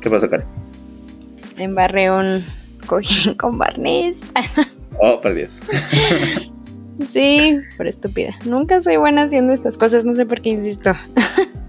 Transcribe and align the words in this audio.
¿Qué 0.00 0.10
pasó, 0.10 0.28
Karen? 0.28 0.46
Embarré 1.56 2.10
un 2.10 2.44
cojín 2.86 3.34
con 3.38 3.58
barniz. 3.58 4.20
Oh, 5.00 5.20
por 5.20 5.34
Dios. 5.34 5.62
Sí, 7.10 7.60
por 7.76 7.86
estúpida. 7.86 8.30
Nunca 8.44 8.82
soy 8.82 8.96
buena 8.96 9.22
haciendo 9.22 9.52
estas 9.52 9.78
cosas, 9.78 10.04
no 10.04 10.16
sé 10.16 10.26
por 10.26 10.40
qué 10.40 10.50
insisto. 10.50 10.92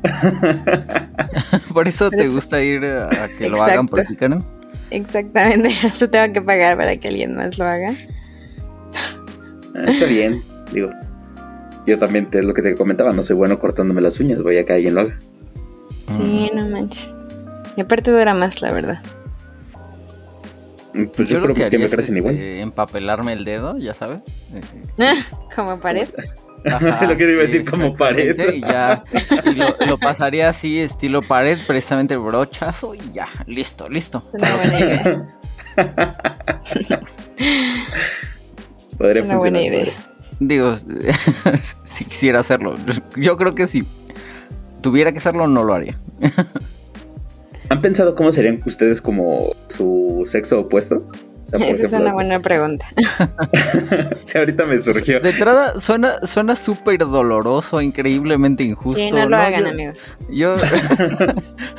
por 1.73 1.87
eso 1.87 2.09
te 2.09 2.27
gusta 2.27 2.63
ir 2.63 2.83
a 2.83 3.29
que 3.37 3.47
lo 3.47 3.61
hagan 3.61 3.87
por 3.87 4.01
ti, 4.01 4.15
¿no? 4.27 4.43
Exactamente, 4.89 5.69
eso 5.83 6.09
tengo 6.09 6.33
que 6.33 6.41
pagar 6.41 6.77
para 6.77 6.95
que 6.95 7.09
alguien 7.09 7.35
más 7.35 7.59
lo 7.59 7.65
haga. 7.65 7.93
Ah, 9.75 9.85
está 9.87 10.05
bien, 10.05 10.41
digo. 10.73 10.89
Yo 11.85 11.99
también, 11.99 12.27
es 12.31 12.43
lo 12.43 12.53
que 12.53 12.63
te 12.63 12.73
comentaba, 12.73 13.11
no 13.11 13.21
soy 13.21 13.35
bueno 13.35 13.59
cortándome 13.59 14.01
las 14.01 14.19
uñas, 14.19 14.41
voy 14.41 14.57
a 14.57 14.65
que 14.65 14.73
alguien 14.73 14.95
lo 14.95 15.01
haga. 15.01 15.19
Sí. 16.19 16.38
Y 17.79 17.81
aparte 17.81 18.11
dura 18.11 18.33
más, 18.33 18.61
la 18.61 18.73
verdad. 18.73 19.01
Pues 21.15 21.29
yo, 21.29 21.41
creo 21.41 21.55
que, 21.55 21.77
me 21.77 21.87
crecen 21.87 22.17
igual. 22.17 22.35
Este, 22.35 22.59
empapelarme 22.59 23.31
el 23.31 23.45
dedo, 23.45 23.77
ya 23.77 23.93
sabes. 23.93 24.19
como 25.55 25.79
pared. 25.79 26.09
lo 26.65 27.15
que 27.15 27.31
iba 27.31 27.43
a 27.43 27.45
decir 27.45 27.63
como 27.63 27.95
pared. 27.95 28.37
Y 28.53 28.59
ya 28.59 29.05
lo, 29.87 29.97
pasaría 29.97 30.49
así, 30.49 30.81
estilo 30.81 31.21
pared, 31.21 31.57
precisamente 31.65 32.17
brochazo 32.17 32.93
y 32.95 33.13
ya, 33.13 33.29
listo, 33.47 33.87
listo. 33.87 34.21
Es 34.25 34.33
una 34.33 34.55
buena 34.57 34.77
idea. 34.77 35.39
Podría 38.97 39.21
es 39.21 39.25
una 39.25 39.37
buena 39.37 39.61
idea. 39.61 39.93
Digo, 40.41 40.75
si 41.83 42.03
quisiera 42.03 42.41
hacerlo, 42.41 42.75
yo 43.15 43.37
creo 43.37 43.55
que 43.55 43.67
si 43.67 43.85
tuviera 44.81 45.13
que 45.13 45.19
hacerlo, 45.19 45.47
no 45.47 45.63
lo 45.63 45.75
haría. 45.75 45.97
¿Han 47.69 47.81
pensado 47.81 48.15
cómo 48.15 48.31
serían 48.31 48.61
ustedes 48.65 49.01
como 49.01 49.55
su 49.67 50.23
sexo 50.25 50.61
opuesto? 50.61 51.05
Esa 51.51 51.85
es 51.85 51.93
una 51.93 52.13
buena 52.13 52.39
pregunta. 52.39 52.85
sí, 54.23 54.37
ahorita 54.37 54.65
me 54.65 54.79
surgió. 54.79 55.19
De 55.19 55.31
entrada, 55.31 55.79
suena, 55.79 56.19
suena 56.25 56.55
súper 56.55 56.99
doloroso, 56.99 57.81
increíblemente 57.81 58.63
injusto. 58.63 59.01
Sí, 59.01 59.09
no 59.09 59.27
lo 59.27 59.37
hagan, 59.37 59.65
amigos. 59.65 60.11
Yo. 60.29 60.55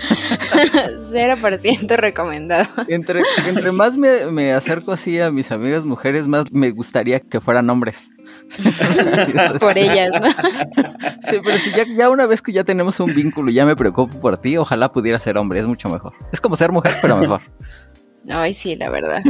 0% 1.13 1.97
recomendado. 1.97 2.67
Entre, 2.89 3.23
entre 3.49 3.73
más 3.73 3.97
me, 3.97 4.27
me, 4.27 4.53
acerco 4.53 4.93
así 4.93 5.21
a 5.21 5.31
mis 5.31 5.51
amigas 5.53 5.85
mujeres, 5.85 6.27
más 6.27 6.51
me 6.53 6.71
gustaría 6.71 7.21
que 7.21 7.41
fueran 7.41 7.71
hombres. 7.71 8.11
por 9.61 9.79
ellas, 9.79 10.11
¿no? 10.13 10.29
Sí, 11.23 11.37
pero 11.45 11.59
si 11.59 11.71
ya, 11.71 11.85
ya 11.85 12.11
una 12.11 12.27
vez 12.27 12.43
que 12.43 12.53
ya 12.53 12.65
tenemos 12.65 12.99
un 13.01 13.15
vínculo 13.15 13.51
y 13.51 13.55
ya 13.55 13.67
me 13.67 13.77
preocupo 13.77 14.21
por 14.21 14.39
ti, 14.39 14.57
ojalá 14.57 14.93
pudiera 14.93 15.19
ser 15.19 15.37
hombre, 15.39 15.61
es 15.61 15.67
mucho 15.67 15.89
mejor. 15.89 16.13
Es 16.33 16.41
como 16.41 16.57
ser 16.57 16.73
mujer, 16.73 16.95
pero 17.01 17.17
mejor. 17.17 17.41
Ay, 18.29 18.55
sí, 18.55 18.77
la 18.77 18.91
verdad. 18.91 19.23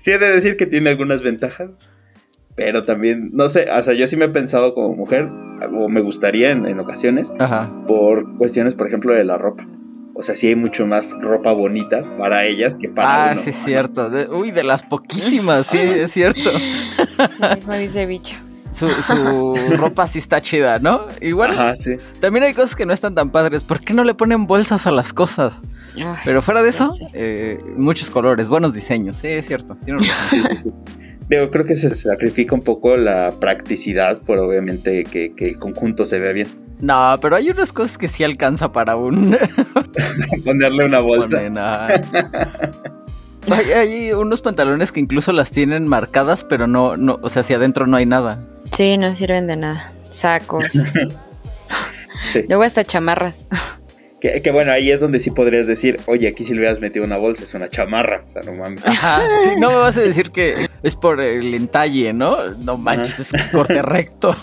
sí, 0.00 0.10
he 0.10 0.18
de 0.18 0.30
decir 0.30 0.56
que 0.56 0.66
tiene 0.66 0.90
algunas 0.90 1.22
ventajas, 1.22 1.76
pero 2.54 2.84
también, 2.84 3.30
no 3.32 3.48
sé, 3.48 3.68
o 3.70 3.82
sea, 3.82 3.94
yo 3.94 4.06
sí 4.06 4.16
me 4.16 4.26
he 4.26 4.28
pensado 4.28 4.74
como 4.74 4.94
mujer, 4.94 5.26
o 5.74 5.88
me 5.88 6.00
gustaría 6.00 6.50
en, 6.50 6.78
ocasiones, 6.78 7.32
por 7.86 8.36
cuestiones, 8.36 8.74
por 8.74 8.86
ejemplo, 8.86 9.12
de 9.12 9.24
la 9.24 9.38
ropa. 9.38 9.66
O 10.14 10.22
sea, 10.22 10.36
sí 10.36 10.48
hay 10.48 10.56
mucho 10.56 10.86
más 10.86 11.14
ropa 11.20 11.52
bonita 11.52 12.00
para 12.18 12.44
ellas 12.44 12.76
que 12.78 12.88
para 12.88 13.30
Ah, 13.32 13.36
sí 13.36 13.50
es 13.50 13.56
cierto. 13.56 14.10
uy, 14.30 14.50
de 14.50 14.62
las 14.62 14.82
poquísimas, 14.82 15.66
sí, 15.66 15.78
es 15.78 16.12
cierto. 16.12 16.50
mismo 17.56 17.74
dice 17.74 18.06
bicho. 18.06 18.36
Su, 18.72 18.88
su 18.88 19.54
ropa 19.76 20.06
sí 20.06 20.18
está 20.18 20.40
chida, 20.40 20.78
¿no? 20.78 21.06
Igual. 21.20 21.52
Ajá, 21.52 21.76
sí. 21.76 21.96
También 22.20 22.44
hay 22.44 22.54
cosas 22.54 22.74
que 22.74 22.86
no 22.86 22.94
están 22.94 23.14
tan 23.14 23.30
padres. 23.30 23.62
¿Por 23.62 23.80
qué 23.80 23.92
no 23.92 24.02
le 24.02 24.14
ponen 24.14 24.46
bolsas 24.46 24.86
a 24.86 24.90
las 24.90 25.12
cosas? 25.12 25.60
Pero 26.24 26.40
fuera 26.40 26.62
de 26.62 26.70
eso, 26.70 26.90
eh, 27.12 27.60
muchos 27.76 28.10
colores, 28.10 28.48
buenos 28.48 28.72
diseños. 28.72 29.18
Sí, 29.18 29.28
es 29.28 29.46
cierto. 29.46 29.76
Tiene 29.84 30.00
razón. 30.00 30.74
Digo, 31.28 31.50
creo 31.50 31.64
que 31.64 31.76
se 31.76 31.94
sacrifica 31.94 32.54
un 32.54 32.62
poco 32.62 32.96
la 32.96 33.30
practicidad 33.38 34.20
por 34.20 34.38
obviamente 34.38 35.04
que, 35.04 35.32
el 35.38 35.58
conjunto 35.58 36.04
se 36.04 36.18
vea 36.18 36.32
bien. 36.32 36.48
No, 36.82 37.16
pero 37.22 37.36
hay 37.36 37.48
unas 37.48 37.72
cosas 37.72 37.96
que 37.96 38.08
sí 38.08 38.24
alcanza 38.24 38.72
para 38.72 38.96
un... 38.96 39.38
Ponerle 40.44 40.84
una 40.84 40.98
bolsa. 40.98 41.38
hay, 43.48 43.72
hay, 43.72 44.12
unos 44.12 44.40
pantalones 44.42 44.90
que 44.90 44.98
incluso 44.98 45.32
las 45.32 45.52
tienen 45.52 45.86
marcadas, 45.86 46.42
pero 46.42 46.66
no, 46.66 46.96
no, 46.96 47.20
o 47.22 47.28
sea, 47.28 47.42
hacia 47.42 47.56
adentro 47.56 47.86
no 47.86 47.96
hay 47.96 48.04
nada. 48.04 48.44
Sí, 48.74 48.98
no 48.98 49.14
sirven 49.14 49.46
de 49.46 49.56
nada. 49.56 49.92
Sacos. 50.10 50.72
Luego 52.48 52.64
hasta 52.64 52.84
chamarras. 52.84 53.46
Que, 54.20 54.50
bueno, 54.52 54.72
ahí 54.72 54.90
es 54.90 54.98
donde 54.98 55.20
sí 55.20 55.30
podrías 55.30 55.68
decir, 55.68 56.00
oye, 56.06 56.26
aquí 56.26 56.42
si 56.42 56.52
le 56.52 56.60
hubieras 56.60 56.80
metido 56.80 57.04
una 57.04 57.16
bolsa, 57.16 57.44
es 57.44 57.54
una 57.54 57.68
chamarra. 57.68 58.24
O 58.28 58.32
sea, 58.32 58.42
no 58.42 58.54
mames. 58.54 58.84
Ajá, 58.84 59.22
sí, 59.44 59.50
no 59.56 59.70
me 59.70 59.76
vas 59.76 59.96
a 59.96 60.00
decir 60.00 60.32
que 60.32 60.68
es 60.82 60.96
por 60.96 61.20
el 61.20 61.54
entalle, 61.54 62.12
¿no? 62.12 62.50
No 62.54 62.76
manches, 62.76 63.20
es 63.20 63.32
corte 63.52 63.82
recto. 63.82 64.36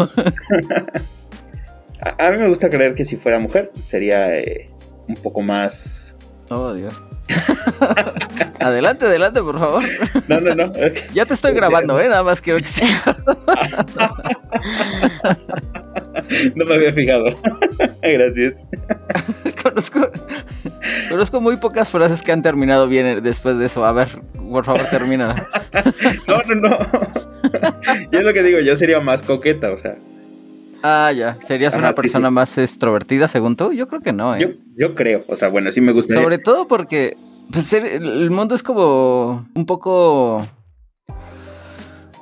A, 2.02 2.32
mí 2.32 2.38
me 2.38 2.48
gusta 2.48 2.70
creer 2.70 2.96
que 2.96 3.06
si 3.06 3.16
fuera 3.16 3.40
mujer, 3.40 3.72
sería 3.84 4.38
eh, 4.38 4.70
un 5.08 5.16
poco 5.16 5.42
más. 5.42 6.16
Oh, 6.50 6.74
Dios. 6.74 7.02
adelante, 8.60 9.06
adelante, 9.06 9.42
por 9.42 9.60
favor. 9.60 9.84
No, 10.28 10.40
no, 10.40 10.56
no. 10.56 10.72
Ya 11.14 11.26
te 11.26 11.34
estoy 11.34 11.54
grabando, 11.54 12.00
¿eh? 12.00 12.08
Nada 12.10 12.24
más 12.24 12.42
quiero 12.42 12.60
que 12.60 12.68
sea. 12.68 13.16
no 16.56 16.66
me 16.66 16.74
había 16.74 16.94
fijado. 16.94 17.26
Gracias. 18.02 18.66
conozco, 19.62 20.10
conozco 21.10 21.42
muy 21.42 21.58
pocas 21.58 21.92
frases 21.92 22.22
que 22.22 22.32
han 22.32 22.42
terminado 22.42 22.88
bien 22.88 23.22
después 23.22 23.60
de 23.60 23.66
eso. 23.66 23.84
A 23.86 23.92
ver, 23.92 24.08
por 24.34 24.64
favor, 24.66 24.86
termina. 24.90 25.48
no, 26.28 26.42
no, 26.48 26.56
no. 26.56 26.78
Yo 28.12 28.20
es 28.20 28.26
lo 28.26 28.34
que 28.34 28.44
digo, 28.44 28.60
yo 28.60 28.76
sería 28.76 29.00
más 29.00 29.22
coqueta, 29.22 29.72
o 29.72 29.78
sea. 29.78 29.96
Ah, 30.84 31.12
ya. 31.12 31.38
¿Serías 31.42 31.76
una 31.76 31.92
persona 31.94 32.32
más 32.32 32.58
extrovertida 32.58 33.28
según 33.28 33.56
tú? 33.56 33.72
Yo 33.74 33.88
creo 33.88 34.02
que 34.02 34.14
no, 34.14 34.36
¿eh? 34.36 34.40
Yo, 34.40 34.50
yo 34.76 34.96
creo. 34.96 35.24
O 35.28 35.36
sea, 35.36 35.50
bueno, 35.50 35.72
sí 35.72 35.82
me 35.82 35.92
gusta. 35.92 36.14
Sobre 36.14 36.38
todo 36.38 36.68
porque 36.68 37.18
pues, 37.52 37.72
el 37.74 38.32
mundo 38.32 38.56
es 38.56 38.64
como 38.64 39.48
un 39.54 39.66
poco 39.66 40.46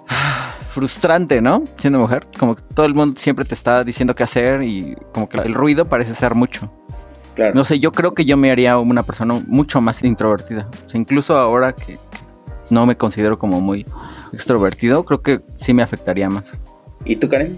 frustrante, 0.70 1.42
¿no? 1.42 1.64
Siendo 1.78 2.00
mujer, 2.00 2.26
como 2.40 2.56
que 2.56 2.64
todo 2.74 2.86
el 2.86 2.96
mundo 2.96 3.20
siempre 3.20 3.46
te 3.46 3.54
está 3.54 3.84
diciendo 3.84 4.16
qué 4.16 4.24
hacer 4.24 4.64
y 4.64 4.96
como 5.14 5.30
que 5.30 5.38
el 5.38 5.54
ruido 5.54 5.86
parece 5.86 6.16
ser 6.16 6.34
mucho. 6.36 6.72
Claro. 7.36 7.54
No 7.54 7.64
sé, 7.66 7.80
yo 7.80 7.92
creo 7.92 8.16
que 8.16 8.26
yo 8.26 8.36
me 8.36 8.52
haría 8.52 8.80
una 8.80 9.04
persona 9.04 9.40
mucho 9.46 9.80
más 9.80 10.04
introvertida. 10.04 10.68
O 10.86 10.90
sea, 10.90 11.00
incluso 11.00 11.38
ahora 11.38 11.74
que, 11.74 12.00
no 12.70 12.86
me 12.86 12.98
considero 12.98 13.38
como 13.40 13.62
muy 13.62 13.86
extrovertido, 14.34 15.06
creo 15.06 15.22
que 15.22 15.42
sí 15.56 15.74
me 15.74 15.84
afectaría 15.84 16.30
más. 16.30 16.58
¿Y 17.06 17.16
tú, 17.16 17.30
Karen? 17.30 17.58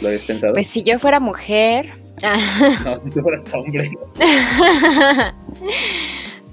¿Lo 0.00 0.08
habías 0.08 0.24
pensado? 0.24 0.54
Pues 0.54 0.66
si 0.66 0.82
yo 0.82 0.98
fuera 0.98 1.20
mujer. 1.20 1.90
no, 2.84 2.98
si 2.98 3.10
tú 3.10 3.20
fueras 3.20 3.52
hombre. 3.52 3.90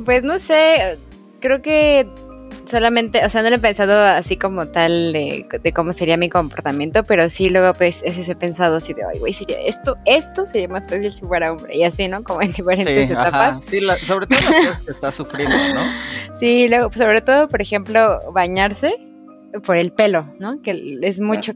pues 0.05 0.23
no 0.23 0.39
sé, 0.39 0.97
creo 1.39 1.61
que 1.61 2.07
solamente, 2.65 3.23
o 3.25 3.29
sea, 3.29 3.43
no 3.43 3.49
lo 3.49 3.57
he 3.57 3.59
pensado 3.59 3.99
así 4.01 4.37
como 4.37 4.67
tal 4.67 5.13
de, 5.13 5.73
cómo 5.75 5.93
sería 5.93 6.17
mi 6.17 6.29
comportamiento, 6.29 7.03
pero 7.03 7.29
sí 7.29 7.49
luego 7.49 7.73
pues 7.73 8.01
ese 8.03 8.29
he 8.31 8.35
pensado 8.35 8.77
así 8.77 8.93
de, 8.93 9.03
ay, 9.03 9.19
güey, 9.19 9.33
sería 9.33 9.59
esto, 9.59 9.97
esto 10.05 10.45
sería 10.45 10.69
más 10.69 10.87
fácil 10.87 11.11
si 11.11 11.21
fuera 11.21 11.51
hombre, 11.51 11.75
y 11.75 11.83
así, 11.83 12.07
¿no? 12.07 12.23
Como 12.23 12.41
en 12.41 12.53
diferentes 12.53 13.07
sí, 13.07 13.13
etapas. 13.13 13.63
Sí, 13.65 13.81
sobre 14.05 14.27
todo 14.27 14.39
las 14.39 14.65
cosas 14.65 14.83
que 14.83 14.91
está 14.91 15.11
sufriendo, 15.11 15.55
¿no? 15.55 15.81
Sí, 16.35 16.67
luego, 16.69 16.91
sobre 16.91 17.21
todo, 17.21 17.47
por 17.47 17.61
ejemplo, 17.61 18.31
bañarse 18.31 18.95
por 19.63 19.75
el 19.75 19.91
pelo, 19.91 20.33
¿no? 20.39 20.61
Que 20.61 20.99
es 21.01 21.19
mucho 21.19 21.53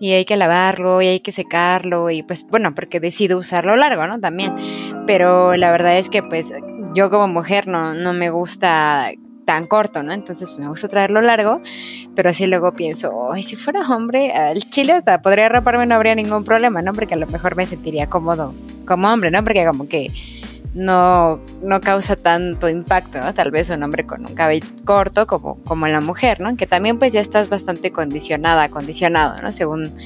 y 0.00 0.12
hay 0.12 0.24
que 0.24 0.36
lavarlo 0.36 1.02
y 1.02 1.06
hay 1.06 1.20
que 1.20 1.32
secarlo 1.32 2.10
y 2.10 2.22
pues 2.22 2.46
bueno, 2.48 2.74
porque 2.74 3.00
decido 3.00 3.38
usarlo 3.38 3.76
largo, 3.76 4.06
¿no? 4.06 4.20
También. 4.20 4.54
Pero 5.06 5.54
la 5.54 5.70
verdad 5.70 5.98
es 5.98 6.10
que 6.10 6.22
pues 6.22 6.52
yo 6.94 7.10
como 7.10 7.28
mujer 7.28 7.68
no, 7.68 7.94
no 7.94 8.12
me 8.12 8.30
gusta 8.30 9.10
tan 9.44 9.66
corto, 9.66 10.02
¿no? 10.02 10.12
Entonces 10.12 10.48
pues, 10.48 10.58
me 10.58 10.68
gusta 10.68 10.88
traerlo 10.88 11.20
largo, 11.20 11.60
pero 12.14 12.30
así 12.30 12.46
luego 12.46 12.72
pienso, 12.72 13.32
ay, 13.32 13.42
si 13.42 13.56
fuera 13.56 13.80
hombre, 13.80 14.32
el 14.52 14.68
chile 14.70 14.92
hasta 14.92 15.20
podría 15.22 15.48
raparme, 15.48 15.86
no 15.86 15.94
habría 15.94 16.14
ningún 16.14 16.44
problema, 16.44 16.82
¿no? 16.82 16.92
Porque 16.94 17.14
a 17.14 17.18
lo 17.18 17.26
mejor 17.26 17.56
me 17.56 17.66
sentiría 17.66 18.08
cómodo 18.08 18.54
como 18.86 19.12
hombre, 19.12 19.30
¿no? 19.30 19.42
Porque 19.44 19.64
como 19.66 19.88
que 19.88 20.10
no, 20.74 21.40
no 21.62 21.80
causa 21.80 22.16
tanto 22.16 22.68
impacto, 22.68 23.20
¿no? 23.20 23.32
Tal 23.32 23.50
vez 23.50 23.70
un 23.70 23.82
hombre 23.82 24.04
con 24.04 24.26
un 24.26 24.34
cabello 24.34 24.66
corto 24.84 25.26
como, 25.26 25.56
como 25.64 25.86
la 25.86 26.00
mujer, 26.00 26.40
¿no? 26.40 26.56
Que 26.56 26.66
también 26.66 26.98
pues 26.98 27.12
ya 27.12 27.20
estás 27.20 27.48
bastante 27.48 27.92
condicionada, 27.92 28.68
condicionado, 28.68 29.40
¿no? 29.40 29.52
Según 29.52 29.96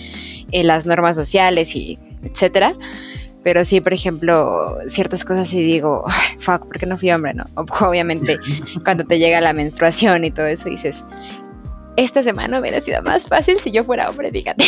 eh, 0.52 0.64
las 0.64 0.86
normas 0.86 1.16
sociales 1.16 1.74
y 1.74 1.98
etcétera. 2.22 2.74
Pero 3.42 3.64
sí, 3.64 3.80
por 3.80 3.94
ejemplo, 3.94 4.76
ciertas 4.88 5.24
cosas 5.24 5.52
y 5.54 5.62
digo, 5.62 6.04
fuck, 6.38 6.66
¿por 6.66 6.78
qué 6.78 6.86
no 6.86 6.98
fui 6.98 7.10
hombre, 7.12 7.32
no? 7.32 7.46
Obviamente, 7.54 8.38
cuando 8.84 9.04
te 9.04 9.18
llega 9.18 9.40
la 9.40 9.54
menstruación 9.54 10.24
y 10.24 10.30
todo 10.30 10.46
eso, 10.46 10.68
dices, 10.68 11.04
esta 11.96 12.22
semana 12.22 12.60
hubiera 12.60 12.80
sido 12.80 13.02
más 13.02 13.26
fácil 13.26 13.58
si 13.58 13.70
yo 13.70 13.84
fuera 13.84 14.08
hombre, 14.10 14.30
fíjate. 14.30 14.64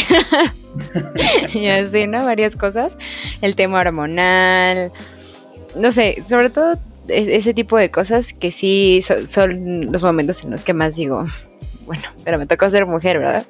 y 1.54 1.66
así, 1.68 2.06
¿no? 2.06 2.24
Varias 2.24 2.56
cosas. 2.56 2.96
El 3.42 3.54
tema 3.54 3.80
hormonal, 3.80 4.92
no 5.76 5.92
sé, 5.92 6.22
sobre 6.28 6.50
todo 6.50 6.78
ese 7.08 7.54
tipo 7.54 7.76
de 7.76 7.90
cosas 7.90 8.32
que 8.32 8.52
sí 8.52 9.00
son 9.26 9.90
los 9.90 10.02
momentos 10.02 10.44
en 10.44 10.50
los 10.52 10.64
que 10.64 10.74
más 10.74 10.96
digo, 10.96 11.26
bueno, 11.86 12.04
pero 12.24 12.38
me 12.38 12.46
tocó 12.46 12.70
ser 12.70 12.86
mujer, 12.86 13.18
¿verdad? 13.18 13.46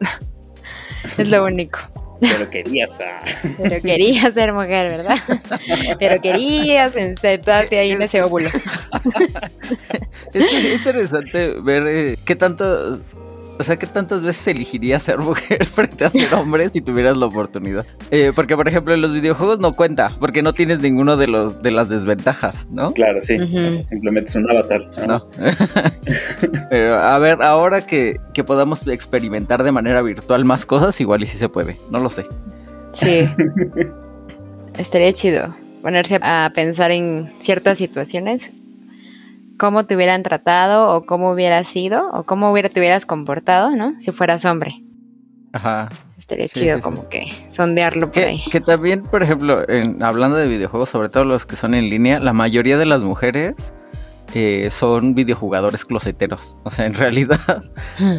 es 1.18 1.28
lo 1.30 1.44
único. 1.44 1.80
Pero 2.20 2.50
querías. 2.50 2.98
Pero 3.56 3.80
querías 3.80 4.34
ser 4.34 4.52
mujer, 4.52 4.90
¿verdad? 4.90 5.18
Pero 5.98 6.20
querías 6.20 6.92
sentarte 6.92 7.78
ahí 7.78 7.92
en 7.92 8.02
ese 8.02 8.22
óvulo. 8.22 8.50
es 10.34 10.74
interesante 10.74 11.54
ver 11.62 11.86
eh, 11.86 12.18
qué 12.24 12.36
tanto 12.36 13.00
o 13.60 13.62
sea, 13.62 13.78
¿qué 13.78 13.86
tantas 13.86 14.22
veces 14.22 14.48
elegirías 14.48 15.02
ser 15.02 15.18
mujer 15.18 15.66
frente 15.74 16.06
a 16.06 16.10
ser 16.10 16.32
hombre 16.32 16.70
si 16.70 16.80
tuvieras 16.80 17.14
la 17.18 17.26
oportunidad? 17.26 17.84
Eh, 18.10 18.32
porque, 18.34 18.56
por 18.56 18.66
ejemplo, 18.66 18.94
en 18.94 19.02
los 19.02 19.12
videojuegos 19.12 19.58
no 19.58 19.74
cuenta, 19.74 20.16
porque 20.18 20.42
no 20.42 20.54
tienes 20.54 20.80
ninguno 20.80 21.18
de 21.18 21.26
los 21.26 21.62
de 21.62 21.70
las 21.70 21.90
desventajas, 21.90 22.66
¿no? 22.70 22.94
Claro, 22.94 23.20
sí. 23.20 23.36
Simplemente 23.86 24.30
es 24.30 24.36
un 24.36 24.50
avatar. 24.50 24.88
No. 25.06 25.26
Pero, 26.70 26.96
a 26.96 27.18
ver, 27.18 27.42
ahora 27.42 27.86
que, 27.86 28.16
que 28.32 28.44
podamos 28.44 28.86
experimentar 28.86 29.62
de 29.62 29.72
manera 29.72 30.00
virtual 30.00 30.46
más 30.46 30.64
cosas, 30.64 30.98
igual 30.98 31.22
y 31.22 31.26
si 31.26 31.36
se 31.36 31.50
puede. 31.50 31.76
No 31.90 32.00
lo 32.00 32.08
sé. 32.08 32.24
Sí. 32.92 33.28
Estaría 34.78 35.12
chido 35.12 35.54
ponerse 35.82 36.18
a 36.22 36.50
pensar 36.54 36.92
en 36.92 37.30
ciertas 37.42 37.76
situaciones 37.76 38.50
cómo 39.60 39.84
te 39.84 39.94
hubieran 39.94 40.22
tratado 40.22 40.88
o 40.88 41.04
cómo 41.04 41.32
hubieras 41.32 41.68
sido 41.68 42.10
o 42.12 42.24
cómo 42.24 42.50
hubiera, 42.50 42.70
te 42.70 42.80
hubieras 42.80 43.04
comportado, 43.04 43.76
¿no? 43.76 43.92
Si 43.98 44.10
fueras 44.10 44.46
hombre. 44.46 44.82
Ajá. 45.52 45.90
Estaría 46.16 46.48
chido 46.48 46.80
como 46.80 47.10
que 47.10 47.26
sondearlo 47.50 48.10
por 48.10 48.22
ahí. 48.22 48.42
Que 48.50 48.62
también, 48.62 49.02
por 49.02 49.22
ejemplo, 49.22 49.68
en, 49.68 50.02
hablando 50.02 50.38
de 50.38 50.46
videojuegos, 50.46 50.88
sobre 50.88 51.10
todo 51.10 51.24
los 51.24 51.44
que 51.44 51.56
son 51.56 51.74
en 51.74 51.90
línea, 51.90 52.20
la 52.20 52.32
mayoría 52.32 52.78
de 52.78 52.86
las 52.86 53.02
mujeres 53.02 53.74
eh, 54.32 54.68
son 54.70 55.14
videojugadores 55.14 55.84
closeteros. 55.84 56.56
O 56.64 56.70
sea, 56.70 56.86
en 56.86 56.94
realidad 57.02 57.62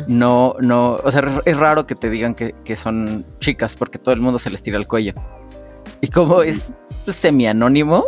no, 0.07 0.55
no, 0.59 0.97
o 1.03 1.11
sea, 1.11 1.23
es 1.45 1.57
raro 1.57 1.87
que 1.87 1.95
te 1.95 2.11
digan 2.11 2.35
que, 2.35 2.75
son 2.75 3.25
chicas 3.39 3.75
porque 3.75 3.97
todo 3.97 4.13
el 4.13 4.21
mundo 4.21 4.37
se 4.37 4.51
les 4.51 4.61
tira 4.61 4.77
el 4.77 4.85
cuello. 4.85 5.13
Y 6.01 6.07
como 6.09 6.43
es 6.43 6.75
semi-anónimo, 7.07 8.05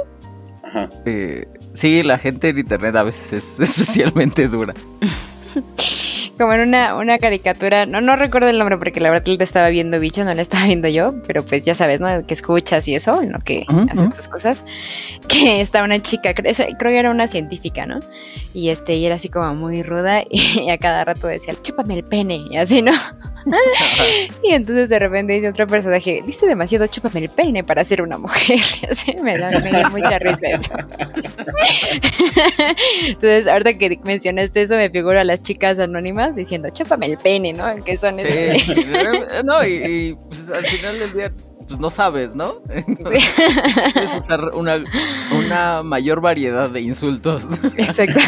eh, 1.06 1.48
Sí, 1.74 2.04
la 2.04 2.18
gente 2.18 2.50
en 2.50 2.60
internet 2.60 2.96
a 2.96 3.04
veces 3.04 3.34
es 3.34 3.60
especialmente 3.78 4.48
dura. 4.48 4.74
como 6.38 6.54
en 6.54 6.62
una, 6.62 6.96
una 6.96 7.20
caricatura, 7.20 7.86
no, 7.86 8.02
no 8.02 8.16
recuerdo 8.16 8.50
el 8.50 8.58
nombre 8.58 8.78
porque 8.78 9.00
la 9.00 9.10
verdad 9.10 9.24
te 9.24 9.44
estaba 9.44 9.70
viendo 9.70 10.00
bicho, 10.00 10.24
no 10.24 10.34
la 10.34 10.42
estaba 10.42 10.66
viendo 10.66 10.88
yo, 10.88 11.14
pero 11.28 11.44
pues 11.44 11.64
ya 11.64 11.76
sabes, 11.76 12.00
¿no? 12.00 12.26
Que 12.26 12.34
escuchas 12.34 12.88
y 12.88 12.96
eso, 12.96 13.22
en 13.22 13.32
lo 13.32 13.40
que 13.40 13.66
haces 13.90 14.12
tus 14.12 14.28
cosas, 14.28 14.64
que 15.28 15.62
estaba 15.62 15.86
una 15.86 16.02
chica, 16.02 16.34
creo, 16.34 16.54
creo, 16.54 16.92
que 16.92 17.00
era 17.00 17.12
una 17.12 17.28
científica, 17.28 17.86
¿no? 17.86 18.00
Y 18.54 18.70
este, 18.70 18.96
y 18.96 19.06
era 19.06 19.16
así 19.16 19.30
como 19.30 19.54
muy 19.54 19.84
ruda 19.84 20.24
y, 20.30 20.70
a 20.70 20.78
cada 20.78 21.06
rato 21.06 21.28
decía, 21.28 21.54
chúpame 21.62 21.96
el 21.96 22.04
pene, 22.04 22.46
y 22.50 22.58
así, 22.58 22.82
¿no? 22.82 22.94
y 24.44 24.54
entonces 24.54 24.90
de 24.90 25.00
repente 25.00 25.34
dice 25.34 25.50
otro 25.50 25.68
personaje, 25.68 26.24
dice 26.26 26.48
demasiado 26.48 26.88
chúpame 26.88 27.20
el 27.20 27.30
pene 27.30 27.64
para 27.64 27.84
ser 27.84 28.02
una 28.02 28.18
mujer, 28.18 28.58
y 28.82 28.86
así 28.86 29.16
me 29.22 29.38
da, 29.38 29.52
me 29.60 29.72
da 29.72 29.90
mucha 29.90 30.18
risa 30.18 30.48
eso. 30.48 30.74
entonces, 33.08 33.48
ahorita 33.48 33.78
que 33.78 34.00
mencionaste 34.04 34.64
eso, 34.64 34.76
me 34.76 34.90
figuro 34.90 35.20
a 35.20 35.24
las 35.24 35.44
chicas 35.44 35.78
anónimas 35.78 36.23
diciendo, 36.32 36.70
chúpame 36.70 37.08
el 37.08 37.18
pene, 37.18 37.54
¿no? 37.54 37.84
Que 37.84 37.98
son 37.98 38.20
sí. 38.20 38.76
no, 39.44 39.66
y, 39.66 40.18
pues, 40.30 40.50
al 40.50 40.66
final 40.66 41.00
del 41.00 41.14
día 41.14 41.32
pues 41.68 41.80
no 41.80 41.90
sabes, 41.90 42.36
¿no? 42.36 42.62
puedes 43.02 44.16
usar 44.18 44.52
una, 44.54 44.84
una, 45.46 45.82
mayor 45.82 46.20
variedad 46.22 46.70
de 46.70 46.82
insultos. 46.82 47.46
Exacto. 47.78 48.20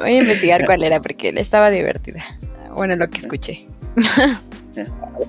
Voy 0.00 0.10
a 0.10 0.18
investigar 0.18 0.66
cuál 0.66 0.82
era 0.82 1.00
porque 1.00 1.32
le 1.32 1.40
estaba 1.40 1.70
divertida. 1.70 2.22
Bueno, 2.74 2.96
lo 2.96 3.08
que 3.08 3.20
escuché. 3.20 3.66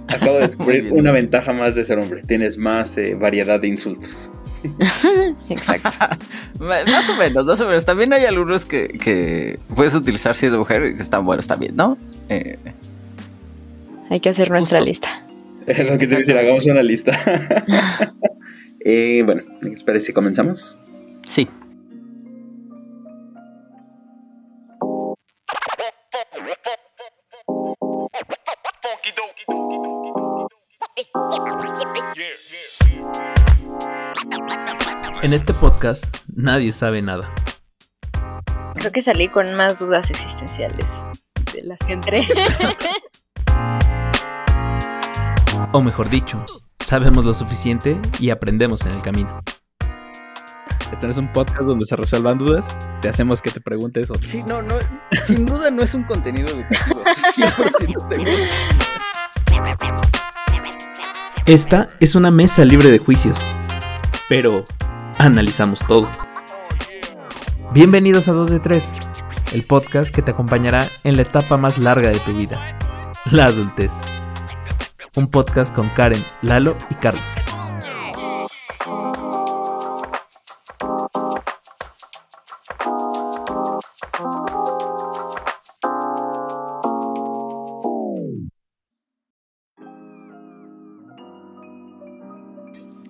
Acabo 0.07 0.35
de 0.35 0.41
descubrir 0.41 0.91
una 0.91 1.11
ventaja 1.11 1.53
más 1.53 1.75
de 1.75 1.85
ser 1.85 1.99
hombre. 1.99 2.23
Tienes 2.23 2.57
más 2.57 2.97
eh, 2.97 3.15
variedad 3.15 3.59
de 3.59 3.69
insultos. 3.69 4.31
Exacto. 5.49 5.89
más 6.59 7.09
o 7.09 7.15
menos, 7.15 7.45
más 7.45 7.61
o 7.61 7.67
menos. 7.67 7.85
También 7.85 8.13
hay 8.13 8.25
algunos 8.25 8.65
que, 8.65 9.59
puedes 9.75 9.93
utilizar 9.95 10.35
si 10.35 10.47
eres 10.47 10.57
mujer 10.57 10.95
que 10.95 11.01
están 11.01 11.25
buenos 11.25 11.47
también, 11.47 11.75
¿no? 11.75 11.97
Eh, 12.29 12.57
hay 14.09 14.19
que 14.19 14.29
hacer 14.29 14.49
nuestra 14.49 14.79
lista. 14.79 15.23
Es 15.65 15.79
lo 15.79 15.97
que 15.97 16.07
te 16.07 16.15
decir, 16.15 16.37
hagamos 16.37 16.65
una 16.65 16.81
lista. 16.81 17.11
eh, 18.85 19.21
bueno, 19.25 19.43
¿les 19.61 19.83
parece 19.83 20.07
si 20.07 20.13
comenzamos? 20.13 20.77
Sí. 21.25 21.47
En 35.21 35.33
este 35.33 35.53
podcast 35.53 36.05
nadie 36.33 36.71
sabe 36.71 37.01
nada. 37.01 37.33
Creo 38.75 38.91
que 38.91 39.01
salí 39.01 39.29
con 39.29 39.55
más 39.55 39.79
dudas 39.79 40.11
existenciales 40.11 40.85
de 41.53 41.63
las 41.63 41.79
que 41.79 41.93
entré. 41.93 42.27
o 45.71 45.81
mejor 45.81 46.09
dicho, 46.09 46.45
sabemos 46.85 47.25
lo 47.25 47.33
suficiente 47.33 47.99
y 48.19 48.29
aprendemos 48.29 48.85
en 48.85 48.93
el 48.93 49.01
camino. 49.01 49.41
Este 50.91 51.05
no 51.05 51.11
es 51.11 51.17
un 51.17 51.31
podcast 51.33 51.63
donde 51.63 51.85
se 51.85 51.95
resuelvan 51.95 52.37
dudas, 52.37 52.77
te 53.01 53.09
hacemos 53.09 53.41
que 53.41 53.51
te 53.51 53.59
preguntes 53.59 54.09
otras. 54.09 54.27
Sí, 54.27 54.43
no, 54.47 54.61
no, 54.61 54.75
sin 55.11 55.45
duda 55.45 55.69
no 55.69 55.83
es 55.83 55.93
un 55.93 56.03
contenido 56.03 56.47
educativo. 56.47 57.03
Esta 61.45 61.89
es 61.99 62.15
una 62.15 62.31
mesa 62.31 62.63
libre 62.65 62.89
de 62.89 62.99
juicios, 62.99 63.39
pero 64.27 64.65
analizamos 65.17 65.85
todo. 65.87 66.09
Bienvenidos 67.73 68.27
a 68.27 68.33
2 68.33 68.49
de 68.49 68.59
3, 68.59 68.91
el 69.53 69.63
podcast 69.63 70.13
que 70.13 70.21
te 70.21 70.31
acompañará 70.31 70.87
en 71.03 71.15
la 71.15 71.23
etapa 71.23 71.57
más 71.57 71.77
larga 71.77 72.09
de 72.09 72.19
tu 72.19 72.33
vida, 72.33 72.77
la 73.31 73.45
adultez. 73.45 73.91
Un 75.15 75.27
podcast 75.27 75.73
con 75.73 75.89
Karen, 75.89 76.23
Lalo 76.41 76.77
y 76.89 76.95
Carlos. 76.95 77.46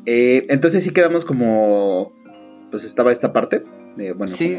Eh, 0.10 0.46
entonces 0.50 0.84
sí 0.84 0.92
quedamos 0.92 1.26
como. 1.26 2.14
Pues 2.72 2.86
estaba 2.86 3.12
esta 3.12 3.34
parte. 3.34 3.64
bueno, 3.96 4.28
sí, 4.28 4.58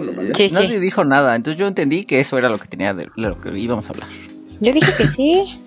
nadie 0.53 0.79
dijo 0.79 1.05
nada. 1.05 1.35
Entonces 1.35 1.59
yo 1.59 1.67
entendí 1.67 2.05
que 2.05 2.21
eso 2.21 2.37
era 2.37 2.51
lo 2.51 2.59
que 2.59 2.69
tenía 2.69 2.93
de 2.93 3.09
lo 3.17 3.41
que 3.41 3.59
íbamos 3.59 3.89
a 3.89 3.93
hablar. 3.95 4.09
Yo 4.61 4.73
dije 4.73 4.93
que 4.97 5.07
sí. 5.07 5.59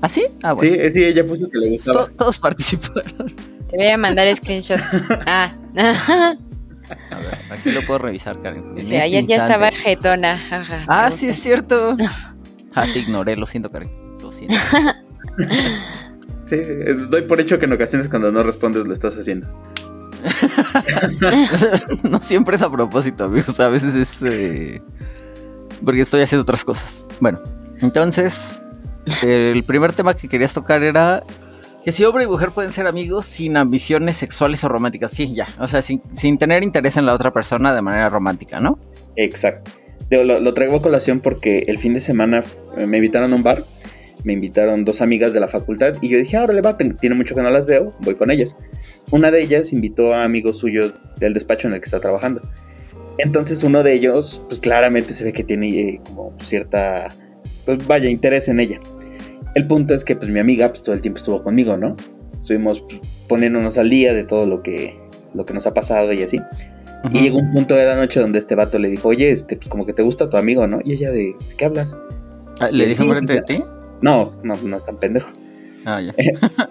¿Ah, 0.00 0.08
sí? 0.08 0.26
Ah, 0.42 0.52
bueno. 0.52 0.76
Sí, 0.84 0.90
sí, 0.92 1.04
ella 1.04 1.26
puso 1.26 1.48
que 1.50 1.58
le 1.58 1.70
gustaba. 1.70 2.06
todos 2.16 2.38
participaron. 2.38 3.34
Te 3.70 3.76
voy 3.76 3.88
a 3.88 3.96
mandar 3.96 4.34
screenshot. 4.36 4.78
ah. 5.26 5.52
A 5.76 7.18
ver, 7.18 7.38
aquí 7.50 7.72
lo 7.72 7.84
puedo 7.84 7.98
revisar, 7.98 8.40
Karen. 8.40 8.80
Sí, 8.80 8.94
ayer 8.96 9.24
ya 9.24 9.36
estaba 9.36 9.72
jetona. 9.72 10.38
ah, 10.86 11.10
sí, 11.10 11.28
es 11.28 11.36
cierto. 11.36 11.96
ah, 12.74 12.84
te 12.92 13.00
ignoré, 13.00 13.36
lo 13.36 13.46
siento, 13.46 13.70
Karen. 13.70 13.90
Lo 14.20 14.30
siento. 14.30 14.54
Sí, 16.62 17.06
doy 17.08 17.22
por 17.22 17.40
hecho 17.40 17.58
que 17.58 17.66
en 17.66 17.72
ocasiones 17.72 18.08
cuando 18.08 18.30
no 18.30 18.42
respondes 18.42 18.84
lo 18.84 18.92
estás 18.92 19.16
haciendo. 19.16 19.48
no 22.02 22.22
siempre 22.22 22.56
es 22.56 22.62
a 22.62 22.70
propósito, 22.70 23.24
amigos. 23.24 23.58
A 23.60 23.68
veces 23.68 23.94
es 23.94 24.22
eh, 24.22 24.80
porque 25.84 26.00
estoy 26.00 26.22
haciendo 26.22 26.42
otras 26.42 26.64
cosas. 26.64 27.06
Bueno, 27.20 27.40
entonces, 27.80 28.60
el 29.22 29.62
primer 29.64 29.92
tema 29.92 30.14
que 30.14 30.28
querías 30.28 30.52
tocar 30.52 30.82
era 30.82 31.22
que 31.84 31.92
si 31.92 32.04
hombre 32.04 32.24
y 32.24 32.26
mujer 32.26 32.50
pueden 32.50 32.72
ser 32.72 32.86
amigos 32.86 33.26
sin 33.26 33.56
ambiciones 33.56 34.16
sexuales 34.16 34.64
o 34.64 34.68
románticas. 34.68 35.12
Sí, 35.12 35.34
ya. 35.34 35.46
O 35.58 35.68
sea, 35.68 35.82
sin, 35.82 36.38
tener 36.38 36.62
interés 36.62 36.96
en 36.96 37.06
la 37.06 37.14
otra 37.14 37.32
persona 37.32 37.74
de 37.74 37.82
manera 37.82 38.08
romántica, 38.08 38.60
¿no? 38.60 38.78
Exacto. 39.16 39.70
Lo, 40.10 40.22
lo, 40.38 40.54
traigo 40.54 40.76
a 40.76 40.82
colación 40.82 41.20
porque 41.20 41.64
el 41.66 41.78
fin 41.78 41.94
de 41.94 42.00
semana 42.00 42.44
me 42.76 42.98
invitaron 42.98 43.32
a 43.32 43.36
un 43.36 43.42
bar 43.42 43.64
me 44.24 44.32
invitaron 44.32 44.84
dos 44.84 45.00
amigas 45.00 45.32
de 45.32 45.40
la 45.40 45.48
facultad 45.48 45.94
y 46.00 46.08
yo 46.08 46.18
dije, 46.18 46.36
ahora 46.36 46.54
le 46.54 46.62
va, 46.62 46.76
tiene 46.76 47.14
mucho 47.14 47.34
que 47.34 47.42
no 47.42 47.50
las 47.50 47.66
veo, 47.66 47.94
voy 48.00 48.14
con 48.14 48.30
ellas. 48.30 48.56
Una 49.10 49.30
de 49.30 49.42
ellas 49.42 49.72
invitó 49.72 50.12
a 50.12 50.24
amigos 50.24 50.58
suyos 50.58 51.00
del 51.18 51.34
despacho 51.34 51.68
en 51.68 51.74
el 51.74 51.80
que 51.80 51.86
está 51.86 52.00
trabajando. 52.00 52.42
Entonces 53.18 53.62
uno 53.62 53.82
de 53.82 53.92
ellos, 53.92 54.42
pues 54.48 54.60
claramente 54.60 55.14
se 55.14 55.24
ve 55.24 55.32
que 55.32 55.44
tiene 55.44 55.68
eh, 55.68 56.00
como 56.04 56.34
cierta, 56.40 57.08
pues 57.64 57.86
vaya, 57.86 58.08
interés 58.08 58.48
en 58.48 58.60
ella. 58.60 58.80
El 59.54 59.66
punto 59.66 59.94
es 59.94 60.04
que 60.04 60.16
pues 60.16 60.30
mi 60.30 60.40
amiga 60.40 60.68
pues 60.68 60.82
todo 60.82 60.94
el 60.94 61.02
tiempo 61.02 61.18
estuvo 61.18 61.42
conmigo, 61.42 61.76
¿no? 61.76 61.96
Estuvimos 62.40 62.84
poniéndonos 63.28 63.78
al 63.78 63.88
día 63.88 64.12
de 64.12 64.24
todo 64.24 64.46
lo 64.46 64.62
que, 64.62 64.96
lo 65.32 65.46
que 65.46 65.54
nos 65.54 65.66
ha 65.66 65.74
pasado 65.74 66.12
y 66.12 66.22
así. 66.22 66.40
Y 67.12 67.20
llegó 67.20 67.38
un 67.38 67.50
punto 67.50 67.74
de 67.74 67.84
la 67.84 67.96
noche 67.96 68.18
donde 68.18 68.38
este 68.38 68.54
vato 68.54 68.78
le 68.78 68.88
dijo, 68.88 69.08
oye, 69.08 69.30
este, 69.30 69.56
pues 69.56 69.68
como 69.68 69.84
que 69.84 69.92
te 69.92 70.02
gusta 70.02 70.28
tu 70.30 70.38
amigo, 70.38 70.66
¿no? 70.66 70.80
Y 70.82 70.94
ella 70.94 71.10
de, 71.10 71.36
qué 71.58 71.66
hablas? 71.66 71.98
Ah, 72.60 72.70
¿Le 72.70 72.86
dijo 72.86 73.04
frente 73.04 73.34
pues, 73.34 73.46
de 73.46 73.54
ti? 73.56 73.64
No, 74.04 74.38
no, 74.44 74.54
no 74.56 74.76
es 74.76 74.84
tan 74.84 74.98
pendejo. 74.98 75.30
Ah, 75.86 75.98
ya. 76.02 76.14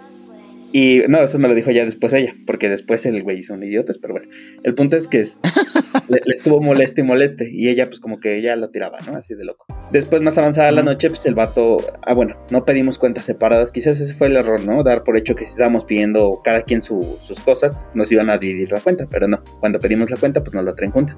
Y 0.75 1.03
no, 1.07 1.19
eso 1.19 1.37
me 1.37 1.47
lo 1.47 1.53
dijo 1.53 1.69
ya 1.69 1.85
después 1.85 2.13
ella, 2.13 2.33
porque 2.47 2.67
después 2.67 3.05
el 3.05 3.21
güey 3.21 3.43
un 3.51 3.63
idiotas, 3.63 3.99
pero 3.99 4.15
bueno. 4.15 4.27
El 4.63 4.73
punto 4.73 4.97
es 4.97 5.07
que 5.07 5.19
le, 6.09 6.21
estuvo 6.33 6.61
moleste 6.61 7.01
y 7.01 7.03
moleste, 7.03 7.47
y 7.47 7.69
ella 7.69 7.85
pues 7.85 7.99
como 7.99 8.17
que 8.19 8.41
ya 8.41 8.55
lo 8.55 8.71
tiraba, 8.71 8.97
¿no? 9.01 9.15
Así 9.15 9.35
de 9.35 9.45
loco. 9.45 9.67
Después, 9.91 10.23
más 10.23 10.39
avanzada 10.39 10.71
la 10.71 10.81
noche, 10.81 11.09
pues 11.09 11.27
el 11.27 11.35
vato, 11.35 11.77
ah 12.01 12.15
bueno, 12.15 12.37
no 12.49 12.65
pedimos 12.65 12.97
cuentas 12.97 13.25
separadas, 13.25 13.71
quizás 13.71 14.01
ese 14.01 14.15
fue 14.15 14.25
el 14.25 14.35
error, 14.35 14.65
¿no? 14.65 14.81
Dar 14.81 15.03
por 15.03 15.15
hecho 15.15 15.35
que 15.35 15.45
si 15.45 15.51
estábamos 15.51 15.85
pidiendo 15.85 16.41
cada 16.43 16.63
quien 16.63 16.81
sus 16.81 17.39
cosas, 17.45 17.87
nos 17.93 18.11
iban 18.11 18.31
a 18.31 18.39
dividir 18.39 18.71
la 18.71 18.81
cuenta, 18.81 19.05
pero 19.07 19.27
no, 19.27 19.43
cuando 19.59 19.79
pedimos 19.79 20.09
la 20.09 20.17
cuenta, 20.17 20.43
pues 20.43 20.55
nos 20.55 20.65
la 20.65 20.73
traen 20.73 20.91
junta. 20.91 21.15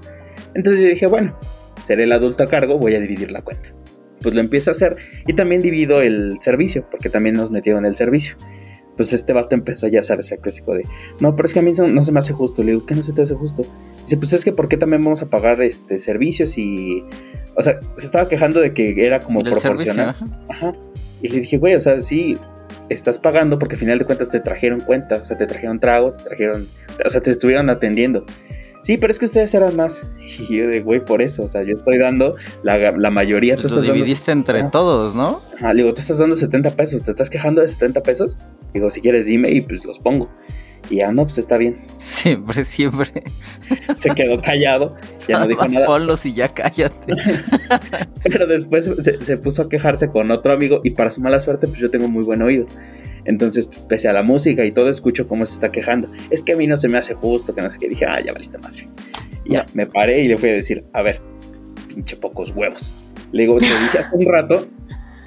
Entonces 0.54 0.82
yo 0.82 0.90
dije, 0.90 1.08
bueno, 1.08 1.40
seré 1.86 2.04
el 2.04 2.12
adulto 2.12 2.44
a 2.44 2.48
cargo, 2.48 2.78
voy 2.78 2.96
a 2.96 3.00
dividir 3.00 3.32
la 3.32 3.42
cuenta. 3.42 3.74
Pues 4.26 4.34
lo 4.34 4.42
empiezo 4.42 4.72
a 4.72 4.74
hacer 4.74 4.98
y 5.28 5.34
también 5.34 5.62
divido 5.62 6.02
el 6.02 6.40
servicio, 6.42 6.84
porque 6.90 7.10
también 7.10 7.36
nos 7.36 7.52
metieron 7.52 7.86
el 7.86 7.96
servicio 7.96 8.36
pues 8.96 9.14
este 9.14 9.34
vato 9.34 9.56
empezó, 9.56 9.88
ya 9.88 10.04
sabes, 10.04 10.32
el 10.32 10.40
clásico 10.40 10.74
de, 10.74 10.86
no, 11.20 11.36
pero 11.36 11.48
es 11.48 11.54
que 11.54 11.60
a 11.60 11.62
mí 11.62 11.74
no, 11.74 12.04
se 12.04 12.12
me 12.12 12.20
hace 12.20 12.34
justo. 12.34 12.64
Le 12.64 12.72
digo, 12.72 12.86
¿qué 12.86 12.96
no 12.96 13.04
se 13.04 13.14
te 13.14 13.22
hace 13.22 13.36
justo? 13.36 13.64
Dice, 14.04 14.18
pues 14.18 14.34
es 14.34 14.46
que 14.46 14.52
¿por 14.52 14.68
qué 14.68 14.78
también 14.78 15.04
vamos 15.04 15.22
a 15.22 15.30
pagar 15.30 15.62
este 15.62 16.00
servicios 16.00 16.58
y... 16.58 17.04
O 17.56 17.64
sea, 17.64 17.80
se 17.98 18.06
estaba 18.06 18.28
quejando 18.28 18.60
de 18.60 18.74
que 18.74 19.06
era 19.06 19.20
como 19.20 19.42
proporcional. 19.42 20.16
ajá. 20.50 20.74
Y 21.22 21.30
le 21.30 21.40
dije, 21.40 21.58
güey, 21.58 21.76
o 21.76 21.80
sea, 21.80 22.02
sí, 22.02 22.38
estás 22.90 23.18
pagando 23.18 23.60
porque 23.60 23.76
al 23.76 23.80
final 23.80 24.00
de 24.00 24.06
cuentas 24.06 24.30
te 24.30 24.40
trajeron 24.40 24.80
cuenta, 24.82 25.18
o 25.18 25.26
sea, 25.26 25.38
te 25.38 25.48
trajeron 25.48 25.80
tragos, 25.80 26.18
te 26.18 26.24
trajeron, 26.24 26.68
o 27.04 27.10
sea, 27.10 27.22
te 27.22 27.32
estuvieron 27.32 27.70
atendiendo 27.70 28.26
sí, 28.86 28.98
pero 28.98 29.12
es 29.12 29.20
que 29.20 29.26
ustedes 29.26 29.54
eran 29.54 29.76
más. 29.76 30.06
Y 30.50 30.58
yo 30.58 30.68
de, 30.68 30.82
güey, 30.82 31.04
por 31.04 31.22
eso, 31.22 31.44
o 31.44 31.48
sea, 31.48 31.64
yo 31.64 31.74
estoy 31.74 31.98
dando 31.98 32.36
la, 32.64 32.92
la 32.92 33.10
mayoría. 33.10 33.56
Pues 33.56 33.72
lo 33.72 33.82
dividiste 33.82 34.32
entre 34.32 34.64
todos, 34.64 35.16
¿no? 35.16 35.42
Ajá, 35.58 35.74
digo, 35.74 35.94
tú 35.94 36.02
estás 36.02 36.18
dando 36.20 36.36
70 36.36 36.72
pesos, 36.72 37.04
¿te 37.04 37.12
estás 37.12 37.30
quejando 37.30 37.62
de 37.62 37.68
70 37.68 38.04
pesos? 38.04 38.38
Digo, 38.74 38.90
si 38.92 39.02
quieres 39.02 39.26
dime 39.26 39.50
y 39.52 39.62
pues 39.62 39.84
los 39.84 40.00
pongo. 40.00 40.30
Y 40.90 40.98
ya 40.98 41.12
no, 41.12 41.24
pues 41.24 41.38
está 41.38 41.58
bien. 41.58 41.80
Siempre, 41.98 42.66
siempre. 42.66 43.12
Se 43.98 44.10
quedó 44.12 44.40
callado, 44.40 44.96
ya 45.28 45.40
no 45.40 45.48
dijo 45.48 45.68
nada. 45.68 45.86
Ponlos 45.86 46.26
y 46.26 46.34
ya 46.34 46.48
cállate. 46.50 47.14
Pero 48.24 48.48
después 48.48 48.90
se, 49.02 49.22
se, 49.22 49.38
puso 49.38 49.64
a 49.64 49.70
quejarse 49.70 50.10
con 50.10 50.30
otro 50.32 50.54
amigo 50.54 50.82
y 50.84 50.92
para 50.92 51.12
su 51.12 51.22
mala 51.22 51.40
suerte, 51.40 51.68
pues 51.68 51.80
yo 51.80 51.90
tengo 51.90 52.08
muy 52.08 52.24
buen 52.24 52.42
oído. 52.42 52.68
Entonces, 53.26 53.68
pese 53.88 54.08
a 54.08 54.14
la 54.14 54.24
música 54.24 54.66
y 54.66 54.72
todo, 54.72 54.90
escucho 54.90 55.28
cómo 55.28 55.46
se 55.46 55.56
está 55.56 55.72
quejando. 55.72 56.12
Es 56.30 56.42
que 56.42 56.54
a 56.54 56.56
mí 56.56 56.68
no 56.68 56.78
se 56.78 56.88
me 56.88 56.98
hace 56.98 57.14
justo, 57.14 57.54
que 57.54 57.62
no 57.62 57.70
sé 57.70 57.80
qué. 57.80 57.90
Dije, 57.90 58.06
ah, 58.06 58.22
ya 58.24 58.32
valiste 58.32 58.58
madre. 58.58 58.88
Y 59.44 59.54
ya, 59.54 59.66
me 59.74 59.88
paré 59.88 60.22
y 60.22 60.28
le 60.28 60.38
fui 60.38 60.50
a 60.50 60.54
decir, 60.54 60.86
a 60.94 61.02
ver, 61.02 61.22
pinche 61.88 62.16
pocos 62.16 62.52
huevos. 62.56 62.94
Le 63.32 63.44
digo, 63.44 63.58
te 63.58 63.66
dije 63.66 64.00
hace 64.00 64.16
un 64.16 64.26
rato 64.26 64.68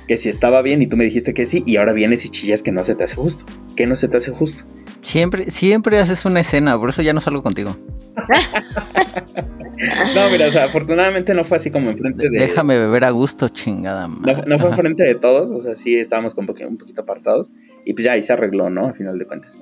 que 0.06 0.16
si 0.16 0.28
estaba 0.28 0.62
bien 0.62 0.80
y 0.80 0.86
tú 0.86 0.96
me 0.96 1.04
dijiste 1.04 1.34
que 1.34 1.44
sí, 1.46 1.62
y 1.66 1.76
ahora 1.76 1.92
vienes 1.92 2.24
y 2.24 2.30
chillas 2.30 2.62
que 2.62 2.72
no 2.72 2.84
se 2.84 2.94
te 2.94 3.04
hace 3.04 3.16
justo. 3.16 3.44
Que 3.76 3.86
no 3.86 3.94
se 3.96 4.08
te 4.08 4.16
hace 4.16 4.30
justo. 4.30 4.64
Siempre, 5.02 5.50
siempre 5.50 5.98
haces 5.98 6.24
una 6.24 6.40
escena, 6.40 6.78
por 6.78 6.88
eso 6.88 7.02
ya 7.02 7.12
no 7.12 7.20
salgo 7.20 7.42
contigo. 7.42 7.76
no, 10.14 10.30
mira, 10.30 10.48
o 10.48 10.50
sea, 10.50 10.64
afortunadamente 10.64 11.34
no 11.34 11.44
fue 11.44 11.58
así 11.58 11.70
como 11.70 11.90
enfrente 11.90 12.28
de. 12.30 12.38
Déjame 12.38 12.78
beber 12.78 13.04
a 13.04 13.10
gusto, 13.10 13.48
chingada 13.48 14.08
madre. 14.08 14.42
No, 14.46 14.58
fue 14.58 14.70
enfrente 14.70 15.04
de 15.04 15.14
todos, 15.14 15.50
o 15.50 15.62
sea, 15.62 15.76
sí 15.76 15.96
estábamos 15.96 16.34
un 16.36 16.46
poquito 16.46 17.00
apartados. 17.00 17.52
Y 17.88 17.94
pues 17.94 18.04
ya 18.04 18.12
ahí 18.12 18.22
se 18.22 18.34
arregló, 18.34 18.68
¿no? 18.68 18.88
Al 18.88 18.94
final 18.94 19.18
de 19.18 19.24
cuentas. 19.24 19.58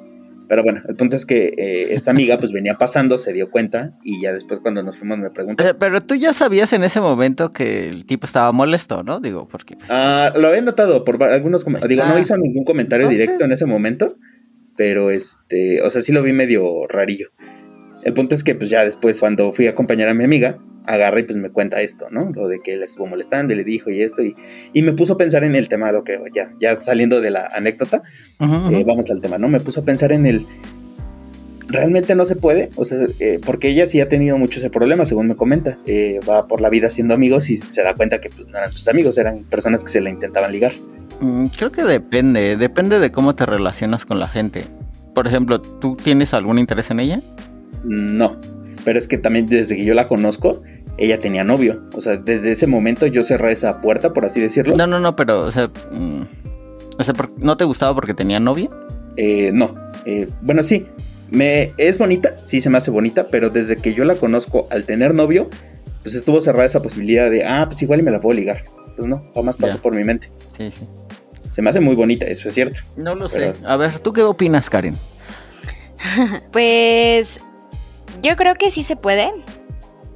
Pero 0.48 0.64
bueno, 0.64 0.82
el 0.88 0.96
punto 0.96 1.14
es 1.14 1.24
que 1.24 1.54
eh, 1.56 1.94
esta 1.94 2.10
amiga 2.10 2.38
pues 2.38 2.50
venía 2.50 2.74
pasando, 2.74 3.18
se 3.18 3.32
dio 3.32 3.52
cuenta 3.52 3.92
y 4.02 4.20
ya 4.20 4.32
después 4.32 4.58
cuando 4.58 4.82
nos 4.82 4.96
fuimos 4.98 5.18
me 5.18 5.30
preguntó. 5.30 5.62
Eh, 5.64 5.74
pero 5.78 6.00
tú 6.00 6.16
ya 6.16 6.32
sabías 6.32 6.72
en 6.72 6.82
ese 6.82 7.00
momento 7.00 7.52
que 7.52 7.86
el 7.86 8.04
tipo 8.04 8.26
estaba 8.26 8.50
molesto, 8.50 9.04
¿no? 9.04 9.20
Digo, 9.20 9.46
porque... 9.46 9.76
Pues, 9.76 9.88
ah, 9.92 10.32
lo 10.34 10.48
había 10.48 10.60
notado 10.60 11.04
por 11.04 11.22
algunos 11.22 11.62
comentarios. 11.62 12.04
Digo, 12.04 12.12
no 12.12 12.18
hizo 12.18 12.36
ningún 12.36 12.64
comentario 12.64 13.06
directo 13.06 13.44
en 13.44 13.52
ese 13.52 13.64
momento, 13.64 14.16
pero 14.76 15.12
este, 15.12 15.82
o 15.82 15.90
sea, 15.90 16.02
sí 16.02 16.10
lo 16.10 16.20
vi 16.24 16.32
medio 16.32 16.88
rarillo. 16.88 17.30
El 18.02 18.12
punto 18.12 18.34
es 18.34 18.42
que 18.42 18.56
pues 18.56 18.70
ya 18.70 18.84
después 18.84 19.20
cuando 19.20 19.52
fui 19.52 19.68
a 19.68 19.70
acompañar 19.70 20.08
a 20.08 20.14
mi 20.14 20.24
amiga, 20.24 20.58
agarra 20.86 21.20
y 21.20 21.24
pues 21.24 21.36
me 21.36 21.50
cuenta 21.50 21.80
esto, 21.80 22.08
¿no? 22.10 22.30
Lo 22.32 22.48
de 22.48 22.60
que 22.60 22.74
él 22.74 22.82
estuvo 22.82 23.06
molestando 23.06 23.52
y 23.52 23.56
le 23.56 23.64
dijo 23.64 23.90
y 23.90 24.02
esto, 24.02 24.22
y, 24.22 24.36
y 24.72 24.82
me 24.82 24.92
puso 24.92 25.14
a 25.14 25.16
pensar 25.16 25.44
en 25.44 25.56
el 25.56 25.68
tema, 25.68 25.92
lo 25.92 26.04
que 26.04 26.18
ya, 26.34 26.52
ya 26.60 26.76
saliendo 26.76 27.20
de 27.20 27.30
la 27.30 27.46
anécdota, 27.46 28.02
eh, 28.40 28.84
vamos 28.86 29.10
al 29.10 29.20
tema, 29.20 29.38
¿no? 29.38 29.48
Me 29.48 29.60
puso 29.60 29.80
a 29.80 29.84
pensar 29.84 30.12
en 30.12 30.26
el, 30.26 30.46
realmente 31.68 32.14
no 32.14 32.24
se 32.24 32.36
puede, 32.36 32.70
o 32.76 32.84
sea, 32.84 33.06
eh, 33.18 33.40
porque 33.44 33.68
ella 33.68 33.86
sí 33.86 34.00
ha 34.00 34.08
tenido 34.08 34.38
mucho 34.38 34.58
ese 34.58 34.70
problema, 34.70 35.06
según 35.06 35.28
me 35.28 35.36
comenta, 35.36 35.78
eh, 35.86 36.20
va 36.28 36.46
por 36.46 36.60
la 36.60 36.70
vida 36.70 36.90
siendo 36.90 37.14
amigos 37.14 37.50
y 37.50 37.56
se 37.56 37.82
da 37.82 37.94
cuenta 37.94 38.20
que 38.20 38.30
pues, 38.30 38.46
no 38.48 38.58
eran 38.58 38.72
sus 38.72 38.88
amigos, 38.88 39.18
eran 39.18 39.42
personas 39.44 39.82
que 39.82 39.90
se 39.90 40.00
le 40.00 40.10
intentaban 40.10 40.52
ligar. 40.52 40.72
Mm, 41.20 41.46
creo 41.46 41.72
que 41.72 41.82
depende, 41.82 42.56
depende 42.56 42.98
de 42.98 43.10
cómo 43.10 43.34
te 43.34 43.46
relacionas 43.46 44.06
con 44.06 44.20
la 44.20 44.28
gente. 44.28 44.64
Por 45.14 45.26
ejemplo, 45.26 45.60
¿tú 45.60 45.96
tienes 45.96 46.34
algún 46.34 46.58
interés 46.58 46.90
en 46.90 47.00
ella? 47.00 47.20
No, 47.84 48.36
pero 48.84 48.98
es 48.98 49.08
que 49.08 49.18
también 49.18 49.46
desde 49.46 49.76
que 49.76 49.84
yo 49.84 49.94
la 49.94 50.08
conozco, 50.08 50.62
ella 50.98 51.20
tenía 51.20 51.44
novio. 51.44 51.82
O 51.94 52.02
sea, 52.02 52.16
desde 52.16 52.52
ese 52.52 52.66
momento 52.66 53.06
yo 53.06 53.22
cerré 53.22 53.52
esa 53.52 53.80
puerta, 53.80 54.12
por 54.12 54.24
así 54.24 54.40
decirlo. 54.40 54.74
No, 54.76 54.86
no, 54.86 55.00
no, 55.00 55.16
pero, 55.16 55.40
o 55.40 55.52
sea, 55.52 55.68
mm, 55.90 56.22
o 56.98 57.02
sea 57.02 57.14
¿no 57.38 57.56
te 57.56 57.64
gustaba 57.64 57.94
porque 57.94 58.14
tenía 58.14 58.40
novio? 58.40 58.70
Eh, 59.16 59.50
no, 59.52 59.74
eh, 60.04 60.28
bueno, 60.42 60.62
sí, 60.62 60.86
me, 61.30 61.72
es 61.76 61.98
bonita, 61.98 62.36
sí 62.44 62.60
se 62.60 62.70
me 62.70 62.78
hace 62.78 62.90
bonita, 62.90 63.28
pero 63.30 63.50
desde 63.50 63.76
que 63.76 63.94
yo 63.94 64.04
la 64.04 64.14
conozco 64.14 64.66
al 64.70 64.84
tener 64.84 65.14
novio, 65.14 65.48
pues 66.02 66.14
estuvo 66.14 66.40
cerrada 66.40 66.66
esa 66.66 66.80
posibilidad 66.80 67.30
de, 67.30 67.44
ah, 67.44 67.64
pues 67.66 67.82
igual 67.82 68.02
me 68.02 68.10
la 68.10 68.20
puedo 68.20 68.36
ligar. 68.36 68.64
Pues 68.96 69.08
no, 69.08 69.30
jamás 69.34 69.56
pasó 69.56 69.78
por 69.78 69.94
mi 69.94 70.04
mente. 70.04 70.30
Sí, 70.56 70.70
sí. 70.70 70.86
Se 71.52 71.62
me 71.62 71.70
hace 71.70 71.80
muy 71.80 71.94
bonita, 71.94 72.26
eso 72.26 72.48
es 72.48 72.54
cierto. 72.54 72.80
No 72.96 73.14
lo 73.14 73.28
sé. 73.28 73.52
A 73.64 73.76
ver, 73.76 73.98
¿tú 73.98 74.12
qué 74.12 74.22
opinas, 74.22 74.68
Karen? 74.70 74.96
pues 76.52 77.40
yo 78.22 78.36
creo 78.36 78.54
que 78.54 78.70
sí 78.70 78.82
se 78.82 78.96
puede, 78.96 79.30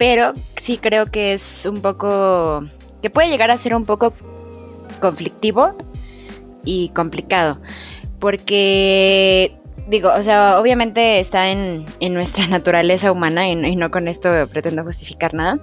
pero 0.01 0.33
sí 0.59 0.79
creo 0.79 1.11
que 1.11 1.35
es 1.35 1.67
un 1.67 1.83
poco, 1.83 2.63
que 3.03 3.11
puede 3.11 3.29
llegar 3.29 3.51
a 3.51 3.59
ser 3.59 3.75
un 3.75 3.85
poco 3.85 4.15
conflictivo 4.99 5.77
y 6.65 6.89
complicado, 6.95 7.61
porque 8.19 9.55
digo, 9.89 10.11
o 10.17 10.23
sea, 10.23 10.59
obviamente 10.59 11.21
está 11.21 11.51
en, 11.51 11.85
nuestra 12.15 12.47
naturaleza 12.49 13.13
humana 13.13 13.47
y, 13.47 13.53
y, 13.53 13.77
no 13.77 13.91
con 13.91 14.09
esto 14.09 14.31
pretendo 14.51 14.85
justificar 14.85 15.35
nada, 15.35 15.59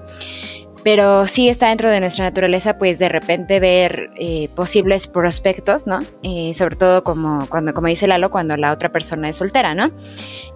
pero 0.88 1.28
sí 1.28 1.50
está 1.50 1.68
dentro 1.68 1.90
de 1.90 2.00
nuestra 2.00 2.24
naturaleza, 2.24 2.78
pues 2.78 2.98
de 2.98 3.10
repente 3.10 3.60
ver 3.60 4.10
eh, 4.16 4.48
posibles 4.56 5.10
prospectos, 5.10 5.86
¿no? 5.86 6.00
Eh, 6.24 6.54
sobre 6.54 6.78
todo 6.78 7.04
como 7.04 7.46
cuando, 7.50 7.74
como 7.74 7.88
dice 7.88 8.08
Lalo, 8.08 8.32
cuando 8.32 8.56
la 8.56 8.72
otra 8.72 8.90
persona 8.90 9.28
es 9.28 9.36
soltera, 9.36 9.76
¿no? 9.76 9.92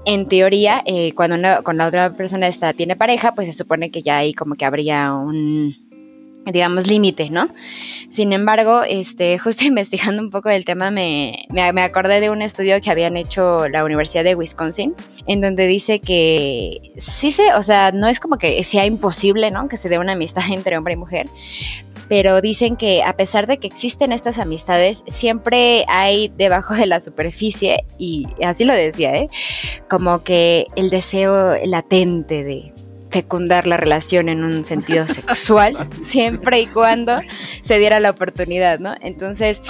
En 0.05 0.29
teoría, 0.29 0.83
eh, 0.85 1.11
cuando, 1.15 1.35
cuando 1.65 1.83
la 1.83 1.87
otra 1.89 2.13
persona 2.13 2.47
está, 2.47 2.71
tiene 2.71 2.95
pareja, 2.95 3.35
pues 3.35 3.47
se 3.47 3.53
supone 3.53 3.91
que 3.91 4.03
ya 4.03 4.19
ahí 4.19 4.33
como 4.33 4.55
que 4.55 4.63
habría 4.63 5.11
un, 5.11 5.75
digamos, 6.45 6.87
límite, 6.87 7.29
¿no? 7.29 7.49
Sin 8.09 8.33
embargo, 8.33 8.83
este, 8.83 9.37
justo 9.39 9.65
investigando 9.65 10.21
un 10.21 10.29
poco 10.29 10.49
del 10.49 10.65
tema, 10.65 10.91
me, 10.91 11.45
me, 11.51 11.81
acordé 11.81 12.19
de 12.19 12.29
un 12.29 12.41
estudio 12.41 12.81
que 12.81 12.91
habían 12.91 13.17
hecho 13.17 13.67
la 13.69 13.83
Universidad 13.83 14.23
de 14.23 14.35
Wisconsin, 14.35 14.95
en 15.27 15.41
donde 15.41 15.67
dice 15.67 15.99
que 15.99 16.93
sí 16.97 17.31
se, 17.31 17.53
o 17.53 17.61
sea, 17.61 17.91
no 17.91 18.07
es 18.07 18.19
como 18.19 18.37
que 18.37 18.63
sea 18.63 18.85
imposible, 18.85 19.51
¿no? 19.51 19.67
Que 19.67 19.77
se 19.77 19.89
dé 19.89 19.99
una 19.99 20.13
amistad 20.13 20.43
entre 20.51 20.77
hombre 20.77 20.93
y 20.93 20.97
mujer, 20.97 21.27
pero 22.07 22.41
dicen 22.41 22.75
que 22.75 23.03
a 23.03 23.15
pesar 23.15 23.47
de 23.47 23.57
que 23.57 23.67
existen 23.67 24.11
estas 24.11 24.39
amistades, 24.39 25.03
siempre 25.07 25.85
hay 25.87 26.29
debajo 26.37 26.73
de 26.73 26.87
la 26.87 26.99
superficie, 26.99 27.85
y 27.97 28.27
así 28.43 28.65
lo 28.65 28.73
decía, 28.73 29.15
¿eh? 29.15 29.29
Como 29.89 30.23
que 30.23 30.67
el 30.75 30.89
deseo 30.89 31.55
latente 31.65 32.43
de, 32.43 32.73
fecundar 33.11 33.67
la 33.67 33.77
relación 33.77 34.29
en 34.29 34.43
un 34.43 34.65
sentido 34.65 35.07
sexual, 35.09 35.75
siempre 35.99 36.61
y 36.61 36.67
cuando 36.67 37.19
se 37.63 37.77
diera 37.77 37.99
la 37.99 38.09
oportunidad, 38.09 38.79
¿no? 38.79 38.95
Entonces, 39.01 39.61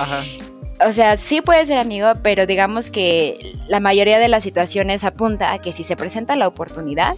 o 0.86 0.92
sea, 0.92 1.18
sí 1.18 1.42
puede 1.42 1.66
ser 1.66 1.78
amigo, 1.78 2.14
pero 2.24 2.46
digamos 2.46 2.90
que 2.90 3.56
la 3.68 3.80
mayoría 3.80 4.20
de 4.20 4.28
las 4.28 4.44
situaciones 4.44 5.04
apunta 5.04 5.54
a 5.54 5.60
que 5.60 5.74
si 5.74 5.84
se 5.84 5.96
presenta 5.96 6.36
la 6.36 6.48
oportunidad, 6.48 7.16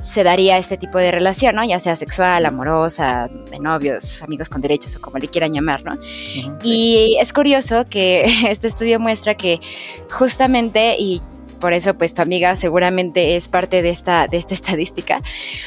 se 0.00 0.22
daría 0.22 0.58
este 0.58 0.76
tipo 0.76 0.98
de 0.98 1.10
relación, 1.10 1.56
¿no? 1.56 1.64
Ya 1.64 1.80
sea 1.80 1.96
sexual, 1.96 2.44
amorosa, 2.46 3.28
de 3.50 3.58
novios, 3.58 4.22
amigos 4.22 4.48
con 4.48 4.60
derechos 4.60 4.96
o 4.96 5.00
como 5.00 5.18
le 5.18 5.28
quieran 5.28 5.52
llamar, 5.52 5.84
¿no? 5.84 5.98
Y 6.62 7.16
es 7.20 7.32
curioso 7.32 7.86
que 7.88 8.24
este 8.48 8.66
estudio 8.66 9.00
muestra 9.00 9.34
que 9.34 9.60
justamente, 10.10 10.96
y 10.98 11.22
por 11.56 11.72
eso 11.72 11.96
pues 11.96 12.14
tu 12.14 12.22
amiga 12.22 12.56
seguramente 12.56 13.36
es 13.36 13.48
parte 13.48 13.82
de 13.82 13.90
esta, 13.90 14.26
de 14.26 14.36
esta 14.36 14.54
estadística, 14.66 15.22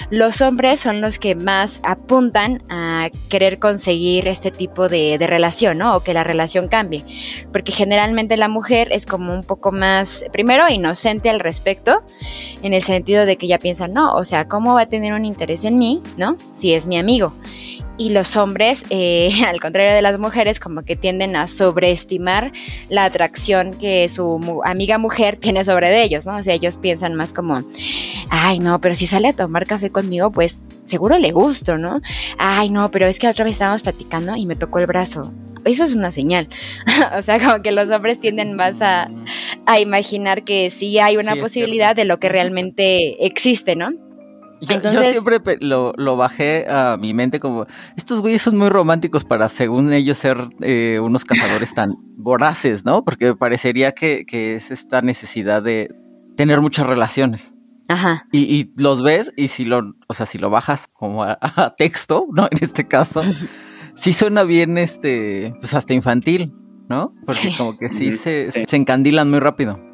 los 0.09 0.41
hombres 0.41 0.79
son 0.79 1.01
los 1.01 1.19
que 1.19 1.35
más 1.35 1.81
apuntan 1.83 2.63
a 2.69 3.09
querer 3.29 3.59
conseguir 3.59 4.27
este 4.27 4.51
tipo 4.51 4.89
de, 4.89 5.17
relación, 5.19 5.77
¿no? 5.77 5.95
O 5.95 5.99
que 6.01 6.13
la 6.13 6.23
relación 6.23 6.67
cambie. 6.67 7.03
Porque 7.51 7.71
generalmente 7.71 8.37
la 8.37 8.47
mujer 8.47 8.89
es 8.91 9.05
como 9.05 9.33
un 9.33 9.43
poco 9.43 9.71
más, 9.71 10.25
primero, 10.31 10.67
inocente 10.69 11.29
al 11.29 11.39
respecto, 11.39 12.03
en 12.63 12.73
el 12.73 12.81
sentido 12.81 13.25
de 13.25 13.37
que 13.37 13.47
ya 13.47 13.59
piensa, 13.59 13.87
no, 13.87 14.15
o 14.15 14.23
sea, 14.23 14.47
¿cómo 14.47 14.73
va 14.73 14.81
a 14.81 14.85
tener 14.87 15.13
un 15.13 15.25
interés 15.25 15.63
en 15.65 15.77
mí, 15.77 16.01
¿no? 16.17 16.37
Si 16.51 16.73
es 16.73 16.87
mi 16.87 16.97
amigo 16.97 17.33
y 17.99 18.09
los 18.11 18.37
hombres, 18.37 18.85
eh, 18.89 19.29
al 19.47 19.59
contrario 19.59 19.93
de 19.93 20.01
las 20.01 20.19
mujeres, 20.19 20.59
como 20.59 20.81
que 20.83 20.95
tienden 20.95 21.35
a 21.35 21.47
sobreestimar 21.47 22.51
la 22.89 23.05
atracción 23.05 23.73
que 23.75 24.09
su 24.09 24.61
amiga 24.63 24.97
mujer 24.97 25.35
tiene 25.35 25.63
sobre 25.65 26.01
ellos, 26.01 26.25
¿no? 26.25 26.37
O 26.37 26.43
sea, 26.43 26.55
ellos 26.55 26.77
piensan 26.77 27.13
más 27.13 27.33
como, 27.33 27.61
ay, 28.29 28.59
no, 28.59 28.79
pero 28.79 28.95
si 28.95 29.05
sale 29.05 29.27
a 29.27 29.33
tomar 29.33 29.67
café 29.67 29.91
conmigo, 29.91 30.31
pues 30.31 30.63
seguro 30.85 31.19
le 31.19 31.31
gusto, 31.31 31.77
¿no? 31.77 32.01
Ay, 32.37 32.69
no, 32.69 32.89
pero 32.89 33.05
es 33.05 33.19
que 33.19 33.27
otra 33.27 33.43
vez 33.43 33.53
estábamos 33.53 33.83
platicando 33.83 34.35
y 34.35 34.45
me 34.45 34.55
tocó 34.55 34.79
el 34.79 34.87
brazo. 34.87 35.31
Eso 35.65 35.83
es 35.83 35.93
una 35.93 36.11
señal. 36.11 36.47
o 37.17 37.21
sea, 37.21 37.37
como 37.37 37.61
que 37.61 37.73
los 37.73 37.89
hombres 37.89 38.19
tienden 38.21 38.55
más 38.55 38.79
a, 38.81 39.09
imaginar 39.79 40.43
que 40.43 40.71
sí 40.71 40.99
hay 40.99 41.17
una 41.17 41.35
posibilidad 41.35 41.95
de 41.95 42.05
lo 42.05 42.19
que 42.19 42.29
realmente 42.29 43.25
existe, 43.25 43.75
¿no? 43.75 43.91
Yo, 44.61 45.03
siempre 45.03 45.39
lo, 45.61 46.17
bajé 46.17 46.65
a 46.69 46.97
mi 46.97 47.13
mente 47.13 47.39
como, 47.39 47.65
estos 47.95 48.21
güeyes 48.21 48.41
son 48.41 48.57
muy 48.57 48.69
románticos 48.69 49.25
para, 49.25 49.49
según 49.49 49.93
ellos, 49.93 50.17
ser 50.17 50.37
eh, 50.61 50.99
unos 51.01 51.25
cazadores 51.25 51.73
tan 51.73 51.95
voraces, 52.17 52.85
¿no? 52.85 53.03
Porque 53.03 53.35
parecería 53.35 53.93
que, 53.93 54.25
es 54.29 54.71
esta 54.71 55.01
necesidad 55.01 55.63
de 55.63 55.89
tener 56.35 56.61
muchas 56.61 56.87
relaciones. 56.87 57.53
Ajá. 57.87 58.27
Y, 58.31 58.71
los 58.75 59.01
ves 59.01 59.33
y 59.35 59.47
si 59.47 59.65
lo, 59.65 59.95
o 60.07 60.13
sea, 60.13 60.25
si 60.25 60.37
lo 60.37 60.49
bajas 60.49 60.87
como 60.93 61.23
a, 61.23 61.75
texto, 61.77 62.27
¿no? 62.31 62.47
En 62.51 62.59
este 62.61 62.87
caso, 62.87 63.21
sí 63.95 64.13
suena 64.13 64.43
bien, 64.43 64.77
este, 64.77 65.53
pues 65.59 65.73
hasta 65.73 65.93
infantil, 65.93 66.53
¿no? 66.87 67.13
Porque 67.25 67.49
como 67.57 67.77
que 67.77 67.89
sí, 67.89 68.11
se, 68.11 68.51
se 68.51 68.75
encandilan 68.75 69.29
muy 69.29 69.39
rápido. 69.39 69.88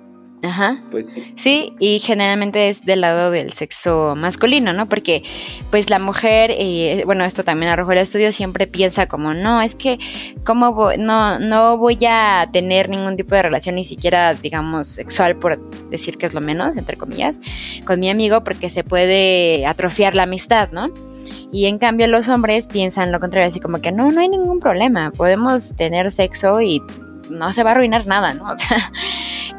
Ajá. 0.45 0.77
Pues 0.91 1.09
sí. 1.09 1.33
Sí, 1.35 1.75
y 1.79 1.99
generalmente 1.99 2.69
es 2.69 2.85
del 2.85 3.01
lado 3.01 3.31
del 3.31 3.51
sexo 3.53 4.13
masculino, 4.15 4.73
¿no? 4.73 4.87
Porque 4.87 5.23
pues 5.71 5.89
la 5.89 5.97
mujer, 5.97 6.51
eh, 6.57 7.03
bueno, 7.05 7.25
esto 7.25 7.43
también 7.43 7.71
arrojó 7.71 7.93
el 7.93 7.97
estudio, 7.99 8.31
siempre 8.31 8.67
piensa 8.67 9.07
como, 9.07 9.33
no, 9.33 9.61
es 9.61 9.73
que, 9.73 9.97
¿cómo 10.45 10.91
no, 10.97 11.39
no 11.39 11.77
voy 11.77 11.97
a 12.07 12.47
tener 12.53 12.89
ningún 12.89 13.17
tipo 13.17 13.33
de 13.33 13.41
relación, 13.41 13.75
ni 13.75 13.85
siquiera, 13.85 14.33
digamos, 14.35 14.87
sexual, 14.87 15.35
por 15.37 15.59
decir 15.89 16.17
que 16.17 16.27
es 16.27 16.33
lo 16.33 16.41
menos, 16.41 16.77
entre 16.77 16.95
comillas, 16.95 17.39
con 17.85 17.99
mi 17.99 18.09
amigo, 18.09 18.43
porque 18.43 18.69
se 18.69 18.83
puede 18.83 19.65
atrofiar 19.65 20.15
la 20.15 20.23
amistad, 20.23 20.69
¿no? 20.71 20.91
Y 21.51 21.65
en 21.65 21.79
cambio 21.79 22.05
los 22.07 22.29
hombres 22.29 22.67
piensan 22.67 23.11
lo 23.11 23.19
contrario, 23.19 23.47
así 23.47 23.59
como 23.59 23.79
que 23.79 23.91
no, 23.91 24.09
no 24.11 24.21
hay 24.21 24.29
ningún 24.29 24.59
problema, 24.59 25.11
podemos 25.11 25.75
tener 25.75 26.11
sexo 26.11 26.61
y 26.61 26.83
no 27.29 27.51
se 27.51 27.63
va 27.63 27.71
a 27.71 27.73
arruinar 27.73 28.05
nada, 28.07 28.33
¿no? 28.33 28.45
O 28.51 28.57
sea, 28.57 28.77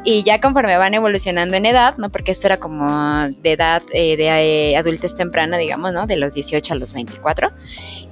y 0.03 0.23
ya 0.23 0.39
conforme 0.39 0.77
van 0.77 0.93
evolucionando 0.93 1.57
en 1.57 1.65
edad, 1.65 1.97
¿no? 1.97 2.09
Porque 2.09 2.31
esto 2.31 2.47
era 2.47 2.57
como 2.57 3.27
de 3.41 3.51
edad 3.51 3.81
eh, 3.91 4.15
de 4.15 4.71
eh, 4.71 4.77
adultez 4.77 5.15
temprana, 5.15 5.57
digamos, 5.57 5.91
¿no? 5.93 6.07
De 6.07 6.15
los 6.15 6.33
18 6.33 6.73
a 6.73 6.77
los 6.77 6.93
24. 6.93 7.51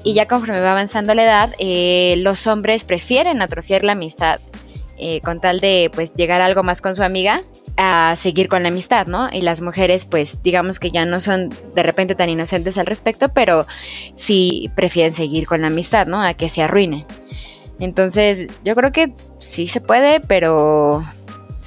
Y 0.03 0.13
ya 0.13 0.27
conforme 0.27 0.59
va 0.59 0.71
avanzando 0.71 1.13
la 1.13 1.23
edad, 1.23 1.55
eh, 1.57 2.15
los 2.17 2.47
hombres 2.47 2.83
prefieren 2.83 3.41
atrofiar 3.41 3.83
la 3.83 3.93
amistad 3.93 4.39
con 5.23 5.41
tal 5.41 5.59
de, 5.59 5.91
pues, 5.93 6.13
llegar 6.13 6.41
algo 6.41 6.63
más 6.63 6.81
con 6.81 6.95
su 6.95 7.03
amiga 7.03 7.43
a 7.75 8.15
seguir 8.15 8.47
con 8.47 8.63
la 8.63 8.69
amistad, 8.69 9.07
¿no? 9.07 9.27
Y 9.29 9.41
las 9.41 9.61
mujeres, 9.61 10.05
pues, 10.05 10.41
digamos 10.41 10.79
que 10.79 10.89
ya 10.89 11.05
no 11.05 11.19
son 11.19 11.49
de 11.75 11.83
repente 11.83 12.15
tan 12.15 12.29
inocentes 12.29 12.77
al 12.77 12.85
respecto, 12.85 13.27
pero 13.29 13.67
sí 14.13 14.71
prefieren 14.73 15.13
seguir 15.13 15.47
con 15.47 15.61
la 15.61 15.67
amistad, 15.67 16.07
¿no? 16.07 16.23
A 16.23 16.33
que 16.33 16.47
se 16.47 16.63
arruine. 16.63 17.05
Entonces, 17.79 18.47
yo 18.63 18.73
creo 18.73 18.93
que 18.93 19.11
sí 19.39 19.67
se 19.67 19.81
puede, 19.81 20.21
pero 20.21 21.03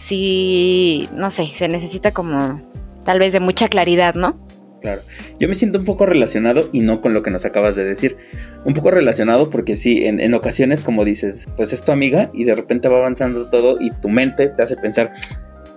sí, 0.09 1.09
no 1.13 1.31
sé, 1.31 1.49
se 1.55 1.69
necesita 1.69 2.13
como 2.13 2.61
tal 3.05 3.19
vez 3.19 3.35
de 3.35 3.41
mucha 3.41 3.69
claridad, 3.69 4.15
¿no? 4.15 4.41
Claro, 4.81 5.03
yo 5.39 5.49
me 5.49 5.55
siento 5.55 5.79
un 5.79 5.85
poco 5.85 6.07
relacionado 6.07 6.71
y 6.73 6.81
no 6.81 7.01
con 7.01 7.13
lo 7.13 7.23
que 7.23 7.31
nos 7.31 7.45
acabas 7.45 7.77
de 7.77 7.85
decir. 7.85 8.17
Un 8.65 8.75
poco 8.75 8.91
relacionado 8.91 9.51
porque 9.51 9.77
sí, 9.77 10.05
en, 10.05 10.35
ocasiones 10.35 10.83
como 10.83 11.05
dices, 11.05 11.47
pues 11.57 11.73
es 11.73 11.83
tu 11.83 11.93
amiga 11.93 12.31
y 12.33 12.45
de 12.45 12.55
repente 12.55 12.89
va 12.89 12.99
avanzando 12.99 13.51
todo 13.51 13.77
y 13.81 13.91
tu 13.91 14.09
mente 14.09 14.49
te 14.49 14.63
hace 14.63 14.77
pensar, 14.77 15.13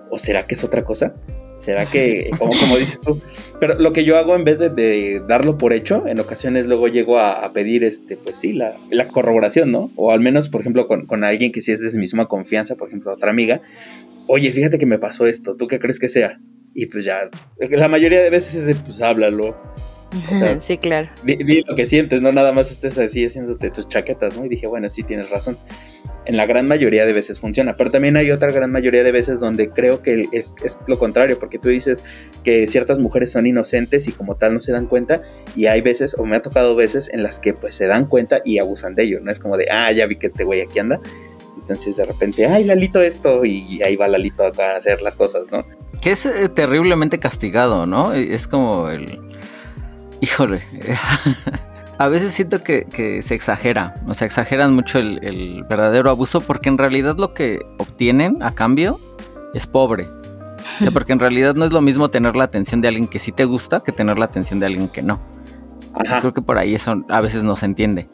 ¿o 0.10 0.18
será 0.18 0.46
que 0.46 0.56
es 0.56 0.64
otra 0.64 0.84
cosa? 0.84 1.14
¿Será 1.60 1.86
que, 1.86 2.30
como, 2.40 2.54
como 2.58 2.78
dices 2.78 3.02
tú? 3.02 3.20
Pero 3.60 3.80
lo 3.80 3.92
que 3.92 4.04
yo 4.06 4.18
hago 4.18 4.36
en 4.36 4.44
vez 4.44 4.60
de, 4.60 5.22
darlo 5.28 5.58
por 5.58 5.74
hecho, 5.74 6.08
en 6.08 6.20
ocasiones 6.20 6.68
luego 6.68 6.88
llego 6.88 7.20
a, 7.20 7.52
pedir, 7.54 7.84
este, 7.84 8.18
pues 8.18 8.36
sí, 8.36 8.54
la, 8.54 8.76
corroboración, 9.12 9.72
¿no? 9.72 9.92
O 9.96 10.12
al 10.12 10.20
menos, 10.20 10.50
por 10.50 10.62
ejemplo, 10.62 10.88
con, 10.88 11.06
con, 11.06 11.24
alguien 11.24 11.52
que 11.52 11.62
sí 11.62 11.72
es 11.72 11.82
de 11.82 11.98
misma 11.98 12.28
confianza, 12.28 12.76
por 12.76 12.88
ejemplo, 12.88 13.14
otra 13.14 13.30
amiga, 13.30 13.62
oye, 14.32 14.52
fíjate 14.54 14.80
que 14.80 14.86
me 14.86 14.98
pasó 14.98 15.28
esto, 15.28 15.56
¿tú 15.58 15.68
qué 15.68 15.80
crees 15.80 16.00
que 16.00 16.08
sea? 16.08 16.40
Y 16.74 16.86
pues 16.86 17.04
ya, 17.04 17.30
la 17.60 17.88
mayoría 17.90 18.22
de 18.22 18.30
veces 18.30 18.56
es 18.56 18.66
de, 18.66 18.76
pues 18.76 19.02
háblalo. 19.02 19.58
sí, 20.62 20.78
claro. 20.78 21.10
Di, 21.24 21.64
lo 21.64 21.76
que 21.76 21.86
sientes, 21.86 22.22
no 22.22 22.32
nada 22.32 22.54
más 22.54 22.72
estés 22.72 22.98
así 22.98 23.26
haciéndote 23.26 23.72
tus 23.72 23.90
chaquetas, 23.90 24.38
¿no? 24.38 24.46
Y 24.46 24.50
dije, 24.50 24.68
bueno, 24.68 24.90
sí 24.90 25.04
tienes 25.04 25.30
razón. 25.30 25.58
En 26.26 26.38
la 26.38 26.46
gran 26.46 26.68
mayoría 26.68 27.06
de 27.06 27.14
veces 27.14 27.40
funciona, 27.40 27.74
pero 27.74 27.92
también 27.92 28.16
hay 28.16 28.32
otra 28.32 28.52
gran 28.52 28.72
mayoría 28.72 29.04
de 29.04 29.12
veces 29.12 29.40
donde 29.40 29.70
creo 29.70 30.02
que 30.02 30.28
es, 30.32 30.56
es 30.64 30.80
lo 30.88 30.98
contrario, 30.98 31.38
porque 31.38 31.58
tú 31.58 31.68
dices 31.68 32.04
que 32.44 32.68
ciertas 32.68 33.00
mujeres 33.00 33.32
son 33.32 33.48
inocentes 33.48 34.08
y 34.08 34.12
como 34.12 34.36
tal 34.36 34.54
no 34.54 34.60
se 34.60 34.72
dan 34.72 34.86
cuenta, 34.86 35.24
y 35.56 35.66
hay 35.66 35.82
veces, 35.82 36.16
o 36.18 36.26
me 36.26 36.38
ha 36.38 36.42
tocado 36.42 36.76
veces 36.76 37.10
en 37.12 37.24
las 37.24 37.40
que 37.40 37.54
pues 37.54 37.76
se 37.76 37.88
dan 37.88 38.06
cuenta 38.06 38.42
y 38.46 38.60
abusan 38.60 38.96
de 38.96 39.04
ello, 39.04 39.20
¿no? 39.20 39.32
Es 39.32 39.40
como 39.40 39.58
de, 39.58 39.68
ah, 39.72 39.92
ya 39.92 40.06
vi 40.06 40.18
que 40.18 40.28
este 40.28 40.44
güey 40.44 40.62
aquí 40.62 40.80
anda, 40.80 41.00
entonces 41.62 41.96
de 41.96 42.06
repente, 42.06 42.46
ay, 42.46 42.64
Lalito 42.64 43.02
esto, 43.02 43.46
y 43.46 43.82
ahí 43.84 43.96
va 43.96 44.08
Lalito 44.08 44.46
acá 44.46 44.74
a 44.74 44.78
hacer 44.78 45.02
las 45.02 45.16
cosas, 45.16 45.46
¿no? 45.52 45.64
Que 46.02 46.12
es 46.12 46.26
eh, 46.26 46.50
terriblemente 46.50 47.20
castigado, 47.20 47.86
¿no? 47.86 48.14
Es 48.14 48.48
como 48.48 48.90
el... 48.90 49.20
Híjole. 50.20 50.62
a 52.02 52.08
veces 52.08 52.34
siento 52.34 52.64
que, 52.64 53.22
se 53.22 53.36
exagera, 53.36 53.94
o 54.08 54.16
sea, 54.16 54.26
exageran 54.26 54.74
mucho 54.74 54.98
el, 54.98 55.64
verdadero 55.70 56.10
abuso 56.10 56.42
porque 56.42 56.70
en 56.70 56.80
realidad 56.80 57.16
lo 57.18 57.34
que 57.36 57.60
obtienen 57.78 58.42
a 58.42 58.54
cambio 58.54 59.00
es 59.54 59.68
pobre. 59.68 60.08
O 60.80 60.84
sea, 60.84 60.92
porque 60.92 61.14
en 61.14 61.20
realidad 61.20 61.54
no 61.54 61.64
es 61.64 61.72
lo 61.72 61.82
mismo 61.82 62.10
tener 62.10 62.36
la 62.36 62.44
atención 62.46 62.82
de 62.82 62.88
alguien 62.88 63.08
que 63.08 63.20
sí 63.20 63.32
te 63.32 63.46
gusta 63.46 63.82
que 63.82 63.92
tener 63.92 64.18
la 64.18 64.26
atención 64.26 64.60
de 64.60 64.66
alguien 64.66 64.90
que 64.90 65.04
no. 65.04 65.20
Creo 66.20 66.34
que 66.34 66.42
por 66.42 66.58
ahí 66.58 66.74
eso 66.74 67.04
a 67.10 67.22
veces 67.22 67.44
no 67.44 67.56
se 67.56 67.66
entiende. 67.66 68.10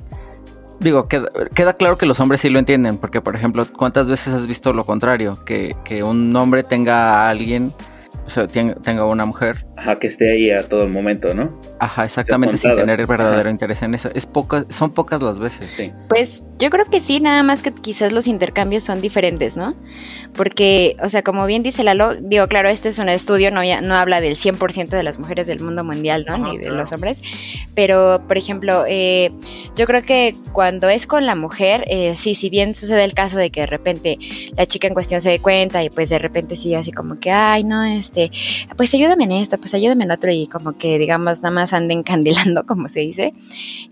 Digo, 0.80 1.08
queda, 1.08 1.74
claro 1.74 1.98
que 1.98 2.06
los 2.06 2.20
hombres 2.20 2.42
sí 2.42 2.50
lo 2.50 2.60
entienden, 2.60 2.98
porque 2.98 3.20
por 3.20 3.36
ejemplo, 3.36 3.66
¿cuántas 3.78 4.08
veces 4.08 4.34
has 4.34 4.46
visto 4.46 4.74
lo 4.74 4.86
contrario? 4.86 5.38
Que, 5.44 5.76
que 5.84 6.04
un 6.04 6.36
hombre 6.36 6.64
tenga 6.64 7.26
a 7.26 7.30
alguien 7.30 7.74
o 8.28 8.30
sea, 8.30 8.46
tenga 8.48 9.06
una 9.06 9.26
mujer. 9.26 9.66
Ajá, 9.78 10.00
que 10.00 10.08
esté 10.08 10.32
ahí 10.32 10.50
a 10.50 10.68
todo 10.68 10.84
el 10.84 10.90
momento, 10.90 11.36
¿no? 11.36 11.62
Ajá, 11.80 12.06
exactamente, 12.06 12.58
sin 12.58 12.74
tener 12.74 13.00
el 13.00 13.06
verdadero 13.06 13.48
interés 13.52 13.84
en 13.84 13.94
eso. 13.94 14.10
Es 14.16 14.26
poca, 14.26 14.66
son 14.70 14.92
pocas 14.92 15.22
las 15.22 15.38
veces. 15.38 15.68
Sí. 15.72 15.92
Pues 16.10 16.44
yo 16.58 16.72
creo 16.72 16.86
que 16.86 17.00
sí, 17.00 17.20
nada 17.20 17.44
más 17.44 17.62
que 17.62 17.72
quizás 17.72 18.12
los 18.12 18.26
intercambios 18.26 18.84
son 18.84 19.02
diferentes, 19.02 19.56
¿no? 19.56 19.76
Porque, 20.34 20.98
o 21.04 21.10
sea, 21.10 21.22
como 21.22 21.46
bien 21.46 21.62
dice 21.62 21.84
Lalo, 21.84 22.16
digo, 22.16 22.48
claro, 22.48 22.70
este 22.70 22.90
es 22.90 22.98
un 22.98 23.08
estudio, 23.10 23.52
no, 23.52 23.62
no 23.84 23.96
habla 23.96 24.20
del 24.20 24.36
100% 24.36 24.90
de 24.90 25.04
las 25.04 25.20
mujeres 25.20 25.46
del 25.46 25.60
mundo 25.60 25.84
mundial, 25.84 26.26
¿no? 26.28 26.38
Ni 26.40 26.58
de 26.58 26.72
los 26.72 26.92
hombres. 26.92 27.22
Pero, 27.76 28.24
por 28.28 28.38
ejemplo, 28.38 28.86
eh, 28.88 29.32
yo 29.76 29.86
creo 29.86 30.02
que 30.02 30.36
cuando 30.54 30.90
es 30.90 31.06
con 31.06 31.28
la 31.28 31.36
mujer, 31.36 31.84
eh, 31.88 32.16
sí, 32.16 32.34
si 32.34 32.50
bien 32.50 32.74
sucede 32.76 33.04
el 33.04 33.14
caso 33.14 33.38
de 33.38 33.52
que 33.52 33.62
de 33.62 33.68
repente 33.68 34.18
la 34.56 34.66
chica 34.66 34.88
en 34.88 34.96
cuestión 34.96 35.22
se 35.22 35.30
dé 35.30 35.40
cuenta 35.40 35.84
y 35.84 35.92
pues 35.92 36.10
de 36.10 36.18
repente 36.18 36.56
sigue 36.56 36.78
así 36.78 36.92
como 36.92 37.20
que, 37.20 37.30
ay, 37.30 37.64
no, 37.64 37.84
este, 37.84 38.32
pues 38.76 38.92
ayúdame 38.96 39.26
en 39.26 39.34
esto, 39.34 39.60
pues 39.60 39.67
ayúdame 39.74 40.04
en 40.04 40.12
otro 40.12 40.32
y 40.32 40.48
como 40.48 40.78
que, 40.78 40.98
digamos, 40.98 41.42
nada 41.42 41.54
más 41.54 41.74
anden 41.74 42.04
candilando, 42.08 42.66
como 42.66 42.90
se 42.90 43.02
dice, 43.02 43.34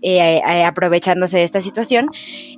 eh, 0.02 0.42
aprovechándose 0.64 1.38
de 1.38 1.44
esta 1.44 1.60
situación 1.60 2.10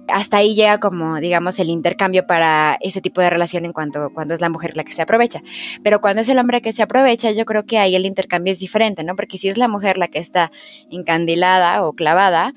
hasta 0.09 0.39
ahí 0.39 0.55
llega 0.55 0.81
como, 0.81 1.21
digamos, 1.21 1.59
el 1.61 1.69
intercambio 1.69 2.27
para 2.27 2.79
ese 2.81 3.01
tipo 3.01 3.21
de 3.21 3.31
relación 3.31 3.65
en 3.65 3.73
cuanto 3.73 4.11
cuando 4.11 4.35
es 4.35 4.41
la 4.41 4.49
mujer 4.49 4.77
la 4.77 4.85
que 4.85 4.93
se 4.93 5.03
aprovecha. 5.03 5.43
Pero 5.83 6.01
cuando 6.01 6.23
es 6.23 6.29
el 6.29 6.39
hombre 6.39 6.61
que 6.61 6.73
se 6.73 6.83
aprovecha, 6.83 7.31
yo 7.31 7.45
creo 7.45 7.65
que 7.65 7.79
ahí 7.79 7.95
el 7.95 8.07
intercambio 8.07 8.53
es 8.53 8.59
diferente, 8.59 9.05
¿no? 9.05 9.17
Porque 9.17 9.39
si 9.39 9.49
es 9.49 9.59
la 9.59 9.69
mujer 9.69 9.99
la 9.99 10.09
que 10.09 10.19
está 10.19 10.51
encandilada 10.91 11.85
o 11.85 11.93
clavada, 11.93 12.55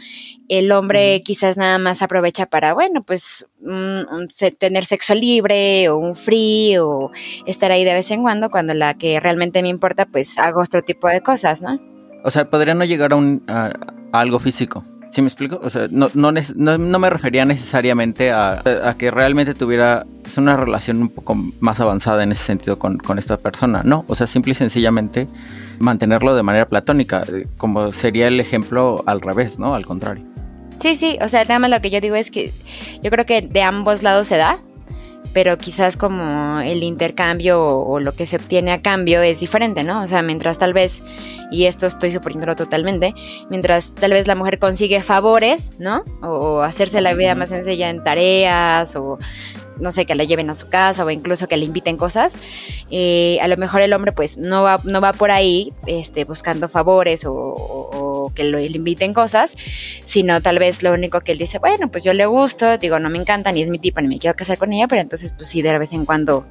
el 0.52 0.74
hombre 0.74 1.22
quizás 1.22 1.56
nada 1.56 1.78
más 1.78 2.02
aprovecha 2.02 2.46
para, 2.46 2.74
bueno, 2.74 3.04
pues 3.04 3.48
tener 4.60 4.86
sexo 4.86 5.16
libre 5.16 5.88
o 5.88 5.98
un 5.98 6.14
free 6.14 6.78
o 6.78 7.10
estar 7.46 7.72
ahí 7.72 7.86
de 7.86 7.94
vez 7.94 8.12
en 8.12 8.22
cuando, 8.22 8.50
cuando 8.50 8.74
la 8.74 8.96
que 8.96 9.22
realmente 9.22 9.62
me 9.62 9.70
importa, 9.70 10.06
pues 10.06 10.38
hago 10.38 10.62
otro 10.62 10.82
tipo 10.82 11.08
de 11.08 11.22
cosas, 11.22 11.62
¿no? 11.62 11.80
O 12.26 12.32
sea, 12.32 12.50
podría 12.50 12.74
no 12.74 12.84
llegar 12.84 13.14
a, 13.14 13.16
un, 13.16 13.44
a 13.48 13.72
algo 14.12 14.40
físico, 14.40 14.84
¿Sí 15.10 15.22
me 15.22 15.28
explico? 15.28 15.60
O 15.62 15.70
sea, 15.70 15.88
no, 15.92 16.10
no, 16.14 16.32
no, 16.32 17.00
me 17.00 17.10
refería 17.10 17.44
necesariamente 17.44 18.32
a, 18.32 18.96
que 18.98 19.12
realmente 19.12 19.54
tuviera 19.54 20.06
una 20.38 20.56
relación 20.56 21.02
un 21.02 21.10
poco 21.10 21.36
más 21.60 21.82
avanzada 21.82 22.24
en 22.24 22.32
ese 22.32 22.46
sentido 22.46 22.80
con, 22.80 22.98
con, 22.98 23.20
esta 23.20 23.36
persona. 23.36 23.82
No, 23.84 24.06
o 24.08 24.16
sea, 24.16 24.26
simple 24.26 24.54
y 24.54 24.56
sencillamente 24.56 25.28
mantenerlo 25.80 26.34
de 26.34 26.44
manera 26.44 26.66
platónica, 26.66 27.24
eh, 27.28 27.46
como 27.58 27.92
sería 27.92 28.28
el 28.28 28.40
ejemplo 28.40 29.04
al 29.06 29.20
revés, 29.20 29.60
¿no? 29.60 29.76
Al 29.76 29.86
contrario. 29.86 30.31
Sí, 30.82 30.96
sí, 30.96 31.18
o 31.22 31.30
sea, 31.30 31.44
nada 31.44 31.60
más 31.60 31.70
lo 31.70 31.80
que 31.80 31.92
yo 31.92 32.02
digo 32.02 32.16
es 32.16 32.32
que 32.32 32.52
yo 33.04 33.12
creo 33.12 33.26
que 33.26 33.42
de 33.42 33.62
ambos 33.62 34.02
lados 34.02 34.28
se 34.28 34.38
da, 34.38 34.60
pero 35.34 35.58
quizás 35.58 35.96
como 35.96 36.60
el 36.60 36.84
intercambio 36.84 37.64
o, 37.64 38.00
lo 38.00 38.14
que 38.14 38.26
se 38.26 38.38
obtiene 38.38 38.72
a 38.72 38.82
cambio 38.82 39.22
es 39.22 39.40
diferente, 39.40 39.84
¿no? 39.84 40.04
O 40.04 40.08
sea, 40.08 40.22
mientras 40.22 40.58
tal 40.58 40.74
vez, 40.74 41.04
y 41.52 41.66
esto 41.66 41.88
estoy 41.88 42.12
suponiéndolo 42.12 42.56
totalmente, 42.56 43.14
mientras 43.50 43.94
tal 43.94 44.12
vez 44.12 44.28
la 44.28 44.36
mujer 44.36 44.60
consigue 44.60 45.02
favores, 45.02 45.74
¿no? 45.80 46.04
O, 46.22 46.62
hacerse 46.62 47.00
la 47.02 47.14
vida 47.14 47.36
más 47.36 47.50
sencilla 47.50 47.90
en 47.90 48.04
tareas 48.04 48.96
o 48.96 49.20
no 49.80 49.92
sé, 49.92 50.06
que 50.06 50.16
la 50.16 50.24
lleven 50.24 50.50
a 50.50 50.56
su 50.56 50.70
casa 50.70 51.04
o 51.06 51.10
incluso 51.10 51.48
que 51.48 51.58
le 51.58 51.66
inviten 51.66 51.98
cosas, 51.98 52.36
eh, 52.90 53.38
a 53.42 53.48
lo 53.48 53.58
mejor 53.58 53.82
el 53.82 53.94
hombre 53.94 54.12
pues 54.12 54.38
no 54.38 54.64
va, 54.64 54.80
no 54.84 55.02
va 55.02 55.14
por 55.14 55.32
ahí 55.32 55.74
este, 55.86 56.26
buscando 56.26 56.70
favores 56.70 57.24
o 57.26 58.32
que 58.36 58.44
lo, 58.44 58.60
le 58.60 58.66
inviten 58.66 59.14
cosas, 59.14 59.58
sino 60.06 60.42
tal 60.42 60.60
vez 60.60 60.84
lo 60.84 60.94
único 60.94 61.22
que 61.22 61.32
él 61.34 61.38
dice, 61.38 61.60
bueno, 61.60 61.90
pues 61.90 62.04
yo 62.04 62.14
le 62.14 62.26
gusto, 62.26 62.78
digo, 62.78 63.00
no 63.00 63.10
me 63.10 63.18
encanta, 63.18 63.52
ni 63.52 63.62
es 63.62 63.70
mi 63.70 63.80
tipo, 63.80 64.02
ni 64.02 64.08
me 64.08 64.20
quiero 64.20 64.36
casar 64.36 64.58
con 64.58 64.74
ella, 64.74 64.88
pero 64.88 65.02
entonces 65.02 65.34
pues 65.34 65.50
sí, 65.50 65.62
de 65.62 65.78
vez 65.78 65.94
en 65.94 66.06
cuando, 66.06 66.46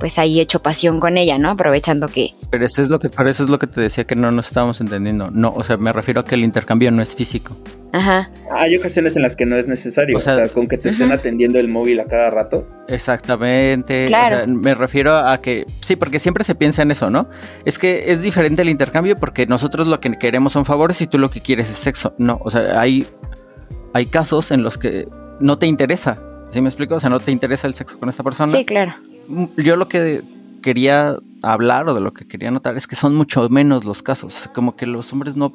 pues 0.00 0.18
ahí 0.18 0.40
hecho 0.40 0.62
pasión 0.62 0.98
con 0.98 1.16
ella, 1.16 1.38
¿no? 1.38 1.50
Aprovechando 1.50 2.08
que... 2.08 2.34
Pero 2.50 2.66
eso 2.66 2.82
es 2.82 2.88
lo 2.88 2.98
que, 2.98 3.08
eso 3.08 3.44
es 3.44 3.50
lo 3.50 3.58
que 3.58 3.68
te 3.68 3.80
decía 3.82 4.04
que 4.04 4.16
no 4.16 4.32
nos 4.32 4.48
estábamos 4.48 4.80
entendiendo. 4.80 5.30
No, 5.30 5.52
o 5.54 5.62
sea, 5.62 5.76
me 5.76 5.92
refiero 5.92 6.22
a 6.22 6.24
que 6.24 6.34
el 6.34 6.42
intercambio 6.42 6.90
no 6.90 7.02
es 7.02 7.14
físico. 7.14 7.56
Ajá. 7.92 8.30
Hay 8.52 8.76
ocasiones 8.76 9.16
en 9.16 9.22
las 9.22 9.36
que 9.36 9.46
no 9.46 9.56
es 9.58 9.66
necesario. 9.66 10.16
O 10.16 10.20
sea, 10.20 10.48
con 10.48 10.68
que 10.68 10.78
te 10.78 10.90
estén 10.90 11.12
atendiendo 11.12 11.58
el 11.58 11.68
móvil 11.68 12.00
a 12.00 12.06
cada 12.06 12.30
rato. 12.30 12.66
Exactamente. 12.88 14.06
Claro. 14.06 14.46
me 14.46 14.74
refiero 14.74 15.16
a 15.16 15.40
que. 15.40 15.66
Sí, 15.80 15.96
porque 15.96 16.18
siempre 16.18 16.44
se 16.44 16.54
piensa 16.54 16.82
en 16.82 16.92
eso, 16.92 17.10
¿no? 17.10 17.28
Es 17.64 17.78
que 17.78 18.12
es 18.12 18.22
diferente 18.22 18.62
el 18.62 18.68
intercambio 18.68 19.16
porque 19.16 19.46
nosotros 19.46 19.86
lo 19.86 20.00
que 20.00 20.16
queremos 20.18 20.52
son 20.52 20.64
favores 20.64 21.00
y 21.00 21.06
tú 21.06 21.18
lo 21.18 21.30
que 21.30 21.40
quieres 21.40 21.68
es 21.68 21.76
sexo. 21.76 22.14
No, 22.18 22.40
o 22.44 22.50
sea, 22.50 22.80
hay, 22.80 23.06
hay 23.92 24.06
casos 24.06 24.50
en 24.50 24.62
los 24.62 24.78
que 24.78 25.08
no 25.40 25.58
te 25.58 25.66
interesa. 25.66 26.18
¿Sí 26.50 26.60
me 26.60 26.68
explico? 26.68 26.96
O 26.96 27.00
sea, 27.00 27.10
no 27.10 27.20
te 27.20 27.32
interesa 27.32 27.66
el 27.66 27.74
sexo 27.74 27.98
con 27.98 28.08
esta 28.08 28.22
persona. 28.22 28.50
Sí, 28.50 28.64
claro. 28.64 28.92
Yo 29.56 29.76
lo 29.76 29.88
que 29.88 30.22
quería 30.62 31.16
hablar 31.42 31.88
o 31.88 31.94
de 31.94 32.00
lo 32.00 32.12
que 32.12 32.26
quería 32.26 32.50
notar 32.50 32.76
es 32.76 32.86
que 32.86 32.96
son 32.96 33.14
mucho 33.14 33.48
menos 33.48 33.84
los 33.84 34.02
casos. 34.02 34.50
Como 34.54 34.76
que 34.76 34.86
los 34.86 35.12
hombres 35.12 35.36
no 35.36 35.54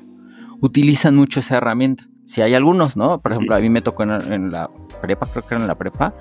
utilizan 0.61 1.15
mucho 1.15 1.39
esa 1.39 1.57
herramienta 1.57 2.05
si 2.25 2.41
hay 2.41 2.53
algunos, 2.53 2.97
¿no? 2.97 3.21
Por 3.21 3.31
ejemplo, 3.31 3.55
a 3.55 3.59
mí 3.59 3.69
me 3.69 3.81
tocó 3.81 4.03
en, 4.03 4.51
la 4.51 4.69
prepa, 5.01 5.27
creo 5.27 5.45
que 5.45 5.55
era 5.55 5.61
en 5.61 5.67
la 5.67 5.75
prepa, 5.75 6.13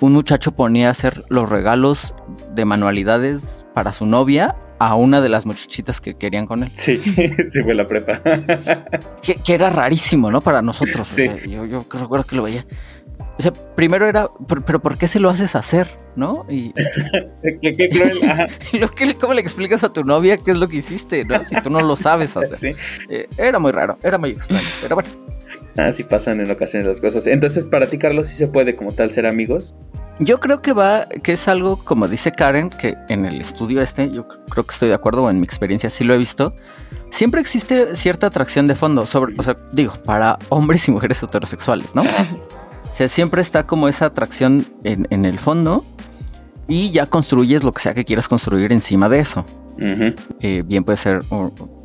un 0.00 0.12
muchacho 0.12 0.52
ponía 0.52 0.88
a 0.88 0.90
hacer 0.92 1.24
los 1.28 1.48
regalos 1.48 2.14
de 2.54 2.64
manualidades 2.64 3.64
para 3.74 3.92
su 3.92 4.06
novia 4.06 4.56
a 4.78 4.94
una 4.94 5.20
de 5.20 5.28
las 5.28 5.44
muchachitas 5.44 6.00
que 6.00 6.14
querían 6.14 6.46
con 6.46 6.62
él. 6.62 6.70
Sí, 6.74 6.96
sí 7.50 7.62
fue 7.62 7.74
la 7.74 7.86
prepa. 7.86 8.22
que, 9.22 9.54
era 9.54 9.68
rarísimo, 9.68 10.30
¿no? 10.30 10.40
Para 10.40 10.62
nosotros. 10.62 11.06
Sí. 11.06 11.28
yo, 11.48 11.66
yo 11.66 11.84
recuerdo 11.92 12.24
que 12.24 12.36
lo 12.36 12.44
veía. 12.44 12.64
O 13.38 13.42
sea, 13.42 13.52
primero 13.74 14.06
era, 14.06 14.28
pero 14.66 14.80
¿por 14.80 14.98
qué 14.98 15.08
se 15.08 15.20
lo 15.20 15.30
haces 15.30 15.54
hacer? 15.54 15.88
¿No? 16.16 16.44
Y. 16.48 16.72
¿Qué, 17.42 17.88
cruel. 17.88 19.16
¿Cómo 19.20 19.34
le 19.34 19.40
explicas 19.40 19.82
a 19.84 19.92
tu 19.92 20.04
novia 20.04 20.36
qué 20.36 20.50
es 20.50 20.56
lo 20.56 20.68
que 20.68 20.76
hiciste? 20.76 21.24
¿no? 21.24 21.44
Si 21.44 21.54
tú 21.62 21.70
no 21.70 21.80
lo 21.80 21.96
sabes 21.96 22.36
hacer. 22.36 22.76
Eh, 23.08 23.28
era 23.38 23.58
muy 23.58 23.72
raro, 23.72 23.96
era 24.02 24.18
muy 24.18 24.30
extraño, 24.30 24.66
pero 24.82 24.96
bueno. 24.96 25.08
Así 25.76 26.04
pasan 26.04 26.40
en 26.40 26.50
ocasiones 26.50 26.86
las 26.86 27.00
cosas. 27.00 27.26
Entonces, 27.26 27.64
para 27.64 27.86
ti, 27.86 27.98
Carlos, 27.98 28.28
sí 28.28 28.34
se 28.34 28.46
puede 28.46 28.76
como 28.76 28.92
tal 28.92 29.10
ser 29.10 29.26
amigos. 29.26 29.74
Yo 30.18 30.38
creo 30.38 30.60
que 30.60 30.72
va, 30.74 31.06
que 31.06 31.32
es 31.32 31.48
algo, 31.48 31.76
como 31.78 32.06
dice 32.06 32.30
Karen, 32.30 32.68
que 32.68 32.94
en 33.08 33.24
el 33.24 33.40
estudio 33.40 33.80
este, 33.80 34.10
yo 34.10 34.28
creo 34.28 34.64
que 34.64 34.72
estoy 34.72 34.90
de 34.90 34.94
acuerdo, 34.94 35.22
o 35.22 35.30
en 35.30 35.38
mi 35.38 35.44
experiencia 35.44 35.88
sí 35.88 36.04
lo 36.04 36.12
he 36.12 36.18
visto, 36.18 36.54
siempre 37.10 37.40
existe 37.40 37.96
cierta 37.96 38.26
atracción 38.26 38.66
de 38.66 38.74
fondo, 38.74 39.06
sobre, 39.06 39.34
o 39.38 39.42
sea, 39.42 39.56
digo, 39.72 39.94
para 40.04 40.38
hombres 40.50 40.86
y 40.88 40.90
mujeres 40.90 41.22
heterosexuales, 41.22 41.94
¿no? 41.94 42.02
O 43.00 43.02
sea, 43.02 43.08
siempre 43.08 43.40
está 43.40 43.66
como 43.66 43.88
esa 43.88 44.04
atracción 44.04 44.66
en, 44.84 45.24
el 45.24 45.38
fondo 45.38 45.86
y 46.68 46.90
ya 46.90 47.06
construyes 47.06 47.64
lo 47.64 47.72
que 47.72 47.80
sea 47.80 47.94
que 47.94 48.04
quieras 48.04 48.28
construir 48.28 48.74
encima 48.74 49.08
de 49.08 49.20
eso. 49.20 49.46
Eh, 49.78 50.62
bien 50.66 50.84
puede 50.84 50.98
ser, 50.98 51.22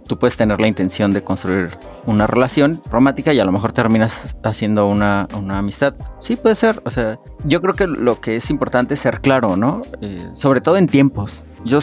tú 0.10 0.20
puedes 0.20 0.36
tener 0.36 0.60
la 0.60 0.68
intención 0.68 1.14
de 1.14 1.24
construir 1.24 1.70
una 2.06 2.28
relación 2.28 2.82
romántica 2.92 3.34
y 3.34 3.40
a 3.40 3.46
lo 3.46 3.54
mejor 3.54 3.72
terminas 3.72 4.36
haciendo 4.44 4.90
una, 4.90 5.30
amistad. 5.52 5.96
Sí, 6.20 6.36
puede 6.36 6.56
ser. 6.56 6.82
O 6.84 6.92
sea, 6.92 7.18
yo 7.46 7.62
creo 7.62 7.76
que 7.76 7.88
lo 7.88 8.20
que 8.20 8.36
es 8.36 8.50
importante 8.50 8.96
es 8.96 9.00
ser 9.00 9.22
claro, 9.22 9.56
¿no? 9.56 9.84
Eh, 10.02 10.18
sobre 10.34 10.60
todo 10.60 10.76
en 10.76 10.90
tiempos. 10.90 11.46
Yo, 11.64 11.80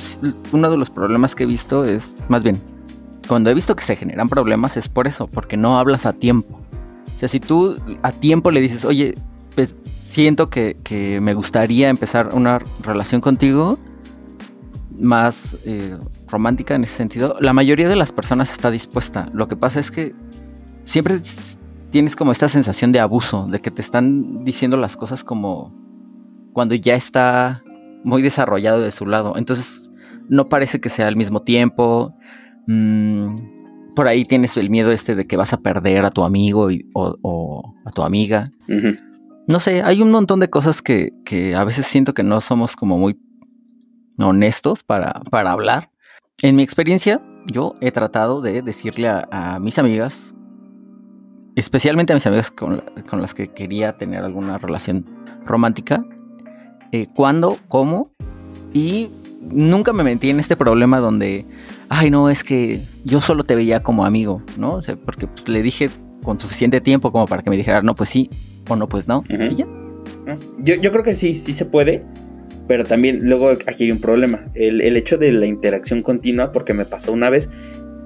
uno 0.53 0.71
de 0.71 0.77
los 0.77 0.91
problemas 0.91 1.35
que 1.35 1.45
he 1.45 1.47
visto 1.47 1.87
es, 1.87 2.17
más 2.29 2.43
bien, 2.43 2.61
cuando 3.27 3.49
he 3.49 3.55
visto 3.55 3.75
que 3.77 3.83
se 3.83 3.97
generan 3.97 4.29
problemas 4.29 4.77
es 4.77 4.91
por 4.91 5.07
eso, 5.07 5.27
porque 5.27 5.57
no 5.57 5.79
hablas 5.79 6.05
a 6.05 6.13
tiempo 6.13 6.62
sea, 7.23 7.29
si 7.29 7.39
tú 7.39 7.77
a 8.03 8.11
tiempo 8.11 8.51
le 8.51 8.61
dices, 8.61 8.85
oye, 8.85 9.15
pues 9.55 9.77
siento 10.01 10.51
que, 10.51 10.77
me 11.23 11.35
gustaría 11.35 11.89
empezar 11.89 12.31
una 12.35 12.59
relación 12.83 13.21
contigo 13.21 13.79
más 14.99 15.57
eh, 15.65 15.97
romántica 16.29 16.75
en 16.75 16.83
ese 16.83 16.97
sentido, 16.97 17.37
la 17.41 17.53
mayoría 17.53 17.89
de 17.89 17.95
las 17.95 18.11
personas 18.11 18.51
está 18.51 18.73
dispuesta. 18.73 19.29
Lo 19.33 19.47
que 19.47 19.57
pasa 19.57 19.79
es 19.79 19.91
que 19.91 20.15
siempre 20.85 21.19
tienes 21.91 22.17
como 22.17 22.33
esta 22.33 22.49
sensación 22.49 22.91
de 22.91 22.99
abuso, 22.99 23.47
de 23.47 23.61
que 23.61 23.71
te 23.71 23.83
están 23.83 24.43
diciendo 24.45 24.77
las 24.77 24.97
cosas 24.97 25.23
como 25.23 25.73
cuando 26.53 26.75
ya 26.75 26.95
está 26.95 27.63
muy 28.03 28.21
desarrollado 28.21 28.81
de 28.81 28.91
su 28.91 29.07
lado. 29.07 29.35
Entonces 29.37 29.93
no 30.29 30.49
parece 30.49 30.81
que 30.81 30.89
sea 30.89 31.07
al 31.07 31.17
mismo 31.17 31.43
tiempo. 31.43 32.15
Mmm, 32.67 33.62
por 33.95 34.09
ahí 34.09 34.25
tienes 34.25 34.57
el 34.57 34.71
miedo 34.71 34.91
este 34.93 35.15
de 35.15 35.27
que 35.27 35.37
vas 35.37 35.53
a 35.53 35.61
perder 35.61 36.05
a 36.05 36.11
tu 36.11 36.25
amigo 36.25 36.69
o, 36.95 37.75
a 37.85 37.91
tu 37.91 38.03
amiga. 38.03 38.51
No 39.47 39.59
sé, 39.59 39.83
hay 39.83 40.03
un 40.03 40.11
montón 40.11 40.41
de 40.41 40.49
cosas 40.49 40.83
que, 40.83 41.13
a 41.57 41.65
veces 41.65 41.87
siento 41.87 42.15
que 42.15 42.23
no 42.23 42.41
somos 42.41 42.77
como 42.77 42.99
muy 42.99 43.19
honestos 44.19 44.83
para, 44.83 45.21
para 45.31 45.53
hablar. 45.53 45.91
En 46.43 46.57
mi 46.57 46.63
experiencia, 46.63 47.21
yo 47.47 47.75
he 47.81 47.91
tratado 47.91 48.41
de 48.41 48.63
decirle 48.63 49.09
a, 49.09 49.59
mis 49.61 49.79
amigas, 49.79 50.35
especialmente 51.57 52.13
a 52.13 52.17
mis 52.17 52.27
amigas 52.27 52.51
con, 52.51 52.83
las 53.13 53.35
que 53.35 53.49
quería 53.49 53.97
tener 53.97 54.25
alguna 54.25 54.59
relación 54.59 55.07
romántica, 55.45 56.05
eh, 56.93 57.07
cuándo, 57.15 57.59
cómo, 57.69 58.13
y 58.73 59.09
nunca 59.51 59.93
me 59.93 60.03
metí 60.03 60.31
en 60.31 60.41
este 60.41 60.57
problema 60.57 60.99
donde 60.99 61.45
ay, 61.93 62.11
no, 62.11 62.31
es 62.31 62.43
que 62.43 62.81
yo 63.05 63.21
solo 63.21 63.45
te 63.45 63.55
veía 63.55 63.83
como 63.83 64.07
amigo, 64.07 64.43
¿no? 64.57 64.75
O 64.75 64.83
sea, 64.83 64.97
porque 64.97 65.27
pues, 65.27 65.47
le 65.49 65.63
dije 65.63 65.91
con 66.23 66.39
suficiente 66.39 66.81
tiempo 66.81 67.13
como 67.13 67.27
para 67.27 67.43
que 67.43 67.51
me 67.51 67.57
dijera, 67.57 67.83
no, 67.83 67.95
pues 67.95 68.09
sí, 68.09 68.31
o 68.69 68.77
no, 68.77 68.89
pues 68.89 69.09
no. 69.09 69.25
Y 69.29 69.55
ya. 69.55 69.67
Yo, 70.59 70.75
yo, 70.77 70.91
creo 70.91 71.03
que 71.03 71.15
sí, 71.15 71.35
sí 71.35 71.53
se 71.53 71.67
puede, 71.67 72.03
pero 72.67 72.85
también 72.85 73.29
luego 73.29 73.51
aquí 73.51 73.85
hay 73.85 73.93
un 73.93 74.01
problema. 74.01 74.47
El, 74.55 74.81
el, 74.81 74.97
hecho 74.97 75.19
de 75.19 75.33
la 75.33 75.47
interacción 75.47 76.01
continua, 76.01 76.53
porque 76.53 76.73
me 76.73 76.87
pasó 76.87 77.13
una 77.13 77.29
vez, 77.29 77.51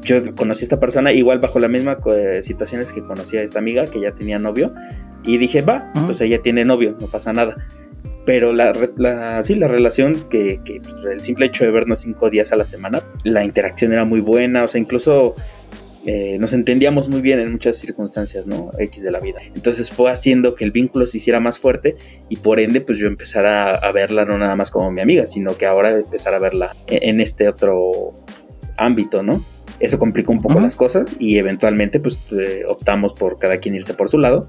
yo 0.03 0.35
conocí 0.35 0.65
a 0.65 0.67
esta 0.67 0.81
persona 0.81 1.13
igual 1.13 1.39
bajo 1.39 1.61
la 1.61 1.69
misma 1.69 1.99
eh, 2.07 2.41
situaciones 2.43 2.91
que 2.91 3.03
conocí 3.05 3.37
a 3.37 3.43
esta 3.43 3.61
amiga 3.61 3.85
que 3.85 4.01
ya 4.01 4.13
tenía 4.13 4.39
novio, 4.39 4.75
y 5.23 5.39
dije, 5.39 5.61
va, 5.61 5.93
pues 6.07 6.21
ella 6.21 6.43
tiene 6.43 6.65
novio, 6.65 6.97
no 7.01 7.07
pasa 7.07 7.33
nada 7.33 7.57
pero 8.27 8.53
la, 8.53 8.75
la, 8.97 9.43
sí, 9.45 9.55
la 9.55 9.69
relación 9.69 10.29
que, 10.29 10.61
que 10.65 10.81
pues, 10.81 11.15
el 11.15 11.21
simple 11.21 11.47
hecho 11.47 11.65
de 11.65 11.71
vernos 11.71 12.01
cinco 12.01 12.29
días 12.29 12.53
a 12.53 12.57
la 12.57 12.67
semana, 12.67 13.03
la 13.25 13.45
interacción 13.45 13.93
era 13.93 14.05
muy 14.05 14.21
buena, 14.21 14.65
o 14.65 14.69
sea, 14.69 14.81
incluso 14.81 15.37
eh, 16.09 16.39
nos 16.39 16.53
entendíamos 16.53 17.09
muy 17.09 17.21
bien 17.21 17.41
en 17.41 17.51
muchas 17.51 17.79
circunstancias, 17.79 18.47
¿no? 18.47 18.71
X 18.79 19.03
de 19.03 19.11
la 19.11 19.19
vida. 19.19 19.41
Entonces 19.57 19.91
fue 19.91 20.09
haciendo 20.11 20.55
que 20.55 20.65
el 20.65 20.71
vínculo 20.71 21.05
se 21.09 21.17
hiciera 21.17 21.41
más 21.41 21.59
fuerte 21.59 21.97
y 22.29 22.37
por 22.37 22.61
ende, 22.61 22.81
pues 22.81 22.99
yo 22.99 23.09
empezara 23.09 23.75
a, 23.75 23.91
verla 23.91 24.25
no 24.25 24.39
nada 24.39 24.55
más 24.55 24.71
como 24.71 24.93
mi 24.93 25.01
amiga, 25.01 25.27
sino 25.27 25.57
que 25.57 25.67
ahora 25.67 25.91
empezar 25.99 26.33
a 26.35 26.39
verla 26.39 26.77
en, 26.87 27.21
este 27.21 27.49
otro 27.49 28.25
ámbito, 28.77 29.25
¿no? 29.25 29.45
Eso 29.81 29.99
complicó 29.99 30.31
un 30.31 30.41
poco 30.41 30.61
las 30.61 30.77
cosas 30.77 31.17
y 31.19 31.39
eventualmente 31.39 31.99
pues 31.99 32.21
eh, 32.33 32.63
optamos 32.69 33.13
por 33.13 33.39
cada 33.39 33.59
quien 33.59 33.75
irse 33.75 33.93
por 33.93 34.09
su 34.09 34.19
lado, 34.19 34.49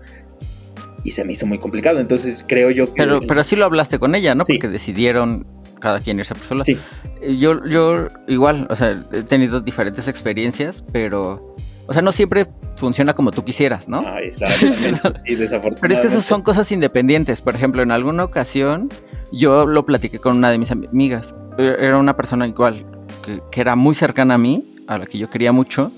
y 1.07 1.11
se 1.11 1.23
me 1.23 1.31
hizo 1.31 1.45
muy 1.45 1.57
complicado. 1.57 2.01
Entonces 2.01 2.43
creo 2.45 2.69
yo 2.69 2.85
que... 2.85 2.91
Pero, 2.97 3.21
pero 3.21 3.41
sí 3.45 3.55
lo 3.55 3.63
hablaste 3.63 3.97
con 3.97 4.13
ella, 4.13 4.35
¿no? 4.35 4.43
Porque 4.43 4.67
decidieron 4.67 5.47
cada 5.79 6.01
quien 6.01 6.19
irse 6.19 6.35
por 6.35 6.43
su 6.43 6.53
lado. 6.53 6.65
Sí. 6.65 6.77
Eh, 7.21 7.37
yo, 7.37 7.65
yo 7.65 8.07
igual, 8.27 8.67
o 8.69 8.75
sea, 8.75 9.01
he 9.13 9.23
tenido 9.23 9.61
diferentes 9.61 10.09
experiencias, 10.09 10.83
pero... 10.91 11.55
O 11.85 11.93
sea, 11.93 12.01
no 12.01 12.11
siempre 12.11 12.47
funciona 12.75 13.13
como 13.13 13.31
tú 13.31 13.45
quisieras, 13.45 13.87
¿no? 13.87 14.01
Ah, 14.05 14.19
exactamente. 14.19 15.21
y 15.31 15.35
desafortunadamente. 15.35 15.79
Pero 15.79 15.93
es 15.93 16.01
que 16.01 16.07
esas 16.07 16.25
son 16.25 16.41
cosas 16.41 16.69
independientes. 16.73 17.39
Por 17.39 17.55
ejemplo, 17.55 17.81
en 17.81 17.91
alguna 17.91 18.25
ocasión 18.25 18.89
yo 19.31 19.65
lo 19.65 19.85
platiqué 19.85 20.19
con 20.19 20.35
una 20.35 20.51
de 20.51 20.57
mis 20.57 20.71
amigas. 20.71 21.33
E-, 21.57 21.75
era 21.79 21.97
una 21.97 22.17
persona 22.17 22.45
igual, 22.45 22.85
que, 23.23 23.39
que 23.49 23.61
era 23.61 23.77
muy 23.77 23.95
cercana 23.95 24.33
a 24.33 24.37
mí, 24.37 24.65
a 24.87 24.97
la 24.97 25.05
que 25.05 25.17
yo 25.17 25.29
quería 25.29 25.53
mucho 25.53 25.89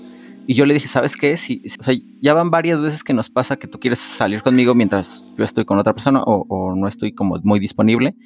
y 0.46 0.54
yo 0.54 0.66
le 0.66 0.74
dije, 0.74 0.88
¿sabes 0.88 1.16
qué? 1.16 1.36
Si, 1.36 1.62
o 1.78 1.82
sea, 1.82 1.94
ya 2.20 2.34
van 2.34 2.50
varias 2.50 2.82
veces 2.82 3.04
que 3.04 3.12
nos 3.12 3.30
pasa 3.30 3.56
que 3.56 3.68
tú 3.68 3.78
quieres 3.78 3.98
salir 3.98 4.42
conmigo 4.42 4.74
mientras 4.74 5.24
yo 5.36 5.44
estoy 5.44 5.64
con 5.64 5.78
otra 5.78 5.94
persona 5.94 6.22
o, 6.24 6.74
no 6.74 6.88
estoy 6.88 7.14
como 7.14 7.38
muy 7.42 7.60
disponible. 7.60 8.16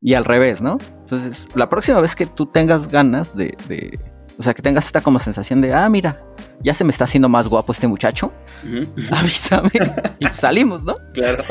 Y 0.00 0.14
al 0.14 0.24
revés, 0.24 0.60
¿no? 0.60 0.78
Entonces, 1.00 1.48
la 1.54 1.68
próxima 1.68 2.00
vez 2.00 2.16
que 2.16 2.26
tú 2.26 2.46
tengas 2.46 2.88
ganas 2.88 3.36
de, 3.36 4.00
O 4.38 4.42
sea, 4.42 4.54
que 4.54 4.62
tengas 4.62 4.86
esta 4.86 5.00
como 5.00 5.18
sensación 5.18 5.60
de, 5.60 5.74
ah, 5.74 5.88
mira, 5.88 6.18
ya 6.62 6.74
se 6.74 6.84
me 6.84 6.90
está 6.90 7.04
haciendo 7.04 7.28
más 7.28 7.48
guapo 7.48 7.72
este 7.72 7.86
muchacho. 7.86 8.32
Avísame. 9.10 9.70
y 10.18 10.26
pues 10.26 10.40
salimos, 10.40 10.82
¿no? 10.84 10.94
Claro. 11.12 11.42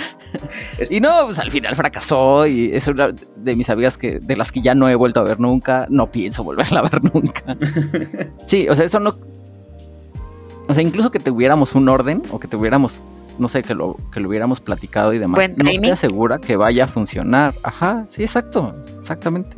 y 0.90 1.00
no, 1.00 1.26
pues 1.26 1.38
al 1.38 1.50
final 1.50 1.76
fracasó 1.76 2.46
y 2.46 2.74
es 2.74 2.88
una 2.88 3.10
de 3.36 3.56
mis 3.56 3.70
amigas 3.70 3.96
que, 3.96 4.18
de 4.20 4.36
las 4.36 4.52
que 4.52 4.60
ya 4.60 4.74
no 4.74 4.88
he 4.88 4.94
vuelto 4.94 5.20
a 5.20 5.24
ver 5.24 5.40
nunca. 5.40 5.86
No 5.88 6.10
pienso 6.10 6.44
volverla 6.44 6.80
a 6.80 6.82
ver 6.82 7.02
nunca. 7.02 7.56
sí, 8.46 8.68
o 8.68 8.74
sea, 8.74 8.84
eso 8.84 9.00
no. 9.00 9.16
O 10.66 10.74
sea, 10.74 10.82
incluso 10.82 11.10
que 11.10 11.20
tuviéramos 11.20 11.74
un 11.74 11.88
orden 11.88 12.22
o 12.30 12.38
que 12.38 12.48
tuviéramos 12.48 13.02
no 13.38 13.48
sé, 13.48 13.62
que 13.62 13.74
lo, 13.74 13.96
que 14.12 14.20
lo 14.20 14.28
hubiéramos 14.28 14.60
platicado 14.60 15.12
y 15.12 15.18
demás, 15.18 15.50
no 15.56 15.70
te 15.80 15.90
asegura 15.90 16.38
que 16.38 16.56
vaya 16.56 16.84
a 16.84 16.86
funcionar. 16.86 17.52
Ajá, 17.64 18.04
sí, 18.06 18.22
exacto, 18.22 18.76
exactamente. 18.96 19.56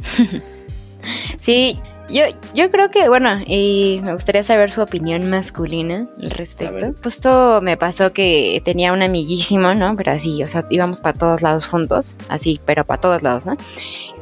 sí, 1.37 1.78
yo, 2.09 2.25
yo 2.55 2.71
creo 2.71 2.90
que, 2.90 3.09
bueno, 3.09 3.40
y 3.47 4.01
me 4.03 4.12
gustaría 4.12 4.42
saber 4.42 4.71
su 4.71 4.81
opinión 4.81 5.29
masculina 5.29 6.09
al 6.23 6.31
respecto. 6.31 6.95
Justo 7.03 7.61
me 7.62 7.77
pasó 7.77 8.12
que 8.12 8.61
tenía 8.64 8.92
un 8.92 9.03
amiguísimo, 9.03 9.75
¿no? 9.75 9.97
Pero 9.97 10.12
así, 10.12 10.42
o 10.42 10.49
sea, 10.49 10.66
íbamos 10.71 11.01
para 11.01 11.19
todos 11.19 11.42
lados 11.42 11.66
juntos, 11.66 12.16
así, 12.29 12.61
pero 12.64 12.85
para 12.85 13.01
todos 13.01 13.23
lados, 13.23 13.47
¿no? 13.47 13.57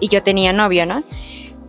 Y 0.00 0.08
yo 0.08 0.22
tenía 0.22 0.52
novio, 0.52 0.86
¿no? 0.86 1.04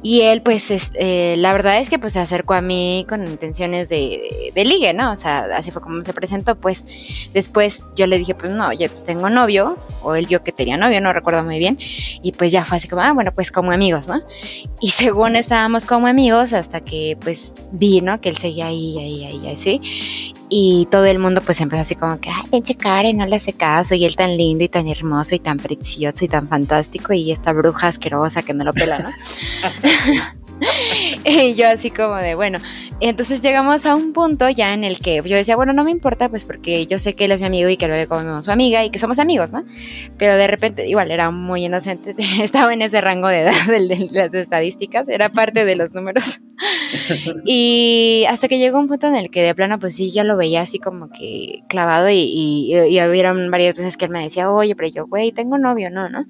Y 0.07 0.21
él, 0.21 0.43
pues, 0.43 0.69
eh, 0.93 1.33
la 1.39 1.51
verdad 1.51 1.79
es 1.79 1.89
que 1.89 1.97
pues 1.97 2.13
se 2.13 2.19
acercó 2.19 2.53
a 2.53 2.61
mí 2.61 3.07
con 3.09 3.27
intenciones 3.27 3.89
de, 3.89 4.51
de, 4.53 4.63
ligue, 4.63 4.93
¿no? 4.93 5.11
O 5.11 5.15
sea, 5.15 5.47
así 5.57 5.71
fue 5.71 5.81
como 5.81 6.03
se 6.03 6.13
presentó. 6.13 6.55
Pues 6.57 6.85
después 7.33 7.83
yo 7.95 8.05
le 8.05 8.19
dije, 8.19 8.35
pues 8.35 8.53
no, 8.53 8.67
oye, 8.67 8.87
pues 8.87 9.03
tengo 9.03 9.31
novio, 9.31 9.79
o 10.03 10.13
él 10.13 10.27
vio 10.27 10.43
que 10.43 10.51
tenía 10.51 10.77
novio, 10.77 11.01
no 11.01 11.11
recuerdo 11.11 11.43
muy 11.43 11.57
bien. 11.57 11.79
Y 12.21 12.33
pues 12.33 12.51
ya 12.51 12.63
fue 12.63 12.77
así 12.77 12.87
como, 12.87 13.01
ah, 13.01 13.13
bueno, 13.13 13.31
pues 13.33 13.51
como 13.51 13.71
amigos, 13.71 14.07
¿no? 14.07 14.21
Y 14.79 14.89
según 14.91 15.35
estábamos 15.35 15.87
como 15.87 16.05
amigos, 16.05 16.53
hasta 16.53 16.81
que 16.81 17.17
pues 17.19 17.55
vi, 17.71 18.01
¿no? 18.01 18.21
Que 18.21 18.29
él 18.29 18.37
seguía 18.37 18.67
ahí, 18.67 18.99
ahí, 18.99 19.25
ahí, 19.25 19.53
así. 19.55 19.81
Y 20.49 20.87
todo 20.91 21.05
el 21.05 21.19
mundo 21.19 21.41
pues 21.41 21.59
empezó 21.61 21.81
así 21.81 21.95
como 21.95 22.19
que, 22.19 22.29
ay, 22.29 22.43
pinche 22.51 22.75
Karen, 22.75 23.17
no 23.17 23.25
le 23.25 23.37
hace 23.37 23.53
caso, 23.53 23.95
y 23.95 24.05
él 24.05 24.15
tan 24.15 24.37
lindo 24.37 24.63
y 24.63 24.69
tan 24.69 24.87
hermoso 24.87 25.33
y 25.33 25.39
tan 25.39 25.57
precioso 25.57 26.23
y 26.23 26.27
tan 26.27 26.47
fantástico, 26.47 27.13
y 27.13 27.31
esta 27.31 27.51
bruja 27.51 27.87
asquerosa 27.87 28.43
que 28.43 28.53
no 28.53 28.63
lo 28.63 28.73
pela, 28.73 28.99
¿no? 28.99 29.09
y 31.25 31.53
yo 31.53 31.67
así 31.67 31.89
como 31.89 32.15
de, 32.15 32.35
bueno, 32.35 32.59
entonces 32.99 33.41
llegamos 33.41 33.85
a 33.85 33.95
un 33.95 34.13
punto 34.13 34.49
ya 34.49 34.73
en 34.73 34.83
el 34.83 34.99
que 34.99 35.21
yo 35.23 35.35
decía, 35.35 35.55
bueno, 35.55 35.73
no 35.73 35.83
me 35.83 35.91
importa, 35.91 36.29
pues 36.29 36.45
porque 36.45 36.85
yo 36.85 36.99
sé 36.99 37.15
que 37.15 37.25
él 37.25 37.31
es 37.31 37.41
mi 37.41 37.47
amigo 37.47 37.69
y 37.69 37.77
que 37.77 37.87
ve 37.87 38.07
como 38.07 38.41
su 38.43 38.51
amiga 38.51 38.83
y 38.83 38.89
que 38.89 38.99
somos 38.99 39.19
amigos, 39.19 39.51
¿no? 39.51 39.65
Pero 40.17 40.35
de 40.35 40.47
repente, 40.47 40.87
igual 40.87 41.11
era 41.11 41.31
muy 41.31 41.65
inocente, 41.65 42.15
estaba 42.41 42.73
en 42.73 42.81
ese 42.81 43.01
rango 43.01 43.27
de 43.27 43.41
edad 43.41 43.65
de 43.67 44.09
las 44.11 44.33
estadísticas, 44.33 45.09
era 45.09 45.29
parte 45.29 45.65
de 45.65 45.75
los 45.75 45.93
números. 45.93 46.39
y 47.45 48.25
hasta 48.29 48.47
que 48.47 48.59
llegó 48.59 48.79
un 48.79 48.87
punto 48.87 49.07
en 49.07 49.15
el 49.15 49.29
que 49.29 49.41
de 49.41 49.55
plano, 49.55 49.79
pues 49.79 49.95
sí, 49.95 50.11
ya 50.11 50.23
lo 50.23 50.37
veía 50.37 50.61
así 50.61 50.79
como 50.79 51.09
que 51.09 51.63
clavado 51.67 52.09
y, 52.09 52.19
y, 52.19 52.75
y, 52.75 52.99
varias 53.49 53.75
veces 53.75 53.97
que 53.97 54.05
él 54.05 54.11
me 54.11 54.23
decía, 54.23 54.51
oye, 54.51 54.75
pero 54.75 54.89
yo, 54.89 55.07
güey, 55.07 55.31
tengo 55.31 55.57
novio, 55.57 55.89
no, 55.89 56.09
¿no? 56.09 56.25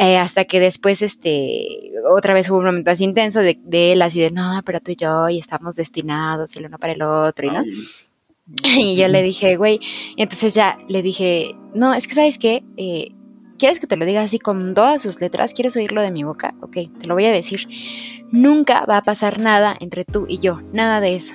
Eh, 0.00 0.16
hasta 0.16 0.44
que 0.44 0.60
después, 0.60 1.02
este, 1.02 1.90
otra 2.08 2.32
vez 2.32 2.48
hubo 2.48 2.58
un 2.58 2.66
momento 2.66 2.92
así 2.92 3.02
intenso 3.02 3.40
de, 3.40 3.58
él, 3.72 4.00
así 4.00 4.20
de, 4.20 4.30
no, 4.30 4.62
pero 4.64 4.80
tú 4.80 4.92
y 4.92 4.96
yo, 4.96 5.28
y 5.28 5.40
estamos 5.40 5.74
destinados 5.74 6.54
el 6.54 6.66
uno 6.66 6.78
para 6.78 6.92
el 6.92 7.02
otro, 7.02 7.46
y 7.46 7.50
no. 7.50 7.64
Y 8.78 8.96
yo 8.96 9.08
le 9.08 9.22
dije, 9.22 9.56
güey, 9.56 9.80
y 10.16 10.22
entonces 10.22 10.54
ya 10.54 10.78
le 10.88 11.02
dije, 11.02 11.56
no, 11.74 11.92
es 11.94 12.06
que 12.06 12.14
sabes 12.14 12.38
qué, 12.38 12.62
eh, 12.76 13.08
¿quieres 13.58 13.80
que 13.80 13.88
te 13.88 13.96
lo 13.96 14.06
diga 14.06 14.22
así 14.22 14.38
con 14.38 14.72
todas 14.72 15.02
sus 15.02 15.20
letras? 15.20 15.52
¿Quieres 15.52 15.76
oírlo 15.76 16.00
de 16.00 16.12
mi 16.12 16.22
boca? 16.22 16.54
Ok, 16.60 16.76
te 17.00 17.06
lo 17.06 17.14
voy 17.14 17.26
a 17.26 17.32
decir. 17.32 17.68
Nunca 18.30 18.86
va 18.86 18.98
a 18.98 19.02
pasar 19.02 19.40
nada 19.40 19.76
entre 19.80 20.04
tú 20.04 20.26
y 20.28 20.38
yo, 20.38 20.60
nada 20.72 21.00
de 21.00 21.16
eso. 21.16 21.34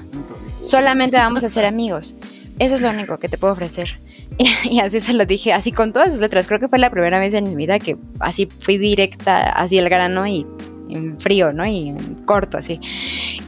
Solamente 0.62 1.18
vamos 1.18 1.44
a 1.44 1.50
ser 1.50 1.66
amigos. 1.66 2.16
Eso 2.60 2.76
es 2.76 2.82
lo 2.82 2.90
único 2.90 3.20
que 3.20 3.30
te 3.30 3.38
puedo 3.38 3.54
ofrecer. 3.54 4.00
Y 4.70 4.80
así 4.80 5.00
se 5.02 5.14
lo 5.14 5.26
dije, 5.26 5.54
así 5.54 5.72
con 5.72 5.94
todas 5.94 6.12
sus 6.12 6.20
letras. 6.20 6.48
Creo 6.48 6.60
que 6.60 6.68
fue 6.68 6.80
la 6.80 6.90
primera 6.90 7.20
vez 7.20 7.34
en 7.34 7.44
mi 7.44 7.56
vida 7.56 7.80
que 7.80 7.98
así 8.20 8.48
fui 8.62 8.78
directa 8.78 9.50
hacia 9.50 9.82
el 9.82 9.90
grano 9.90 10.26
y 10.28 10.46
en 10.90 11.20
frío, 11.20 11.54
¿no? 11.54 11.66
Y 11.66 11.90
en 11.90 12.16
corto, 12.26 12.58
así. 12.58 12.80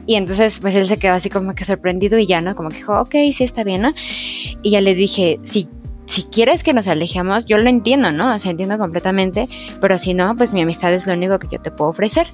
Y 0.06 0.14
entonces, 0.14 0.58
pues 0.60 0.74
él 0.74 0.86
se 0.86 0.98
quedó 0.98 1.14
así 1.14 1.30
como 1.30 1.54
que 1.54 1.64
sorprendido 1.64 2.18
y 2.18 2.26
ya, 2.26 2.40
¿no? 2.40 2.54
Como 2.54 2.70
que 2.70 2.76
dijo, 2.76 3.00
ok, 3.00 3.14
sí 3.32 3.44
está 3.44 3.64
bien, 3.64 3.82
¿no? 3.82 3.94
Y 4.62 4.70
ya 4.70 4.80
le 4.80 4.94
dije, 4.94 5.38
sí, 5.42 5.68
si 6.06 6.22
quieres 6.22 6.62
que 6.62 6.72
nos 6.72 6.86
alejemos, 6.86 7.46
yo 7.46 7.58
lo 7.58 7.68
entiendo, 7.68 8.12
¿no? 8.12 8.34
O 8.34 8.38
sea, 8.38 8.52
entiendo 8.52 8.78
completamente, 8.78 9.48
pero 9.80 9.98
si 9.98 10.14
no, 10.14 10.36
pues 10.36 10.52
mi 10.52 10.62
amistad 10.62 10.92
es 10.94 11.06
lo 11.06 11.12
único 11.12 11.38
que 11.38 11.48
yo 11.48 11.60
te 11.60 11.70
puedo 11.70 11.90
ofrecer. 11.90 12.28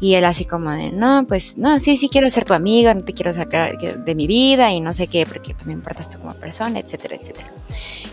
Y 0.00 0.14
él 0.14 0.24
así 0.24 0.44
como 0.44 0.70
de, 0.70 0.90
no, 0.92 1.26
pues 1.26 1.58
no, 1.58 1.78
sí, 1.80 1.96
sí 1.96 2.08
quiero 2.08 2.30
ser 2.30 2.44
tu 2.44 2.54
amiga, 2.54 2.94
no 2.94 3.02
te 3.02 3.12
quiero 3.12 3.34
sacar 3.34 3.76
de 3.78 4.14
mi 4.14 4.26
vida 4.26 4.72
y 4.72 4.80
no 4.80 4.94
sé 4.94 5.08
qué, 5.08 5.26
porque 5.26 5.54
pues 5.54 5.66
me 5.66 5.72
importas 5.72 6.10
tú 6.10 6.18
como 6.18 6.34
persona, 6.34 6.78
etcétera, 6.78 7.16
etcétera. 7.16 7.48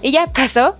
Y 0.01 0.11
ya 0.11 0.27
pasó. 0.27 0.75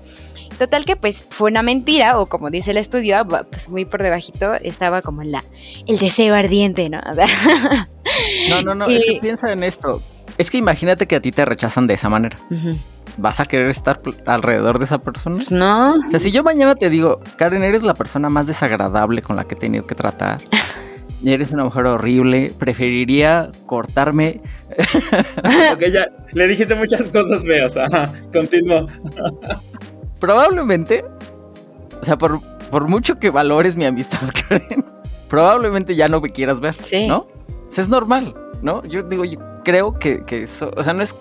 Total 0.58 0.86
que 0.86 0.96
pues 0.96 1.26
fue 1.32 1.50
una 1.50 1.63
mentira, 1.63 2.19
o 2.19 2.28
como 2.28 2.52
dice 2.52 2.72
el 2.72 2.78
estudio, 2.78 3.28
pues 3.50 3.69
muy 3.69 3.86
por 3.86 4.04
debajito 4.04 4.54
estaba 4.54 5.02
como 5.02 5.24
la, 5.24 5.43
el 5.88 5.98
deseo 5.98 6.36
ardiente, 6.36 6.89
¿no? 6.89 7.02
no, 8.50 8.62
no, 8.62 8.76
no, 8.76 8.86
es 8.86 9.04
que 9.04 9.17
piensa 9.19 9.52
en 9.52 9.63
esto. 9.63 10.00
Es 10.38 10.52
que 10.52 10.60
imagínate 10.60 11.08
que 11.08 11.15
a 11.15 11.22
ti 11.22 11.32
te 11.32 11.43
rechazan 11.43 11.88
de 11.88 11.96
esa 11.96 12.08
manera. 12.08 12.38
¿Vas 13.17 13.39
a 13.39 13.45
querer 13.45 13.67
estar 13.67 14.02
alrededor 14.26 14.80
de 14.80 14.86
esa 14.86 14.97
persona? 14.97 15.38
Pues 15.38 15.52
no. 15.52 15.93
O 15.95 16.12
sea, 16.12 16.19
si 16.19 16.32
yo 16.32 16.43
mañana 16.43 16.76
te 16.76 16.89
digo, 16.89 17.19
Karen, 17.38 17.63
eres 17.63 17.84
la 17.84 17.93
persona 17.93 18.30
más 18.30 18.47
desagradable 18.47 19.21
con 19.21 19.36
la 19.36 19.45
que 19.45 19.56
he 19.56 19.58
tenido 19.58 19.86
que 19.86 19.95
tratar. 19.95 20.39
eres 21.32 21.52
una 21.52 21.63
mujer 21.63 21.86
horrible, 21.86 22.52
preferiría 22.58 23.49
cortarme. 23.65 24.41
ok, 25.73 25.82
ya, 25.91 26.08
le 26.34 26.47
dijiste 26.47 26.76
muchas 26.76 27.10
cosas 27.10 27.43
feas, 27.43 27.78
ajá, 27.78 28.12
continúa. 28.34 28.88
Probablemente, 30.19 31.06
o 32.02 32.06
sea, 32.06 32.17
por, 32.17 32.41
por 32.69 32.88
mucho 32.88 33.19
que 33.19 33.30
valores 33.30 33.76
mi 33.76 33.86
amistad, 33.86 34.28
Karen, 34.49 34.86
probablemente 35.30 35.95
ya 35.95 36.08
no 36.10 36.19
me 36.21 36.32
quieras 36.32 36.60
ver, 36.60 36.76
sí. 36.82 37.08
¿no? 37.08 37.28
O 37.47 37.71
sea, 37.71 37.84
es 37.84 37.89
normal, 37.89 38.36
¿no? 38.62 38.86
Yo 38.86 39.04
digo, 39.04 39.26
yo 39.26 39.39
creo 39.63 39.97
que, 39.97 40.23
que 40.26 40.43
eso, 40.43 40.71
o 40.76 40.84
sea, 40.84 40.93
no 40.93 41.04
es 41.04 41.15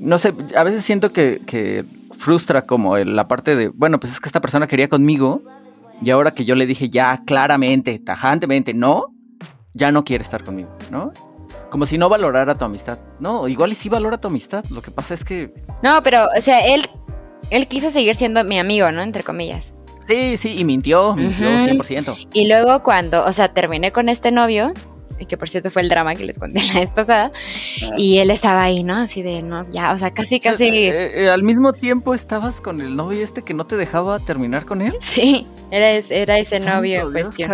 no 0.00 0.18
sé, 0.18 0.32
a 0.56 0.64
veces 0.64 0.84
siento 0.84 1.12
que, 1.12 1.84
frustra 2.18 2.66
como 2.66 2.98
la 2.98 3.28
parte 3.28 3.56
de, 3.56 3.68
bueno, 3.68 3.98
pues 3.98 4.12
es 4.12 4.20
que 4.20 4.28
esta 4.28 4.40
persona 4.40 4.66
quería 4.66 4.88
conmigo 4.88 5.42
y 6.02 6.10
ahora 6.10 6.32
que 6.32 6.44
yo 6.44 6.54
le 6.54 6.66
dije 6.66 6.90
ya 6.90 7.22
claramente, 7.24 7.98
tajantemente, 7.98 8.74
no, 8.74 9.14
ya 9.72 9.90
no 9.92 10.04
quiere 10.04 10.22
estar 10.22 10.44
conmigo, 10.44 10.70
¿no? 10.90 11.12
Como 11.70 11.86
si 11.86 11.96
no 11.96 12.08
valorara 12.08 12.56
tu 12.56 12.64
amistad. 12.64 12.98
No, 13.20 13.48
igual 13.48 13.72
y 13.72 13.74
sí 13.74 13.88
valora 13.88 14.18
tu 14.18 14.28
amistad. 14.28 14.64
Lo 14.70 14.82
que 14.82 14.90
pasa 14.90 15.14
es 15.14 15.24
que... 15.24 15.54
No, 15.82 16.02
pero, 16.02 16.26
o 16.36 16.40
sea, 16.40 16.60
él, 16.66 16.82
él 17.50 17.68
quiso 17.68 17.90
seguir 17.90 18.16
siendo 18.16 18.42
mi 18.44 18.58
amigo, 18.58 18.90
¿no? 18.90 19.02
Entre 19.02 19.22
comillas. 19.22 19.72
Sí, 20.06 20.36
sí, 20.36 20.58
y 20.58 20.64
mintió, 20.64 21.14
mintió 21.14 21.48
100%. 21.48 22.28
Y 22.32 22.48
luego 22.48 22.82
cuando, 22.82 23.24
o 23.24 23.32
sea, 23.32 23.54
terminé 23.54 23.92
con 23.92 24.08
este 24.08 24.32
novio, 24.32 24.72
que 25.26 25.36
por 25.36 25.48
cierto 25.48 25.70
fue 25.70 25.82
el 25.82 25.88
drama 25.88 26.14
que 26.14 26.24
les 26.24 26.38
conté 26.38 26.60
la 26.74 26.80
vez 26.80 26.90
pasada, 26.90 27.32
ah. 27.82 27.94
y 27.96 28.18
él 28.18 28.30
estaba 28.30 28.62
ahí, 28.62 28.82
¿no? 28.82 28.96
Así 28.96 29.22
de, 29.22 29.42
no, 29.42 29.68
ya, 29.70 29.92
o 29.92 29.98
sea, 29.98 30.12
casi, 30.12 30.40
casi... 30.40 30.68
Eh, 30.68 31.24
eh, 31.24 31.30
al 31.30 31.42
mismo 31.42 31.72
tiempo 31.72 32.14
estabas 32.14 32.60
con 32.60 32.80
el 32.80 32.96
novio 32.96 33.22
este 33.22 33.42
que 33.42 33.54
no 33.54 33.66
te 33.66 33.76
dejaba 33.76 34.18
terminar 34.18 34.64
con 34.64 34.82
él. 34.82 34.94
Sí, 35.00 35.46
era, 35.70 35.90
era 35.90 36.38
ese 36.38 36.60
novio 36.60 37.02
en 37.02 37.12
cuestión. 37.12 37.50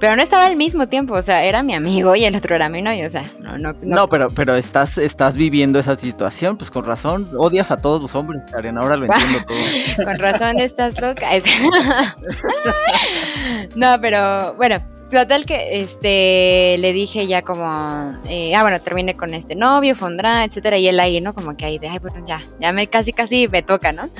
Pero 0.00 0.16
no 0.16 0.22
estaba 0.22 0.46
al 0.46 0.56
mismo 0.56 0.88
tiempo, 0.88 1.14
o 1.14 1.22
sea, 1.22 1.44
era 1.44 1.62
mi 1.62 1.74
amigo 1.74 2.14
y 2.14 2.24
el 2.24 2.34
otro 2.34 2.54
era 2.54 2.68
mi 2.68 2.82
novio, 2.82 3.06
o 3.06 3.10
sea, 3.10 3.24
no, 3.40 3.58
no. 3.58 3.74
No, 3.82 4.08
pero, 4.08 4.30
pero 4.30 4.56
estás, 4.56 4.98
estás 4.98 5.36
viviendo 5.36 5.78
esa 5.78 5.96
situación, 5.96 6.56
pues 6.56 6.70
con 6.70 6.84
razón, 6.84 7.28
odias 7.36 7.70
a 7.70 7.76
todos 7.76 8.02
los 8.02 8.14
hombres, 8.14 8.42
Karen, 8.50 8.78
ahora 8.78 8.96
lo 8.96 9.06
entiendo 9.06 9.38
todo. 9.46 9.58
con 10.04 10.18
razón 10.18 10.60
estás 10.60 11.00
loca. 11.00 11.28
no, 13.76 14.00
pero 14.00 14.54
bueno, 14.54 14.80
Total 15.14 15.46
que 15.46 15.80
este 15.80 16.76
le 16.78 16.92
dije 16.92 17.28
ya 17.28 17.42
como, 17.42 18.12
eh, 18.28 18.52
ah, 18.56 18.62
bueno, 18.62 18.80
terminé 18.80 19.14
con 19.14 19.32
este 19.32 19.54
novio, 19.54 19.94
Fondrá, 19.94 20.44
etcétera, 20.44 20.76
y 20.76 20.88
él 20.88 20.98
ahí, 20.98 21.20
¿no? 21.20 21.34
Como 21.34 21.56
que 21.56 21.64
ahí 21.64 21.78
de, 21.78 21.88
ay, 21.88 22.00
bueno, 22.00 22.26
ya, 22.26 22.42
ya 22.58 22.72
me 22.72 22.88
casi 22.88 23.12
casi 23.12 23.46
me 23.46 23.62
toca, 23.62 23.92
¿no? 23.92 24.10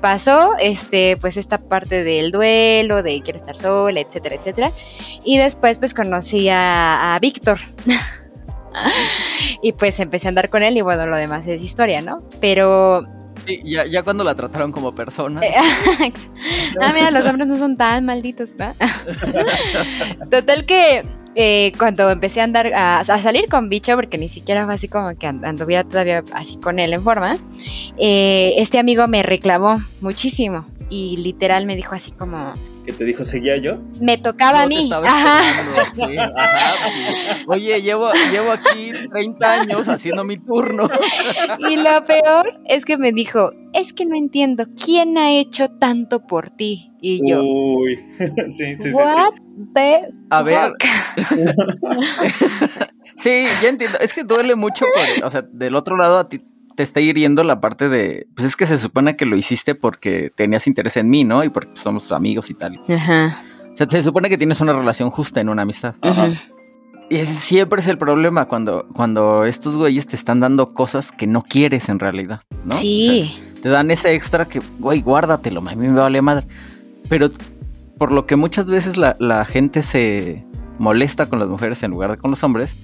Pasó, 0.00 0.52
este, 0.60 1.16
pues 1.16 1.36
esta 1.36 1.58
parte 1.58 2.04
del 2.04 2.30
duelo, 2.30 3.02
de 3.02 3.20
quiero 3.20 3.36
estar 3.36 3.56
sola, 3.56 3.98
etcétera, 3.98 4.36
etcétera. 4.36 4.70
Y 5.24 5.38
después, 5.38 5.80
pues 5.80 5.92
conocí 5.92 6.48
a, 6.48 7.16
a 7.16 7.18
Víctor. 7.18 7.58
y 9.60 9.72
pues 9.72 9.98
empecé 9.98 10.28
a 10.28 10.30
andar 10.30 10.50
con 10.50 10.62
él 10.62 10.76
y 10.76 10.82
bueno, 10.82 11.06
lo 11.06 11.16
demás 11.16 11.48
es 11.48 11.60
historia, 11.60 12.00
¿no? 12.00 12.22
Pero 12.40 13.17
Ya, 13.64 13.86
ya 13.86 14.02
cuando 14.02 14.24
la 14.24 14.34
trataron 14.34 14.72
como 14.72 14.94
persona. 14.94 15.40
ah, 16.80 16.92
mira, 16.94 17.10
los 17.10 17.24
hombres 17.26 17.48
no 17.48 17.56
son 17.56 17.76
tan 17.76 18.04
malditos, 18.04 18.54
¿no? 18.58 18.74
Total 20.30 20.64
que 20.66 21.04
eh, 21.34 21.72
cuando 21.78 22.10
empecé 22.10 22.40
a 22.40 22.44
andar, 22.44 22.72
a, 22.74 23.04
salir 23.04 23.48
con 23.48 23.68
bicho, 23.68 23.94
porque 23.94 24.18
ni 24.18 24.28
siquiera 24.28 24.64
fue 24.64 24.74
así 24.74 24.88
como 24.88 25.16
que 25.16 25.26
anduviera 25.26 25.84
todavía 25.84 26.24
así 26.32 26.56
con 26.56 26.78
él 26.78 26.92
en 26.92 27.02
forma, 27.02 27.38
eh, 27.96 28.54
este 28.56 28.78
amigo 28.78 29.06
me 29.08 29.22
reclamó 29.22 29.78
muchísimo 30.00 30.64
y 30.90 31.16
literal 31.18 31.66
me 31.66 31.76
dijo 31.76 31.94
así 31.94 32.10
como, 32.12 32.54
que 32.88 32.94
te 32.94 33.04
dijo 33.04 33.22
seguía 33.24 33.58
yo. 33.58 33.76
Me 34.00 34.16
tocaba 34.16 34.62
a 34.62 34.66
mí. 34.66 34.90
Ajá. 34.90 35.42
Oye, 37.46 37.82
llevo, 37.82 38.10
llevo 38.32 38.52
aquí 38.52 38.92
30 39.10 39.52
años 39.52 39.88
haciendo 39.88 40.24
mi 40.24 40.38
turno. 40.38 40.88
Y 41.58 41.76
lo 41.76 42.02
peor 42.06 42.58
es 42.64 42.86
que 42.86 42.96
me 42.96 43.12
dijo, 43.12 43.50
es 43.74 43.92
que 43.92 44.06
no 44.06 44.16
entiendo, 44.16 44.64
¿quién 44.82 45.18
ha 45.18 45.32
hecho 45.32 45.68
tanto 45.68 46.26
por 46.26 46.48
ti? 46.48 46.90
Y 47.02 47.28
yo. 47.28 47.42
Uy, 47.42 47.98
sí, 48.50 48.76
sí, 48.78 48.90
What 48.92 49.34
sí. 49.34 49.42
The 49.74 50.08
a 50.30 50.42
ver. 50.42 50.72
sí, 53.16 53.44
ya 53.62 53.68
entiendo. 53.68 53.98
Es 54.00 54.14
que 54.14 54.24
duele 54.24 54.54
mucho, 54.54 54.86
o 55.22 55.28
sea, 55.30 55.42
del 55.42 55.74
otro 55.74 55.96
lado 55.98 56.16
a 56.16 56.28
ti 56.28 56.40
te 56.78 56.84
está 56.84 57.00
hiriendo 57.00 57.42
la 57.42 57.60
parte 57.60 57.88
de, 57.88 58.28
pues 58.36 58.46
es 58.46 58.56
que 58.56 58.64
se 58.64 58.78
supone 58.78 59.16
que 59.16 59.26
lo 59.26 59.36
hiciste 59.36 59.74
porque 59.74 60.30
tenías 60.32 60.68
interés 60.68 60.96
en 60.96 61.10
mí, 61.10 61.24
¿no? 61.24 61.42
Y 61.42 61.48
porque 61.48 61.72
somos 61.74 62.12
amigos 62.12 62.50
y 62.50 62.54
tal. 62.54 62.80
Ajá. 62.88 63.42
O 63.72 63.76
sea, 63.76 63.88
se 63.90 64.00
supone 64.00 64.28
que 64.28 64.38
tienes 64.38 64.60
una 64.60 64.72
relación 64.72 65.10
justa 65.10 65.40
en 65.40 65.48
una 65.48 65.62
amistad. 65.62 65.96
Ajá. 66.02 66.28
Y 67.10 67.16
ese 67.16 67.34
siempre 67.34 67.80
es 67.80 67.88
el 67.88 67.98
problema 67.98 68.44
cuando, 68.44 68.86
cuando 68.94 69.44
estos 69.44 69.76
güeyes 69.76 70.06
te 70.06 70.14
están 70.14 70.38
dando 70.38 70.72
cosas 70.72 71.10
que 71.10 71.26
no 71.26 71.42
quieres 71.42 71.88
en 71.88 71.98
realidad, 71.98 72.42
¿no? 72.64 72.70
Sí. 72.70 73.36
te 73.60 73.70
dan 73.70 73.90
ese 73.90 74.14
extra 74.14 74.44
que, 74.44 74.60
güey, 74.78 75.02
guárdatelo, 75.02 75.58
a 75.58 75.74
mí 75.74 75.88
me 75.88 75.98
vale 75.98 76.22
madre. 76.22 76.46
Pero 77.08 77.32
por 77.98 78.12
lo 78.12 78.24
que 78.24 78.36
muchas 78.36 78.66
veces 78.66 78.96
la, 78.96 79.16
la 79.18 79.44
gente 79.44 79.82
se 79.82 80.44
molesta 80.78 81.28
con 81.28 81.40
las 81.40 81.48
mujeres 81.48 81.82
en 81.82 81.90
lugar 81.90 82.12
de 82.12 82.18
con 82.18 82.30
los 82.30 82.44
hombres, 82.44 82.76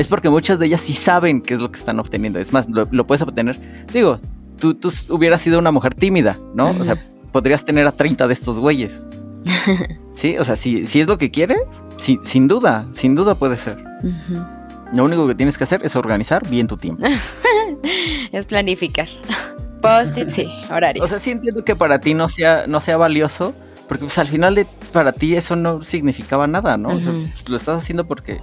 es 0.00 0.08
porque 0.08 0.30
muchas 0.30 0.58
de 0.58 0.64
ellas 0.64 0.80
sí 0.80 0.94
saben 0.94 1.42
qué 1.42 1.52
es 1.52 1.60
lo 1.60 1.70
que 1.70 1.78
están 1.78 2.00
obteniendo. 2.00 2.38
Es 2.38 2.54
más, 2.54 2.66
lo, 2.70 3.06
puedes 3.06 3.20
obtener. 3.20 3.58
Digo, 3.92 4.18
tú, 4.58 4.72
tú, 4.72 4.90
hubieras 5.10 5.42
sido 5.42 5.58
una 5.58 5.72
mujer 5.72 5.94
tímida, 5.94 6.38
¿no? 6.54 6.70
O 6.70 6.84
sea, 6.84 6.96
podrías 7.32 7.66
tener 7.66 7.86
a 7.86 7.92
30 7.92 8.26
de 8.26 8.32
estos 8.32 8.58
güeyes. 8.58 9.04
sí, 10.12 10.38
o 10.38 10.44
sea, 10.44 10.56
si, 10.56 10.86
si 10.86 11.02
es 11.02 11.06
lo 11.06 11.18
que 11.18 11.30
quieres, 11.30 11.60
sin 11.98 12.48
duda, 12.48 12.88
sin 12.92 13.14
duda 13.14 13.34
puede 13.34 13.58
ser. 13.58 13.84
Lo 14.94 15.04
único 15.04 15.28
que 15.28 15.34
tienes 15.34 15.58
que 15.58 15.64
hacer 15.64 15.84
es 15.84 15.94
organizar 15.96 16.48
bien 16.48 16.66
tu 16.66 16.78
tiempo. 16.78 17.04
es 18.32 18.46
planificar. 18.46 19.08
Post-it, 19.82 20.30
sí, 20.30 20.46
horario. 20.70 21.04
O 21.04 21.08
sea, 21.08 21.18
sí 21.20 21.30
entiendo 21.30 21.62
que 21.62 21.76
para 21.76 22.00
ti 22.00 22.14
no 22.14 22.30
sea, 22.30 22.66
no 22.66 22.80
sea 22.80 22.96
valioso, 22.96 23.52
porque 23.86 24.04
pues 24.04 24.18
al 24.18 24.28
final 24.28 24.54
de 24.54 24.66
para 24.94 25.12
ti 25.12 25.36
eso 25.36 25.56
no 25.56 25.82
significaba 25.82 26.46
nada, 26.46 26.78
¿no? 26.78 26.88
o 26.88 27.00
sea, 27.00 27.12
lo 27.46 27.56
estás 27.56 27.82
haciendo 27.82 28.06
porque 28.06 28.40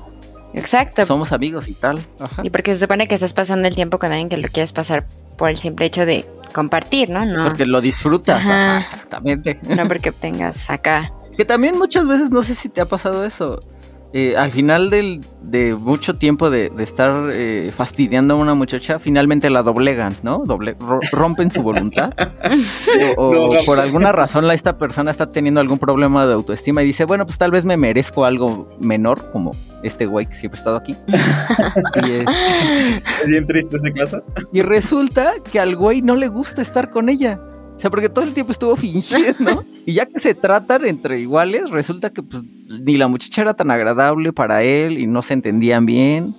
Exacto. 0.53 1.05
Somos 1.05 1.31
amigos 1.31 1.67
y 1.67 1.73
tal. 1.73 1.99
Y 2.43 2.49
porque 2.49 2.71
se 2.75 2.81
supone 2.81 3.07
que 3.07 3.15
estás 3.15 3.33
pasando 3.33 3.67
el 3.67 3.75
tiempo 3.75 3.99
con 3.99 4.11
alguien 4.11 4.29
que 4.29 4.37
lo 4.37 4.47
quieres 4.47 4.73
pasar 4.73 5.05
por 5.37 5.49
el 5.49 5.57
simple 5.57 5.85
hecho 5.85 6.05
de 6.05 6.25
compartir, 6.53 7.09
¿no? 7.09 7.25
no. 7.25 7.43
Porque 7.43 7.65
lo 7.65 7.81
disfrutas. 7.81 8.41
exactamente. 8.81 9.59
No 9.63 9.87
porque 9.87 10.11
tengas 10.11 10.69
acá. 10.69 11.13
Que 11.35 11.45
también 11.45 11.77
muchas 11.77 12.07
veces, 12.07 12.31
no 12.31 12.41
sé 12.41 12.55
si 12.55 12.69
te 12.69 12.81
ha 12.81 12.85
pasado 12.85 13.23
eso. 13.23 13.63
Eh, 14.13 14.37
al 14.37 14.51
final 14.51 14.89
del, 14.89 15.21
de 15.41 15.75
mucho 15.75 16.15
tiempo 16.15 16.49
de, 16.49 16.71
estar 16.79 17.29
eh, 17.33 17.71
fastidiando 17.75 18.35
a 18.35 18.37
una 18.37 18.53
muchacha, 18.53 18.99
finalmente 18.99 19.49
la 19.49 19.63
doblegan, 19.63 20.15
¿no? 20.23 20.43
Doble, 20.45 20.77
rompen 21.11 21.51
su 21.51 21.61
voluntad. 21.61 22.13
o, 23.17 23.49
por 23.65 23.79
alguna 23.79 24.13
razón 24.13 24.47
la, 24.47 24.53
esta 24.53 24.77
persona 24.77 25.11
está 25.11 25.31
teniendo 25.31 25.59
algún 25.59 25.77
problema 25.77 26.25
de 26.25 26.33
autoestima 26.33 26.83
y 26.83 26.85
dice, 26.85 27.03
bueno, 27.03 27.25
pues 27.25 27.37
tal 27.37 27.51
vez 27.51 27.65
me 27.65 27.75
merezco 27.75 28.23
algo 28.23 28.69
menor, 28.79 29.29
como 29.31 29.51
este 29.83 30.05
güey 30.05 30.25
que 30.25 30.35
siempre 30.35 30.57
ha 30.57 30.59
estado 30.59 30.77
aquí. 30.77 30.95
y 32.07 32.11
es, 32.11 33.27
bien 33.27 33.45
triste 33.45 33.75
ese 33.75 33.91
caso. 33.91 34.23
Y 34.53 34.61
resulta 34.61 35.33
que 35.51 35.59
al 35.59 35.75
güey 35.75 36.01
no 36.01 36.15
le 36.15 36.29
gusta 36.29 36.61
estar 36.61 36.89
con 36.89 37.09
ella. 37.09 37.39
O 37.77 37.79
sea, 37.79 37.91
porque 37.91 38.09
todo 38.09 38.25
el 38.25 38.33
tiempo 38.33 38.51
estuvo 38.51 38.75
fingiendo. 38.75 39.63
y 39.85 39.93
ya 39.93 40.07
que 40.07 40.17
se 40.17 40.33
tratan 40.33 40.83
entre 40.85 41.19
iguales, 41.19 41.69
resulta 41.69 42.09
que 42.09 42.23
pues 42.23 42.43
ni 42.43 42.97
la 42.97 43.07
muchacha 43.07 43.43
era 43.43 43.53
tan 43.53 43.69
agradable 43.69 44.33
para 44.33 44.63
él 44.63 44.97
y 44.97 45.05
no 45.05 45.21
se 45.21 45.35
entendían 45.35 45.85
bien. 45.85 46.35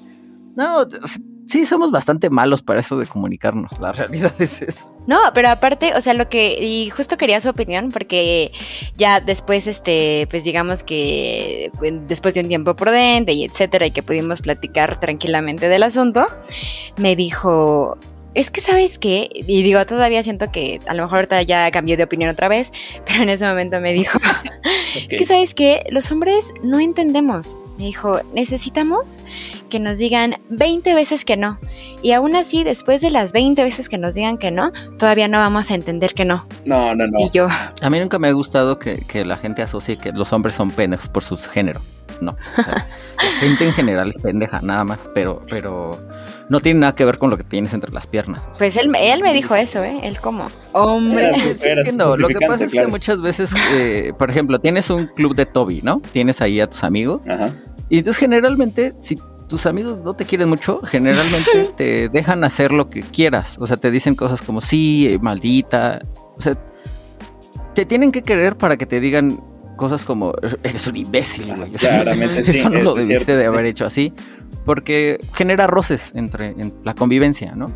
No, 0.57 0.85
sí, 1.47 1.65
somos 1.65 1.93
bastante 1.93 2.29
malos 2.29 2.61
para 2.63 2.81
eso 2.81 2.99
de 2.99 3.07
comunicarnos. 3.07 3.71
La 3.79 3.93
realidad 3.93 4.33
es 4.41 4.63
eso. 4.63 4.91
No, 5.07 5.19
pero 5.33 5.49
aparte, 5.49 5.95
o 5.95 6.01
sea, 6.01 6.13
lo 6.13 6.29
que, 6.29 6.59
y 6.61 6.91
justo 6.91 7.17
quería 7.17 7.41
su 7.41 7.49
opinión, 7.49 7.91
porque 7.93 8.51
ya 8.97 9.21
después, 9.21 9.69
este, 9.69 10.27
pues 10.31 10.43
digamos 10.43 10.83
que 10.83 11.71
después 12.09 12.35
de 12.35 12.41
un 12.41 12.49
tiempo 12.49 12.75
prudente 12.75 13.33
y 13.33 13.45
etcétera, 13.45 13.87
y 13.87 13.93
que 13.93 14.03
pudimos 14.03 14.43
platicar 14.43 14.99
tranquilamente 14.99 15.69
del 15.69 15.85
asunto, 15.85 16.27
me 16.97 17.15
dijo, 17.15 17.97
es 18.35 18.51
que 18.51 18.61
sabes 18.61 18.99
qué, 18.99 19.29
y 19.33 19.63
digo, 19.63 19.85
todavía 19.87 20.23
siento 20.23 20.51
que 20.51 20.81
a 20.87 20.95
lo 20.95 21.05
mejor 21.05 21.19
ahorita 21.19 21.43
ya 21.43 21.71
cambió 21.71 21.97
de 21.97 22.05
opinión 22.05 22.31
otra 22.31 22.49
vez, 22.49 22.73
pero 23.07 23.23
en 23.23 23.29
ese 23.29 23.47
momento 23.47 23.81
me 23.81 23.93
dijo, 23.93 24.19
es 24.95 25.19
que 25.19 25.27
sabes 25.27 25.55
qué, 25.55 25.85
los 25.91 26.11
hombres 26.13 26.53
no 26.63 26.81
entendemos. 26.81 27.57
Me 27.79 27.85
dijo, 27.85 28.21
necesitamos 28.35 29.19
que 29.71 29.79
nos 29.79 29.99
digan 29.99 30.35
20 30.49 30.95
veces 30.95 31.25
que 31.25 31.37
no. 31.37 31.61
Y 32.03 32.11
aún 32.11 32.35
así, 32.35 32.65
después 32.65 33.01
de 33.03 33.13
las 33.13 33.33
20 33.33 33.63
veces 33.63 33.89
que 33.89 33.99
nos 33.99 34.15
digan 34.15 34.37
que 34.37 34.51
no, 34.51 34.73
todavía 34.99 35.29
no 35.29 35.39
vamos 35.39 35.71
a 35.71 35.77
entender 35.77 36.13
que 36.13 36.25
no. 36.25 36.45
No, 36.65 36.93
no, 36.97 37.07
no. 37.07 37.21
Y 37.21 37.31
yo... 37.31 37.47
A 37.49 37.89
mí 37.89 38.01
nunca 38.01 38.19
me 38.19 38.27
ha 38.27 38.33
gustado 38.33 38.81
que, 38.81 38.97
que 39.07 39.25
la 39.25 39.37
gente 39.37 39.63
asocie 39.63 39.97
que 39.97 40.11
los 40.11 40.33
hombres 40.33 40.57
son 40.57 40.73
pendejos 40.73 41.09
por 41.09 41.23
su 41.23 41.37
género. 41.37 41.81
No. 42.21 42.37
la 42.57 43.41
gente 43.41 43.67
en 43.67 43.73
general 43.73 44.09
es 44.09 44.19
pendeja, 44.19 44.61
nada 44.61 44.83
más. 44.83 45.09
Pero, 45.15 45.43
pero 45.49 46.01
no 46.49 46.61
tiene 46.61 46.81
nada 46.81 46.95
que 46.95 47.05
ver 47.05 47.19
con 47.19 47.31
lo 47.31 47.37
que 47.37 47.45
tienes 47.45 47.73
entre 47.75 47.93
las 47.93 48.07
piernas. 48.07 48.43
Pues 48.57 48.77
él, 48.77 48.93
él 48.99 49.23
me 49.23 49.33
dijo 49.33 49.55
eso, 49.55 49.85
¿eh? 49.85 49.99
Él 50.03 50.21
como, 50.21 50.47
hombre. 50.73 51.33
no, 51.95 52.17
lo 52.17 52.29
que 52.29 52.47
pasa 52.47 52.65
es 52.65 52.73
que 52.73 52.87
muchas 52.87 53.21
veces, 53.21 53.53
eh, 53.75 54.13
por 54.19 54.31
ejemplo, 54.31 54.59
tienes 54.59 54.91
un 54.91 55.07
club 55.07 55.35
de 55.35 55.47
Toby, 55.47 55.81
¿no? 55.83 56.01
Tienes 56.13 56.41
ahí 56.41 56.61
a 56.61 56.69
tus 56.69 56.85
amigos. 56.85 57.27
Ajá. 57.29 57.55
Y 57.91 57.99
entonces 57.99 58.21
generalmente, 58.21 58.95
si 59.01 59.19
tus 59.49 59.67
amigos 59.67 59.99
no 60.05 60.15
te 60.15 60.25
quieren 60.25 60.49
mucho, 60.49 60.81
generalmente 60.83 61.71
te 61.77 62.09
dejan 62.09 62.45
hacer 62.45 62.73
lo 62.73 62.91
que 62.91 63.01
quieras. 63.01 63.57
O 63.59 63.67
sea, 63.67 63.77
te 63.77 63.91
dicen 63.91 64.15
cosas 64.15 64.43
como, 64.43 64.61
sí, 64.61 65.19
maldita. 65.21 66.01
O 66.37 66.41
sea, 66.41 66.55
te 67.75 67.85
tienen 67.85 68.13
que 68.13 68.23
querer 68.23 68.57
para 68.57 68.77
que 68.77 68.87
te 68.87 69.01
digan 69.01 69.41
cosas 69.79 70.05
como, 70.05 70.35
eres 70.63 70.87
un 70.87 70.97
imbécil, 70.97 71.57
güey. 71.57 71.71
Claramente, 71.73 72.51
eso 72.51 72.69
no 72.69 72.83
lo 72.83 72.95
debiste 72.95 73.35
de 73.35 73.47
haber 73.47 73.65
hecho 73.65 73.87
así 73.87 74.13
porque 74.69 75.19
genera 75.33 75.67
roces 75.67 76.13
entre 76.15 76.55
la 76.85 76.95
convivencia, 76.95 77.55
¿no? 77.55 77.73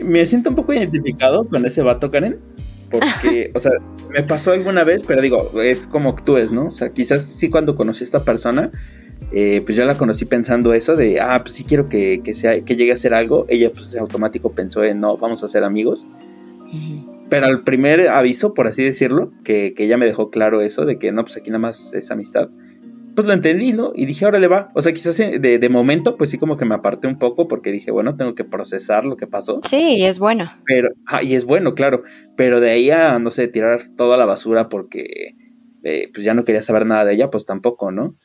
Me 0.00 0.24
siento 0.26 0.50
un 0.50 0.54
poco 0.54 0.72
identificado 0.72 1.48
con 1.48 1.66
ese 1.66 1.82
vato, 1.82 2.12
Karen, 2.12 2.38
porque, 2.88 3.50
o 3.56 3.58
sea, 3.58 3.72
me 4.10 4.22
pasó 4.22 4.52
alguna 4.52 4.84
vez, 4.84 5.02
pero 5.04 5.20
digo, 5.20 5.60
es 5.60 5.88
como 5.88 6.10
actúes, 6.10 6.52
¿no? 6.52 6.66
O 6.66 6.70
sea, 6.70 6.90
quizás 6.90 7.24
sí 7.24 7.50
cuando 7.50 7.74
conocí 7.74 8.04
a 8.04 8.06
esta 8.06 8.22
persona, 8.22 8.70
eh, 9.32 9.60
pues 9.64 9.76
yo 9.76 9.84
la 9.86 9.98
conocí 9.98 10.24
pensando 10.24 10.72
eso 10.72 10.94
de, 10.94 11.20
ah, 11.20 11.40
pues 11.42 11.54
sí 11.54 11.64
quiero 11.64 11.88
que, 11.88 12.22
sea, 12.34 12.60
que 12.60 12.76
llegue 12.76 12.92
a 12.92 12.96
ser 12.96 13.14
algo. 13.14 13.46
Ella, 13.48 13.70
pues 13.70 13.92
en 13.94 14.00
automático 14.00 14.52
pensó 14.52 14.84
en, 14.84 15.00
no, 15.00 15.16
vamos 15.16 15.42
a 15.42 15.48
ser 15.48 15.64
amigos. 15.64 16.06
Pero 17.28 17.46
al 17.46 17.64
primer 17.64 18.08
aviso, 18.08 18.54
por 18.54 18.66
así 18.66 18.84
decirlo, 18.84 19.32
que, 19.44 19.74
que 19.74 19.84
ella 19.84 19.96
me 19.96 20.06
dejó 20.06 20.30
claro 20.30 20.60
eso, 20.60 20.84
de 20.84 20.98
que 20.98 21.10
no, 21.12 21.24
pues 21.24 21.36
aquí 21.36 21.50
nada 21.50 21.60
más 21.60 21.92
es 21.92 22.10
amistad 22.10 22.48
pues 23.16 23.26
lo 23.26 23.32
entendí, 23.32 23.72
¿no? 23.72 23.92
Y 23.96 24.04
dije, 24.04 24.26
ahora 24.26 24.38
le 24.38 24.46
va. 24.46 24.70
O 24.74 24.82
sea, 24.82 24.92
quizás 24.92 25.16
de, 25.16 25.38
de, 25.58 25.68
momento, 25.70 26.16
pues 26.16 26.30
sí, 26.30 26.38
como 26.38 26.58
que 26.58 26.66
me 26.66 26.74
aparté 26.74 27.08
un 27.08 27.18
poco 27.18 27.48
porque 27.48 27.72
dije, 27.72 27.90
bueno, 27.90 28.14
tengo 28.14 28.34
que 28.34 28.44
procesar 28.44 29.06
lo 29.06 29.16
que 29.16 29.26
pasó. 29.26 29.58
Sí, 29.62 30.04
es 30.04 30.18
bueno. 30.18 30.52
Pero, 30.66 30.90
ah, 31.06 31.22
y 31.22 31.34
es 31.34 31.46
bueno, 31.46 31.74
claro. 31.74 32.02
Pero 32.36 32.60
de 32.60 32.70
ahí 32.70 32.90
a, 32.90 33.18
no 33.18 33.30
sé, 33.30 33.48
tirar 33.48 33.80
toda 33.96 34.18
la 34.18 34.26
basura 34.26 34.68
porque, 34.68 35.34
eh, 35.82 36.10
pues 36.12 36.24
ya 36.24 36.34
no 36.34 36.44
quería 36.44 36.60
saber 36.60 36.84
nada 36.84 37.06
de 37.06 37.14
ella, 37.14 37.30
pues 37.30 37.46
tampoco, 37.46 37.90
¿no? 37.90 38.16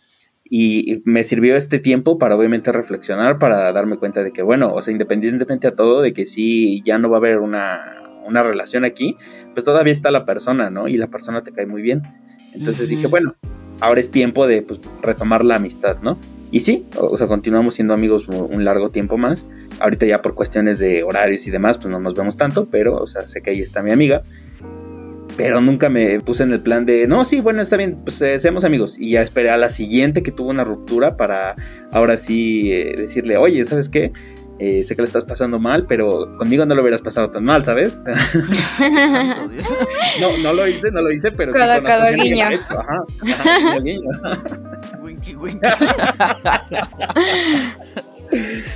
Y, 0.43 1.01
me 1.05 1.23
sirvió 1.23 1.55
este 1.55 1.79
tiempo 1.79 2.17
para 2.17 2.35
obviamente 2.35 2.73
reflexionar, 2.73 3.39
para 3.39 3.71
darme 3.71 3.97
cuenta 3.97 4.21
de 4.21 4.33
que, 4.33 4.41
bueno, 4.41 4.73
o 4.73 4.81
sea, 4.81 4.91
independientemente 4.91 5.67
a 5.67 5.75
todo, 5.75 6.01
de 6.01 6.11
que 6.11 6.25
sí, 6.25 6.83
ya 6.83 6.99
no 6.99 7.09
va 7.09 7.15
a 7.15 7.19
haber 7.19 7.39
una, 7.39 8.00
una 8.25 8.43
relación 8.43 8.85
aquí, 8.85 9.17
pues 9.53 9.63
todavía 9.63 9.93
está 9.93 10.11
la 10.11 10.25
persona, 10.25 10.69
¿no? 10.69 10.87
Y 10.87 10.97
la 10.97 11.07
persona 11.07 11.43
te 11.43 11.51
cae 11.51 11.65
muy 11.65 11.81
bien. 11.81 12.03
Entonces 12.53 12.89
dije, 12.89 13.07
bueno, 13.07 13.35
ahora 13.79 13.99
es 13.99 14.11
tiempo 14.11 14.47
de 14.47 14.61
pues, 14.61 14.79
retomar 15.01 15.43
la 15.43 15.55
amistad, 15.55 15.97
¿no? 16.01 16.17
Y 16.51 16.59
sí, 16.59 16.85
o, 16.97 17.17
sea, 17.17 17.27
continuamos 17.27 17.75
siendo 17.75 17.93
amigos 17.93 18.27
un 18.27 18.65
largo 18.65 18.89
tiempo 18.89 19.17
más. 19.17 19.45
Ahorita 19.79 20.05
ya 20.05 20.21
por 20.21 20.35
cuestiones 20.35 20.79
de 20.79 21.01
horarios 21.03 21.47
y 21.47 21.51
demás, 21.51 21.77
pues 21.77 21.89
no 21.89 21.99
nos 21.99 22.13
vemos 22.13 22.35
tanto, 22.35 22.67
pero, 22.69 22.97
o 22.97 23.07
sea, 23.07 23.27
sé 23.29 23.41
que 23.41 23.51
ahí 23.51 23.61
está 23.61 23.81
mi 23.81 23.91
amiga. 23.91 24.21
Pero 25.37 25.61
nunca 25.61 25.87
me 25.87 26.19
puse 26.19 26.43
en 26.43 26.51
el 26.51 26.59
plan 26.59 26.85
de, 26.85 27.07
no, 27.07 27.23
sí, 27.23 27.39
bueno, 27.39 27.61
está 27.61 27.77
bien, 27.77 27.95
pues 28.03 28.21
eh, 28.21 28.37
seamos 28.41 28.65
amigos. 28.65 28.97
Y 28.99 29.11
ya 29.11 29.21
esperé 29.21 29.49
a 29.49 29.55
la 29.55 29.69
siguiente 29.69 30.23
que 30.23 30.33
tuvo 30.33 30.49
una 30.49 30.65
ruptura 30.65 31.15
para 31.15 31.55
ahora 31.93 32.17
sí 32.17 32.71
eh, 32.73 32.95
decirle, 32.97 33.37
oye, 33.37 33.63
¿sabes 33.63 33.87
qué? 33.87 34.11
Eh, 34.63 34.83
sé 34.83 34.95
que 34.95 35.01
le 35.01 35.07
estás 35.07 35.25
pasando 35.25 35.57
mal, 35.57 35.87
pero 35.87 36.37
conmigo 36.37 36.63
no 36.67 36.75
lo 36.75 36.83
hubieras 36.83 37.01
pasado 37.01 37.31
tan 37.31 37.43
mal, 37.43 37.65
¿sabes? 37.65 37.99
no, 40.21 40.37
no 40.43 40.53
lo 40.53 40.67
hice, 40.67 40.91
no 40.91 41.01
lo 41.01 41.11
hice, 41.11 41.31
pero 41.31 41.51
cada, 41.51 41.77
sí 41.77 41.83
cada 41.83 42.11
guiño. 42.11 42.45
Ajá, 42.69 43.03
ajá, 43.23 43.79
guiño. 43.79 44.11
winky, 45.01 45.35
winky. 45.35 45.67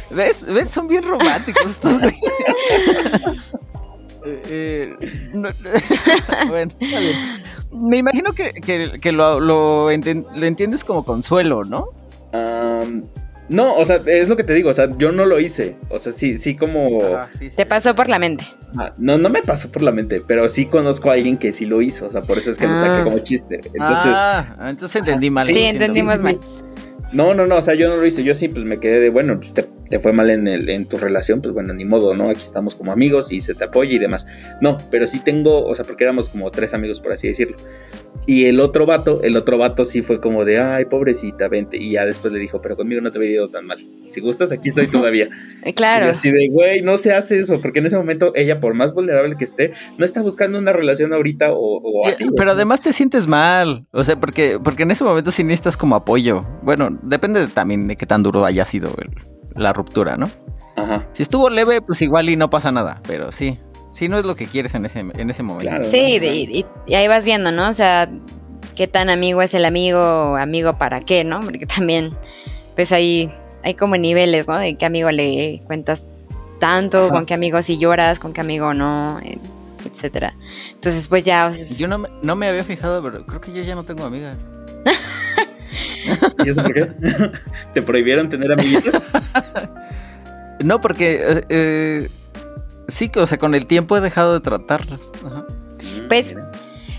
¿Ves? 0.09 0.43
¿Ves? 0.51 0.69
Son 0.69 0.87
bien 0.87 1.03
románticos 1.03 1.67
estos 1.67 2.01
eh, 4.25 4.25
eh, 4.25 4.95
bueno, 6.49 6.73
está 6.79 6.99
bien. 6.99 7.15
Me 7.71 7.97
imagino 7.97 8.33
que, 8.33 9.11
lo, 9.11 9.91
entiendes 9.91 10.83
como 10.83 11.05
consuelo, 11.05 11.63
¿no? 11.63 11.89
No, 13.49 13.75
o 13.75 13.85
sea, 13.85 14.01
es 14.05 14.27
lo 14.27 14.35
que 14.35 14.43
te 14.43 14.53
digo, 14.53 14.69
o 14.69 14.73
sea, 14.73 14.89
yo 14.97 15.11
no 15.11 15.25
lo 15.25 15.39
hice. 15.39 15.75
O 15.89 15.99
sea, 15.99 16.11
sí, 16.11 16.37
sí 16.37 16.55
como... 16.55 16.99
Te 17.55 17.65
pasó 17.65 17.93
por 17.93 18.09
la 18.09 18.17
mente. 18.17 18.45
Ah, 18.77 18.93
no, 18.97 19.17
no 19.17 19.29
me 19.29 19.41
pasó 19.41 19.71
por 19.71 19.81
la 19.81 19.91
mente, 19.91 20.21
pero 20.25 20.49
sí 20.49 20.65
conozco 20.65 21.11
a 21.11 21.13
alguien 21.13 21.37
que 21.37 21.53
sí 21.53 21.65
lo 21.65 21.81
hizo, 21.81 22.07
o 22.07 22.11
sea, 22.11 22.21
por 22.21 22.37
eso 22.37 22.51
es 22.51 22.57
que 22.57 22.67
lo 22.67 22.75
saqué 22.75 23.01
ah. 23.01 23.03
como 23.03 23.19
chiste. 23.19 23.55
Entonces, 23.55 24.13
ah, 24.15 24.67
entonces 24.67 24.95
entendí 24.95 25.29
mal. 25.29 25.45
Sí, 25.45 25.59
entendimos 25.59 26.23
mal. 26.23 26.39
No, 27.13 27.33
no, 27.33 27.45
no, 27.45 27.57
o 27.57 27.61
sea, 27.61 27.75
yo 27.75 27.87
no 27.87 27.97
lo 27.97 28.05
hice, 28.05 28.23
yo 28.23 28.33
sí, 28.35 28.47
pues 28.47 28.65
me 28.65 28.79
quedé 28.79 28.99
de, 28.99 29.09
bueno, 29.09 29.39
pues, 29.39 29.53
te, 29.53 29.67
te, 29.89 29.99
fue 29.99 30.13
mal 30.13 30.29
en, 30.29 30.47
el, 30.47 30.69
en 30.69 30.85
tu 30.85 30.97
relación, 30.97 31.41
pues 31.41 31.53
bueno, 31.53 31.73
ni 31.73 31.85
modo, 31.85 32.15
¿no? 32.15 32.29
Aquí 32.29 32.43
estamos 32.43 32.75
como 32.75 32.91
amigos 32.91 33.31
y 33.31 33.41
se 33.41 33.53
te 33.53 33.63
apoya 33.63 33.93
y 33.93 33.99
demás. 33.99 34.25
No, 34.61 34.77
pero 34.91 35.07
sí 35.07 35.19
tengo, 35.19 35.65
o 35.65 35.75
sea, 35.75 35.85
porque 35.85 36.03
éramos 36.03 36.29
como 36.29 36.51
tres 36.51 36.73
amigos, 36.73 37.01
por 37.01 37.13
así 37.13 37.27
decirlo. 37.27 37.57
Y 38.27 38.45
el 38.45 38.59
otro 38.59 38.85
vato, 38.85 39.21
el 39.21 39.35
otro 39.37 39.57
vato 39.57 39.85
sí 39.85 40.01
fue 40.01 40.19
como 40.19 40.45
de, 40.45 40.59
ay, 40.59 40.85
pobrecita, 40.85 41.47
vente. 41.47 41.77
Y 41.77 41.91
ya 41.91 42.05
después 42.05 42.33
le 42.33 42.39
dijo, 42.39 42.61
pero 42.61 42.75
conmigo 42.75 43.01
no 43.01 43.11
te 43.11 43.19
había 43.19 43.31
ido 43.31 43.49
tan 43.49 43.67
mal. 43.67 43.77
Si 44.09 44.19
gustas, 44.19 44.51
aquí 44.51 44.69
estoy 44.69 44.87
todavía. 44.87 45.29
claro. 45.75 46.07
Y 46.07 46.09
así 46.09 46.31
de, 46.31 46.47
güey, 46.49 46.81
no 46.81 46.97
se 46.97 47.13
hace 47.13 47.39
eso, 47.39 47.61
porque 47.61 47.79
en 47.79 47.85
ese 47.85 47.97
momento 47.97 48.31
ella, 48.35 48.59
por 48.59 48.73
más 48.73 48.93
vulnerable 48.93 49.35
que 49.37 49.45
esté, 49.45 49.73
no 49.97 50.05
está 50.05 50.21
buscando 50.23 50.57
una 50.57 50.73
relación 50.73 51.13
ahorita 51.13 51.49
o, 51.51 52.07
así. 52.07 52.25
Pero 52.35 52.51
además 52.51 52.81
te 52.81 52.93
sientes 52.93 53.27
mal, 53.27 53.85
o 53.91 54.03
sea, 54.03 54.19
porque, 54.19 54.59
porque 54.63 54.83
en 54.83 54.91
ese 54.91 55.03
momento 55.03 55.31
sí 55.31 55.43
necesitas 55.43 55.77
como 55.77 55.95
apoyo. 55.95 56.43
Bueno, 56.63 56.97
depende 57.03 57.47
también 57.47 57.87
de 57.87 57.95
qué 57.95 58.05
tan 58.05 58.23
duro 58.23 58.45
haya 58.45 58.65
sido 58.65 58.89
la 59.55 59.73
ruptura, 59.73 60.17
¿no? 60.17 60.29
Ajá. 60.75 61.07
Si 61.13 61.23
estuvo 61.23 61.49
leve, 61.49 61.81
pues 61.81 62.01
igual 62.01 62.29
y 62.29 62.35
no 62.35 62.49
pasa 62.49 62.71
nada, 62.71 63.01
pero 63.07 63.31
sí. 63.31 63.59
Si 63.91 64.09
no 64.09 64.17
es 64.17 64.25
lo 64.25 64.35
que 64.35 64.45
quieres 64.45 64.75
en 64.75 64.85
ese, 64.85 64.99
en 64.99 65.29
ese 65.29 65.41
momento. 65.41 65.85
sí, 65.85 66.65
y, 66.85 66.93
ahí 66.93 67.07
vas 67.07 67.23
viendo, 67.23 67.51
¿no? 67.51 67.69
O 67.69 67.73
sea, 67.73 68.09
qué 68.75 68.87
tan 68.87 69.09
amigo 69.09 69.41
es 69.41 69.53
el 69.53 69.63
amigo, 69.63 70.35
amigo 70.35 70.77
para 70.77 71.01
qué, 71.01 71.23
¿no? 71.23 71.39
Porque 71.39 71.65
también, 71.65 72.11
pues 72.75 72.91
ahí 72.91 73.31
hay 73.63 73.75
como 73.75 73.95
niveles, 73.95 74.47
¿no? 74.47 74.57
De 74.57 74.75
qué 74.75 74.85
amigo 74.85 75.09
le 75.11 75.61
cuentas 75.65 76.03
tanto, 76.59 77.09
con 77.09 77.25
qué 77.25 77.33
amigo 77.33 77.61
si 77.63 77.77
lloras, 77.77 78.19
con 78.19 78.33
qué 78.33 78.41
amigo 78.41 78.73
no, 78.73 79.19
eh, 79.21 79.39
etcétera. 79.85 80.35
Entonces, 80.73 81.07
pues 81.07 81.25
ya... 81.25 81.51
Yo 81.77 81.87
no, 81.87 82.03
no 82.21 82.35
me 82.35 82.47
había 82.47 82.63
fijado, 82.63 83.01
pero 83.01 83.25
creo 83.25 83.41
que 83.41 83.53
yo 83.53 83.61
ya 83.61 83.75
no 83.75 83.83
tengo 83.83 84.05
amigas. 84.05 84.37
¿Y 86.45 86.49
eso 86.49 86.63
por 86.63 86.73
qué? 86.73 86.91
¿Te 87.73 87.81
prohibieron 87.81 88.29
tener 88.29 88.51
amiguitos? 88.51 89.03
no, 90.63 90.81
porque... 90.81 91.21
Eh, 91.21 91.43
eh 91.49 92.09
Sí, 92.87 93.11
o 93.15 93.25
sea, 93.25 93.37
con 93.37 93.55
el 93.55 93.65
tiempo 93.65 93.97
he 93.97 94.01
dejado 94.01 94.33
de 94.33 94.39
tratarlas. 94.41 95.11
Pues, 96.07 96.35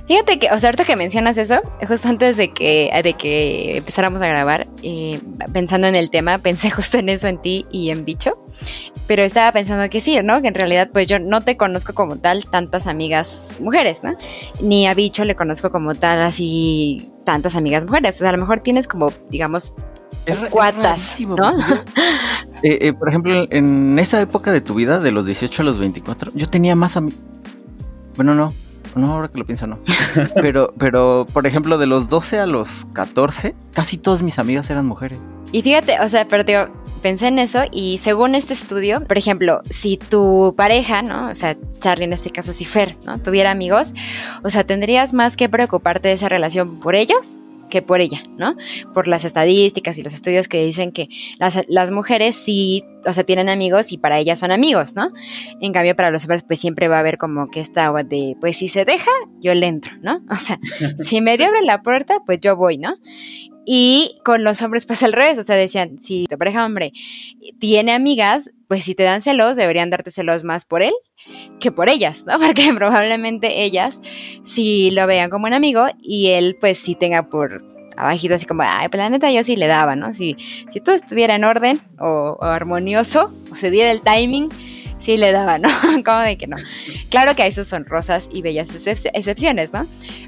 fíjate 0.07 0.39
que, 0.39 0.51
o 0.51 0.59
sea, 0.59 0.69
ahorita 0.69 0.85
que 0.85 0.97
mencionas 0.97 1.39
eso, 1.39 1.61
justo 1.87 2.09
antes 2.09 2.37
de 2.37 2.53
que, 2.53 2.91
de 3.03 3.15
que 3.15 3.77
empezáramos 3.79 4.21
a 4.21 4.27
grabar, 4.27 4.67
eh, 4.83 5.21
pensando 5.53 5.87
en 5.87 5.95
el 5.95 6.11
tema, 6.11 6.39
pensé 6.39 6.71
justo 6.71 6.99
en 6.99 7.09
eso 7.09 7.29
en 7.29 7.41
ti 7.41 7.67
y 7.71 7.91
en 7.91 8.05
Bicho. 8.05 8.37
Pero 9.07 9.23
estaba 9.23 9.53
pensando 9.53 9.89
que 9.89 10.01
sí, 10.01 10.19
¿no? 10.23 10.43
Que 10.43 10.49
en 10.49 10.55
realidad, 10.55 10.91
pues 10.93 11.07
yo 11.07 11.19
no 11.19 11.41
te 11.41 11.57
conozco 11.57 11.95
como 11.95 12.17
tal 12.17 12.45
tantas 12.47 12.87
amigas 12.87 13.59
mujeres, 13.61 14.03
¿no? 14.03 14.17
Ni 14.61 14.87
a 14.87 14.95
Bicho 14.95 15.25
le 15.25 15.37
conozco 15.37 15.71
como 15.71 15.95
tal 15.95 16.23
así 16.23 17.11
tantas 17.25 17.57
amigas 17.57 17.85
mujeres. 17.85 18.17
O 18.17 18.19
sea, 18.19 18.31
a 18.31 18.33
lo 18.33 18.39
mejor 18.39 18.61
tienes 18.61 18.89
como, 18.89 19.13
digamos, 19.31 19.73
cuatas, 20.51 21.21
¿no? 21.21 21.57
Eh, 22.63 22.89
eh, 22.89 22.93
por 22.95 23.11
ejemplo, 23.11 23.47
en 23.51 23.99
esa 23.99 24.19
época 24.19 24.51
de 24.51 24.63
tu 24.63 24.75
vida, 24.75 24.99
de 24.99 25.13
los 25.13 25.27
18 25.27 25.61
a 25.61 25.65
los 25.65 25.79
24, 25.79 26.33
yo 26.35 26.49
tenía 26.49 26.75
más 26.75 26.97
amigos. 26.97 27.21
Bueno, 28.17 28.35
no, 28.35 28.55
no, 28.95 29.13
ahora 29.13 29.29
que 29.29 29.37
lo 29.37 29.45
pienso, 29.45 29.67
no. 29.67 29.79
pero, 30.35 30.73
pero, 30.79 31.27
por 31.35 31.47
ejemplo, 31.47 31.77
de 31.77 31.87
los 31.87 32.09
12 32.09 32.41
a 32.41 32.47
los 32.47 32.87
14, 32.95 33.55
casi 33.75 33.99
todas 33.99 34.23
mis 34.23 34.39
amigas 34.39 34.71
eran 34.71 34.87
mujeres. 34.87 35.19
Y 35.53 35.61
fíjate, 35.61 36.01
o 36.01 36.09
sea, 36.09 36.27
pero 36.27 36.45
digo, 36.45 36.69
pensé 37.07 37.29
en 37.29 37.39
eso 37.39 37.63
y 37.71 37.99
según 37.99 38.35
este 38.35 38.53
estudio, 38.53 39.01
por 39.05 39.17
ejemplo, 39.17 39.63
si 39.71 39.97
tu 39.97 40.55
pareja, 40.57 41.03
¿no? 41.03 41.31
O 41.31 41.37
sea, 41.37 41.57
Charlie 41.79 42.07
en 42.07 42.13
este 42.13 42.31
caso, 42.31 42.53
si 42.53 42.65
Fer, 42.65 42.97
¿no? 43.05 43.21
Tuviera 43.21 43.53
amigos, 43.53 43.95
o 44.43 44.51
sea, 44.51 44.65
tendrías 44.65 45.15
más 45.15 45.37
que 45.37 45.49
preocuparte 45.49 46.09
de 46.09 46.15
esa 46.15 46.29
relación 46.29 46.81
por 46.81 46.97
ellos 46.97 47.37
que 47.71 47.81
por 47.81 48.01
ella, 48.01 48.25
¿no? 48.39 48.57
Por 48.93 49.07
las 49.07 49.25
estadísticas 49.25 49.97
y 49.99 50.03
los 50.03 50.15
estudios 50.15 50.49
que 50.49 50.65
dicen 50.65 50.91
que 50.91 51.09
las, 51.39 51.93
mujeres 51.93 52.35
sí, 52.35 52.83
o 53.05 53.13
sea, 53.13 53.23
tienen 53.23 53.49
amigos 53.51 53.93
y 53.93 53.99
para 53.99 54.19
ellas 54.19 54.41
son 54.41 54.51
amigos, 54.51 54.97
¿no? 54.97 55.13
En 55.61 55.73
cambio, 55.73 55.95
para 55.95 56.11
los 56.11 56.25
hombres, 56.25 56.43
pues 56.43 56.59
siempre 56.59 56.89
va 56.89 56.97
a 56.97 57.01
haber 57.01 57.19
como 57.19 57.51
que 57.51 57.61
esta 57.61 57.93
de, 58.03 58.37
pues 58.41 58.57
si 58.57 58.67
se 58.67 58.85
deja, 58.85 59.13
yo 59.41 59.55
le 59.55 59.69
entro, 59.69 59.93
¿no? 60.03 60.23
O 60.29 60.35
sea, 60.35 60.59
si 60.99 61.21
me 61.21 61.35
abre 61.35 61.63
la 61.63 61.83
puerta, 61.83 62.19
pues 62.27 62.41
yo 62.41 62.57
voy, 62.57 62.79
¿no? 62.79 62.97
Y 63.69 64.19
con 64.25 64.45
los 64.45 64.63
hombres 64.63 64.87
pasa 64.87 65.07
al 65.07 65.13
revés, 65.13 65.39
o 65.39 65.43
sea, 65.43 65.57
decían, 65.57 66.01
si 66.01 66.27
tu 66.31 66.39
pareja 66.39 66.65
hombre 66.65 66.93
tiene 67.59 67.93
amigas, 67.93 68.53
pues 68.69 68.85
si 68.85 68.95
te 68.95 69.03
dan 69.03 69.21
celos, 69.21 69.57
deberían 69.57 69.91
darte 69.91 70.13
celos 70.13 70.45
más 70.45 70.65
por 70.65 70.83
él 70.83 70.95
que 71.59 71.73
por 71.73 71.89
ellas, 71.89 72.25
¿no? 72.27 72.39
Porque 72.45 72.73
probablemente 72.73 73.65
ellas 73.65 74.01
sí 74.45 74.91
lo 74.93 75.07
vean 75.09 75.31
como 75.31 75.47
un 75.47 75.55
amigo 75.55 75.87
y 76.01 76.29
él 76.29 76.57
pues 76.61 76.79
sí 76.79 76.95
tenga 76.95 77.29
por 77.29 77.65
abajito 77.97 78.35
así 78.35 78.47
como, 78.47 78.63
ay, 78.63 78.89
pues 78.89 78.99
la 78.99 79.11
neta 79.11 79.33
yo 79.33 79.43
sí 79.43 79.57
le 79.57 79.67
daba, 79.67 79.97
¿no? 79.97 80.15
Si, 80.15 80.37
si 80.69 80.81
todo 80.81 80.95
estuviera 80.95 81.35
en 81.35 81.45
orden 81.45 81.81
o, 81.99 82.37
o 82.41 82.45
armonioso 82.45 83.33
o 83.51 83.57
se 83.57 83.71
diera 83.71 83.91
el 83.91 84.03
timing, 84.03 84.51
sí 85.07 85.17
le 85.17 85.31
daba, 85.31 85.59
¿no? 85.59 85.69
Como 86.05 86.19
de 86.19 86.37
que 86.37 86.49
no. 86.49 86.57
Claro 87.11 87.37
que 87.37 87.45
hay 87.45 87.53
sus 87.53 87.73
honrosas 87.73 88.29
y 88.33 88.43
bellas 88.43 88.75
excepciones, 88.75 89.73
¿no? 89.73 89.87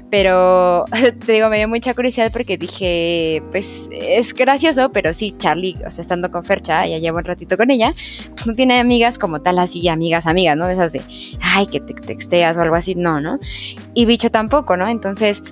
Pero 0.09 0.85
te 1.25 1.33
digo, 1.33 1.49
me 1.49 1.57
dio 1.57 1.67
mucha 1.67 1.93
curiosidad 1.93 2.31
porque 2.31 2.57
dije, 2.57 3.43
pues 3.51 3.89
es 3.91 4.33
gracioso, 4.33 4.91
pero 4.93 5.13
sí, 5.13 5.35
Charlie, 5.37 5.75
o 5.85 5.91
sea, 5.91 6.01
estando 6.01 6.31
con 6.31 6.45
Fercha, 6.45 6.87
ya 6.87 6.97
llevo 6.97 7.17
un 7.17 7.25
ratito 7.25 7.57
con 7.57 7.69
ella, 7.71 7.93
pues 8.31 8.47
no 8.47 8.53
tiene 8.53 8.79
amigas 8.79 9.19
como 9.19 9.41
tal 9.41 9.59
así, 9.59 9.89
amigas, 9.89 10.25
amigas, 10.25 10.55
¿no? 10.55 10.69
Esas 10.69 10.93
de, 10.93 11.01
ay, 11.41 11.67
que 11.67 11.81
te 11.81 11.93
texteas 11.93 12.55
o 12.55 12.61
algo 12.61 12.75
así, 12.75 12.95
no, 12.95 13.19
¿no? 13.19 13.37
Y 13.93 14.05
bicho 14.05 14.31
tampoco, 14.31 14.77
¿no? 14.77 14.87
Entonces, 14.87 15.43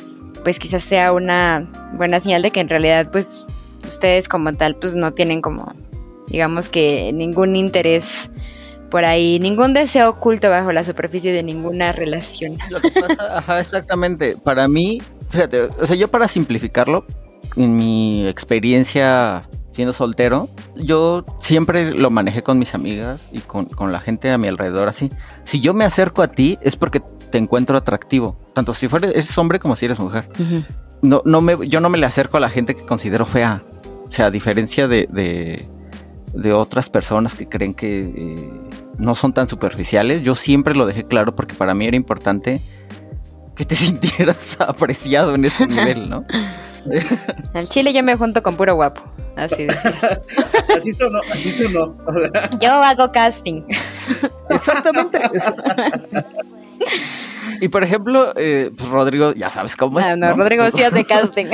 pues 0.44 0.58
quizás 0.58 0.84
sea 0.84 1.12
una 1.12 1.68
buena 1.94 2.22
señal 2.22 2.42
de 2.44 2.52
que 2.52 2.62
en 2.62 2.70
realidad, 2.70 3.12
pues, 3.12 3.46
ustedes 3.86 4.30
como 4.30 4.54
tal, 4.54 4.78
pues 4.78 4.96
no 4.96 5.14
tienen 5.14 5.42
como, 5.42 5.74
digamos 6.30 6.70
que 6.70 7.12
ningún 7.12 7.58
interés 7.58 8.32
por 8.90 9.06
ahí, 9.06 9.40
ningún 9.40 9.74
deseo 9.74 10.10
oculto 10.10 10.50
bajo 10.50 10.72
la 10.72 10.84
superficie 10.84 11.34
de 11.34 11.44
ninguna 11.44 11.92
relación. 11.92 12.58
Lo 12.70 12.80
que 12.80 12.92
pasa, 12.92 13.38
ajá, 13.38 13.60
exactamente. 13.60 14.38
Para 14.38 14.68
mí, 14.68 15.02
fíjate, 15.30 15.64
o 15.64 15.86
sea, 15.86 15.96
yo 15.96 16.08
para 16.08 16.28
simplificarlo, 16.28 17.06
en 17.56 17.76
mi 17.76 18.28
experiencia 18.28 19.48
siendo 19.72 19.94
soltero, 19.94 20.50
yo 20.76 21.24
siempre 21.40 21.94
lo 21.94 22.10
manejé 22.10 22.42
con 22.42 22.58
mis 22.58 22.74
amigas 22.74 23.30
y 23.32 23.42
con, 23.42 23.68
la 23.92 24.00
gente 24.00 24.32
a 24.32 24.38
mi 24.38 24.48
alrededor 24.48 24.88
así. 24.88 25.12
Si 25.44 25.60
yo 25.60 25.74
me 25.74 25.86
acerco 25.86 26.24
a 26.24 26.30
ti 26.30 26.58
es 26.62 26.76
porque 26.76 27.00
te 27.32 27.38
encuentro 27.38 27.78
atractivo, 27.78 28.40
tanto 28.54 28.74
si 28.74 28.88
eres 28.88 29.38
hombre 29.38 29.60
como 29.60 29.76
si 29.76 29.86
eres 29.86 30.00
mujer. 30.00 30.30
no, 31.02 31.22
no 31.26 31.42
me, 31.42 31.68
yo 31.68 31.80
no 31.80 31.90
me 31.90 32.00
le 32.00 32.08
acerco 32.08 32.38
a 32.38 32.40
la 32.40 32.50
gente 32.50 32.76
que 32.76 32.84
considero 32.84 33.26
fea. 33.26 33.64
O 34.08 34.12
sea, 34.12 34.28
a 34.28 34.32
diferencia 34.32 34.88
de 34.88 35.08
de 35.12 35.68
otras 36.54 36.90
personas 36.90 37.36
que 37.36 37.48
creen 37.48 37.74
que 37.74 38.00
eh, 38.00 38.50
no 38.98 39.16
son 39.16 39.34
tan 39.34 39.48
superficiales. 39.48 40.22
Yo 40.22 40.36
siempre 40.36 40.76
lo 40.76 40.86
dejé 40.86 41.06
claro 41.06 41.36
porque 41.36 41.56
para 41.56 41.74
mí 41.74 41.88
era 41.88 41.98
importante 41.98 42.62
que 43.56 43.66
te 43.66 43.76
sintieras 43.76 44.60
apreciado 44.62 45.36
en 45.36 45.46
ese 45.46 45.68
nivel, 45.68 46.10
¿no? 46.10 46.26
Al 47.54 47.68
chile 47.68 47.94
yo 47.94 48.02
me 48.04 48.16
junto 48.16 48.42
con 48.44 48.56
puro 48.56 48.76
guapo. 48.76 49.02
Así 49.36 49.66
decías. 49.66 50.20
así 50.78 50.92
sonó, 50.94 51.20
así 51.32 51.52
sonó. 51.52 51.96
yo 52.60 52.72
hago 52.72 53.12
casting. 53.12 53.64
Exactamente. 54.50 55.20
Y 57.62 57.68
por 57.68 57.84
ejemplo, 57.84 58.34
eh, 58.36 58.72
pues 58.76 58.90
Rodrigo, 58.90 59.34
ya 59.34 59.50
sabes 59.50 59.76
cómo 59.76 60.00
es. 60.00 60.06
Ah, 60.06 60.16
no, 60.16 60.34
Rodrigo 60.34 60.70
sí 60.72 60.84
hace 60.84 61.04
casting. 61.06 61.48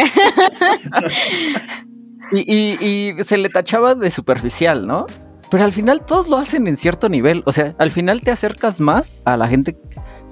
Y, 2.32 3.14
se 3.24 3.38
le 3.38 3.50
tachaba 3.50 3.96
de 3.96 4.10
superficial, 4.10 4.88
¿no? 4.88 5.06
Pero 5.52 5.66
al 5.66 5.72
final 5.72 6.06
todos 6.06 6.28
lo 6.30 6.38
hacen 6.38 6.68
en 6.68 6.76
cierto 6.76 7.10
nivel. 7.10 7.44
O 7.46 7.52
sea, 7.52 7.76
al 7.78 7.92
final 7.92 8.22
te 8.22 8.32
acercas 8.32 8.80
más 8.80 9.14
a 9.26 9.38
la 9.38 9.48
gente 9.48 9.78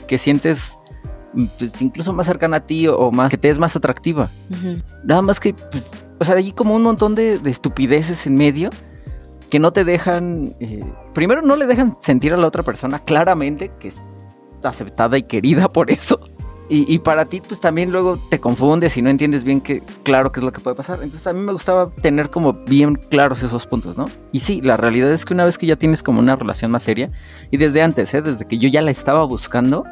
que 0.07 0.17
sientes 0.17 0.79
pues, 1.57 1.81
incluso 1.81 2.13
más 2.13 2.25
cercana 2.25 2.57
a 2.57 2.59
ti 2.59 2.87
o 2.87 3.11
más 3.11 3.29
que 3.29 3.37
te 3.37 3.49
es 3.49 3.59
más 3.59 3.75
atractiva. 3.75 4.29
Nada 5.03 5.21
más 5.21 5.39
que, 5.39 5.53
pues, 5.53 5.91
o 6.19 6.23
sea, 6.23 6.35
hay 6.35 6.51
como 6.51 6.75
un 6.75 6.83
montón 6.83 7.15
de, 7.15 7.39
estupideces 7.45 8.25
en 8.27 8.35
medio 8.35 8.69
que 9.49 9.59
no 9.59 9.73
te 9.73 9.83
dejan, 9.83 10.55
eh, 10.59 10.83
primero 11.13 11.41
no 11.41 11.55
le 11.55 11.67
dejan 11.67 11.97
sentir 11.99 12.33
a 12.33 12.37
la 12.37 12.47
otra 12.47 12.63
persona 12.63 12.99
claramente 12.99 13.71
que 13.79 13.89
es 13.89 14.01
aceptada 14.63 15.17
y 15.17 15.23
querida 15.23 15.69
por 15.69 15.91
eso. 15.91 16.19
Y, 16.74 16.99
para 16.99 17.26
ti, 17.26 17.41
pues 17.45 17.59
también 17.59 17.91
luego 17.91 18.17
te 18.30 18.39
confundes 18.39 18.95
y 18.95 19.01
no 19.01 19.09
entiendes 19.09 19.43
bien 19.43 19.59
qué, 19.59 19.84
claro, 20.03 20.32
qué 20.32 20.39
es 20.39 20.43
lo 20.45 20.53
que 20.53 20.61
puede 20.61 20.74
pasar. 20.74 20.99
Entonces 21.03 21.28
a 21.28 21.34
mí 21.34 21.41
me 21.41 21.51
gustaba 21.51 21.89
tener 22.01 22.30
como 22.30 22.53
bien 22.53 22.95
claros 22.95 23.43
esos 23.43 23.67
puntos, 23.67 23.97
¿no? 23.97 24.05
Y 24.32 24.39
sí, 24.39 24.61
la 24.61 24.78
realidad 24.78 25.11
es 25.11 25.26
que 25.26 25.34
una 25.34 25.43
vez 25.43 25.57
que 25.57 25.65
ya 25.65 25.76
tienes 25.76 26.01
como 26.01 26.22
una 26.22 26.38
relación 26.38 26.72
más 26.72 26.84
seria, 26.84 27.11
y 27.51 27.57
desde 27.57 27.82
antes, 27.82 28.13
¿eh? 28.13 28.22
desde 28.22 28.47
que 28.47 28.57
yo 28.57 28.69
ya 28.69 28.82
la 28.82 28.89
estaba 28.89 29.26
buscando, 29.26 29.84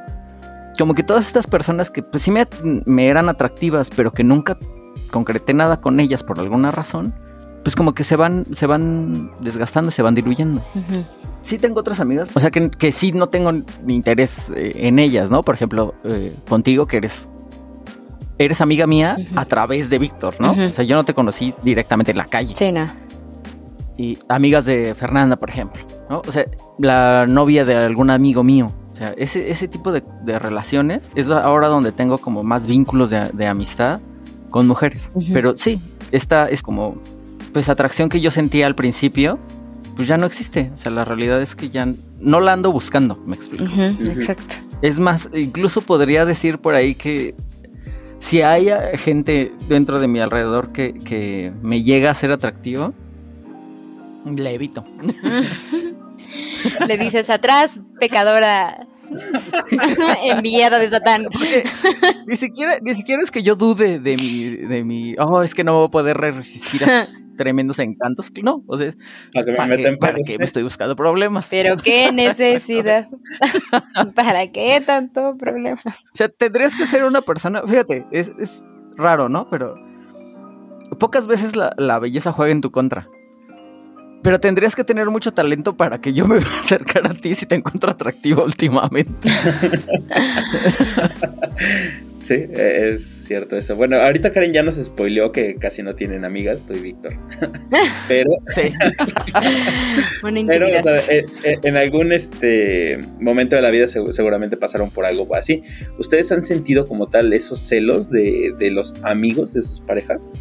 como 0.78 0.94
que 0.96 1.04
todas 1.04 1.28
estas 1.28 1.48
personas 1.48 1.92
que 1.92 2.02
pues 2.02 2.24
sí 2.24 2.32
me, 2.32 2.48
me 2.86 3.08
eran 3.08 3.28
atractivas, 3.28 3.90
pero 3.90 4.14
que 4.14 4.24
nunca 4.24 4.58
concreté 5.12 5.54
nada 5.54 5.82
con 5.82 6.00
ellas 6.00 6.24
por 6.24 6.40
alguna 6.40 6.72
razón, 6.72 7.14
pues 7.66 7.76
como 7.76 7.94
que 7.94 8.06
se 8.06 8.16
van, 8.16 8.46
se 8.52 8.68
van 8.68 9.32
desgastando, 9.42 9.92
se 9.92 10.02
van 10.02 10.16
diluyendo. 10.16 10.62
Sí 11.50 11.58
tengo 11.58 11.80
otras 11.80 12.00
amigas, 12.00 12.30
o 12.36 12.39
sea 12.39 12.52
que, 12.52 12.70
que 12.70 12.91
sí 12.91 13.12
no 13.12 13.30
tengo 13.30 13.52
interés 13.88 14.54
eh, 14.56 14.72
en 14.76 15.00
ellas, 15.00 15.32
¿no? 15.32 15.41
Por 15.41 15.56
ejemplo, 15.56 15.95
eh, 16.04 16.32
contigo 16.47 16.86
que 16.86 16.97
eres 16.97 17.28
eres 18.38 18.62
amiga 18.62 18.86
mía 18.86 19.18
a 19.36 19.45
través 19.45 19.89
de 19.89 19.97
Víctor, 19.97 20.36
¿no? 20.38 20.52
O 20.52 20.70
sea, 20.70 20.86
yo 20.86 20.95
no 20.95 21.04
te 21.06 21.16
conocí 21.16 21.56
directamente 21.64 22.12
en 22.12 22.18
la 22.18 22.26
calle. 22.26 22.54
Sí, 22.56 22.72
no. 22.72 22.88
Y 23.97 24.20
amigas 24.28 24.66
de 24.66 24.93
Fernanda, 24.93 25.38
por 25.38 25.50
ejemplo, 25.50 25.82
¿no? 26.08 26.22
O 26.28 26.32
sea, 26.32 26.45
la 26.78 27.26
novia 27.26 27.66
de 27.66 27.78
algún 27.78 28.12
amigo 28.12 28.43
mío. 28.43 28.72
O 28.91 28.93
sea, 28.93 29.16
ese, 29.18 29.50
ese 29.50 29.68
tipo 29.68 29.91
de, 29.91 30.04
relaciones 30.38 31.10
es 31.16 31.32
ahora 31.32 31.68
donde 31.68 31.91
tengo 31.91 32.20
como 32.20 32.43
más 32.43 32.68
vínculos 32.68 33.10
de, 33.10 33.47
amistad 33.47 34.02
con 34.52 34.68
mujeres. 34.68 35.12
Pero 35.34 35.58
sí, 35.58 35.82
esta 36.12 36.47
es 36.47 36.62
como 36.62 37.02
pues 37.54 37.70
atracción 37.70 38.08
que 38.08 38.22
yo 38.22 38.30
sentía 38.30 38.68
al 38.68 38.76
principio, 38.76 39.39
pues 40.00 40.08
ya 40.08 40.16
no 40.16 40.26
existe. 40.26 40.72
O 40.74 40.78
sea, 40.78 40.93
la 40.93 41.04
realidad 41.04 41.41
es 41.41 41.58
que 41.58 41.68
ya 41.68 41.86
no 42.22 42.39
la 42.39 42.54
ando 42.54 42.72
buscando, 42.72 43.18
me 43.26 43.36
explico. 43.36 43.66
exacto. 43.76 44.56
Es 44.82 44.97
más, 44.97 45.30
incluso 45.34 45.82
podría 45.82 46.24
decir 46.24 46.60
por 46.60 46.74
ahí 46.74 46.95
que 46.95 47.36
si 48.20 48.41
hay 48.41 48.70
gente 48.93 49.52
dentro 49.68 50.00
de 50.00 50.08
mi 50.08 50.22
alrededor 50.22 50.72
que, 50.72 50.93
que 50.93 51.52
me 51.62 51.84
llega 51.84 52.12
a 52.12 52.14
ser 52.14 52.32
atractivo, 52.32 52.93
le 54.24 54.54
evito. 54.54 54.86
Le 56.88 56.97
dices 56.97 57.30
atrás, 57.30 57.82
pecadora. 58.00 58.88
Enviada 60.24 60.80
de 60.80 60.89
Satán. 60.89 61.28
ni 62.28 62.36
siquiera, 62.36 62.78
ni 62.82 62.93
siquiera 62.93 63.22
es 63.22 63.32
que 63.32 63.43
yo 63.43 63.55
dude 63.55 63.99
de 63.99 64.18
mi, 64.18 64.55
de 64.55 64.84
mi, 64.84 65.16
oh, 65.18 65.41
es 65.41 65.53
que 65.53 65.64
no 65.64 65.76
voy 65.76 65.88
a 65.88 65.91
poder 65.91 66.18
resistir 66.18 66.84
a 66.84 67.05
sus 67.05 67.36
tremendos 67.36 67.80
encantos. 67.80 68.32
No, 68.43 68.64
o 68.68 68.78
sea, 68.78 68.91
¿para, 69.34 70.16
qué, 70.26 70.38
me 70.38 70.45
estoy 70.45 70.64
buscando 70.64 70.95
problemas? 70.95 71.47
Pero 71.49 71.78
qué 71.78 72.12
necesidad. 72.14 73.07
¿Para 74.16 74.51
qué 74.51 74.82
tanto 74.86 75.36
problema? 75.38 75.82
O 75.86 76.16
sea, 76.16 76.30
tendrías 76.30 76.76
que 76.76 76.86
ser 76.86 77.03
una 77.03 77.22
persona, 77.22 77.64
fíjate, 77.68 78.05
es, 78.12 78.32
es 78.39 78.66
raro, 78.95 79.30
¿no? 79.30 79.49
Pero 79.49 79.76
pocas 80.99 81.28
veces 81.28 81.55
la, 81.55 81.74
la 81.78 81.99
belleza 81.99 82.32
juega 82.32 82.51
en 82.51 82.62
tu 82.62 82.72
contra. 82.72 83.07
Pero 84.22 84.40
tendrías 84.40 84.76
que 84.76 84.84
tener 84.84 85.08
mucho 85.10 85.34
talento 85.34 85.78
para 85.78 86.00
que 86.02 86.14
yo 86.14 86.28
me 86.28 86.38
acercara 86.60 87.12
a 87.12 87.14
ti 87.14 87.36
si 87.36 87.46
te 87.46 87.56
encuentro 87.56 87.90
atractivo 87.90 88.44
últimamente. 88.44 89.30
sí, 92.22 92.34
e-, 92.34 92.92
es 92.94 93.26
cierto 93.26 93.56
eso. 93.56 93.76
Bueno, 93.76 93.98
ahorita 93.98 94.34
Karen 94.34 94.52
ya 94.52 94.62
nos 94.62 94.76
spoileó 94.76 95.32
que 95.32 95.56
casi 95.56 95.84
no 95.84 95.96
tienen 95.96 96.26
amigas, 96.26 96.62
estoy 96.62 96.80
Víctor. 96.80 97.16
pero. 98.08 98.32
Sí. 98.48 98.74
pero, 100.48 100.68
o 100.68 100.82
sea, 100.82 100.98
e-, 101.10 101.26
e-, 101.44 101.60
en 101.64 101.78
algún 101.78 102.12
este 102.12 103.00
momento 103.20 103.56
de 103.56 103.62
la 103.62 103.70
vida 103.70 103.88
seguramente 103.88 104.58
pasaron 104.58 104.92
por 104.92 105.06
algo 105.06 105.34
así. 105.36 105.64
¿Ustedes 105.98 106.32
han 106.32 106.44
sentido 106.44 106.88
como 106.88 107.08
tal 107.08 107.32
esos 107.32 107.60
celos 107.60 108.10
de, 108.10 108.54
de 108.58 108.72
los 108.72 108.96
amigos 109.04 109.54
de 109.54 109.62
sus 109.62 109.80
parejas? 109.82 110.32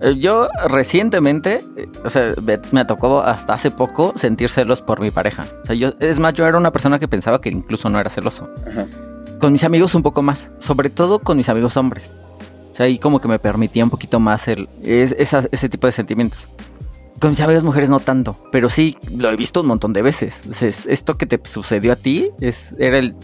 Eh, 0.00 0.16
yo 0.18 0.48
recientemente, 0.68 1.64
eh, 1.76 1.88
o 2.04 2.10
sea, 2.10 2.34
me 2.72 2.84
tocó 2.84 3.22
hasta 3.22 3.54
hace 3.54 3.70
poco 3.70 4.12
sentir 4.16 4.48
celos 4.50 4.82
por 4.82 5.00
mi 5.00 5.10
pareja. 5.10 5.44
O 5.62 5.66
sea, 5.66 5.74
yo, 5.74 5.92
es 6.00 6.18
más, 6.18 6.34
yo 6.34 6.46
era 6.46 6.58
una 6.58 6.72
persona 6.72 6.98
que 6.98 7.08
pensaba 7.08 7.40
que 7.40 7.48
incluso 7.48 7.88
no 7.88 8.00
era 8.00 8.10
celoso. 8.10 8.48
Con 9.40 9.52
mis 9.52 9.64
amigos 9.64 9.94
un 9.94 10.02
poco 10.02 10.22
más, 10.22 10.52
sobre 10.58 10.90
todo 10.90 11.18
con 11.18 11.36
mis 11.36 11.48
amigos 11.48 11.76
hombres. 11.76 12.16
O 12.72 12.76
sea, 12.76 12.86
ahí 12.86 12.98
como 12.98 13.20
que 13.20 13.28
me 13.28 13.38
permitía 13.38 13.84
un 13.84 13.90
poquito 13.90 14.18
más 14.18 14.48
el, 14.48 14.68
ese 14.82 15.68
tipo 15.68 15.86
de 15.86 15.92
sentimientos. 15.92 16.48
Con 17.20 17.30
mis 17.30 17.40
amigas 17.40 17.62
mujeres 17.62 17.88
no 17.88 18.00
tanto, 18.00 18.36
pero 18.50 18.68
sí 18.68 18.98
lo 19.16 19.30
he 19.30 19.36
visto 19.36 19.60
un 19.60 19.68
montón 19.68 19.92
de 19.92 20.02
veces. 20.02 20.42
esto 20.60 21.16
que 21.16 21.26
te 21.26 21.40
sucedió 21.44 21.92
a 21.92 21.96
ti 21.96 22.30
es, 22.40 22.74
era 22.78 22.98
el 22.98 23.14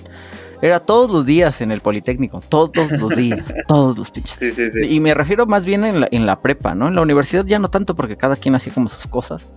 era 0.62 0.80
todos 0.80 1.10
los 1.10 1.26
días 1.26 1.60
en 1.60 1.72
el 1.72 1.80
Politécnico, 1.80 2.40
todos 2.40 2.90
los 2.98 3.10
días, 3.10 3.54
todos 3.66 3.98
los 3.98 4.10
pinches. 4.10 4.38
Sí, 4.38 4.52
sí, 4.52 4.70
sí. 4.70 4.80
Y 4.82 5.00
me 5.00 5.14
refiero 5.14 5.46
más 5.46 5.64
bien 5.64 5.84
en 5.84 6.00
la, 6.00 6.08
en 6.10 6.26
la 6.26 6.40
prepa, 6.40 6.74
¿no? 6.74 6.88
En 6.88 6.94
la 6.94 7.02
universidad 7.02 7.44
ya 7.44 7.58
no 7.58 7.70
tanto 7.70 7.94
porque 7.94 8.16
cada 8.16 8.36
quien 8.36 8.54
hacía 8.54 8.72
como 8.72 8.88
sus 8.88 9.06
cosas. 9.06 9.48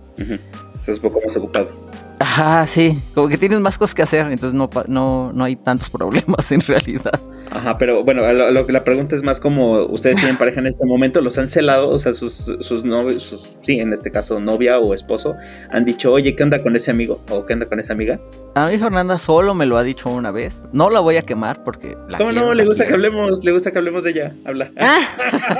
Estás 0.76 0.96
un 0.96 1.02
poco 1.02 1.20
más 1.24 1.36
ocupado. 1.36 1.70
Ajá, 2.18 2.66
sí, 2.66 2.98
como 3.14 3.28
que 3.28 3.38
tienes 3.38 3.60
más 3.60 3.76
cosas 3.76 3.94
que 3.94 4.02
hacer, 4.02 4.26
entonces 4.26 4.54
no, 4.54 4.70
no, 4.86 5.32
no 5.32 5.44
hay 5.44 5.56
tantos 5.56 5.90
problemas 5.90 6.50
en 6.52 6.60
realidad. 6.60 7.20
Ajá, 7.50 7.78
pero 7.78 8.02
bueno, 8.02 8.22
lo, 8.32 8.66
que 8.66 8.72
la 8.72 8.82
pregunta 8.82 9.14
es 9.14 9.22
más 9.22 9.38
como 9.38 9.84
ustedes 9.84 10.16
tienen 10.18 10.36
pareja 10.36 10.60
en 10.60 10.66
este 10.66 10.84
momento, 10.86 11.20
los 11.20 11.38
han 11.38 11.48
celado, 11.48 11.90
o 11.90 11.98
sea, 11.98 12.12
sus, 12.12 12.50
sus 12.60 12.84
novios, 12.84 13.58
sí, 13.62 13.78
en 13.78 13.92
este 13.92 14.10
caso 14.10 14.40
novia 14.40 14.78
o 14.78 14.94
esposo, 14.94 15.34
han 15.70 15.84
dicho, 15.84 16.10
oye, 16.12 16.34
¿qué 16.34 16.42
onda 16.42 16.60
con 16.62 16.74
ese 16.74 16.90
amigo? 16.90 17.20
¿O 17.30 17.44
qué 17.46 17.52
onda 17.52 17.66
con 17.66 17.78
esa 17.78 17.92
amiga? 17.92 18.18
A 18.54 18.66
mí 18.66 18.78
Fernanda 18.78 19.18
solo 19.18 19.54
me 19.54 19.66
lo 19.66 19.76
ha 19.76 19.82
dicho 19.82 20.08
una 20.08 20.30
vez, 20.30 20.64
no 20.72 20.90
la 20.90 21.00
voy 21.00 21.16
a 21.16 21.22
quemar 21.22 21.62
porque 21.62 21.96
la 22.08 22.18
¿Cómo 22.18 22.32
no? 22.32 22.54
Le 22.54 22.64
gusta 22.64 22.86
que 22.86 22.94
hablemos, 22.94 23.44
le 23.44 23.52
gusta 23.52 23.70
que 23.70 23.78
hablemos 23.78 24.04
de 24.04 24.10
ella, 24.10 24.32
habla. 24.44 24.70
Ah. 24.78 25.00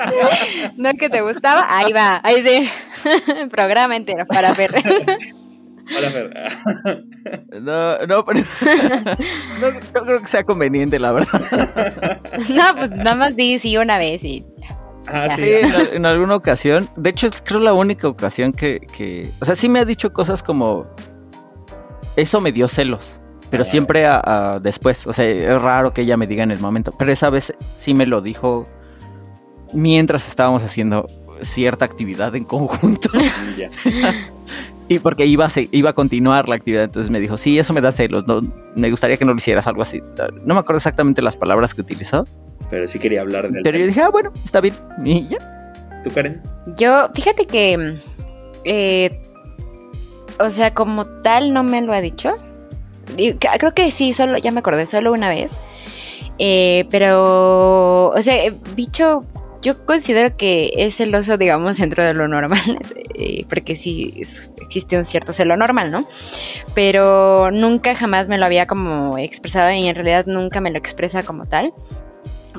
no 0.77 0.93
que 0.95 1.11
te 1.11 1.21
gustaba, 1.21 1.67
ahí 1.69 1.93
va, 1.93 2.21
ahí 2.25 2.43
sí, 2.43 2.69
programa 3.51 3.97
entero 3.97 4.25
para 4.27 4.53
ver. 4.55 4.73
Hola, 5.97 6.11
Fer. 6.11 6.31
No, 7.61 8.07
no, 8.07 8.25
pero 8.25 8.41
no, 9.61 10.03
creo 10.05 10.21
que 10.21 10.27
sea 10.27 10.45
conveniente, 10.45 10.99
la 10.99 11.13
verdad. 11.13 12.21
No, 12.49 12.63
pues 12.77 12.91
nada 12.91 13.15
más 13.15 13.37
di 13.37 13.59
sí 13.59 13.77
una 13.77 13.99
vez 13.99 14.25
y. 14.25 14.45
Ah, 15.07 15.29
sí, 15.37 15.51
en, 15.93 16.07
alguna 16.07 16.37
ocasión. 16.37 16.89
De 16.97 17.11
hecho, 17.11 17.27
es 17.27 17.43
creo 17.43 17.61
la 17.61 17.75
única 17.75 18.09
ocasión 18.09 18.53
que, 18.53 18.81
que. 18.97 19.31
O 19.41 19.45
sea, 19.45 19.55
sí 19.55 19.69
me 19.69 19.81
ha 19.81 19.85
dicho 19.85 20.13
cosas 20.13 20.43
como. 20.43 20.87
Eso 22.17 22.41
me 22.41 22.53
dio 22.53 22.69
celos. 22.69 23.21
Pero 23.51 23.63
ah. 23.63 23.67
siempre 23.67 24.07
a, 24.07 24.59
después. 24.63 25.07
O 25.07 25.13
sea, 25.13 25.27
es 25.27 25.61
raro 25.61 25.93
que 25.93 26.03
ella 26.03 26.17
me 26.17 26.27
diga 26.27 26.43
en 26.43 26.51
el 26.51 26.61
momento. 26.61 26.93
Pero 26.99 27.13
esa 27.13 27.31
vez 27.31 27.55
sí 27.77 27.95
me 27.95 28.07
lo 28.07 28.21
dijo 28.21 28.67
mientras 29.73 30.29
estábamos 30.29 30.63
haciendo 30.63 31.07
cierta 31.43 31.85
actividad 31.85 32.35
en 32.35 32.45
conjunto. 32.45 33.11
Y 34.89 34.99
porque 34.99 35.25
iba 35.25 35.47
a, 35.47 35.51
iba 35.71 35.91
a 35.91 35.93
continuar 35.95 36.49
la 36.49 36.57
actividad, 36.57 36.85
entonces 36.85 37.11
me 37.11 37.19
dijo, 37.19 37.37
sí, 37.37 37.59
eso 37.59 37.73
me 37.73 37.81
da 37.81 37.91
celos, 37.91 38.27
no, 38.27 38.43
me 38.75 38.91
gustaría 38.91 39.17
que 39.17 39.25
no 39.25 39.33
lo 39.33 39.39
hicieras, 39.39 39.67
algo 39.67 39.83
así. 39.83 40.03
No 40.45 40.55
me 40.55 40.61
acuerdo 40.61 40.77
exactamente 40.77 41.23
las 41.23 41.37
palabras 41.37 41.75
que 41.75 41.81
utilizó. 41.81 42.27
Pero 42.71 42.87
sí 42.87 42.99
quería 42.99 43.23
hablar 43.23 43.51
del 43.51 43.63
Pero 43.63 43.79
yo 43.79 43.87
dije, 43.87 44.03
ah, 44.03 44.11
bueno, 44.11 44.33
está 44.45 44.61
bien. 44.61 44.75
Y 45.03 45.27
ya. 45.29 45.39
¿Tú, 46.03 46.11
Karen? 46.11 46.43
Yo, 46.79 47.09
fíjate 47.15 47.47
que, 47.47 47.97
eh, 48.65 49.23
o 50.39 50.51
sea, 50.51 50.75
como 50.75 51.07
tal 51.07 51.55
no 51.55 51.63
me 51.63 51.81
lo 51.81 51.93
ha 51.95 52.01
dicho. 52.01 52.37
Creo 53.17 53.75
que 53.75 53.91
sí, 53.91 54.13
solo, 54.13 54.39
ya 54.39 54.51
me 54.51 54.61
acordé, 54.61 54.87
solo 54.87 55.13
una 55.13 55.31
vez. 55.31 55.61
Eh, 56.39 56.87
pero, 56.91 58.09
o 58.11 58.23
sea, 58.23 58.35
bicho 58.75 59.25
yo 59.65 59.87
considero 59.87 60.37
que 60.37 60.71
es 60.77 60.97
celoso, 60.97 61.39
digamos, 61.39 61.79
dentro 61.79 62.05
de 62.05 62.13
lo 62.13 62.29
normal, 62.29 62.61
eh, 63.15 63.47
porque 63.49 63.77
sí 63.77 64.23
existe 64.61 64.99
un 64.99 65.07
cierto 65.07 65.33
celo 65.33 65.57
normal, 65.57 65.91
¿no? 65.91 66.07
Pero 66.75 67.51
nunca 67.51 67.95
jamás 67.95 68.29
me 68.29 68.37
lo 68.37 68.45
había 68.45 68.67
como 68.67 69.17
expresado 69.17 69.73
y 69.73 69.89
en 69.89 69.95
realidad 69.95 70.27
nunca 70.27 70.61
me 70.61 70.71
lo 70.71 70.79
expresa 70.79 71.23
como 71.23 71.47
tal. 71.47 71.73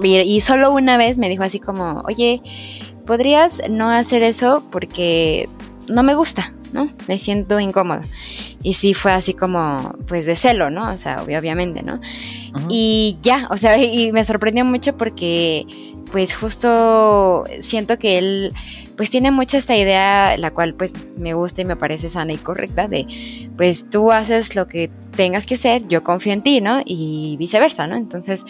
Y, 0.01 0.41
solo 0.41 0.73
una 0.73 0.97
vez 0.97 1.19
me 1.19 1.29
dijo 1.29 1.43
así 1.43 1.59
como, 1.59 2.01
oye, 2.05 2.41
¿podrías 3.05 3.61
no 3.69 3.89
hacer 3.89 4.23
eso 4.23 4.65
porque 4.69 5.47
no 5.87 6.03
me 6.03 6.15
gusta, 6.15 6.53
¿no? 6.73 6.91
Me 7.07 7.17
siento 7.17 7.61
incómodo. 7.61 8.01
Y 8.61 8.73
sí 8.73 8.93
fue 8.93 9.13
así 9.13 9.33
como, 9.33 9.95
pues 10.05 10.25
de 10.25 10.35
celo, 10.35 10.69
¿no? 10.69 10.91
O 10.91 10.97
sea, 10.97 11.23
obviamente, 11.23 11.81
¿no? 11.81 12.01
Y 12.67 13.19
ya, 13.21 13.47
o 13.51 13.57
sea, 13.57 13.77
y 13.81 14.11
me 14.11 14.25
sorprendió 14.25 14.65
mucho 14.65 14.97
porque 14.97 15.65
pues 16.11 16.35
justo 16.35 17.45
siento 17.59 17.97
que 17.97 18.17
él 18.17 18.53
pues 18.95 19.09
tiene 19.09 19.31
mucho 19.31 19.57
esta 19.57 19.75
idea, 19.75 20.37
la 20.37 20.51
cual 20.51 20.73
pues 20.73 20.93
me 21.17 21.33
gusta 21.33 21.61
y 21.61 21.65
me 21.65 21.75
parece 21.75 22.09
sana 22.09 22.33
y 22.33 22.37
correcta, 22.37 22.87
de 22.87 23.05
pues 23.57 23.89
tú 23.89 24.11
haces 24.11 24.55
lo 24.55 24.67
que 24.67 24.89
tengas 25.15 25.45
que 25.45 25.55
hacer, 25.55 25.87
yo 25.87 26.03
confío 26.03 26.33
en 26.33 26.43
ti, 26.43 26.61
¿no? 26.61 26.81
Y 26.85 27.35
viceversa, 27.37 27.87
¿no? 27.87 27.95
Entonces, 27.95 28.45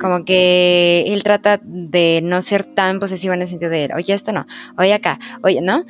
como 0.00 0.24
que 0.24 1.04
él 1.08 1.22
trata 1.22 1.60
de 1.62 2.20
no 2.22 2.42
ser 2.42 2.64
tan 2.64 3.00
posesivo 3.00 3.34
en 3.34 3.42
el 3.42 3.48
sentido 3.48 3.70
de, 3.70 3.90
oye, 3.94 4.14
esto 4.14 4.32
no, 4.32 4.46
oye 4.76 4.94
acá, 4.94 5.18
oye, 5.42 5.60
¿no? 5.60 5.84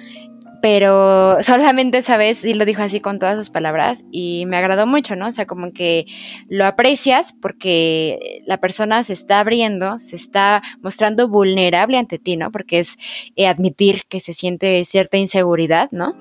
Pero 0.63 1.43
solamente 1.43 1.99
esa 1.99 2.17
vez 2.17 2.45
y 2.45 2.55
lo 2.55 2.65
dijo 2.65 2.83
así 2.83 3.01
con 3.01 3.19
todas 3.19 3.37
sus 3.37 3.51
palabras 3.51 4.05
y 4.11 4.45
me 4.47 4.57
agradó 4.57 4.87
mucho, 4.87 5.17
¿no? 5.17 5.29
O 5.29 5.33
sea, 5.33 5.47
como 5.47 5.73
que 5.73 6.07
lo 6.49 6.67
aprecias 6.67 7.35
porque 7.41 8.43
la 8.47 8.59
persona 8.59 9.03
se 9.03 9.13
está 9.13 9.41
abriendo, 9.41 9.99
se 9.99 10.17
está 10.17 10.63
mostrando 10.83 11.29
vulnerable 11.29 11.99
ante 11.99 12.19
ti, 12.19 12.37
¿no? 12.37 12.51
Porque 12.51 12.81
es 12.81 12.99
eh, 13.37 13.47
admitir 13.47 14.03
que 14.09 14.21
se 14.21 14.35
siente 14.35 14.85
cierta 14.85 15.17
inseguridad, 15.17 15.89
¿no? 15.93 16.15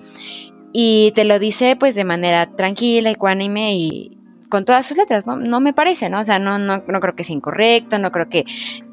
Y 0.72 1.12
te 1.16 1.26
lo 1.26 1.40
dice 1.40 1.76
pues 1.76 1.96
de 1.96 2.04
manera 2.04 2.56
tranquila, 2.56 3.10
ecuánime 3.10 3.76
y 3.76 4.18
con 4.50 4.66
todas 4.66 4.86
sus 4.86 4.98
letras, 4.98 5.28
¿no? 5.28 5.36
No 5.36 5.60
me 5.60 5.74
parece, 5.74 6.10
¿no? 6.10 6.20
O 6.20 6.24
sea, 6.24 6.40
no, 6.40 6.58
no, 6.58 6.84
no 6.88 7.00
creo 7.00 7.16
que 7.16 7.24
sea 7.24 7.36
incorrecto, 7.36 8.00
no 8.00 8.12
creo 8.12 8.30
que 8.30 8.46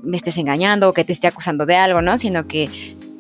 me 0.02 0.16
estés 0.16 0.36
engañando 0.36 0.88
o 0.88 0.92
que 0.92 1.04
te 1.04 1.12
esté 1.12 1.26
acusando 1.26 1.64
de 1.66 1.76
algo, 1.76 2.02
¿no? 2.02 2.18
Sino 2.18 2.46
que 2.46 2.68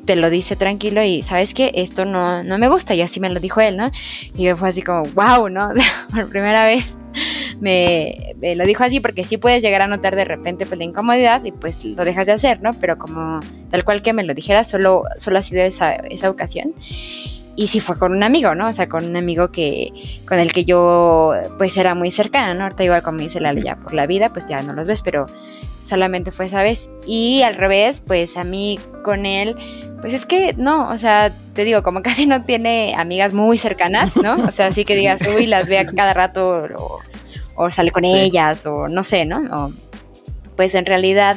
te 0.06 0.16
lo 0.16 0.30
dice 0.30 0.56
tranquilo 0.56 1.02
y 1.02 1.22
sabes 1.22 1.52
que 1.52 1.72
esto 1.74 2.04
no, 2.04 2.42
no 2.42 2.58
me 2.58 2.68
gusta 2.68 2.94
y 2.94 3.02
así 3.02 3.20
me 3.20 3.28
lo 3.28 3.40
dijo 3.40 3.60
él, 3.60 3.76
¿no? 3.76 3.90
Y 4.36 4.44
yo 4.44 4.56
fue 4.56 4.68
así 4.68 4.82
como, 4.82 5.02
wow, 5.10 5.48
¿no? 5.48 5.72
Por 6.14 6.28
primera 6.28 6.66
vez 6.66 6.96
me, 7.60 8.34
lo 8.54 8.64
dijo 8.64 8.84
así 8.84 9.00
porque 9.00 9.24
sí 9.24 9.36
puedes 9.36 9.62
llegar 9.62 9.82
a 9.82 9.86
notar 9.86 10.16
de 10.16 10.24
repente 10.24 10.66
pues 10.66 10.78
la 10.78 10.84
incomodidad 10.84 11.44
y 11.44 11.52
pues 11.52 11.84
lo 11.84 12.04
dejas 12.04 12.26
de 12.26 12.32
hacer, 12.32 12.62
¿no? 12.62 12.70
Pero 12.80 12.98
como 12.98 13.40
tal 13.70 13.84
cual 13.84 14.02
que 14.02 14.12
me 14.12 14.22
lo 14.22 14.34
dijera, 14.34 14.64
solo, 14.64 15.04
solo 15.18 15.38
ha 15.38 15.42
sido 15.42 15.62
esa, 15.62 15.94
esa 15.94 16.30
ocasión 16.30 16.74
y 17.56 17.68
sí 17.68 17.80
fue 17.80 17.98
con 17.98 18.12
un 18.12 18.22
amigo, 18.22 18.54
¿no? 18.54 18.68
O 18.68 18.72
sea, 18.72 18.88
con 18.88 19.04
un 19.06 19.16
amigo 19.16 19.50
que 19.50 19.92
con 20.28 20.38
el 20.38 20.52
que 20.52 20.64
yo 20.64 21.32
pues 21.58 21.76
era 21.76 21.94
muy 21.94 22.10
cercana, 22.10 22.54
¿no? 22.54 22.64
Ahorita 22.64 22.84
igual 22.84 23.02
como 23.02 23.18
dice 23.18 23.40
Lalo, 23.40 23.62
ya 23.62 23.76
por 23.76 23.94
la 23.94 24.06
vida 24.06 24.32
pues 24.32 24.46
ya 24.48 24.62
no 24.62 24.74
los 24.74 24.86
ves, 24.86 25.02
pero 25.02 25.26
solamente 25.80 26.30
fue 26.30 26.46
esa 26.46 26.62
vez. 26.62 26.90
Y 27.06 27.42
al 27.42 27.54
revés, 27.54 28.02
pues 28.06 28.36
a 28.36 28.44
mí 28.44 28.78
con 29.02 29.26
él, 29.26 29.56
pues 30.00 30.12
es 30.12 30.26
que 30.26 30.54
no, 30.54 30.90
o 30.90 30.98
sea, 30.98 31.32
te 31.54 31.64
digo, 31.64 31.82
como 31.82 32.02
casi 32.04 32.26
no 32.26 32.44
tiene 32.44 32.94
amigas 32.96 33.32
muy 33.34 33.58
cercanas, 33.58 34.16
¿no? 34.16 34.34
O 34.34 34.52
sea, 34.52 34.68
así 34.68 34.84
que 34.84 34.96
digas, 34.96 35.22
uy, 35.26 35.46
las 35.46 35.68
vea 35.68 35.86
cada 35.86 36.14
rato 36.14 36.66
o, 37.56 37.70
sale 37.70 37.90
con 37.90 38.04
ellas 38.04 38.66
o 38.66 38.88
no 38.88 39.02
sé, 39.02 39.24
¿no? 39.24 39.72
pues 40.56 40.74
en 40.74 40.86
realidad 40.86 41.36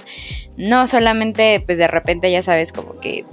no 0.56 0.88
solamente 0.88 1.62
pues 1.66 1.78
de 1.78 1.88
repente 1.88 2.32
ya 2.32 2.42
sabes 2.42 2.72
como 2.72 3.00
que 3.00 3.26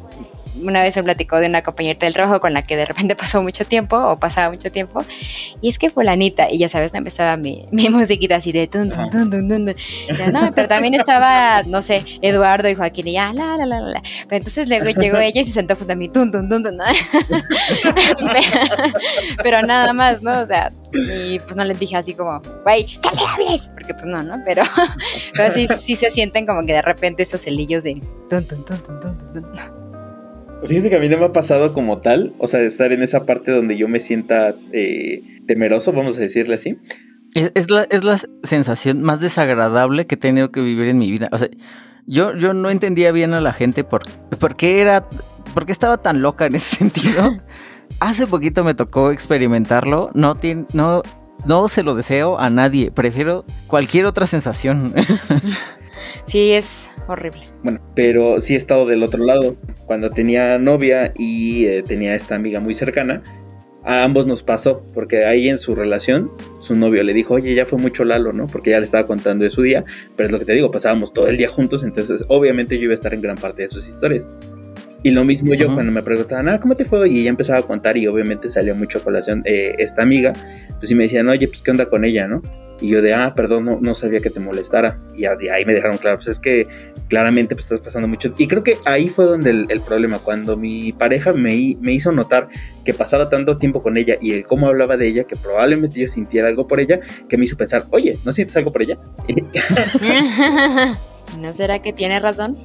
una 0.62 0.80
vez 0.80 0.96
me 0.96 1.02
platicó 1.02 1.36
de 1.36 1.46
una 1.46 1.62
compañera 1.62 1.98
del 2.00 2.14
trabajo 2.14 2.40
con 2.40 2.52
la 2.52 2.62
que 2.62 2.76
de 2.76 2.86
repente 2.86 3.16
pasó 3.16 3.42
mucho 3.42 3.64
tiempo 3.64 3.96
o 3.96 4.18
pasaba 4.18 4.50
mucho 4.50 4.70
tiempo 4.70 5.04
y 5.60 5.68
es 5.68 5.78
que 5.78 5.90
fue 5.90 6.04
la 6.04 6.12
Anita 6.12 6.50
y 6.50 6.58
ya 6.58 6.68
sabes, 6.68 6.92
no 6.92 6.98
empezaba 6.98 7.36
mi, 7.36 7.66
mi 7.70 7.88
musiquita 7.88 8.36
así 8.36 8.52
de 8.52 8.66
tun, 8.66 8.90
tun, 8.90 9.10
tun, 9.10 9.30
tun, 9.30 9.48
tun. 9.48 9.74
Ya, 10.16 10.30
no, 10.30 10.52
pero 10.54 10.68
también 10.68 10.94
estaba, 10.94 11.62
no 11.64 11.82
sé, 11.82 12.04
Eduardo 12.22 12.68
y 12.68 12.74
Joaquín 12.74 13.08
y 13.08 13.12
ya, 13.12 13.32
la, 13.32 13.56
la, 13.56 13.66
la, 13.66 13.80
la. 13.80 14.02
Pero 14.28 14.36
entonces 14.38 14.68
luego 14.68 14.86
llegó 15.00 15.18
ella 15.18 15.40
y 15.40 15.44
se 15.44 15.52
sentó 15.52 15.76
junto 15.76 15.92
a 15.92 15.96
mí, 15.96 16.08
tun, 16.08 16.30
tun, 16.32 16.48
tun, 16.48 16.62
tun, 16.62 16.76
¿no? 16.76 16.84
pero 19.42 19.62
nada 19.62 19.92
más, 19.92 20.22
¿no? 20.22 20.40
O 20.42 20.46
sea, 20.46 20.72
y 20.92 21.38
pues 21.40 21.56
no 21.56 21.64
les 21.64 21.78
dije 21.78 21.96
así 21.96 22.14
como, 22.14 22.40
güey, 22.62 22.86
¿qué 22.86 23.10
le 23.12 23.44
hables? 23.46 23.68
Porque 23.74 23.94
pues 23.94 24.06
no, 24.06 24.22
¿no? 24.22 24.42
Pero, 24.44 24.62
pero 25.34 25.52
sí, 25.52 25.66
sí 25.78 25.96
se 25.96 26.10
sienten 26.10 26.46
como 26.46 26.64
que 26.64 26.72
de 26.72 26.82
repente 26.82 27.22
esos 27.22 27.40
celillos 27.40 27.84
de 27.84 28.00
tun, 28.30 28.44
tun, 28.46 28.64
tun, 28.64 28.78
tun, 28.78 29.00
tun, 29.00 29.32
tun. 29.32 29.85
Fíjate 30.64 30.90
que 30.90 30.96
a 30.96 31.00
mí 31.00 31.08
no 31.08 31.18
me 31.18 31.26
ha 31.26 31.32
pasado 31.32 31.72
como 31.72 31.98
tal, 31.98 32.32
o 32.38 32.48
sea, 32.48 32.60
estar 32.60 32.92
en 32.92 33.02
esa 33.02 33.26
parte 33.26 33.52
donde 33.52 33.76
yo 33.76 33.88
me 33.88 34.00
sienta 34.00 34.54
eh, 34.72 35.22
temeroso, 35.46 35.92
vamos 35.92 36.16
a 36.16 36.20
decirle 36.20 36.54
así. 36.54 36.78
Es, 37.34 37.70
la, 37.70 37.82
es 37.90 38.02
la 38.02 38.18
sensación 38.42 39.02
más 39.02 39.20
desagradable 39.20 40.06
que 40.06 40.14
he 40.14 40.18
tenido 40.18 40.50
que 40.50 40.62
vivir 40.62 40.88
en 40.88 40.98
mi 40.98 41.10
vida. 41.10 41.28
O 41.32 41.38
sea, 41.38 41.48
yo, 42.06 42.34
yo 42.34 42.54
no 42.54 42.70
entendía 42.70 43.12
bien 43.12 43.34
a 43.34 43.42
la 43.42 43.52
gente 43.52 43.84
por, 43.84 44.02
por 44.38 44.56
qué 44.56 44.80
era, 44.80 45.06
por 45.52 45.66
qué 45.66 45.72
estaba 45.72 45.98
tan 45.98 46.22
loca 46.22 46.46
en 46.46 46.54
ese 46.54 46.76
sentido. 46.78 47.36
Hace 48.00 48.26
poquito 48.26 48.64
me 48.64 48.74
tocó 48.74 49.10
experimentarlo. 49.10 50.10
No, 50.14 50.34
tiene, 50.36 50.64
no, 50.72 51.02
no 51.44 51.68
se 51.68 51.82
lo 51.82 51.94
deseo 51.94 52.38
a 52.38 52.48
nadie. 52.48 52.90
Prefiero 52.90 53.44
cualquier 53.66 54.06
otra 54.06 54.26
sensación. 54.26 54.94
sí, 56.26 56.52
es 56.52 56.86
horrible. 57.08 57.40
Bueno, 57.62 57.80
pero 57.94 58.40
sí 58.40 58.54
he 58.54 58.56
estado 58.56 58.86
del 58.86 59.02
otro 59.02 59.24
lado. 59.24 59.56
Cuando 59.86 60.10
tenía 60.10 60.58
novia 60.58 61.12
y 61.16 61.66
eh, 61.66 61.82
tenía 61.82 62.14
esta 62.14 62.34
amiga 62.34 62.60
muy 62.60 62.74
cercana, 62.74 63.22
a 63.86 64.02
ambos 64.02 64.26
nos 64.26 64.42
pasó, 64.42 64.82
porque 64.92 65.24
ahí 65.24 65.48
en 65.48 65.58
su 65.58 65.76
relación, 65.76 66.32
su 66.60 66.74
novio 66.74 67.04
le 67.04 67.14
dijo, 67.14 67.34
oye, 67.34 67.54
ya 67.54 67.64
fue 67.64 67.78
mucho 67.78 68.04
Lalo, 68.04 68.32
¿no? 68.32 68.48
Porque 68.48 68.70
ya 68.70 68.78
le 68.80 68.84
estaba 68.84 69.06
contando 69.06 69.44
de 69.44 69.50
su 69.50 69.62
día, 69.62 69.84
pero 70.16 70.26
es 70.26 70.32
lo 70.32 70.40
que 70.40 70.44
te 70.44 70.54
digo, 70.54 70.72
pasábamos 70.72 71.12
todo 71.12 71.28
el 71.28 71.36
día 71.36 71.48
juntos, 71.48 71.84
entonces 71.84 72.24
obviamente 72.26 72.78
yo 72.78 72.84
iba 72.84 72.92
a 72.92 72.96
estar 72.96 73.14
en 73.14 73.22
gran 73.22 73.36
parte 73.36 73.62
de 73.62 73.70
sus 73.70 73.88
historias. 73.88 74.28
Y 75.06 75.12
lo 75.12 75.24
mismo 75.24 75.54
yo 75.54 75.72
cuando 75.72 75.92
me 75.92 76.02
preguntaban, 76.02 76.48
ah, 76.48 76.58
¿cómo 76.60 76.74
te 76.74 76.84
fue? 76.84 77.08
Y 77.08 77.20
ella 77.20 77.30
empezaba 77.30 77.60
a 77.60 77.62
contar 77.62 77.96
y 77.96 78.08
obviamente 78.08 78.50
salió 78.50 78.74
mucho 78.74 78.98
a 78.98 79.02
colación 79.02 79.40
eh, 79.44 79.76
esta 79.78 80.02
amiga, 80.02 80.32
pues 80.80 80.90
y 80.90 80.96
me 80.96 81.04
decían, 81.04 81.28
oye, 81.28 81.46
pues 81.46 81.62
qué 81.62 81.70
onda 81.70 81.86
con 81.86 82.04
ella, 82.04 82.26
¿no? 82.26 82.42
Y 82.80 82.88
yo 82.88 83.00
de, 83.00 83.14
ah, 83.14 83.32
perdón, 83.36 83.78
no, 83.80 83.94
sabía 83.94 84.18
que 84.18 84.30
te 84.30 84.40
molestara. 84.40 84.98
Y 85.14 85.26
ahí 85.26 85.64
me 85.64 85.74
dejaron 85.74 85.98
claro, 85.98 86.16
pues 86.16 86.26
es 86.26 86.40
que 86.40 86.66
claramente 87.06 87.54
pues, 87.54 87.66
estás 87.66 87.78
pasando 87.78 88.08
mucho. 88.08 88.34
Y 88.36 88.48
creo 88.48 88.64
que 88.64 88.78
ahí 88.84 89.06
fue 89.06 89.26
donde 89.26 89.50
el, 89.50 89.80
problema, 89.80 90.18
cuando 90.18 90.56
mi 90.56 90.92
pareja 90.92 91.32
me, 91.32 91.76
me, 91.80 91.92
hizo 91.92 92.10
notar 92.10 92.48
que 92.84 92.92
pasaba 92.92 93.28
tanto 93.28 93.58
tiempo 93.58 93.84
con 93.84 93.96
ella 93.96 94.16
y 94.20 94.32
el 94.32 94.44
cómo 94.44 94.66
hablaba 94.66 94.96
de 94.96 95.06
ella, 95.06 95.22
que 95.22 95.36
probablemente 95.36 96.00
yo 96.00 96.08
sintiera 96.08 96.48
algo 96.48 96.66
por 96.66 96.80
ella, 96.80 96.98
que 97.28 97.36
me 97.36 97.44
hizo 97.44 97.56
pensar, 97.56 97.84
oye, 97.90 98.18
¿no 98.24 98.32
sientes 98.32 98.56
algo 98.56 98.72
por 98.72 98.82
ella? 98.82 98.98
¿No 101.38 101.54
será 101.54 101.80
que 101.80 101.92
tiene 101.92 102.18
razón? 102.18 102.58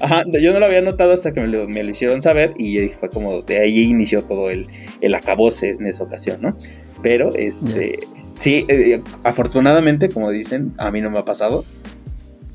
Ajá, 0.00 0.22
yo 0.40 0.52
no 0.52 0.60
lo 0.60 0.66
había 0.66 0.80
notado 0.80 1.12
hasta 1.12 1.32
que 1.32 1.40
me 1.40 1.48
lo, 1.48 1.68
me 1.68 1.82
lo 1.82 1.90
hicieron 1.90 2.22
saber 2.22 2.54
y 2.58 2.88
fue 2.88 3.10
como 3.10 3.42
de 3.42 3.58
ahí 3.58 3.80
inició 3.80 4.22
todo 4.22 4.50
el, 4.50 4.68
el 5.00 5.14
acabose 5.14 5.70
en 5.70 5.86
esa 5.86 6.04
ocasión, 6.04 6.40
¿no? 6.40 6.56
Pero 7.02 7.34
este, 7.34 8.00
sí, 8.38 8.64
eh, 8.68 9.02
afortunadamente, 9.24 10.08
como 10.08 10.30
dicen, 10.30 10.74
a 10.78 10.90
mí 10.90 11.00
no 11.00 11.10
me 11.10 11.18
ha 11.18 11.24
pasado. 11.24 11.64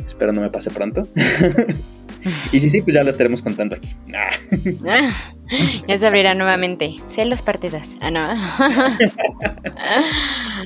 Espero 0.05 0.33
no 0.33 0.41
me 0.41 0.49
pase 0.49 0.69
pronto. 0.69 1.07
y 2.51 2.59
sí, 2.59 2.69
sí, 2.69 2.81
pues 2.81 2.95
ya 2.95 3.03
lo 3.03 3.09
estaremos 3.09 3.41
contando 3.41 3.75
aquí. 3.75 3.95
ya 5.87 5.97
se 5.97 6.07
abrirá 6.07 6.35
nuevamente. 6.35 6.95
Celos 7.09 7.41
partidas. 7.41 7.95
Ah, 8.01 8.11
no. 8.11 8.27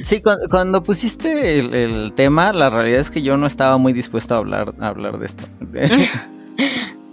sí, 0.04 0.22
cuando, 0.50 0.84
pusiste 0.84 1.60
el, 1.60 2.14
tema, 2.14 2.52
la 2.52 2.70
realidad 2.70 3.00
es 3.00 3.12
que 3.12 3.22
yo 3.22 3.38
no 3.38 3.48
estaba 3.48 3.78
muy 3.78 3.94
dispuesto 3.94 4.36
a 4.36 4.38
hablar, 4.38 4.74
a 4.80 4.88
hablar 4.88 5.20
de 5.20 5.26
esto. 5.28 5.46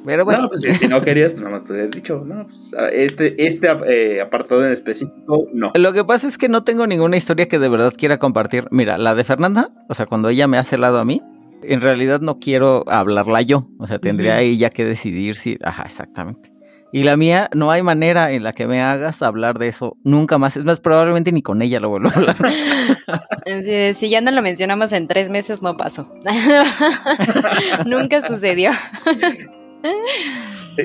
Pero 0.05 0.25
bueno. 0.25 0.43
No, 0.43 0.49
pues 0.51 0.63
si 0.63 0.87
no 0.87 1.03
querías, 1.03 1.33
pues 1.33 1.43
nada 1.43 1.57
más 1.57 1.65
te 1.65 1.73
hubieras 1.73 1.91
dicho, 1.93 2.23
no, 2.27 2.47
pues 2.47 2.75
este, 2.93 3.47
este 3.47 3.69
eh, 3.87 4.21
apartado 4.21 4.65
en 4.65 4.73
específico, 4.73 5.49
no. 5.53 5.73
Lo 5.75 5.93
que 5.95 6.05
pasa 6.05 6.29
es 6.29 6.37
que 6.37 6.49
no 6.49 6.63
tengo 6.63 6.87
ninguna 6.87 7.17
historia 7.17 7.49
que 7.49 7.59
de 7.59 7.69
verdad 7.71 7.95
quiera 7.97 8.19
compartir. 8.19 8.67
Mira, 8.71 8.99
la 8.99 9.15
de 9.15 9.25
Fernanda, 9.25 9.71
o 9.89 9.95
sea, 9.95 10.05
cuando 10.05 10.29
ella 10.29 10.47
me 10.47 10.59
hace 10.59 10.77
lado 10.77 10.99
a 10.99 11.07
mí, 11.07 11.23
en 11.63 11.81
realidad 11.81 12.21
no 12.21 12.39
quiero 12.39 12.85
hablarla 12.87 13.41
yo. 13.43 13.69
O 13.79 13.87
sea, 13.87 13.99
tendría 13.99 14.41
ella 14.41 14.71
que 14.71 14.85
decidir 14.85 15.37
si. 15.37 15.59
Ajá, 15.63 15.85
exactamente. 15.85 16.54
Y 16.95 17.03
la 17.03 17.17
mía, 17.17 17.51
no 17.53 17.73
hay 17.73 17.83
manera 17.83 18.31
en 18.31 18.45
la 18.45 18.53
que 18.53 18.69
me 18.69 18.81
hagas 18.81 19.21
hablar 19.21 19.59
de 19.59 19.67
eso 19.67 19.97
nunca 20.05 20.39
más. 20.39 20.57
Es 20.57 20.65
más, 20.65 20.79
probablemente 20.79 21.33
ni 21.33 21.43
con 21.43 21.61
ella 21.61 21.81
lo 21.81 21.89
vuelvo 21.89 22.09
a 22.09 22.13
hablar. 22.13 22.37
si 23.97 24.09
ya 24.09 24.21
no 24.21 24.31
lo 24.31 24.41
mencionamos 24.43 24.93
en 24.93 25.09
tres 25.09 25.29
meses, 25.29 25.61
no 25.61 25.77
pasó. 25.77 26.15
nunca 27.85 28.25
sucedió. 28.25 28.71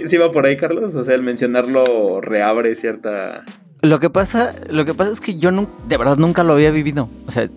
¿Sí 0.07 0.17
va 0.17 0.31
por 0.31 0.47
ahí, 0.47 0.57
Carlos? 0.57 0.95
O 0.95 1.03
sea, 1.03 1.13
el 1.13 1.21
mencionarlo 1.21 2.21
reabre 2.21 2.75
cierta... 2.75 3.43
Lo 3.83 3.99
que 3.99 4.09
pasa, 4.09 4.55
lo 4.71 4.85
que 4.85 4.95
pasa 4.95 5.11
es 5.11 5.21
que 5.21 5.37
yo 5.37 5.51
de 5.51 5.97
verdad 5.97 6.17
nunca 6.17 6.43
lo 6.43 6.53
había 6.53 6.71
vivido. 6.71 7.07
O 7.27 7.31
sea, 7.31 7.47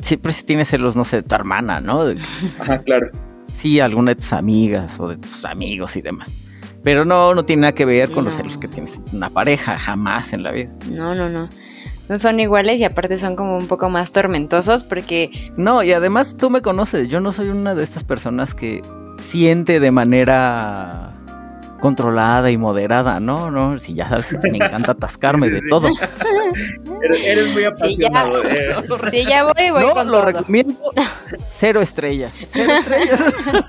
siempre 0.00 0.32
si 0.32 0.44
tienes 0.44 0.68
celos, 0.68 0.96
no 0.96 1.04
sé, 1.04 1.22
tu 1.22 1.34
hermana, 1.34 1.82
¿no? 1.82 2.04
Ajá, 2.58 2.78
claro. 2.78 3.10
Sí, 3.52 3.80
alguna 3.80 4.12
de 4.12 4.16
tus 4.22 4.32
amigas 4.32 4.98
o 4.98 5.08
de 5.08 5.18
tus 5.18 5.44
amigos 5.44 5.94
y 5.96 6.00
demás. 6.00 6.47
Pero 6.82 7.04
no, 7.04 7.34
no 7.34 7.44
tiene 7.44 7.62
nada 7.62 7.72
que 7.72 7.84
ver 7.84 8.10
con 8.10 8.24
los 8.24 8.34
celos 8.34 8.58
que 8.58 8.68
tienes 8.68 9.00
una 9.12 9.30
pareja, 9.30 9.78
jamás 9.78 10.32
en 10.32 10.42
la 10.42 10.52
vida. 10.52 10.72
No, 10.90 11.14
no, 11.14 11.28
no. 11.28 11.48
No 12.08 12.18
son 12.18 12.40
iguales 12.40 12.78
y 12.80 12.84
aparte 12.84 13.18
son 13.18 13.36
como 13.36 13.58
un 13.58 13.66
poco 13.66 13.90
más 13.90 14.12
tormentosos 14.12 14.84
porque... 14.84 15.30
No, 15.56 15.82
y 15.82 15.92
además 15.92 16.36
tú 16.38 16.48
me 16.48 16.62
conoces, 16.62 17.08
yo 17.08 17.20
no 17.20 17.32
soy 17.32 17.48
una 17.48 17.74
de 17.74 17.84
estas 17.84 18.04
personas 18.04 18.54
que 18.54 18.80
siente 19.18 19.78
de 19.80 19.90
manera 19.90 21.17
controlada 21.80 22.50
y 22.50 22.56
moderada, 22.56 23.20
¿no? 23.20 23.50
No, 23.50 23.78
si 23.78 23.94
ya 23.94 24.08
sabes 24.08 24.36
que 24.40 24.50
me 24.50 24.58
encanta 24.58 24.92
atascarme 24.92 25.48
de 25.50 25.62
todo. 25.68 25.88
Eres, 27.24 27.52
muy 27.52 27.64
apasionado. 27.64 28.42
Sí, 29.10 29.24
ya, 29.24 29.44
voy, 29.56 29.70
voy 29.70 29.84
no, 29.94 30.04
lo 30.04 30.22
recomiendo. 30.22 30.74
Cero 31.48 31.80
estrellas. 31.80 32.34
Cero 32.48 32.72
estrellas. 32.72 33.20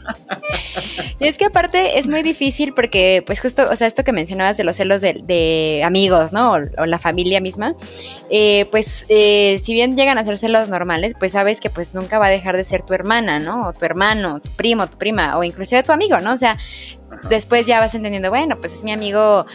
Y 1.20 1.28
es 1.28 1.38
que 1.38 1.46
aparte 1.46 2.00
es 2.00 2.08
muy 2.08 2.24
difícil 2.24 2.74
porque, 2.74 3.24
pues 3.26 3.42
justo, 3.42 3.68
o 3.70 3.76
sea, 3.76 3.88
esto 3.88 4.06
que 4.06 4.14
mencionabas 4.14 4.56
de 4.56 4.64
los 4.64 4.78
celos 4.78 5.02
de, 5.02 5.82
amigos, 5.84 6.32
¿no? 6.32 6.54
O, 6.54 6.86
la 6.86 6.98
familia 6.98 7.42
misma, 7.42 7.76
eh, 8.30 8.68
pues 8.72 9.06
eh, 9.10 9.60
si 9.62 9.74
bien 9.74 9.98
llegan 9.98 10.18
a 10.18 10.24
ser 10.24 10.38
celos 10.38 10.70
normales, 10.70 11.16
pues 11.20 11.34
sabes 11.34 11.60
que 11.60 11.70
pues 11.70 11.94
nunca 11.94 12.20
va 12.20 12.28
a 12.28 12.30
dejar 12.30 12.56
de 12.56 12.64
ser 12.64 12.84
tu 12.84 12.94
hermana, 12.94 13.40
¿no? 13.40 13.68
O 13.68 13.74
tu 13.74 13.84
hermano, 13.84 14.40
tu 14.40 14.50
primo, 14.52 14.88
tu 14.88 14.98
prima, 14.98 15.38
o 15.38 15.44
inclusive 15.44 15.84
tu 15.84 15.92
amigo, 15.92 16.20
¿no? 16.20 16.34
O 16.34 16.38
sea, 16.38 16.58
después 17.30 17.66
ya 17.66 17.80
vas 17.80 17.96
entendiendo, 17.96 18.30
bueno, 18.30 18.58
pues 18.60 18.74
es 18.74 18.84
mi 18.84 18.92
amigo, 18.92 19.46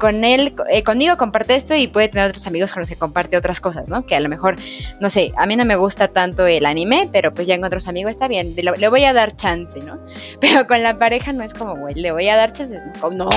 con 0.00 0.24
él, 0.24 0.54
eh, 0.70 0.82
conmigo 0.82 1.16
comparte 1.16 1.54
esto 1.54 1.76
y 1.76 1.86
puede 1.86 2.08
tener 2.08 2.28
otros 2.28 2.46
amigos 2.48 2.72
con 2.72 2.80
los 2.80 2.88
que 2.88 2.96
comparte 2.96 3.36
otras 3.36 3.60
cosas, 3.60 3.86
¿no? 3.86 4.04
Que 4.04 4.16
a 4.16 4.20
lo 4.20 4.28
mejor, 4.28 4.56
no 4.98 5.10
sé, 5.10 5.32
a 5.36 5.46
mí 5.46 5.54
no 5.54 5.64
me 5.64 5.76
gusta 5.76 6.08
tanto 6.08 6.46
el 6.46 6.66
anime, 6.66 7.08
pero 7.12 7.32
pues 7.32 7.46
ya 7.46 7.56
con 7.56 7.66
otros 7.66 7.86
amigos 7.86 8.10
está 8.10 8.26
bien, 8.26 8.56
le, 8.56 8.88
voy 8.88 9.04
a 9.04 9.12
dar 9.12 9.36
chance, 9.36 9.78
¿no? 9.80 10.00
Pero 10.40 10.66
con 10.66 10.82
la 10.82 10.98
pareja 10.98 11.32
no 11.32 11.44
es 11.44 11.54
como, 11.54 11.76
güey, 11.76 11.94
le 11.94 12.10
voy 12.10 12.26
a 12.28 12.36
dar 12.36 12.52
chance, 12.52 12.80
no, 13.14 13.28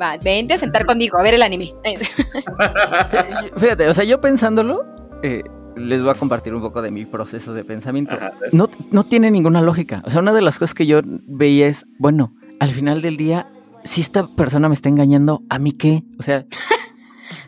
va, 0.00 0.16
vente 0.22 0.54
a 0.54 0.58
sentar 0.58 0.86
conmigo 0.86 1.18
a 1.18 1.22
ver 1.22 1.34
el 1.34 1.42
anime. 1.42 1.74
Fíjate, 3.56 3.88
o 3.88 3.94
sea, 3.94 4.04
yo 4.04 4.20
pensándolo, 4.20 4.86
eh, 5.24 5.42
les 5.74 6.00
voy 6.02 6.10
a 6.10 6.14
compartir 6.14 6.54
un 6.54 6.62
poco 6.62 6.82
de 6.82 6.92
mi 6.92 7.04
proceso 7.04 7.52
de 7.52 7.64
pensamiento. 7.64 8.16
no, 8.52 8.70
no 8.92 9.04
tiene 9.04 9.30
ninguna 9.30 9.60
lógica. 9.60 10.02
O 10.04 10.10
sea, 10.10 10.20
una 10.20 10.32
de 10.32 10.42
las 10.42 10.58
cosas 10.58 10.74
que 10.74 10.86
yo 10.86 11.00
veía 11.04 11.66
es, 11.66 11.84
bueno, 11.98 12.32
al 12.62 12.70
final 12.70 13.02
del 13.02 13.16
día, 13.16 13.50
si 13.82 14.02
esta 14.02 14.28
persona 14.28 14.68
me 14.68 14.74
está 14.74 14.88
engañando, 14.88 15.42
¿a 15.48 15.58
mí 15.58 15.72
qué? 15.72 16.04
O 16.20 16.22
sea, 16.22 16.46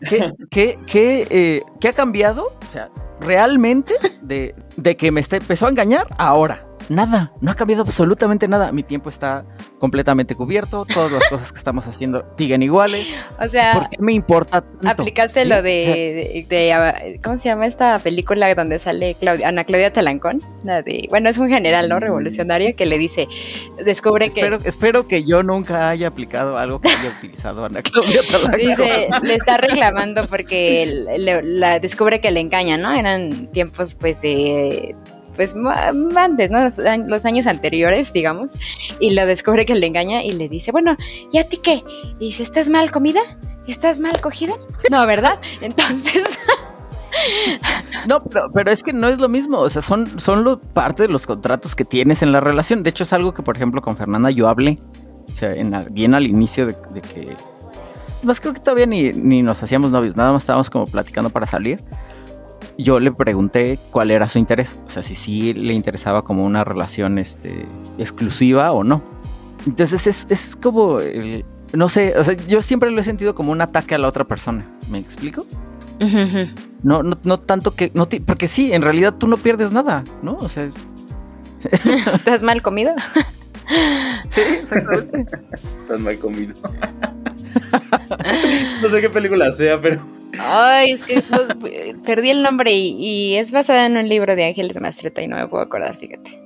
¿qué, 0.08 0.32
qué, 0.50 0.76
qué, 0.88 1.28
eh, 1.30 1.62
¿qué 1.78 1.86
ha 1.86 1.92
cambiado? 1.92 2.46
O 2.66 2.68
sea, 2.68 2.90
realmente 3.20 3.94
de, 4.22 4.54
de 4.76 4.96
que 4.96 5.10
me 5.10 5.20
empezó 5.20 5.66
a 5.66 5.70
engañar 5.70 6.06
ahora 6.18 6.66
nada, 6.88 7.32
no 7.40 7.50
ha 7.50 7.54
cambiado 7.54 7.82
absolutamente 7.82 8.48
nada. 8.48 8.72
Mi 8.72 8.82
tiempo 8.82 9.08
está 9.08 9.44
completamente 9.78 10.34
cubierto, 10.34 10.86
todas 10.86 11.12
las 11.12 11.28
cosas 11.28 11.52
que 11.52 11.58
estamos 11.58 11.86
haciendo 11.86 12.24
siguen 12.38 12.62
iguales. 12.62 13.06
O 13.38 13.46
sea, 13.48 13.74
¿por 13.74 13.88
qué 13.90 13.96
me 14.00 14.12
importa 14.12 14.62
tanto? 14.62 14.88
Aplicaste 14.88 15.44
lo 15.44 15.62
de, 15.62 17.18
¿cómo 17.22 17.36
se 17.38 17.48
llama 17.48 17.66
esta 17.66 17.98
película 17.98 18.54
donde 18.54 18.78
sale 18.78 19.16
Ana 19.44 19.64
Claudia 19.64 19.92
Talancón? 19.92 20.42
bueno, 21.10 21.28
es 21.28 21.38
un 21.38 21.48
general, 21.48 21.88
¿no? 21.88 22.00
Revolucionario 22.00 22.74
que 22.76 22.86
le 22.86 22.98
dice, 22.98 23.28
descubre 23.84 24.30
que... 24.30 24.58
Espero 24.64 25.06
que 25.06 25.24
yo 25.24 25.42
nunca 25.42 25.90
haya 25.90 26.08
aplicado 26.08 26.56
algo 26.56 26.80
que 26.80 26.88
haya 26.88 27.10
utilizado 27.18 27.64
Ana 27.64 27.82
Claudia 27.82 28.22
Talancón. 28.30 28.58
Dice, 28.58 29.08
le 29.22 29.34
está 29.34 29.56
reclamando 29.58 30.26
porque 30.26 31.04
la 31.18 31.78
descubre 31.78 32.20
que 32.20 32.30
le 32.30 32.40
engaña, 32.40 32.76
¿no? 32.76 32.94
Tiempos 33.52 33.94
pues 33.94 34.20
de 34.22 34.96
pues 35.36 35.54
antes, 36.16 36.50
¿no? 36.50 36.60
Los, 36.62 37.24
años 37.24 37.46
anteriores, 37.46 38.12
digamos, 38.12 38.56
y 39.00 39.14
lo 39.14 39.26
descubre 39.26 39.66
que 39.66 39.74
le 39.74 39.86
engaña 39.86 40.22
y 40.22 40.32
le 40.32 40.48
dice, 40.48 40.72
bueno, 40.72 40.96
¿y 41.32 41.38
a 41.38 41.48
ti 41.48 41.58
qué? 41.58 41.82
Y 42.18 42.26
dice, 42.26 42.42
¿estás 42.42 42.68
mal 42.68 42.90
comida? 42.90 43.20
¿Estás 43.66 44.00
mal 44.00 44.20
cogida? 44.20 44.54
No, 44.90 45.06
¿verdad? 45.06 45.40
Entonces... 45.60 46.24
No, 48.08 48.22
pero, 48.24 48.70
es 48.70 48.82
que 48.82 48.92
no 48.92 49.08
es 49.08 49.18
lo 49.18 49.28
mismo, 49.28 49.60
o 49.60 49.70
sea, 49.70 49.80
son, 49.80 50.18
son 50.18 50.60
parte 50.74 51.04
de 51.04 51.08
los 51.08 51.26
contratos 51.26 51.76
que 51.76 51.84
tienes 51.84 52.22
en 52.22 52.32
la 52.32 52.40
relación. 52.40 52.82
De 52.82 52.90
hecho, 52.90 53.04
es 53.04 53.12
algo 53.12 53.32
que, 53.32 53.42
por 53.42 53.56
ejemplo, 53.56 53.80
con 53.80 53.96
Fernanda 53.96 54.30
yo 54.30 54.48
hablé, 54.48 54.80
o 55.32 55.32
sea, 55.32 55.54
en, 55.54 55.72
bien 55.92 56.14
al 56.14 56.26
inicio 56.26 56.66
de, 56.66 56.76
de 56.92 57.00
que... 57.00 57.36
Más 58.24 58.40
creo 58.40 58.52
que 58.52 58.60
todavía 58.60 58.86
ni, 58.86 59.12
ni 59.12 59.42
nos 59.42 59.62
hacíamos 59.62 59.92
novios, 59.92 60.16
nada 60.16 60.32
más 60.32 60.42
estábamos 60.42 60.68
como 60.68 60.86
platicando 60.86 61.30
para 61.30 61.46
salir 61.46 61.82
yo 62.78 63.00
le 63.00 63.12
pregunté 63.12 63.78
cuál 63.90 64.10
era 64.10 64.28
su 64.28 64.38
interés, 64.38 64.78
o 64.86 64.90
sea, 64.90 65.02
si 65.02 65.14
sí 65.14 65.54
le 65.54 65.74
interesaba 65.74 66.22
como 66.22 66.44
una 66.44 66.64
relación 66.64 67.18
este, 67.18 67.66
exclusiva 67.98 68.72
o 68.72 68.84
no. 68.84 69.02
Entonces 69.66 70.06
es, 70.06 70.26
es 70.28 70.56
como, 70.56 70.98
no 71.72 71.88
sé, 71.88 72.18
o 72.18 72.24
sea, 72.24 72.34
yo 72.34 72.62
siempre 72.62 72.90
lo 72.90 73.00
he 73.00 73.04
sentido 73.04 73.34
como 73.34 73.52
un 73.52 73.60
ataque 73.60 73.94
a 73.94 73.98
la 73.98 74.08
otra 74.08 74.24
persona, 74.24 74.66
¿me 74.90 74.98
explico? 74.98 75.46
No, 76.82 77.02
no, 77.02 77.18
no 77.22 77.40
tanto 77.40 77.74
que, 77.74 77.90
no 77.94 78.08
porque 78.26 78.46
sí, 78.46 78.72
en 78.72 78.82
realidad 78.82 79.14
tú 79.14 79.26
no 79.26 79.36
pierdes 79.36 79.72
nada, 79.72 80.04
¿no? 80.22 80.36
O 80.36 80.48
sea... 80.48 80.70
¿Estás 82.14 82.42
mal 82.42 82.60
comido? 82.60 82.92
sí, 84.28 84.40
exactamente. 84.60 85.38
Estás 85.82 86.00
mal 86.00 86.18
comido. 86.18 86.54
no 88.82 88.90
sé 88.90 89.00
qué 89.00 89.10
película 89.10 89.52
sea, 89.52 89.80
pero 89.80 90.00
Ay, 90.38 90.92
es 90.92 91.02
que 91.02 91.22
perdí 92.04 92.30
el 92.30 92.42
nombre 92.42 92.72
y, 92.72 93.34
es 93.36 93.52
basada 93.52 93.86
en 93.86 93.96
un 93.96 94.08
libro 94.08 94.34
de 94.36 94.46
Ángeles 94.46 94.80
Mastreta 94.80 95.22
y 95.22 95.28
no 95.28 95.36
me 95.36 95.48
puedo 95.48 95.62
acordar, 95.62 95.96
fíjate. 95.96 96.40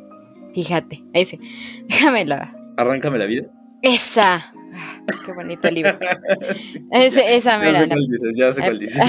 Fíjate, 0.54 1.04
ahí 1.14 1.26
sí. 1.26 1.38
Déjamela. 1.88 2.54
Arráncame 2.76 3.18
la 3.18 3.26
vida. 3.26 3.46
Esa. 3.82 4.52
Ah, 4.74 5.00
qué 5.24 5.32
bonito 5.32 5.70
libro. 5.70 5.98
esa 6.92 7.58
mera. 7.58 7.86
Ya 8.36 8.52
sé 8.52 8.60
cuál 8.60 8.78
dices, 8.78 9.02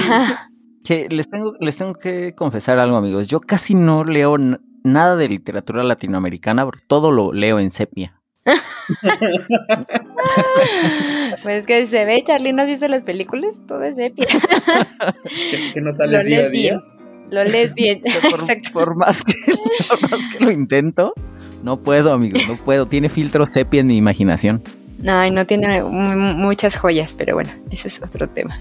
Sí, 0.82 1.06
les 1.10 1.28
tengo, 1.28 1.54
les 1.60 1.76
tengo 1.76 1.94
que 1.94 2.34
confesar 2.34 2.78
algo, 2.78 2.96
amigos. 2.96 3.28
Yo 3.28 3.40
casi 3.40 3.74
no 3.74 4.02
leo 4.02 4.36
nada 4.82 5.16
de 5.16 5.28
literatura 5.28 5.84
latinoamericana, 5.84 6.64
porque 6.64 6.82
todo 6.86 7.12
lo 7.12 7.32
leo 7.32 7.58
en 7.58 7.70
sepia. 7.70 8.19
Pues 11.42 11.66
que 11.66 11.86
se 11.86 12.04
ve, 12.04 12.22
Charlie, 12.24 12.52
¿no 12.52 12.62
has 12.62 12.68
visto 12.68 12.88
las 12.88 13.02
películas? 13.02 13.60
Todo 13.66 13.82
es 13.84 13.98
épico. 13.98 14.28
que, 15.74 15.80
no 15.80 15.92
sale 15.92 16.22
día 16.24 16.40
a 16.40 16.48
día. 16.48 16.82
Lo 17.30 17.44
lees 17.44 17.74
bien. 17.76 18.02
Por, 18.72 18.96
más 18.96 19.22
que, 19.22 19.34
lo 20.40 20.50
intento, 20.50 21.12
no 21.62 21.76
puedo, 21.78 22.12
amigo, 22.12 22.38
no 22.48 22.56
puedo. 22.56 22.86
Tiene 22.86 23.08
filtro 23.08 23.46
sepia 23.46 23.80
en 23.80 23.86
mi 23.88 23.96
imaginación. 23.96 24.62
No, 24.98 25.30
no 25.30 25.46
tiene 25.46 25.82
muchas 25.82 26.76
joyas, 26.76 27.14
pero 27.16 27.34
bueno, 27.34 27.50
eso 27.70 27.88
es 27.88 28.02
otro 28.02 28.28
tema. 28.28 28.58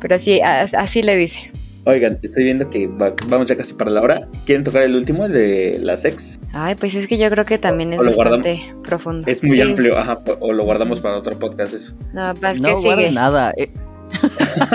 Pero 0.00 0.14
así, 0.14 0.40
así 0.40 1.02
le 1.02 1.16
dice. 1.16 1.50
Oigan, 1.88 2.18
estoy 2.20 2.42
viendo 2.42 2.68
que 2.68 2.88
vamos 2.88 3.46
ya 3.46 3.56
casi 3.56 3.72
para 3.72 3.92
la 3.92 4.02
hora. 4.02 4.28
¿Quieren 4.44 4.64
tocar 4.64 4.82
el 4.82 4.96
último, 4.96 5.26
el 5.26 5.32
de 5.32 5.78
las 5.80 6.04
ex? 6.04 6.36
Ay, 6.52 6.74
pues 6.74 6.94
es 6.96 7.06
que 7.06 7.16
yo 7.16 7.30
creo 7.30 7.44
que 7.44 7.58
también 7.58 7.92
es 7.92 8.00
bastante 8.00 8.60
profundo. 8.82 9.30
Es 9.30 9.40
muy 9.44 9.60
amplio, 9.60 9.96
ajá, 9.96 10.18
o 10.40 10.52
lo 10.52 10.64
guardamos 10.64 10.98
para 10.98 11.16
otro 11.16 11.38
podcast 11.38 11.74
eso. 11.74 11.92
No, 12.12 12.34
para 12.34 12.50
el 12.54 12.60
que 12.60 12.76
sigue. 12.78 13.12
nada. 13.12 13.52
Eh. 13.56 13.72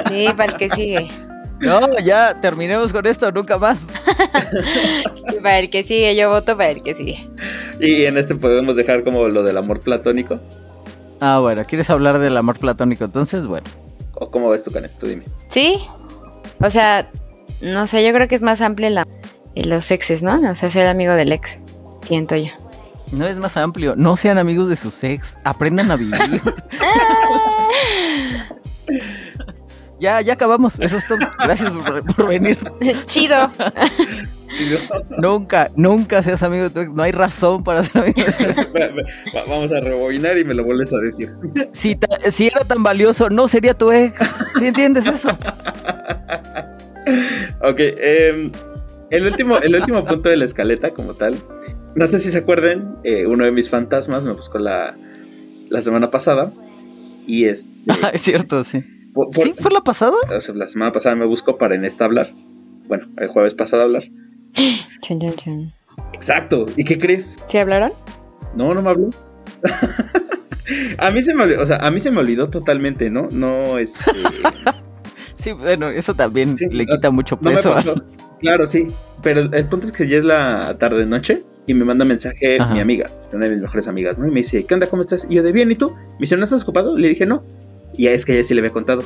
Sí, 0.10 0.28
para 0.38 0.54
el 0.54 0.58
que 0.58 0.70
sigue. 0.72 1.08
No, 1.62 1.80
ya 2.00 2.42
terminemos 2.42 2.92
con 2.92 3.06
esto, 3.06 3.32
nunca 3.32 3.56
más. 3.56 3.88
para 5.44 5.60
el 5.60 5.70
que 5.70 5.84
sigue, 5.84 6.16
yo 6.16 6.28
voto 6.28 6.58
para 6.58 6.72
el 6.72 6.82
que 6.82 6.96
sigue. 6.96 7.30
Y 7.80 8.06
en 8.06 8.18
este 8.18 8.34
podemos 8.34 8.76
dejar 8.76 9.04
como 9.04 9.28
lo 9.28 9.44
del 9.44 9.58
amor 9.60 9.80
platónico. 9.80 10.40
Ah, 11.20 11.38
bueno, 11.40 11.64
¿quieres 11.66 11.92
hablar 11.92 12.18
del 12.18 12.36
amor 12.36 12.58
platónico? 12.58 13.04
Entonces, 13.04 13.46
bueno. 13.46 13.68
¿O 14.16 14.32
cómo 14.32 14.50
ves 14.50 14.64
tu 14.64 14.72
Canet? 14.72 14.92
Tú 15.00 15.06
dime. 15.06 15.26
Sí, 15.50 15.80
o 16.62 16.70
sea, 16.70 17.10
no 17.62 17.88
sé, 17.88 18.06
yo 18.06 18.14
creo 18.14 18.28
que 18.28 18.36
es 18.36 18.42
más 18.42 18.62
amplio 18.62 18.90
la, 18.90 19.08
los 19.56 19.92
exes, 19.92 20.24
¿no? 20.24 20.40
O 20.50 20.56
sea, 20.56 20.70
ser 20.70 20.88
amigo 20.88 21.14
del 21.14 21.32
ex, 21.32 21.58
siento 22.00 22.36
yo. 22.36 22.52
No 23.12 23.28
es 23.28 23.38
más 23.38 23.58
amplio, 23.58 23.96
no 23.98 24.16
sean 24.16 24.38
amigos 24.38 24.70
de 24.70 24.76
sus 24.76 25.04
ex, 25.04 25.38
aprendan 25.44 25.92
a 25.92 25.98
vivir. 25.98 26.20
ya, 30.00 30.22
ya 30.22 30.34
acabamos, 30.34 30.80
eso 30.80 30.98
es 30.98 31.08
todo. 31.08 31.20
Gracias 31.40 31.72
por, 32.16 32.28
venir. 32.28 32.58
Chido. 33.06 33.52
nunca, 35.22 35.70
nunca 35.76 36.22
seas 36.24 36.44
amigo 36.44 36.64
de 36.66 36.70
tu 36.70 36.80
ex, 36.82 36.94
no 36.94 37.04
hay 37.04 37.12
razón 37.12 37.64
para 37.64 37.84
ser 37.84 38.04
amigo 38.04 38.22
de 38.24 38.32
tu 38.32 38.44
ex. 38.44 38.72
Vamos 39.48 39.72
a 39.72 39.80
rebobinar 39.80 40.38
y 40.38 40.44
me 40.44 40.54
lo 40.54 40.64
vuelves 40.64 40.94
a 40.94 40.98
decir. 40.98 41.30
Si, 41.72 41.98
si 42.30 42.48
era 42.48 42.62
tan 42.62 42.84
valioso, 42.84 43.30
no 43.30 43.48
sería 43.48 43.74
tu 43.74 43.92
ex. 43.92 44.36
¿Sí 44.58 44.68
entiendes 44.68 45.08
eso? 45.08 45.30
ok, 47.62 47.80
em, 47.80 48.52
el, 49.10 49.26
último, 49.26 49.58
el 49.58 49.76
último 49.76 50.06
punto 50.06 50.30
de 50.30 50.38
la 50.38 50.46
escaleta 50.46 50.92
como 50.92 51.14
tal. 51.14 51.36
No 51.96 52.08
sé 52.08 52.20
si 52.20 52.32
se 52.32 52.38
acuerden, 52.40 52.96
eh, 53.04 53.28
uno 53.28 53.46
de 53.46 53.52
mis 53.52 53.70
fantasmas 53.70 54.24
me 54.24 54.32
buscó 54.32 54.60
la, 54.60 54.96
la 55.70 55.82
semana 55.82 56.10
pasada. 56.10 56.52
Y 57.28 57.46
este... 57.46 57.72
Ah, 57.90 58.10
es 58.14 58.22
cierto, 58.22 58.64
sí. 58.64 58.84
¿Sí? 59.32 59.54
¿Fue 59.60 59.72
la 59.72 59.82
pasada? 59.82 60.16
la 60.30 60.68
semana 60.68 60.92
pasada 60.92 61.16
me 61.16 61.26
buscó 61.26 61.58
para 61.58 61.76
en 61.76 61.86
esta 61.86 62.06
hablar. 62.06 62.32
Bueno, 62.88 63.08
el 63.18 63.28
jueves 63.28 63.54
pasado 63.56 63.84
hablar. 63.84 64.04
Exacto. 66.14 66.66
¿Y 66.76 66.84
qué 66.84 66.98
crees? 66.98 67.38
¿Sí 67.48 67.58
hablaron? 67.58 67.92
No, 68.56 68.74
no 68.74 68.82
me 68.82 68.90
habló. 68.90 69.10
a 70.98 71.12
mí 71.12 71.22
se 71.22 71.34
me 71.34 71.44
olvidó, 71.44 71.62
o 71.62 71.66
sea, 71.66 71.78
a 71.78 71.92
mí 71.92 72.00
se 72.00 72.12
me 72.12 72.20
olvidó 72.20 72.50
totalmente, 72.50 73.10
¿no? 73.10 73.28
No, 73.32 73.78
es 73.78 73.96
este, 74.00 74.12
Sí, 75.38 75.54
bueno, 75.54 75.90
eso 75.90 76.14
también 76.14 76.56
le 76.70 76.86
quita 76.86 77.10
mucho 77.10 77.40
peso. 77.40 77.76
Claro, 78.40 78.68
sí. 78.68 78.88
Pero 79.24 79.42
el 79.42 79.66
punto 79.66 79.88
es 79.88 79.92
que 79.92 80.08
ya 80.08 80.18
es 80.18 80.24
la 80.24 80.78
tarde 80.78 81.06
noche 81.06 81.44
y 81.66 81.74
me 81.74 81.84
manda 81.84 82.06
mensaje 82.06 82.60
mi 82.74 82.80
amiga, 82.80 83.10
una 83.34 83.46
de 83.46 83.52
mis 83.52 83.62
mejores 83.62 83.88
amigas, 83.88 84.20
¿no? 84.20 84.28
Y 84.28 84.32
me 84.32 84.42
dice, 84.42 84.66
¿qué 84.66 84.74
onda? 84.74 84.88
¿Cómo 84.88 85.02
estás? 85.02 85.26
Y 85.30 85.36
yo 85.36 85.44
de 85.44 85.52
bien, 85.52 85.72
¿y 85.72 85.76
tú? 85.76 85.92
Me 85.94 86.22
dice, 86.22 86.38
¿no 86.38 86.44
estás 86.44 86.62
ocupado? 86.62 86.96
Le 86.96 87.10
dije, 87.10 87.26
no. 87.26 87.44
Y 87.98 88.08
es 88.08 88.26
que 88.26 88.34
ella 88.34 88.44
sí 88.44 88.54
le 88.54 88.62
había 88.62 88.72
contado. 88.72 89.04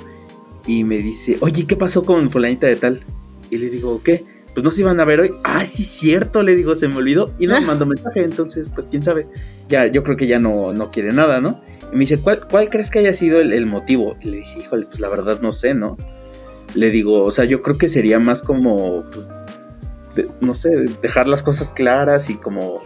Y 0.67 0.83
me 0.83 0.97
dice, 0.97 1.37
oye, 1.39 1.65
¿qué 1.65 1.75
pasó 1.77 2.03
con 2.03 2.29
fulanita 2.29 2.67
de 2.67 2.75
tal? 2.75 3.01
Y 3.49 3.57
le 3.57 3.69
digo, 3.69 4.01
¿qué? 4.03 4.25
Pues 4.55 4.63
no 4.63 4.71
se 4.71 4.81
iban 4.81 4.99
a 5.01 5.05
ver 5.05 5.19
hoy. 5.19 5.31
Ah, 5.43 5.65
sí, 5.65 5.83
cierto, 5.83 6.41
le 6.41 6.55
digo, 6.55 6.73
se 6.75 6.87
me 6.87 6.95
olvidó. 6.95 7.31
Y 7.37 7.45
no 7.45 7.59
me 7.59 7.65
mandó 7.67 7.85
mensaje, 7.85 8.23
entonces, 8.23 8.69
pues 8.73 8.87
quién 8.87 9.03
sabe. 9.03 9.27
Ya, 9.67 9.85
yo 9.85 10.03
creo 10.03 10.15
que 10.15 10.27
ya 10.27 10.39
no, 10.39 10.73
no 10.73 10.91
quiere 10.91 11.11
nada, 11.11 11.41
¿no? 11.41 11.61
Y 11.91 11.95
me 11.95 11.99
dice, 11.99 12.17
¿cuál, 12.17 12.47
cuál 12.49 12.69
crees 12.69 12.89
que 12.89 12.99
haya 12.99 13.13
sido 13.13 13.41
el, 13.41 13.65
motivo? 13.65 14.15
Y 14.21 14.29
le 14.29 14.37
dije, 14.37 14.59
híjole, 14.61 14.85
pues 14.87 15.01
la 15.01 15.09
verdad 15.09 15.41
no 15.41 15.51
sé, 15.51 15.73
¿no? 15.73 15.97
Le 16.73 16.89
digo, 16.89 17.25
o 17.25 17.31
sea, 17.31 17.43
yo 17.43 17.61
creo 17.61 17.77
que 17.77 17.89
sería 17.89 18.17
más 18.17 18.41
como, 18.41 19.03
pues, 19.03 20.27
no 20.39 20.55
sé, 20.55 20.69
dejar 21.01 21.27
las 21.27 21.43
cosas 21.43 21.73
claras 21.73 22.29
y 22.29 22.35
como 22.35 22.81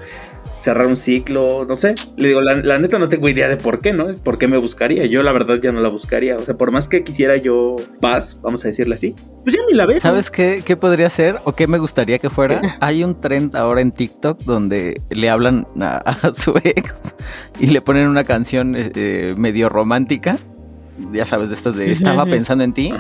cerrar 0.60 0.88
un 0.88 0.98
ciclo, 0.98 1.66
no 1.66 1.76
sé. 1.76 1.96
Le 2.18 2.30
digo, 2.30 2.42
la, 2.42 2.80
neta 2.80 3.00
no 3.00 3.10
tengo 3.10 3.30
idea 3.30 3.50
de 3.50 3.58
por 3.58 3.80
qué, 3.80 3.94
¿no? 3.94 4.14
¿Por 4.16 4.38
qué 4.38 4.48
me 4.48 4.58
buscaría? 4.58 5.06
Yo 5.06 5.24
la 5.24 5.32
verdad 5.32 5.60
ya 5.62 5.72
no 5.72 5.82
la 5.82 5.90
buscaría. 5.90 6.38
O 6.38 6.42
sea, 6.42 6.56
por 6.56 6.72
más 6.72 6.88
que 6.88 7.04
quisiera 7.04 7.38
yo 7.38 7.76
paz, 8.00 8.40
vamos 8.42 8.64
a 8.66 8.68
decirle 8.68 8.96
así, 8.96 9.16
pues 9.44 9.56
ya 9.56 9.62
ni 9.68 9.74
la 9.74 9.86
veo. 9.86 10.00
¿Sabes 10.00 10.30
qué, 10.30 10.62
qué 10.66 10.78
podría 10.78 11.10
ser 11.10 11.40
o 11.46 11.54
qué 11.54 11.68
me 11.68 11.78
gustaría 11.78 12.20
que 12.20 12.30
fuera? 12.30 12.62
Hay 12.82 13.04
un 13.04 13.20
trend 13.20 13.56
ahora 13.56 13.82
en 13.82 13.92
TikTok 13.92 14.42
donde 14.44 15.02
le 15.10 15.30
hablan 15.30 15.68
a, 15.80 16.32
su 16.34 16.60
ex 16.64 17.16
y 17.60 17.68
le 17.68 17.82
ponen 17.82 18.08
una 18.08 18.24
canción 18.24 18.76
eh, 18.78 19.34
medio 19.38 19.70
romántica 19.70 20.38
ya 21.14 21.26
sabes, 21.26 21.50
de 21.50 21.56
estas 21.56 21.76
de 21.76 21.92
estaba 21.92 22.26
pensando 22.26 22.64
en 22.64 22.74
ti 22.74 22.92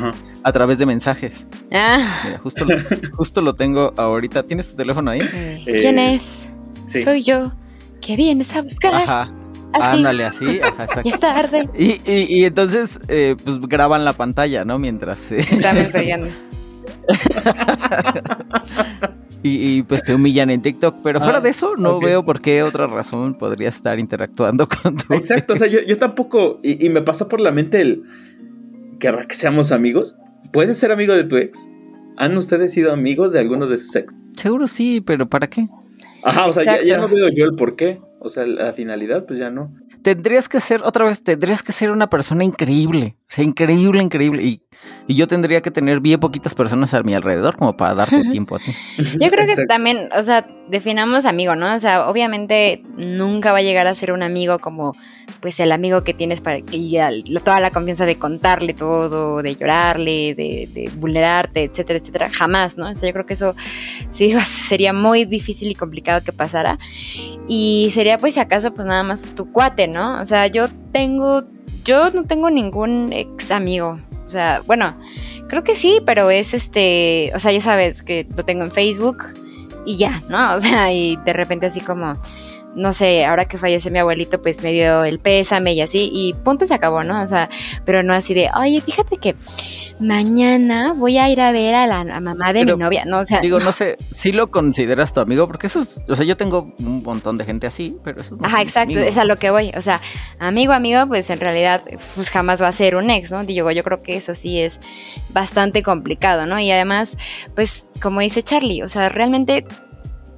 a 0.44 0.52
través 0.52 0.78
de 0.78 0.86
mensajes. 0.86 1.46
Ah. 1.72 2.00
justo, 2.42 2.66
lo, 2.66 2.78
justo 3.14 3.42
lo 3.42 3.54
tengo 3.54 3.94
ahorita. 3.98 4.44
¿Tienes 4.44 4.72
tu 4.72 4.78
teléfono 4.78 5.12
ahí? 5.12 5.22
Eh, 5.22 5.78
¿Quién 5.82 6.00
Soy 6.90 7.24
yo. 7.24 7.54
¿Qué 8.02 8.16
vienes 8.16 8.56
a 8.56 8.62
buscar? 8.62 8.96
Ajá. 8.96 9.32
Ándale, 9.74 10.26
así. 10.26 10.60
Ajá, 10.62 10.88
es 11.06 11.20
tarde. 11.20 11.70
Y, 11.78 12.02
y, 12.06 12.46
entonces, 12.46 13.00
eh, 13.08 13.36
pues 13.44 13.60
graban 13.60 14.04
la 14.04 14.14
pantalla, 14.14 14.66
¿no? 14.66 14.80
Mientras. 14.80 15.32
Eh... 15.32 15.40
Están 15.40 15.78
ensayando. 15.78 16.30
y, 19.44 19.84
pues 19.84 20.04
te 20.04 20.16
humillan 20.16 20.50
en 20.50 20.62
TikTok. 20.62 20.98
Pero 21.04 21.20
fuera 21.20 21.38
ah, 21.38 21.42
de 21.42 21.50
eso, 21.50 21.76
no 21.78 22.00
veo 22.00 22.26
por 22.26 22.42
qué 22.42 22.64
otra 22.64 22.88
razón 22.88 23.36
podría 23.36 23.70
estar 23.70 24.00
interactuando 24.00 24.68
con 24.68 24.98
tu. 24.98 25.14
Exacto, 25.14 25.54
o 25.54 25.58
sea, 25.58 25.68
yo, 25.68 25.82
yo 25.82 25.98
tampoco. 25.98 26.60
Y, 26.64 26.84
y, 26.84 26.90
me 26.90 27.02
pasó 27.02 27.28
por 27.28 27.40
la 27.40 27.52
mente 27.52 27.82
el. 27.82 28.04
¿Querrá 29.00 29.26
que 29.26 29.36
seamos 29.36 29.72
amigos? 29.72 30.18
¿Puedes 30.52 30.78
ser 30.78 30.92
amigo 30.92 31.14
de 31.14 31.26
tu 31.26 31.38
ex? 31.38 31.70
¿Han 32.18 32.36
ustedes 32.36 32.74
sido 32.74 32.92
amigos 32.92 33.32
de 33.32 33.40
algunos 33.40 33.70
de 33.70 33.78
sus 33.78 33.96
ex? 33.96 34.14
Seguro 34.36 34.68
sí, 34.68 35.00
pero 35.00 35.30
¿para 35.30 35.48
qué? 35.48 35.70
Ajá, 36.24 36.48
o 36.48 36.54
sea, 36.54 36.64
ya, 36.64 36.84
ya, 36.84 36.98
no 36.98 37.08
veo 37.08 37.30
yo 37.30 37.46
el 37.46 37.56
por 37.56 37.76
qué. 37.76 38.00
O 38.20 38.30
sea, 38.30 38.46
la 38.46 38.74
finalidad, 38.74 39.26
pues 39.26 39.40
ya 39.40 39.50
no 39.50 39.74
tendrías 40.02 40.50
que 40.50 40.60
ser, 40.60 40.82
otra 40.84 41.06
vez, 41.06 41.24
tendrías 41.24 41.64
que 41.64 41.72
ser 41.72 41.92
una 41.92 42.10
persona 42.10 42.44
increíble. 42.44 43.16
O 43.22 43.32
sea, 43.32 43.44
increíble, 43.44 44.02
increíble. 44.02 44.44
Y, 44.44 44.64
y 45.08 45.16
yo 45.16 45.28
tendría 45.28 45.62
que 45.62 45.70
tener 45.70 46.00
bien 46.00 46.20
poquitas 46.20 46.56
personas 46.56 46.94
a 46.94 47.04
mi 47.04 47.14
alrededor 47.14 47.56
como 47.58 47.78
para 47.78 47.94
darte 47.94 48.24
tiempo 48.32 48.56
a 48.56 48.60
ti. 48.60 48.72
Yo 49.20 49.30
creo 49.30 49.46
que 49.46 49.66
también, 49.68 50.10
o 50.18 50.24
sea, 50.24 50.48
definamos 50.70 51.26
amigo, 51.26 51.56
¿no? 51.56 51.76
O 51.76 51.80
sea, 51.80 52.08
obviamente 52.10 52.84
nunca 52.98 53.52
va 53.52 53.60
a 53.60 53.62
llegar 53.62 53.88
a 53.88 53.94
ser 53.94 54.12
un 54.12 54.24
amigo 54.24 54.60
como, 54.60 54.96
pues, 55.42 55.60
el 55.60 55.72
amigo 55.72 56.04
que 56.04 56.14
tienes 56.14 56.42
para 56.42 56.62
que 56.62 57.24
toda 57.44 57.60
la 57.60 57.72
confianza 57.72 58.06
de 58.06 58.18
contarle 58.18 58.74
todo, 58.74 59.44
de 59.44 59.56
llorarle, 59.56 60.34
de, 60.34 60.70
de 60.74 60.92
vulnerarte, 60.96 61.64
etcétera, 61.66 62.00
etcétera. 62.00 62.30
Jamás, 62.32 62.78
¿no? 62.78 62.90
O 62.90 62.96
sea, 62.96 63.10
yo 63.10 63.14
creo 63.14 63.26
que 63.26 63.34
eso 63.36 63.56
sí 64.12 64.32
sería 64.40 64.94
muy 64.94 65.26
difícil 65.26 65.70
y 65.70 65.76
complicado 65.76 66.24
que 66.24 66.34
pasara. 66.34 66.80
Y 67.48 67.90
sería, 67.92 68.18
pues, 68.18 68.36
si 68.36 68.40
acaso, 68.40 68.74
pues 68.74 68.88
nada 68.88 69.04
más 69.04 69.24
tu 69.36 69.52
cuate, 69.52 69.88
¿no? 69.88 69.99
O 70.22 70.26
sea, 70.26 70.48
yo 70.48 70.68
tengo, 70.92 71.44
yo 71.84 72.10
no 72.12 72.24
tengo 72.24 72.50
ningún 72.50 73.12
ex 73.14 73.52
amigo. 73.52 73.98
O 74.26 74.30
sea, 74.30 74.62
bueno, 74.66 74.96
creo 75.48 75.64
que 75.64 75.76
sí, 75.76 76.02
pero 76.06 76.30
es 76.30 76.54
este, 76.54 77.32
o 77.36 77.40
sea, 77.40 77.52
ya 77.52 77.62
sabes 77.62 78.04
que 78.04 78.28
lo 78.36 78.46
tengo 78.46 78.64
en 78.64 78.72
Facebook 78.72 79.24
y 79.86 79.98
ya, 79.98 80.22
¿no? 80.30 80.54
O 80.56 80.60
sea, 80.60 80.92
y 80.94 81.18
de 81.26 81.34
repente 81.34 81.66
así 81.66 81.82
como 81.82 82.18
no 82.76 82.94
sé, 82.94 83.26
ahora 83.26 83.46
que 83.46 83.58
falleció 83.58 83.92
mi 83.92 84.00
abuelito, 84.00 84.42
pues 84.42 84.62
me 84.62 84.72
dio 84.72 85.04
el 85.04 85.20
pésame 85.20 85.74
y 85.74 85.82
así, 85.82 86.10
y 86.12 86.34
punto 86.34 86.66
se 86.66 86.74
acabó, 86.74 87.04
¿no? 87.04 87.22
O 87.22 87.28
sea, 87.28 87.50
pero 87.86 88.04
no 88.04 88.14
así 88.14 88.34
de, 88.34 88.50
oye, 88.56 88.82
fíjate 88.82 89.18
que 89.18 89.36
mañana 90.00 90.94
voy 90.94 91.18
a 91.18 91.30
ir 91.30 91.42
a 91.42 91.52
ver 91.52 91.76
a 91.76 91.88
la 91.88 92.04
mamá 92.22 92.54
de 92.54 92.66
mi 92.66 92.76
novia, 92.76 93.06
¿no? 93.06 93.20
O 93.20 93.26
sea. 93.26 93.42
Digo, 93.42 93.60
no 93.60 93.72
sé, 93.74 93.98
si 94.12 94.32
lo 94.32 94.52
consideras 94.52 95.14
tu 95.14 95.20
amigo, 95.20 95.48
porque 95.48 95.68
eso 95.68 95.82
es, 95.82 96.00
o 96.08 96.16
sea, 96.16 96.26
yo 96.26 96.38
tengo 96.38 96.74
un 96.80 97.04
montón 97.04 97.38
de 97.38 97.46
gente 97.46 97.68
así, 97.68 97.98
pero 98.04 98.22
eso 98.22 98.38
Ajá, 98.44 98.62
exacto, 98.62 99.00
es 99.00 99.18
a 99.18 99.26
lo 99.26 99.38
que 99.38 99.50
voy, 99.50 99.72
o 99.76 99.82
sea, 99.82 100.02
amigo, 100.40 100.74
amigo, 100.74 101.08
pues 101.08 101.30
en 101.30 101.40
realidad, 101.40 101.82
pues 102.16 102.30
jamás 102.30 102.62
va 102.62 102.68
a 102.68 102.72
ser 102.72 102.96
un 102.96 103.10
ex, 103.10 103.32
¿no? 103.32 103.44
Digo, 103.44 103.72
yo 103.72 103.84
creo 103.84 104.02
que 104.04 104.16
eso 104.16 104.36
sí 104.36 104.60
es 104.60 104.80
bastante 105.30 105.84
complicado, 105.84 106.46
¿no? 106.46 106.60
Y 106.60 106.72
además, 106.72 107.18
pues, 107.56 107.90
como 108.02 108.20
dice 108.22 108.44
Charlie, 108.44 108.84
o 108.84 108.90
sea, 108.90 109.10
realmente 109.10 109.66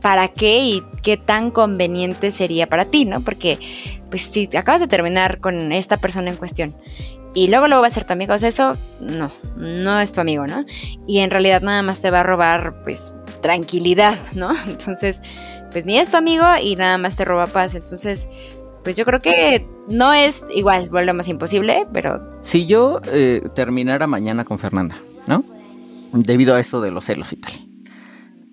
para 0.02 0.28
qué 0.28 0.60
y 0.64 0.84
qué 1.04 1.18
tan 1.18 1.52
conveniente 1.52 2.32
sería 2.32 2.68
para 2.68 2.86
ti, 2.86 3.06
¿no? 3.06 3.22
Porque, 3.22 3.60
pues, 4.10 4.24
si 4.24 4.50
acabas 4.56 4.82
de 4.82 4.88
terminar 4.88 5.40
con 5.40 5.72
esta 5.72 5.98
persona 5.98 6.32
en 6.32 6.38
cuestión 6.38 6.76
y 7.34 7.48
luego 7.48 7.68
luego 7.68 7.82
va 7.82 7.88
a 7.88 7.92
ser 7.92 8.04
tu 8.04 8.14
amigo, 8.14 8.34
o 8.34 8.36
eso 8.36 8.74
no, 9.00 9.32
no 9.56 10.00
es 10.00 10.12
tu 10.12 10.20
amigo, 10.20 10.48
¿no? 10.48 10.66
Y 11.08 11.20
en 11.20 11.30
realidad 11.30 11.62
nada 11.62 11.82
más 11.82 12.02
te 12.02 12.12
va 12.12 12.22
a 12.22 12.24
robar, 12.24 12.84
pues, 12.84 13.14
tranquilidad, 13.42 14.16
¿no? 14.34 14.52
Entonces, 14.68 15.22
pues 15.72 15.86
ni 15.86 15.98
es 15.98 16.10
tu 16.10 16.18
amigo 16.18 16.46
y 16.62 16.76
nada 16.76 16.98
más 16.98 17.16
te 17.16 17.24
roba 17.24 17.48
paz. 17.48 17.76
Entonces, 17.76 18.28
pues 18.84 18.98
yo 18.98 19.06
creo 19.06 19.22
que 19.22 19.66
no 19.88 20.12
es 20.14 20.44
igual, 20.54 20.90
volvemos 20.90 21.28
imposible, 21.28 21.88
pero... 21.94 22.22
Si 22.42 22.66
yo 22.66 23.00
eh, 23.06 23.42
terminara 23.56 24.08
mañana 24.08 24.44
con 24.44 24.60
Fernanda, 24.60 24.98
¿no? 25.28 25.44
Debido 26.12 26.56
a 26.56 26.60
esto 26.60 26.82
de 26.82 26.92
los 26.92 27.06
celos 27.06 27.32
y 27.32 27.38
tal 27.38 27.71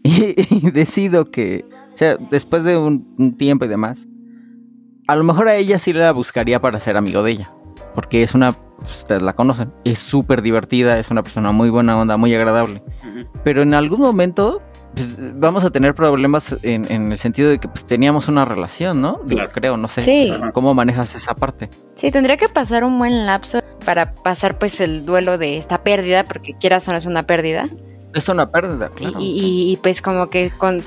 y, 0.08 0.70
decido 0.70 1.30
que, 1.30 1.64
o 1.92 1.96
sea, 1.96 2.16
después 2.16 2.64
de 2.64 2.76
un, 2.76 3.36
tiempo 3.36 3.64
y 3.64 3.68
demás, 3.68 4.06
a 5.06 5.16
lo 5.16 5.24
mejor 5.24 5.48
a 5.48 5.56
ella 5.56 5.78
sí 5.78 5.92
la 5.92 6.12
buscaría 6.12 6.60
para 6.60 6.80
ser 6.80 6.96
amigo 6.96 7.22
de 7.22 7.32
ella. 7.32 7.50
Porque 7.94 8.22
es 8.22 8.34
una, 8.34 8.56
ustedes 8.84 9.22
la 9.22 9.34
conocen, 9.34 9.72
es 9.84 9.98
súper 9.98 10.42
divertida, 10.42 10.98
es 10.98 11.10
una 11.10 11.22
persona 11.22 11.52
muy 11.52 11.70
buena 11.70 11.98
onda, 11.98 12.16
muy 12.16 12.34
agradable. 12.34 12.82
Pero 13.42 13.62
en 13.62 13.74
algún 13.74 14.00
momento 14.00 14.62
pues, 14.94 15.16
vamos 15.34 15.64
a 15.64 15.70
tener 15.70 15.94
problemas 15.94 16.56
en, 16.62 17.12
el 17.12 17.18
sentido 17.18 17.50
de 17.50 17.58
que 17.58 17.68
pues, 17.68 17.86
teníamos 17.86 18.28
una 18.28 18.44
relación, 18.44 19.00
¿no? 19.00 19.20
creo, 19.52 19.76
no 19.76 19.88
sé. 19.88 20.02
Sí. 20.02 20.32
¿Cómo 20.52 20.74
manejas 20.74 21.14
esa 21.14 21.34
parte? 21.34 21.70
Sí, 21.96 22.10
tendría 22.10 22.36
que 22.36 22.48
pasar 22.48 22.84
un 22.84 22.98
buen 22.98 23.26
lapso 23.26 23.60
para 23.84 24.14
pasar 24.14 24.58
pues 24.58 24.80
el 24.80 25.04
duelo 25.04 25.38
de 25.38 25.56
esta 25.56 25.82
pérdida, 25.82 26.24
porque 26.24 26.54
quieras 26.54 26.88
o 26.88 26.92
no 26.92 26.98
es 26.98 27.06
una 27.06 27.26
pérdida. 27.26 27.68
Es 28.18 28.28
una 28.28 28.50
pérdida, 28.50 28.88
claro. 28.88 29.16
Y, 29.20 29.78
pues 29.82 30.02
como 30.02 30.28
que 30.28 30.50
con 30.50 30.82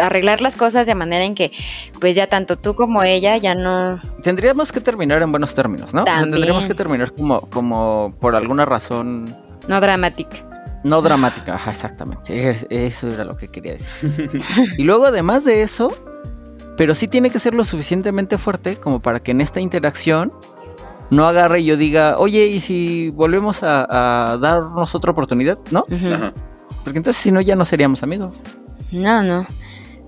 arreglar 0.00 0.40
las 0.40 0.56
cosas 0.56 0.86
de 0.86 0.94
manera 0.96 1.24
en 1.24 1.36
que 1.36 1.52
pues 2.00 2.16
ya 2.16 2.26
tanto 2.26 2.56
tú 2.56 2.74
como 2.74 3.02
ella 3.02 3.36
ya 3.36 3.54
no... 3.54 4.00
Tendríamos 4.22 4.72
que 4.72 4.80
terminar 4.80 5.22
en 5.22 5.30
buenos 5.30 5.54
términos, 5.54 5.94
¿no? 5.94 6.04
tendríamos 6.04 6.66
que 6.66 6.74
terminar 6.74 7.12
como, 7.12 7.42
como 7.42 8.14
por 8.20 8.34
alguna 8.34 8.64
razón... 8.64 9.36
No 9.68 9.80
dramática. 9.80 10.80
No 10.82 11.00
dramática, 11.00 11.54
ajá, 11.54 11.70
exactamente. 11.70 12.56
Eso 12.68 13.08
era 13.08 13.24
lo 13.24 13.36
que 13.36 13.48
quería 13.48 13.72
decir. 13.72 14.30
y 14.78 14.82
luego 14.82 15.06
además 15.06 15.44
de 15.44 15.62
eso, 15.62 15.96
pero 16.76 16.94
sí 16.94 17.08
tiene 17.08 17.30
que 17.30 17.38
ser 17.38 17.54
lo 17.54 17.64
suficientemente 17.64 18.36
fuerte 18.36 18.76
como 18.76 19.00
para 19.00 19.20
que 19.20 19.30
en 19.30 19.40
esta 19.40 19.60
interacción 19.60 20.32
no 21.10 21.26
agarre 21.26 21.60
y 21.60 21.64
yo 21.64 21.76
diga, 21.76 22.18
oye, 22.18 22.46
¿y 22.46 22.60
si 22.60 23.10
volvemos 23.10 23.62
a, 23.62 24.38
darnos 24.40 24.94
otra 24.94 25.12
oportunidad? 25.12 25.58
¿No? 25.70 25.84
Porque 26.84 26.98
entonces 26.98 27.16
si 27.16 27.30
no, 27.30 27.40
ya 27.40 27.56
no 27.56 27.64
seríamos 27.64 28.02
amigos. 28.02 28.36
No, 28.92 29.22
no. 29.22 29.46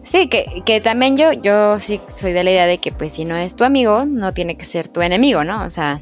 Sí, 0.02 0.28
que, 0.28 0.62
que 0.64 0.80
también 0.80 1.16
yo, 1.16 1.32
yo 1.32 1.80
sí 1.80 2.00
soy 2.14 2.32
de 2.32 2.44
la 2.44 2.50
idea 2.52 2.66
de 2.66 2.78
que 2.78 2.92
pues 2.92 3.14
si 3.14 3.24
no 3.24 3.36
es 3.36 3.56
tu 3.56 3.64
amigo, 3.64 4.04
no 4.06 4.32
tiene 4.32 4.56
que 4.56 4.64
ser 4.64 4.88
tu 4.88 5.00
enemigo, 5.00 5.42
¿no? 5.42 5.64
O 5.64 5.70
sea, 5.70 6.00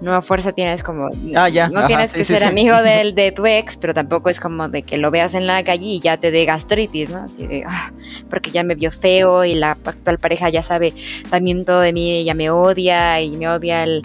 no 0.00 0.14
a 0.14 0.22
fuerza 0.22 0.52
tienes 0.52 0.82
como... 0.82 1.10
Ah, 1.36 1.48
ya. 1.48 1.68
No 1.68 1.86
tienes 1.86 2.12
que 2.12 2.24
ser 2.24 2.44
amigo 2.44 2.80
del, 2.82 3.14
de 3.14 3.32
tu 3.32 3.46
ex, 3.46 3.76
pero 3.76 3.94
tampoco 3.94 4.30
es 4.30 4.40
como 4.40 4.68
de 4.68 4.82
que 4.82 4.98
lo 4.98 5.10
veas 5.10 5.34
en 5.34 5.46
la 5.46 5.62
calle 5.62 5.86
y 5.86 6.00
ya 6.00 6.16
te 6.16 6.30
dé 6.30 6.44
gastritis, 6.44 7.10
¿no? 7.10 7.24
Así 7.24 7.46
de, 7.46 7.64
ah, 7.66 7.92
porque 8.28 8.50
ya 8.50 8.64
me 8.64 8.74
vio 8.74 8.90
feo 8.90 9.44
y 9.44 9.54
la 9.54 9.72
actual 9.72 10.18
pareja 10.18 10.48
ya 10.48 10.62
sabe 10.62 10.94
también 11.28 11.64
todo 11.64 11.80
de 11.80 11.92
mí, 11.92 12.24
ya 12.24 12.34
me 12.34 12.50
odia 12.50 13.20
y 13.20 13.36
me 13.36 13.48
odia 13.48 13.84
el, 13.84 14.02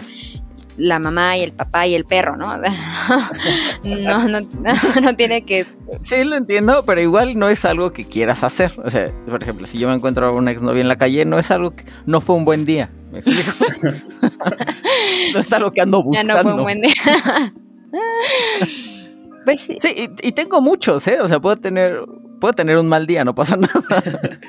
la 0.76 0.98
mamá 0.98 1.36
y 1.36 1.42
el 1.42 1.52
papá 1.52 1.86
y 1.86 1.94
el 1.94 2.04
perro, 2.04 2.36
¿no? 2.36 2.56
no, 3.84 4.28
no, 4.28 4.40
no, 5.02 5.16
tiene 5.16 5.44
que... 5.44 5.66
Sí, 6.00 6.24
lo 6.24 6.36
entiendo, 6.36 6.84
pero 6.84 7.00
igual 7.00 7.38
no 7.38 7.48
es 7.48 7.64
algo 7.64 7.92
que 7.92 8.04
quieras 8.04 8.44
hacer. 8.44 8.72
O 8.84 8.90
sea, 8.90 9.12
por 9.28 9.42
ejemplo, 9.42 9.66
si 9.66 9.78
yo 9.78 9.88
me 9.88 9.94
encuentro 9.94 10.26
a 10.26 10.32
una 10.32 10.50
exnovia 10.50 10.82
en 10.82 10.88
la 10.88 10.96
calle, 10.96 11.24
no 11.24 11.38
es 11.38 11.50
algo 11.50 11.74
que... 11.74 11.84
No 12.06 12.20
fue 12.20 12.36
un 12.36 12.44
buen 12.44 12.64
día, 12.64 12.90
¿me 13.12 13.20
explico? 13.20 13.52
no 15.34 15.40
es 15.40 15.52
algo 15.52 15.72
que 15.72 15.80
ando 15.80 16.02
buscando. 16.02 16.34
Ya 16.34 16.42
no 16.42 16.42
fue 16.42 16.54
un 16.54 16.62
buen 16.62 16.80
día. 16.82 16.94
pues 19.44 19.60
sí. 19.60 19.76
Sí, 19.78 19.94
y, 19.96 20.28
y, 20.28 20.32
tengo 20.32 20.60
muchos, 20.60 21.06
¿eh? 21.08 21.20
O 21.20 21.28
sea, 21.28 21.40
puedo 21.40 21.56
tener, 21.56 22.00
puedo 22.40 22.52
tener 22.52 22.76
un 22.76 22.88
mal 22.88 23.06
día, 23.06 23.24
no 23.24 23.34
pasa 23.34 23.56
nada. 23.56 24.40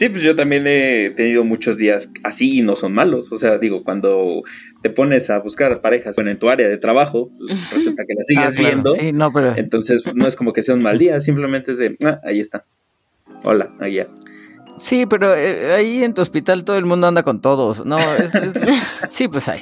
Sí, 0.00 0.08
pues 0.08 0.22
yo 0.22 0.34
también 0.34 0.66
he 0.66 1.10
tenido 1.10 1.44
muchos 1.44 1.76
días 1.76 2.10
así 2.22 2.60
y 2.60 2.62
no 2.62 2.74
son 2.74 2.94
malos. 2.94 3.32
O 3.32 3.36
sea, 3.36 3.58
digo, 3.58 3.84
cuando 3.84 4.42
te 4.82 4.90
pones 4.90 5.30
a 5.30 5.38
buscar 5.38 5.80
parejas 5.80 6.16
en 6.18 6.38
tu 6.38 6.48
área 6.48 6.68
de 6.68 6.78
trabajo, 6.78 7.30
pues, 7.38 7.70
resulta 7.72 8.04
que 8.06 8.14
las 8.14 8.26
sigues 8.26 8.56
ah, 8.56 8.58
viendo. 8.58 8.90
Sí, 8.92 9.12
no, 9.12 9.32
pero... 9.32 9.54
Entonces 9.56 10.02
no 10.14 10.26
es 10.26 10.36
como 10.36 10.52
que 10.52 10.62
sea 10.62 10.74
un 10.74 10.82
mal 10.82 10.98
día, 10.98 11.20
simplemente 11.20 11.72
es 11.72 11.78
de, 11.78 11.96
ah, 12.04 12.20
ahí 12.24 12.40
está. 12.40 12.62
Hola, 13.44 13.70
allá. 13.78 14.06
Sí, 14.80 15.04
pero 15.04 15.34
eh, 15.36 15.74
ahí 15.74 16.02
en 16.02 16.14
tu 16.14 16.22
hospital 16.22 16.64
todo 16.64 16.78
el 16.78 16.86
mundo 16.86 17.06
anda 17.06 17.22
con 17.22 17.42
todos. 17.42 17.84
No, 17.84 17.98
es, 17.98 18.32
sí, 19.08 19.28
pues 19.28 19.46
ahí, 19.48 19.60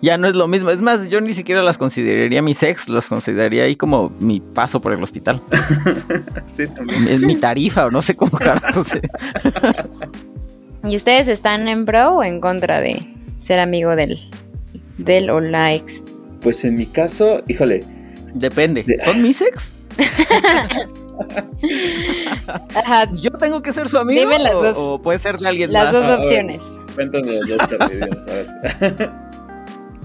ya, 0.00 0.16
no 0.16 0.26
es 0.26 0.34
lo 0.34 0.48
mismo. 0.48 0.70
Es 0.70 0.80
más, 0.80 1.10
yo 1.10 1.20
ni 1.20 1.34
siquiera 1.34 1.62
las 1.62 1.76
consideraría 1.76 2.40
mi 2.40 2.54
sex, 2.54 2.88
las 2.88 3.08
consideraría 3.08 3.64
ahí 3.64 3.76
como 3.76 4.10
mi 4.20 4.40
paso 4.40 4.80
por 4.80 4.92
el 4.92 5.02
hospital. 5.02 5.42
sí, 6.46 6.66
también. 6.68 7.06
Es 7.08 7.20
mi 7.20 7.36
tarifa 7.36 7.86
o 7.86 7.90
no 7.90 8.00
sé 8.00 8.16
cómo 8.16 8.32
carajo 8.38 8.82
¿Y 10.84 10.96
ustedes 10.96 11.28
están 11.28 11.68
en 11.68 11.84
pro 11.84 12.16
o 12.16 12.24
en 12.24 12.40
contra 12.40 12.80
de 12.80 13.02
ser 13.44 13.60
amigo 13.60 13.94
del, 13.94 14.18
del 14.98 15.30
o 15.30 15.40
la 15.40 15.74
ex? 15.74 16.02
Pues 16.40 16.64
en 16.64 16.74
mi 16.76 16.86
caso, 16.86 17.42
híjole. 17.46 17.84
Depende. 18.34 18.84
¿Son 19.04 19.22
mis 19.22 19.40
ex? 19.40 19.74
¿Yo 23.20 23.30
tengo 23.32 23.62
que 23.62 23.72
ser 23.72 23.88
su 23.88 23.98
amigo? 23.98 24.20
Dime 24.20 24.38
las 24.38 24.54
dos. 24.54 24.76
O, 24.78 25.00
puede 25.00 25.18
ser 25.18 25.38
de 25.38 25.48
alguien 25.48 25.72
las 25.72 25.92
más. 25.92 25.94
Las 25.94 26.08
dos 26.08 26.18
opciones. 26.18 26.60
Cuéntanos, 26.94 27.28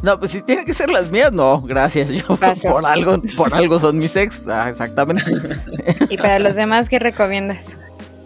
No, 0.01 0.17
pues 0.17 0.31
si 0.31 0.41
tienen 0.41 0.65
que 0.65 0.73
ser 0.73 0.89
las 0.89 1.11
mías, 1.11 1.33
no, 1.33 1.61
gracias. 1.61 2.09
Yo 2.09 2.25
por 2.69 2.85
algo, 2.85 3.21
por 3.35 3.53
algo 3.53 3.79
son 3.79 3.97
mis 3.97 4.15
ex, 4.15 4.47
ah, 4.47 4.69
exactamente. 4.69 5.29
¿Y 6.09 6.17
para 6.17 6.39
los 6.39 6.55
demás 6.55 6.87
qué 6.87 6.99
recomiendas? 6.99 7.77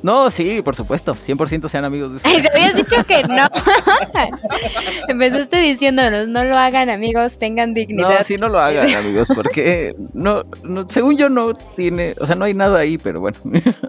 No, 0.03 0.29
sí, 0.29 0.61
por 0.61 0.75
supuesto, 0.75 1.15
100% 1.15 1.69
sean 1.69 1.85
amigos 1.85 2.11
de 2.11 2.15
ustedes. 2.17 2.35
Ay, 2.35 2.43
te 2.43 2.49
habías 2.49 2.75
dicho 2.75 3.03
que 3.07 3.23
no. 3.23 3.47
Empezaste 5.07 5.57
diciéndonos, 5.61 6.27
no 6.27 6.43
lo 6.43 6.55
hagan 6.55 6.89
amigos, 6.89 7.39
tengan 7.39 7.73
dignidad. 7.73 8.17
No, 8.17 8.23
sí, 8.23 8.35
no 8.35 8.49
lo 8.49 8.59
hagan 8.59 8.93
amigos, 8.95 9.29
porque 9.33 9.95
no, 10.13 10.43
no, 10.63 10.87
según 10.89 11.17
yo 11.17 11.29
no 11.29 11.53
tiene, 11.53 12.15
o 12.19 12.25
sea, 12.25 12.35
no 12.35 12.43
hay 12.43 12.53
nada 12.53 12.79
ahí, 12.79 12.97
pero 12.97 13.21
bueno. 13.21 13.37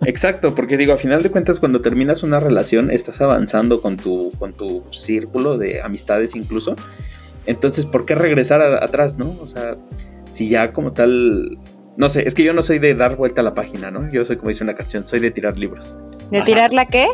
Exacto, 0.07 0.55
porque 0.55 0.77
digo, 0.77 0.93
a 0.93 0.99
final 0.99 1.23
de 1.23 1.31
cuentas, 1.31 1.59
cuando 1.59 1.81
terminas 1.81 2.23
una 2.23 2.39
relación, 2.39 2.93
estás 2.93 3.21
avanzando 3.21 3.83
con 3.83 3.97
tu, 3.97 4.31
con 4.39 4.53
tu 4.53 4.85
círculo 4.93 5.59
de 5.59 5.83
amistades 5.83 6.37
incluso. 6.37 6.77
Entonces, 7.47 7.87
¿por 7.87 8.07
qué 8.07 8.15
regresar 8.15 8.63
atrás, 8.63 9.19
no? 9.19 9.37
O 9.41 9.49
sea, 9.49 9.75
si 10.31 10.49
ya 10.49 10.71
como 10.71 10.93
tal 10.93 11.59
no 11.97 12.09
sé, 12.09 12.27
es 12.27 12.35
que 12.35 12.43
yo 12.43 12.53
no 12.53 12.63
soy 12.63 12.79
de 12.79 12.95
dar 12.95 13.17
vuelta 13.17 13.41
a 13.41 13.45
la 13.45 13.55
página, 13.55 13.91
¿no? 13.91 14.11
Yo 14.11 14.25
soy 14.25 14.37
como 14.37 14.49
dice 14.49 14.65
una 14.65 14.75
canción, 14.75 15.07
soy 15.07 15.21
de 15.21 15.31
tirar 15.31 15.59
libros. 15.59 15.97
¿De 16.31 16.43
tirar 16.43 16.73
la 16.73 16.87
qué? 16.87 17.07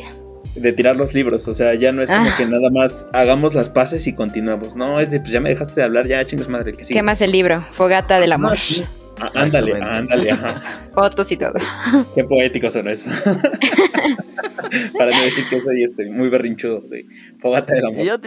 De 0.55 0.73
tirar 0.73 0.97
los 0.97 1.15
libros, 1.15 1.47
o 1.49 1.55
sea, 1.55 1.75
ya 1.75 1.93
no 1.93 2.03
es 2.03 2.11
como 2.11 2.29
ah. 2.29 2.35
que 2.37 2.47
nada 2.47 2.71
más 2.73 3.07
hagamos 3.13 3.55
las 3.55 3.69
paces 3.69 4.07
y 4.07 4.15
continuemos. 4.15 4.75
No, 4.75 4.99
es 4.99 5.11
de, 5.11 5.21
pues 5.21 5.33
ya 5.33 5.41
me 5.41 5.51
dejaste 5.51 5.75
de 5.75 5.85
hablar, 5.85 6.07
ya 6.07 6.25
chingas 6.27 6.49
madre, 6.49 6.73
que 6.73 6.85
sí. 6.85 6.95
¿Qué 6.95 7.03
más 7.03 7.21
el 7.23 7.31
libro? 7.31 7.61
Fogata 7.73 8.21
del 8.21 8.33
amor. 8.33 8.57
Ah, 8.57 8.87
ándale, 9.35 9.81
ándale, 9.81 10.31
ajá. 10.31 10.57
Fotos 10.95 11.31
y 11.33 11.37
todo. 11.37 11.55
Qué 12.15 12.25
poético 12.25 12.71
son 12.71 12.89
eso. 12.89 13.09
Para 14.97 15.11
no 15.11 15.23
decir 15.23 15.45
que 15.49 15.61
soy 15.63 15.83
este, 15.83 16.09
muy 16.11 16.29
berrinchudo 16.29 16.83
de 16.83 17.05
Fogata 17.41 17.75
del 17.75 17.87
amor. 17.87 18.21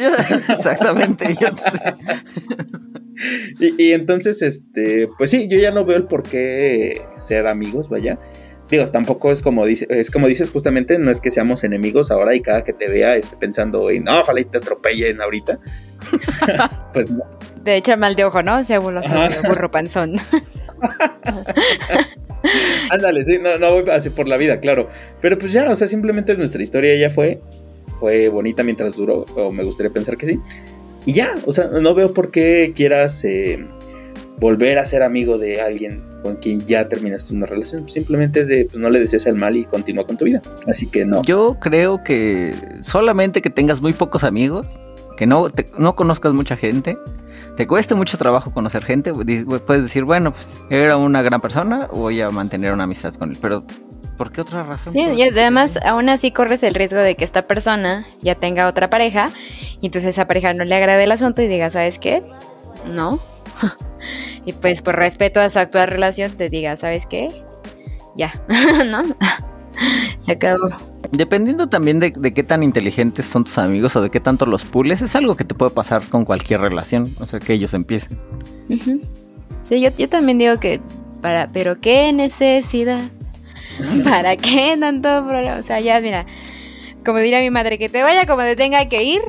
exactamente, 0.49 1.35
yo 1.39 1.55
sé. 1.55 1.79
y, 3.77 3.91
entonces, 3.91 4.41
este, 4.41 5.07
pues 5.17 5.29
sí, 5.29 5.47
yo 5.47 5.57
ya 5.57 5.71
no 5.71 5.85
veo 5.85 5.95
el 5.95 6.03
por 6.03 6.23
qué 6.23 7.01
ser 7.17 7.47
amigos, 7.47 7.87
vaya. 7.87 8.19
Digo, 8.73 8.89
tampoco 8.89 9.31
es 9.31 9.43
como 9.43 9.67
dice, 9.67 9.85
es 9.87 10.09
como 10.09 10.27
dices 10.27 10.49
justamente, 10.49 10.97
no 10.97 11.11
es 11.11 11.21
que 11.21 11.29
seamos 11.29 11.63
enemigos 11.63 12.09
ahora 12.09 12.33
y 12.33 12.41
cada 12.41 12.63
que 12.63 12.73
te 12.73 12.89
vea 12.89 13.15
esté 13.15 13.37
pensando 13.37 13.91
en, 13.91 14.05
no, 14.05 14.21
ojalá 14.21 14.39
y 14.39 14.45
te 14.45 14.57
atropellen 14.57 15.21
ahorita. 15.21 15.59
pues 16.93 17.11
no. 17.11 17.23
De 17.63 17.75
hecho, 17.75 17.95
mal 17.97 18.15
de 18.15 18.23
ojo, 18.23 18.41
¿no? 18.41 18.63
Se 18.63 18.79
burro 18.79 19.69
panzón. 19.69 20.15
Ándale, 22.89 23.23
sí, 23.23 23.37
no, 23.37 23.59
no 23.59 23.73
voy 23.73 23.87
así 23.91 24.09
por 24.09 24.27
la 24.27 24.37
vida, 24.37 24.59
claro. 24.59 24.89
Pero 25.21 25.37
pues 25.37 25.51
ya, 25.51 25.69
o 25.69 25.75
sea, 25.75 25.87
simplemente 25.87 26.35
nuestra 26.35 26.63
historia 26.63 26.95
ya 26.95 27.11
fue, 27.11 27.41
fue 27.99 28.27
bonita 28.29 28.63
mientras 28.63 28.95
duró, 28.95 29.27
o 29.35 29.51
me 29.51 29.63
gustaría 29.63 29.93
pensar 29.93 30.17
que 30.17 30.25
sí. 30.25 30.39
Y 31.05 31.13
ya, 31.13 31.35
o 31.45 31.51
sea, 31.51 31.67
no 31.67 31.93
veo 31.93 32.11
por 32.11 32.31
qué 32.31 32.73
quieras 32.75 33.23
eh, 33.23 33.67
volver 34.43 34.77
a 34.77 34.85
ser 34.85 35.03
amigo 35.03 35.37
de 35.37 35.61
alguien 35.61 36.03
con 36.21 36.35
quien 36.35 36.59
ya 36.59 36.89
terminaste 36.89 37.33
una 37.33 37.45
relación. 37.45 37.89
Simplemente 37.89 38.41
es 38.41 38.49
de, 38.49 38.65
pues 38.65 38.75
no 38.75 38.89
le 38.89 38.99
desees 38.99 39.25
el 39.25 39.35
mal 39.35 39.55
y 39.55 39.63
continúa 39.63 40.05
con 40.05 40.17
tu 40.17 40.25
vida. 40.25 40.41
Así 40.67 40.85
que 40.85 41.05
no. 41.05 41.21
Yo 41.21 41.57
creo 41.61 42.03
que 42.03 42.53
solamente 42.81 43.41
que 43.41 43.49
tengas 43.49 43.81
muy 43.81 43.93
pocos 43.93 44.25
amigos, 44.25 44.67
que 45.15 45.25
no, 45.25 45.47
no 45.79 45.95
conozcas 45.95 46.33
mucha 46.33 46.57
gente, 46.57 46.97
te 47.55 47.67
cueste 47.67 47.95
mucho 47.95 48.17
trabajo 48.17 48.53
conocer 48.53 48.83
gente, 48.83 49.13
puedes 49.13 49.83
decir, 49.83 50.03
bueno, 50.03 50.33
pues 50.33 50.59
era 50.69 50.97
una 50.97 51.21
gran 51.21 51.39
persona, 51.39 51.87
voy 51.93 52.19
a 52.19 52.29
mantener 52.29 52.73
una 52.73 52.83
amistad 52.83 53.13
con 53.13 53.31
él, 53.31 53.37
pero 53.41 53.65
¿Por 54.17 54.31
qué 54.31 54.41
otra 54.41 54.63
razón? 54.63 54.95
y 54.95 55.23
además, 55.23 55.79
aún 55.83 56.07
así 56.07 56.31
corres 56.31 56.61
el 56.61 56.75
riesgo 56.75 56.99
de 56.99 57.15
que 57.15 57.23
esta 57.23 57.47
persona 57.47 58.05
ya 58.21 58.35
tenga 58.35 58.67
otra 58.67 58.89
pareja 58.89 59.29
y 59.81 59.87
entonces 59.87 60.09
esa 60.09 60.27
pareja 60.27 60.53
no 60.53 60.65
le 60.65 60.75
agrade 60.75 61.03
el 61.03 61.11
asunto 61.11 61.41
y 61.41 61.47
diga, 61.47 61.71
¿sabes 61.71 61.97
qué? 61.97 62.21
No. 62.85 63.19
y 64.45 64.53
pues 64.53 64.81
por 64.81 64.95
respeto 64.95 65.39
a 65.41 65.49
su 65.49 65.59
actual 65.59 65.87
relación 65.87 66.31
te 66.31 66.49
diga, 66.49 66.75
¿sabes 66.75 67.05
qué? 67.05 67.29
Ya, 68.15 68.33
¿no? 68.85 69.03
Se 70.19 70.33
acabó. 70.33 70.69
Dependiendo 71.11 71.67
también 71.67 71.99
de, 71.99 72.11
qué 72.11 72.43
tan 72.43 72.63
inteligentes 72.63 73.25
son 73.25 73.43
tus 73.43 73.57
amigos 73.57 73.95
o 73.95 74.01
de 74.01 74.09
qué 74.09 74.19
tanto 74.19 74.45
los 74.45 74.63
pules, 74.65 75.01
es 75.01 75.15
algo 75.15 75.35
que 75.35 75.43
te 75.43 75.55
puede 75.55 75.71
pasar 75.71 76.03
con 76.09 76.25
cualquier 76.25 76.61
relación. 76.61 77.13
O 77.19 77.27
sea, 77.27 77.39
que 77.39 77.53
ellos 77.53 77.73
empiecen. 77.73 78.17
Sí, 79.63 79.81
yo, 79.81 79.89
yo 79.97 80.09
también 80.09 80.37
digo 80.37 80.59
que 80.59 80.79
para, 81.21 81.51
pero 81.51 81.81
qué 81.81 82.13
necesidad 82.13 83.01
¿Para 84.03 84.35
qué 84.37 84.75
tanto 84.79 85.25
problema? 85.25 85.57
O 85.57 85.63
sea, 85.63 85.79
ya, 85.79 85.99
mira, 85.99 86.25
como 87.05 87.19
diría 87.19 87.39
mi 87.39 87.49
madre, 87.49 87.77
que 87.77 87.89
te 87.89 88.03
vaya 88.03 88.25
como 88.25 88.41
te 88.43 88.55
tenga 88.55 88.87
que 88.87 89.03
ir. 89.03 89.21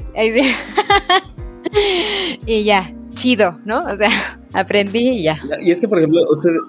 y 2.46 2.64
ya, 2.64 2.92
chido, 3.14 3.58
¿no? 3.64 3.80
O 3.84 3.96
sea, 3.96 4.10
aprendí 4.52 5.10
y 5.10 5.22
ya. 5.24 5.38
Y 5.60 5.70
es 5.70 5.80
que, 5.80 5.88
por 5.88 5.98
ejemplo, 5.98 6.20
ustedes, 6.30 6.60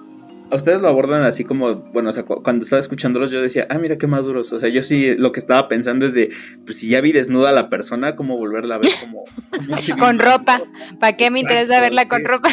ustedes 0.50 0.80
lo 0.80 0.88
abordan 0.88 1.22
así 1.22 1.44
como, 1.44 1.76
bueno, 1.92 2.10
o 2.10 2.12
sea, 2.12 2.24
cuando 2.24 2.64
estaba 2.64 2.80
escuchándolos 2.80 3.30
yo 3.30 3.42
decía, 3.42 3.66
ah, 3.70 3.78
mira 3.78 3.98
qué 3.98 4.06
maduros. 4.06 4.52
O 4.52 4.60
sea, 4.60 4.68
yo 4.68 4.82
sí 4.82 5.14
lo 5.16 5.32
que 5.32 5.40
estaba 5.40 5.68
pensando 5.68 6.06
es 6.06 6.14
de, 6.14 6.30
pues 6.64 6.78
si 6.78 6.88
ya 6.88 7.00
vi 7.00 7.12
desnuda 7.12 7.50
a 7.50 7.52
la 7.52 7.68
persona, 7.68 8.16
¿cómo 8.16 8.36
volverla 8.36 8.76
a 8.76 8.78
ver 8.78 8.90
como... 9.00 9.24
con 9.98 10.18
ropa. 10.18 10.60
¿Para 11.00 11.16
qué 11.16 11.30
me 11.30 11.40
interesa 11.40 11.80
verla 11.80 12.08
con 12.08 12.24
ropa? 12.24 12.48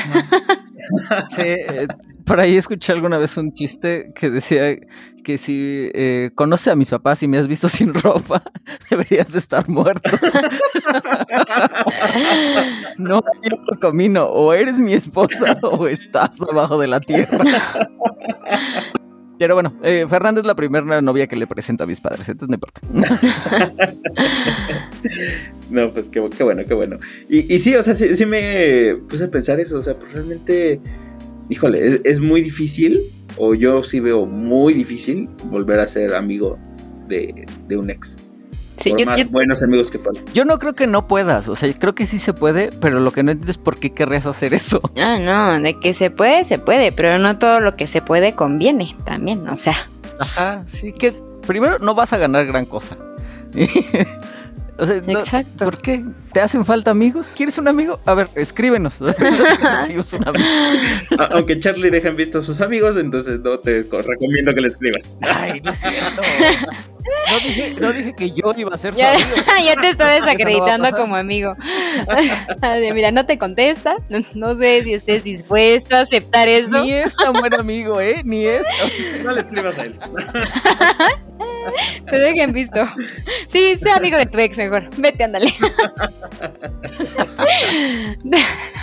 sí, 1.29 1.41
eh, 1.41 1.87
por 2.25 2.39
ahí 2.39 2.57
escuché 2.57 2.91
alguna 2.91 3.17
vez 3.17 3.37
un 3.37 3.53
chiste 3.53 4.11
que 4.15 4.29
decía 4.29 4.77
que 5.23 5.37
si 5.37 5.89
eh, 5.93 6.31
conoce 6.35 6.69
a 6.69 6.75
mis 6.75 6.89
papás 6.89 7.23
y 7.23 7.27
me 7.27 7.37
has 7.37 7.47
visto 7.47 7.69
sin 7.73 7.93
ropa, 7.93 8.43
deberías 8.89 9.31
de 9.31 9.39
estar 9.39 9.67
muerto. 9.67 10.11
no 12.97 13.15
hay 13.15 13.49
otro 13.59 13.79
camino, 13.79 14.25
o 14.25 14.53
eres 14.53 14.79
mi 14.79 14.93
esposa 14.93 15.57
o 15.63 15.87
estás 15.87 16.39
abajo 16.41 16.77
de 16.77 16.87
la 16.87 16.99
tierra. 16.99 17.39
Pero 19.39 19.55
bueno, 19.55 19.73
eh, 19.83 20.05
Fernanda 20.07 20.41
es 20.41 20.47
la 20.47 20.55
primera 20.55 21.01
novia 21.01 21.27
que 21.27 21.35
le 21.35 21.47
presento 21.47 21.83
a 21.83 21.87
mis 21.87 21.99
padres, 21.99 22.29
entonces 22.29 22.49
no 22.49 22.55
importa. 22.55 22.81
no, 25.69 25.91
pues 25.91 26.07
qué, 26.09 26.19
bueno, 26.43 26.63
qué 26.65 26.73
bueno. 26.73 26.97
Y, 27.27 27.53
y 27.53 27.59
sí, 27.59 27.75
o 27.75 27.81
sea, 27.81 27.95
sí, 27.95 28.15
sí, 28.15 28.25
me 28.25 28.95
puse 29.09 29.25
a 29.25 29.31
pensar 29.31 29.59
eso, 29.59 29.79
o 29.79 29.83
sea, 29.83 29.95
pues 29.95 30.13
realmente 30.13 30.79
híjole, 31.49 32.01
es, 32.03 32.19
muy 32.19 32.41
difícil, 32.41 32.99
o 33.37 33.53
yo 33.53 33.83
sí 33.83 33.99
veo 33.99 34.25
muy 34.25 34.73
difícil 34.73 35.29
volver 35.45 35.79
a 35.79 35.87
ser 35.87 36.15
amigo 36.15 36.57
de, 37.07 37.45
un 37.75 37.89
ex. 37.89 38.17
Sí, 38.77 38.93
más 39.05 39.29
buenos 39.29 39.63
amigos 39.63 39.91
que 39.91 39.99
puedan. 39.99 40.25
Yo 40.33 40.45
no 40.45 40.59
creo 40.59 40.73
que 40.73 40.87
no 40.87 41.07
puedas, 41.07 41.47
o 41.47 41.55
sea, 41.55 41.71
creo 41.73 41.95
que 41.95 42.05
sí 42.05 42.19
se 42.19 42.33
puede, 42.33 42.69
pero 42.81 42.99
lo 42.99 43.11
que 43.11 43.23
no 43.23 43.31
entiendo 43.31 43.51
es 43.51 43.57
por 43.57 43.77
qué 43.77 43.91
querrías 43.91 44.25
hacer 44.25 44.53
eso. 44.53 44.81
Ah, 44.97 45.17
no, 45.19 45.61
de 45.61 45.79
que 45.79 45.93
se 45.93 46.09
puede, 46.09 46.43
se 46.45 46.59
puede, 46.59 46.91
pero 46.91 47.17
no 47.19 47.37
todo 47.37 47.59
lo 47.59 47.75
que 47.75 47.87
se 47.87 48.01
puede 48.01 48.33
conviene 48.33 48.95
también, 49.05 49.47
o 49.47 49.55
sea. 49.55 49.75
Ajá, 50.19 50.65
sí, 50.67 50.91
que 50.91 51.13
primero 51.45 51.79
no 51.79 51.95
vas 51.95 52.13
a 52.13 52.17
ganar 52.17 52.45
gran 52.45 52.65
cosa. 52.65 52.97
Exacto. 54.79 55.65
¿Por 55.65 55.77
qué? 55.81 56.03
¿Te 56.33 56.41
hacen 56.41 56.65
falta 56.65 56.89
amigos? 56.89 57.31
¿Quieres 57.35 57.59
un 57.59 57.67
amigo? 57.67 57.99
A 58.05 58.15
ver, 58.15 58.27
escríbenos. 58.33 58.97
Aunque 61.29 61.59
Charlie 61.59 61.91
deja 61.91 62.09
en 62.09 62.15
visto 62.15 62.39
a 62.39 62.41
sus 62.41 62.59
amigos, 62.59 62.97
entonces 62.97 63.39
no 63.41 63.59
te 63.59 63.83
recomiendo 63.83 64.53
que 64.53 64.61
le 64.61 64.67
escribas. 64.69 65.17
Ay, 65.21 65.61
no 65.61 65.71
es 65.71 65.77
cierto. 65.77 66.21
No 67.79 67.93
dije, 67.93 68.13
que 68.15 68.31
yo 68.31 68.53
iba 68.57 68.73
a 68.73 68.77
ser 68.77 68.93
su 68.93 68.99
ya, 68.99 69.13
amigo. 69.13 69.29
ya 69.65 69.81
te 69.81 69.89
estoy 69.89 70.21
desacreditando 70.21 70.91
como 70.91 71.15
amigo. 71.15 71.55
Mira, 72.93 73.11
no 73.11 73.25
te 73.25 73.37
contesta. 73.37 73.97
No, 74.33 74.55
sé 74.55 74.83
si 74.83 74.93
estés 74.93 75.23
dispuesto 75.23 75.95
a 75.95 75.99
aceptar 75.99 76.47
eso. 76.47 76.83
Ni 76.83 76.93
es 76.93 77.15
tan 77.15 77.33
buen 77.33 77.53
amigo, 77.53 78.01
¿eh? 78.01 78.21
Ni 78.23 78.45
es. 78.45 78.65
No 79.23 79.33
le 79.33 79.41
escribas 79.41 79.77
a 79.77 79.83
él. 79.83 79.99
Te 82.09 82.19
dejen 82.19 82.53
visto. 82.53 82.81
Sí, 83.47 83.77
sea 83.81 83.95
amigo 83.95 84.17
de 84.17 84.25
tu 84.25 84.39
ex 84.39 84.57
mejor. 84.57 84.89
Vete, 84.97 85.23
ándale. 85.23 85.53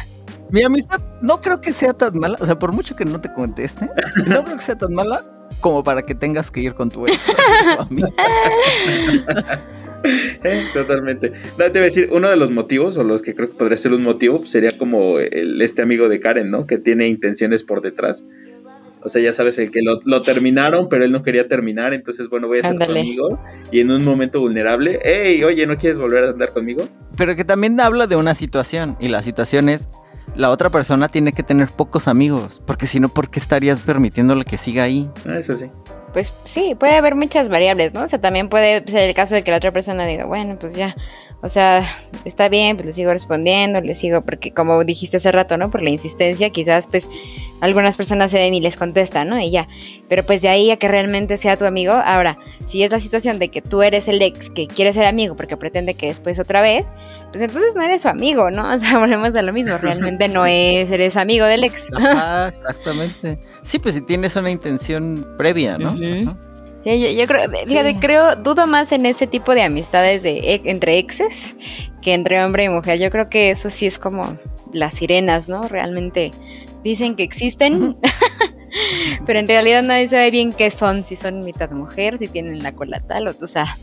Mi 0.51 0.64
amistad 0.64 1.01
no 1.22 1.41
creo 1.41 1.61
que 1.61 1.72
sea 1.72 1.93
tan 1.93 2.18
mala, 2.18 2.36
o 2.41 2.47
sea, 2.47 2.59
por 2.59 2.72
mucho 2.72 2.97
que 2.97 3.05
no 3.05 3.20
te 3.20 3.32
conteste, 3.32 3.88
no 4.26 4.45
creo 4.45 4.57
que 4.57 4.62
sea 4.62 4.76
tan 4.76 4.93
mala 4.93 5.24
como 5.61 5.84
para 5.84 6.03
que 6.03 6.14
tengas 6.14 6.51
que 6.51 6.61
ir 6.61 6.74
con 6.74 6.91
tu 6.91 7.07
ex. 7.07 7.18
eh, 10.05 10.64
totalmente. 10.72 11.32
No, 11.57 11.64
te 11.66 11.70
voy 11.70 11.80
a 11.80 11.82
decir, 11.82 12.09
uno 12.12 12.28
de 12.28 12.36
los 12.36 12.51
motivos, 12.51 12.97
o 12.97 13.05
los 13.05 13.22
que 13.22 13.34
creo 13.34 13.49
que 13.49 13.55
podría 13.55 13.78
ser 13.78 13.93
un 13.93 14.03
motivo, 14.03 14.45
sería 14.47 14.70
como 14.76 15.20
este 15.20 15.82
amigo 15.82 16.09
de 16.09 16.18
Karen, 16.18 16.51
¿no? 16.51 16.66
Que 16.66 16.78
tiene 16.78 17.09
intenciones 17.09 17.62
por 17.62 17.80
detrás. 17.80 18.24
O 19.03 19.09
sea, 19.09 19.22
ya 19.22 19.32
sabes, 19.32 19.59
el 19.59 19.70
que 19.70 19.80
lo, 19.82 20.22
terminaron, 20.22 20.88
pero 20.88 21.05
él 21.05 21.12
no 21.12 21.22
quería 21.22 21.48
terminar, 21.48 21.94
entonces, 21.94 22.28
bueno, 22.28 22.48
voy 22.48 22.59
a 22.59 22.68
ser 22.68 22.78
tu 22.78 22.90
amigo. 22.90 23.40
Y 23.72 23.80
en 23.80 23.90
un 23.90 24.05
momento 24.05 24.40
vulnerable, 24.40 25.01
hey, 25.03 25.42
oye, 25.44 25.66
¿no 25.66 25.76
quieres 25.76 25.98
volver 25.98 26.24
a 26.24 26.30
andar 26.30 26.53
conmigo? 26.53 26.84
Pero 27.16 27.34
que 27.34 27.44
también 27.44 27.80
habla 27.80 28.07
de 28.07 28.16
una 28.16 28.34
situación, 28.34 28.96
y 29.01 29.09
la 29.09 29.22
situación 29.22 29.68
es, 29.68 29.88
la 30.36 30.51
otra 30.51 30.70
persona 30.70 31.09
tiene 31.09 31.32
que 31.32 31.42
tener 31.42 31.68
pocos 31.68 32.09
amigos, 32.09 32.62
porque 32.66 32.86
si 32.86 33.01
no, 33.01 33.09
¿por 33.09 33.30
qué 33.30 33.38
estarías 33.40 33.80
permitiéndole 33.80 34.44
que 34.44 34.59
siga 34.59 34.84
ahí? 34.84 35.11
Ah, 35.26 35.38
eso 35.38 35.57
sí. 35.57 35.66
pues 36.12 36.32
sí, 36.44 36.76
puede 36.78 36.94
haber 36.96 37.14
muchas 37.14 37.48
variables, 37.48 37.94
¿no? 37.94 38.03
O 38.03 38.09
sea, 38.09 38.20
también 38.20 38.48
puede 38.48 38.84
ser 38.86 39.09
el 39.09 39.14
caso 39.14 39.34
de 39.34 39.42
que 39.42 39.51
la 39.51 39.57
otra 39.57 39.72
persona 39.72 40.07
diga, 40.07 40.26
bueno, 40.26 40.57
pues 40.59 40.74
ya, 40.74 40.94
o 41.43 41.49
sea, 41.49 41.82
está 42.24 42.49
bien, 42.49 42.76
pues 42.76 42.86
le 42.86 42.95
sigo 42.95 43.12
respondiendo, 43.12 43.80
le 43.80 43.95
sigo, 43.95 44.22
porque 44.22 44.53
como 44.53 44.84
dijiste 44.84 45.16
hace 45.16 45.32
rato, 45.32 45.57
¿no? 45.57 45.70
Por 45.70 45.82
la 45.82 45.91
insistencia, 45.91 46.51
quizás 46.51 46.86
pues 46.86 47.09
algunas 47.61 47.97
personas 47.97 48.30
se 48.30 48.38
ven 48.38 48.53
y 48.53 48.61
les 48.61 48.76
contestan, 48.76 49.28
¿no? 49.28 49.38
Y 49.38 49.51
ya. 49.51 49.68
Pero 50.09 50.24
pues 50.24 50.43
de 50.43 50.49
ahí 50.49 50.70
a 50.70 50.76
que 50.76 50.88
realmente 50.88 51.38
sea 51.38 51.57
tu 51.57 51.64
amigo. 51.64 51.93
Ahora, 51.93 52.38
si 52.66 52.82
es 52.82 52.93
la 52.93 53.01
situación 53.01 53.38
de 53.38 53.49
que 53.49 53.62
tú 53.62 53.82
eres 53.82 54.09
el 54.09 54.20
ex 54.20 54.51
que 54.51 54.66
quiere 54.66 54.93
ser 54.93 55.07
amigo 55.07 55.34
porque 55.34 55.57
pretende 55.57 55.95
que 55.95 56.07
después 56.07 56.38
otra 56.38 56.61
vez, 56.61 56.93
pues 57.30 57.43
entonces 57.43 57.74
no 57.74 57.82
eres 57.82 58.03
su 58.03 58.09
amigo, 58.09 58.51
¿no? 58.51 58.70
O 58.74 58.78
sea, 58.78 58.99
volvemos 58.99 59.34
a 59.34 59.43
lo 59.43 59.53
mismo. 59.53 59.78
Realmente 59.78 60.28
no 60.28 60.47
es, 60.47 60.91
eres 60.91 61.16
amigo 61.16 61.45
del 61.47 61.64
ex. 61.64 61.88
Ajá, 61.95 62.49
exactamente. 62.49 63.38
Sí, 63.62 63.78
pues 63.78 63.95
si 63.95 64.01
tienes 64.03 64.36
una 64.36 64.51
intención 64.51 65.26
previa, 65.36 65.76
¿no? 65.78 65.95
Yo, 66.85 67.26
creo, 67.26 67.51
fíjate, 67.66 67.99
creo, 68.01 68.37
dudo 68.37 68.66
más 68.66 68.93
en 68.93 69.05
ese 69.07 69.26
tipo 69.26 69.55
de 69.55 69.62
amistades 69.62 70.22
de 70.22 70.61
entre 70.64 70.99
exes 70.99 71.55
que 72.01 72.14
entre 72.14 72.43
hombre 72.43 72.64
y 72.64 72.68
mujer. 72.68 72.99
Yo 72.99 73.11
creo 73.11 73.28
que 73.28 73.51
eso 73.51 73.68
sí 73.70 73.87
es 73.87 73.99
como 73.99 74.39
las 74.72 74.95
sirenas, 74.95 75.49
¿no? 75.49 75.68
Realmente 75.68 76.33
dicen 76.83 77.16
que 77.16 77.22
existen, 77.22 77.97
pero 79.26 79.39
en 79.39 79.49
realidad 79.49 79.83
nadie 79.83 80.09
sabe 80.09 80.31
bien 80.31 80.53
qué 80.53 80.70
son, 80.70 81.05
si 81.05 81.16
son 81.16 81.43
mitad 81.43 81.70
mujer, 81.70 82.18
si 82.18 82.28
tienen 82.28 82.62
la 82.62 82.72
cola 82.72 83.01
tal, 83.01 83.28
o, 83.28 83.35
o 83.41 83.47
sea, 83.47 83.76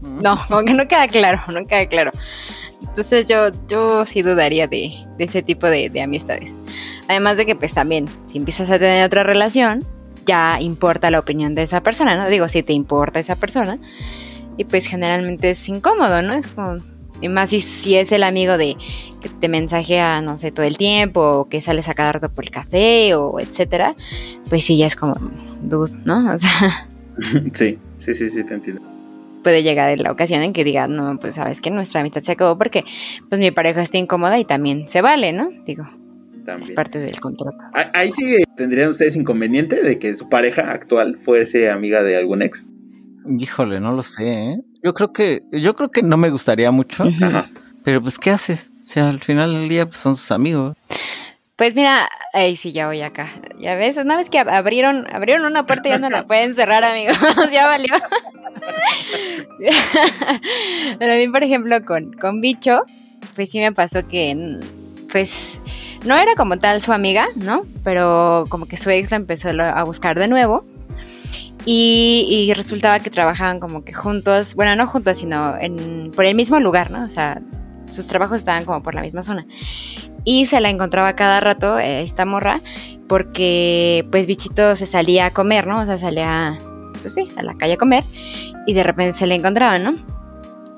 no, 0.00 0.38
aunque 0.48 0.74
no 0.74 0.88
queda 0.88 1.06
claro, 1.08 1.40
no 1.52 1.66
queda 1.66 1.86
claro. 1.86 2.10
Entonces 2.82 3.28
yo, 3.28 3.50
yo 3.68 4.04
sí 4.06 4.22
dudaría 4.22 4.66
de, 4.66 4.90
ese 5.18 5.42
tipo 5.42 5.66
de, 5.66 5.90
de, 5.90 6.02
amistades. 6.02 6.56
Además 7.08 7.36
de 7.36 7.46
que 7.46 7.54
pues 7.54 7.74
también, 7.74 8.08
si 8.26 8.38
empiezas 8.38 8.70
a 8.70 8.78
tener 8.78 9.04
otra 9.04 9.22
relación, 9.22 9.86
ya 10.30 10.60
importa 10.60 11.10
la 11.10 11.18
opinión 11.18 11.56
de 11.56 11.62
esa 11.62 11.82
persona, 11.82 12.16
¿no? 12.16 12.28
Digo, 12.28 12.48
si 12.48 12.62
te 12.62 12.72
importa 12.72 13.18
esa 13.18 13.34
persona. 13.34 13.78
Y 14.56 14.64
pues 14.64 14.86
generalmente 14.86 15.50
es 15.50 15.68
incómodo, 15.68 16.22
¿no? 16.22 16.34
Es 16.34 16.46
como, 16.46 16.76
y 17.20 17.28
más 17.28 17.50
si, 17.50 17.60
si 17.60 17.96
es 17.96 18.12
el 18.12 18.22
amigo 18.22 18.56
de 18.56 18.76
que 19.20 19.28
te 19.28 19.48
mensajea, 19.48 20.22
no 20.22 20.38
sé, 20.38 20.52
todo 20.52 20.66
el 20.66 20.76
tiempo, 20.76 21.20
o 21.20 21.48
que 21.48 21.60
sales 21.60 21.88
a 21.88 21.94
cada 21.94 22.12
rato 22.12 22.30
por 22.30 22.44
el 22.44 22.50
café, 22.50 23.14
o 23.16 23.40
etcétera, 23.40 23.96
pues 24.48 24.64
sí, 24.64 24.78
ya 24.78 24.86
es 24.86 24.94
como, 24.94 25.14
dude, 25.62 25.92
¿no? 26.04 26.32
O 26.32 26.38
sea. 26.38 26.50
Sí, 27.52 27.78
sí, 27.98 28.14
sí, 28.14 28.30
sí, 28.30 28.44
te 28.44 28.54
entiendo. 28.54 28.80
Puede 29.42 29.62
llegar 29.62 29.90
en 29.90 30.02
la 30.02 30.12
ocasión 30.12 30.40
en 30.42 30.54
que 30.54 30.64
diga, 30.64 30.88
no, 30.88 31.18
pues 31.18 31.34
sabes 31.34 31.60
que 31.60 31.70
nuestra 31.70 32.00
amistad 32.00 32.22
se 32.22 32.32
acabó 32.32 32.56
porque 32.56 32.84
pues 33.28 33.38
mi 33.38 33.50
pareja 33.50 33.82
está 33.82 33.98
incómoda 33.98 34.38
y 34.38 34.46
también 34.46 34.88
se 34.88 35.02
vale, 35.02 35.34
¿no? 35.34 35.50
Digo, 35.66 35.84
es 36.56 36.70
parte 36.72 36.98
del 36.98 37.20
contrato. 37.20 37.56
Ahí 37.94 38.10
sí 38.12 38.42
tendrían 38.56 38.90
ustedes 38.90 39.16
inconveniente 39.16 39.82
de 39.82 39.98
que 39.98 40.14
su 40.16 40.28
pareja 40.28 40.72
actual 40.72 41.18
fuese 41.24 41.70
amiga 41.70 42.02
de 42.02 42.16
algún 42.16 42.42
ex. 42.42 42.68
Híjole, 43.38 43.80
no 43.80 43.92
lo 43.92 44.02
sé, 44.02 44.52
¿eh? 44.52 44.60
Yo 44.82 44.94
creo 44.94 45.12
que, 45.12 45.40
yo 45.52 45.74
creo 45.74 45.90
que 45.90 46.02
no 46.02 46.16
me 46.16 46.30
gustaría 46.30 46.70
mucho. 46.70 47.04
Pero 47.84 48.02
pues, 48.02 48.18
¿qué 48.18 48.30
haces? 48.30 48.72
O 48.84 48.86
sea, 48.86 49.08
al 49.08 49.20
final 49.20 49.52
del 49.52 49.68
día 49.68 49.86
pues, 49.86 49.98
son 49.98 50.16
sus 50.16 50.30
amigos. 50.32 50.76
Pues 51.56 51.74
mira, 51.74 52.08
ahí 52.32 52.56
sí 52.56 52.72
ya 52.72 52.86
voy 52.86 53.02
acá. 53.02 53.28
Ya 53.58 53.74
ves, 53.74 53.98
una 53.98 54.16
vez 54.16 54.30
que 54.30 54.38
abrieron, 54.38 55.06
abrieron 55.14 55.44
una 55.44 55.66
puerta 55.66 55.90
ya 55.90 55.98
no 55.98 56.08
la 56.08 56.26
pueden 56.26 56.54
cerrar, 56.54 56.84
amigos. 56.84 57.18
ya 57.52 57.66
valió. 57.66 57.94
Pero 60.98 61.12
a 61.12 61.16
mí, 61.16 61.28
por 61.28 61.44
ejemplo, 61.44 61.84
con, 61.84 62.14
con 62.14 62.40
Bicho, 62.40 62.84
pues 63.34 63.50
sí 63.50 63.60
me 63.60 63.72
pasó 63.72 64.08
que, 64.08 64.58
pues, 65.12 65.60
no 66.04 66.16
era 66.16 66.34
como 66.36 66.58
tal 66.58 66.80
su 66.80 66.92
amiga, 66.92 67.28
¿no? 67.36 67.64
Pero 67.84 68.46
como 68.48 68.66
que 68.66 68.76
su 68.76 68.90
ex 68.90 69.10
la 69.10 69.18
empezó 69.18 69.50
a 69.50 69.82
buscar 69.84 70.18
de 70.18 70.28
nuevo. 70.28 70.64
Y, 71.66 72.52
resultaba 72.56 73.00
que 73.00 73.10
trabajaban 73.10 73.60
como 73.60 73.84
que 73.84 73.92
juntos, 73.92 74.54
bueno, 74.54 74.74
no 74.76 74.86
juntos, 74.86 75.18
sino 75.18 75.56
en, 75.58 76.10
por 76.14 76.24
el 76.24 76.34
mismo 76.34 76.58
lugar, 76.58 76.90
¿no? 76.90 77.04
O 77.04 77.08
sea, 77.08 77.42
sus 77.88 78.06
trabajos 78.06 78.38
estaban 78.38 78.64
como 78.64 78.82
por 78.82 78.94
la 78.94 79.02
misma 79.02 79.22
zona. 79.22 79.46
Y 80.24 80.46
se 80.46 80.60
la 80.60 80.70
encontraba 80.70 81.14
cada 81.16 81.40
rato 81.40 81.78
eh, 81.78 82.02
esta 82.02 82.24
morra 82.24 82.60
porque 83.08 84.06
pues 84.10 84.26
bichito 84.26 84.76
se 84.76 84.86
salía 84.86 85.26
a 85.26 85.30
comer, 85.30 85.66
¿no? 85.66 85.80
O 85.80 85.84
sea, 85.84 85.98
salía, 85.98 86.58
pues 87.00 87.14
sí, 87.14 87.28
a 87.36 87.42
la 87.42 87.54
calle 87.54 87.74
a 87.74 87.76
comer 87.76 88.04
y 88.66 88.74
de 88.74 88.82
repente 88.82 89.18
se 89.18 89.26
le 89.26 89.34
encontraba, 89.34 89.78
¿no? 89.78 89.96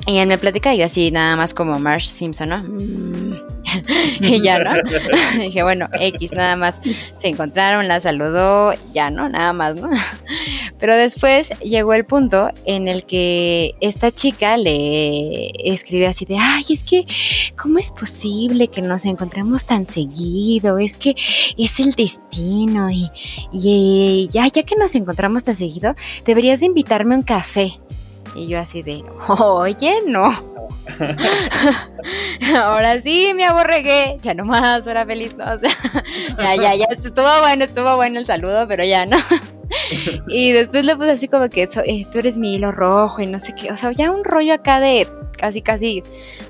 Y 0.06 0.18
él 0.18 0.26
me 0.26 0.38
platica 0.38 0.74
y 0.74 0.78
yo 0.78 0.86
así 0.86 1.10
nada 1.10 1.36
más 1.36 1.54
como 1.54 1.78
Marsh 1.78 2.06
Simpson, 2.08 2.48
¿no? 2.48 2.62
Mm. 2.62 3.34
y 4.20 4.42
ya, 4.42 4.58
¿no? 4.58 4.70
dije, 5.38 5.62
bueno, 5.62 5.88
X, 5.92 6.32
nada 6.32 6.56
más 6.56 6.80
se 7.16 7.28
encontraron, 7.28 7.88
la 7.88 8.00
saludó, 8.00 8.72
ya, 8.92 9.10
¿no? 9.10 9.28
Nada 9.28 9.52
más, 9.52 9.80
¿no? 9.80 9.90
Pero 10.78 10.96
después 10.96 11.50
llegó 11.60 11.94
el 11.94 12.04
punto 12.04 12.50
en 12.64 12.88
el 12.88 13.04
que 13.04 13.74
esta 13.80 14.10
chica 14.10 14.56
le 14.56 15.52
escribe 15.72 16.06
así 16.06 16.24
de, 16.24 16.36
ay, 16.38 16.64
es 16.70 16.82
que, 16.82 17.04
¿cómo 17.56 17.78
es 17.78 17.92
posible 17.92 18.68
que 18.68 18.82
nos 18.82 19.04
encontremos 19.04 19.64
tan 19.64 19.86
seguido? 19.86 20.78
Es 20.78 20.96
que 20.96 21.14
es 21.56 21.78
el 21.78 21.92
destino 21.92 22.90
y, 22.90 23.10
y 23.52 24.28
ya, 24.32 24.48
ya 24.48 24.64
que 24.64 24.74
nos 24.74 24.94
encontramos 24.94 25.44
tan 25.44 25.54
seguido, 25.54 25.94
deberías 26.24 26.60
de 26.60 26.66
invitarme 26.66 27.14
a 27.14 27.18
un 27.18 27.22
café. 27.22 27.72
Y 28.34 28.48
yo 28.48 28.58
así 28.58 28.82
de, 28.82 29.04
oye, 29.28 29.98
no. 30.06 30.30
ahora 32.56 33.00
sí 33.02 33.32
me 33.34 33.44
aborregué, 33.44 34.18
ya 34.20 34.34
no 34.34 34.44
más, 34.44 34.86
era 34.86 35.06
feliz, 35.06 35.36
¿no? 35.36 35.44
O 35.54 35.58
sea, 35.58 36.56
ya, 36.56 36.56
ya, 36.56 36.74
ya, 36.74 36.86
estuvo 36.90 37.40
bueno, 37.40 37.64
estuvo 37.64 37.96
bueno 37.96 38.18
el 38.18 38.26
saludo, 38.26 38.66
pero 38.66 38.84
ya 38.84 39.06
no. 39.06 39.16
y 40.28 40.52
después 40.52 40.84
le 40.84 40.96
puse 40.96 41.12
así 41.12 41.28
como 41.28 41.48
que 41.48 41.62
eh, 41.62 42.06
tú 42.10 42.18
eres 42.18 42.38
mi 42.38 42.54
hilo 42.54 42.72
rojo 42.72 43.22
y 43.22 43.26
no 43.26 43.38
sé 43.38 43.54
qué, 43.54 43.70
o 43.70 43.76
sea, 43.76 43.92
ya 43.92 44.10
un 44.10 44.24
rollo 44.24 44.54
acá 44.54 44.80
de 44.80 45.06
casi, 45.36 45.62
casi, 45.62 46.02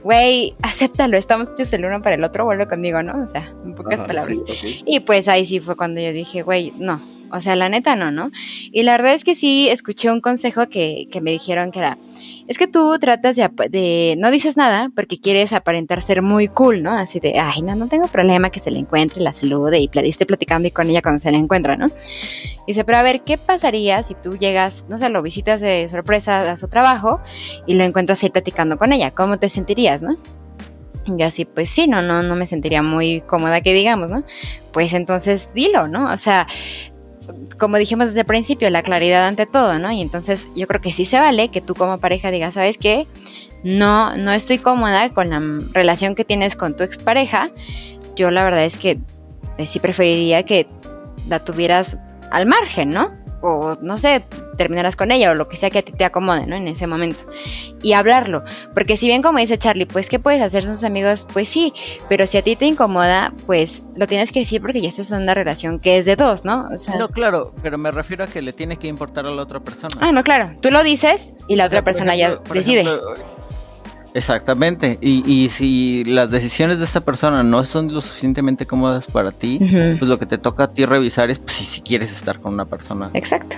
güey, 0.03 0.55
acéptalo, 0.63 1.17
estamos 1.17 1.51
hechos 1.53 1.73
el 1.73 1.85
uno 1.85 2.03
para 2.03 2.17
el 2.17 2.25
otro, 2.25 2.45
vuelve 2.45 2.67
conmigo, 2.69 3.03
¿no? 3.03 3.25
O 3.25 3.29
sea, 3.29 3.53
en 3.65 3.75
pocas 3.75 4.05
palabras. 4.05 4.39
Y 4.87 5.01
pues 5.01 5.29
ahí 5.29 5.47
sí 5.47 5.61
fue 5.61 5.77
cuando 5.77 6.01
yo 6.01 6.13
dije, 6.13 6.43
güey, 6.43 6.73
no, 6.77 7.01
o 7.33 7.41
sea, 7.41 7.57
la 7.57 7.69
neta 7.69 7.97
no, 7.97 8.11
¿no? 8.11 8.31
Y 8.71 8.83
la 8.83 8.93
verdad 8.93 9.15
es 9.15 9.25
que 9.25 9.35
sí 9.35 9.69
escuché 9.69 10.11
un 10.11 10.21
consejo 10.21 10.69
que, 10.69 11.09
que 11.11 11.21
me 11.21 11.31
dijeron 11.31 11.71
que 11.71 11.79
era, 11.79 11.99
es 12.47 12.59
que 12.59 12.67
tú 12.67 12.99
tratas 12.99 13.37
de, 13.37 13.49
de, 13.71 14.15
no 14.19 14.31
dices 14.31 14.57
nada 14.57 14.91
porque 14.95 15.19
quieres 15.19 15.53
aparentar 15.53 16.03
ser 16.03 16.23
muy 16.23 16.49
cool, 16.49 16.83
¿no? 16.83 16.97
Así 16.97 17.21
de, 17.21 17.39
ay, 17.39 17.63
no, 17.63 17.75
no 17.75 17.89
tengo 17.89 18.09
problema 18.09 18.51
que 18.51 18.61
se 18.61 18.71
le 18.71 18.79
encuentre, 18.79 19.23
la 19.23 19.33
salude 19.33 19.81
y 19.81 19.91
esté 19.95 20.27
platicando 20.27 20.69
y 20.69 20.71
con 20.71 20.91
ella 20.91 21.03
cuando 21.03 21.21
se 21.21 21.33
la 21.33 21.39
encuentra, 21.39 21.77
¿no? 21.77 21.87
Dice, 22.67 22.85
pero 22.85 22.99
a 22.99 23.03
ver, 23.03 23.23
¿qué 23.23 23.39
pasaría 23.39 24.03
si 24.03 24.15
tú 24.15 24.37
llegas, 24.37 24.87
no 24.89 24.99
sé, 24.99 25.09
lo 25.09 25.23
visitas 25.23 25.61
de 25.61 25.89
sorpresa 25.91 26.53
a 26.53 26.57
su 26.57 26.69
trabajo 26.69 27.21
y 27.67 27.75
lo 27.75 27.85
encuentras 27.85 28.23
ahí 28.23 28.31
platicando 28.31 28.79
con 28.79 28.93
ella? 28.93 29.11
¿Cómo 29.13 29.39
te 29.39 29.49
sentirías, 29.49 30.03
no? 30.03 30.19
Y 31.07 31.19
yo 31.19 31.27
así, 31.27 31.45
pues 31.45 31.71
sí, 31.71 31.89
no, 31.89 32.01
no, 32.03 32.23
no 32.23 32.37
me 32.37 32.47
sentiría 32.47 32.83
muy 32.83 33.23
cómoda 33.23 33.61
que 33.61 33.73
digamos, 33.73 34.09
¿no? 34.09 34.23
Pues 34.73 34.93
entonces 34.93 35.51
dilo, 35.55 35.89
¿no? 35.89 36.13
O 36.13 36.17
sea, 36.17 36.47
como 37.59 37.77
dijimos 37.77 38.09
desde 38.09 38.21
el 38.21 38.27
principio, 38.27 38.69
la 38.71 38.83
claridad 38.83 39.27
ante 39.27 39.47
todo, 39.47 39.79
¿no? 39.79 39.91
Y 39.93 40.01
entonces 40.01 40.51
yo 40.57 40.67
creo 40.67 40.81
que 40.81 40.93
sí 40.93 41.05
se 41.05 41.19
vale 41.19 41.49
que 41.49 41.61
tú 41.61 41.75
como 41.75 41.99
pareja 41.99 42.31
digas, 42.31 42.55
¿sabes 42.55 42.79
qué? 42.79 43.07
No, 43.63 44.17
no 44.17 44.33
estoy 44.33 44.59
cómoda 44.59 45.11
con 45.11 45.31
la 45.31 45.41
relación 45.73 46.15
que 46.15 46.25
tienes 46.25 46.57
con 46.57 46.77
tu 46.77 46.83
expareja. 46.83 47.51
Yo 48.17 48.31
la 48.31 48.45
verdad 48.45 48.65
es 48.65 48.79
que 48.79 48.99
eh, 49.59 49.67
sí 49.67 49.79
preferiría 49.79 50.43
que 50.43 50.67
la 51.29 51.45
tuvieras 51.45 51.99
al 52.31 52.47
margen, 52.47 52.91
¿no? 52.91 53.22
O 53.43 53.77
no 53.81 53.99
sé, 53.99 54.25
terminarás 54.57 54.97
con 54.97 55.11
ella 55.11 55.31
o 55.31 55.35
lo 55.35 55.49
que 55.49 55.57
sea 55.57 55.71
que 55.71 55.79
a 55.79 55.83
ti 55.83 55.93
te 55.93 56.05
acomode, 56.05 56.47
¿no? 56.47 56.57
En 56.57 56.69
ese 56.69 56.87
momento. 56.87 57.27
Y 57.83 57.93
hablarlo. 57.93 58.43
Porque 58.75 58.97
si 58.97 59.07
bien 59.07 59.23
como 59.23 59.39
dice 59.39 59.59
Charlie, 59.59 59.87
pues 59.87 60.09
¿qué 60.09 60.19
puedes 60.19 60.41
hacer 60.41 60.65
sus 60.65 60.85
amigos? 60.85 61.27
Pues 61.33 61.49
sí, 61.49 61.75
pero 62.09 62.27
si 62.27 62.39
a 62.39 62.43
ti 62.43 62.57
te 62.57 62.67
incomoda, 62.67 63.33
pues 63.47 63.83
lo 63.97 64.07
tienes 64.07 64.33
que 64.33 64.41
decir 64.41 64.61
porque 64.61 64.81
ya 64.81 64.89
estás 64.89 65.11
en 65.13 65.23
una 65.23 65.35
relación 65.35 65.79
que 65.79 65.99
es 65.99 66.05
de 66.05 66.17
dos, 66.17 66.45
¿no? 66.45 66.69
no, 66.99 67.09
claro, 67.09 67.53
pero 67.63 67.79
me 67.79 67.91
refiero 67.91 68.25
a 68.25 68.27
que 68.27 68.41
le 68.41 68.53
tiene 68.53 68.77
que 68.77 68.87
importar 68.87 69.27
a 69.27 69.31
la 69.31 69.43
otra 69.43 69.61
persona. 69.61 69.95
Ah, 70.01 70.13
no, 70.13 70.23
claro. 70.23 70.51
Tú 70.61 70.71
lo 70.71 70.83
dices 70.83 71.33
y 71.49 71.57
la 71.57 71.67
otra 71.67 71.83
persona 71.83 72.15
ya 72.17 72.37
decide. 72.53 72.85
Exactamente. 74.15 74.99
Y, 75.01 75.23
y, 75.31 75.49
si 75.49 76.05
las 76.05 76.31
decisiones 76.31 76.79
de 76.79 76.85
esa 76.85 77.01
persona 77.01 77.43
no 77.43 77.65
son 77.65 77.93
lo 77.93 78.01
suficientemente 78.01 78.67
cómodas 78.67 79.07
para 79.07 79.33
ti, 79.33 79.59
pues 79.61 80.03
lo 80.03 80.19
que 80.19 80.27
te 80.27 80.39
toca 80.39 80.65
a 80.65 80.73
ti 80.73 80.85
revisar 80.85 81.31
es 81.31 81.39
pues, 81.39 81.55
si, 81.55 81.81
quieres 81.81 82.13
estar 82.13 82.41
con 82.41 82.55
una 82.55 82.67
persona. 82.67 83.11
Exacto. 83.15 83.57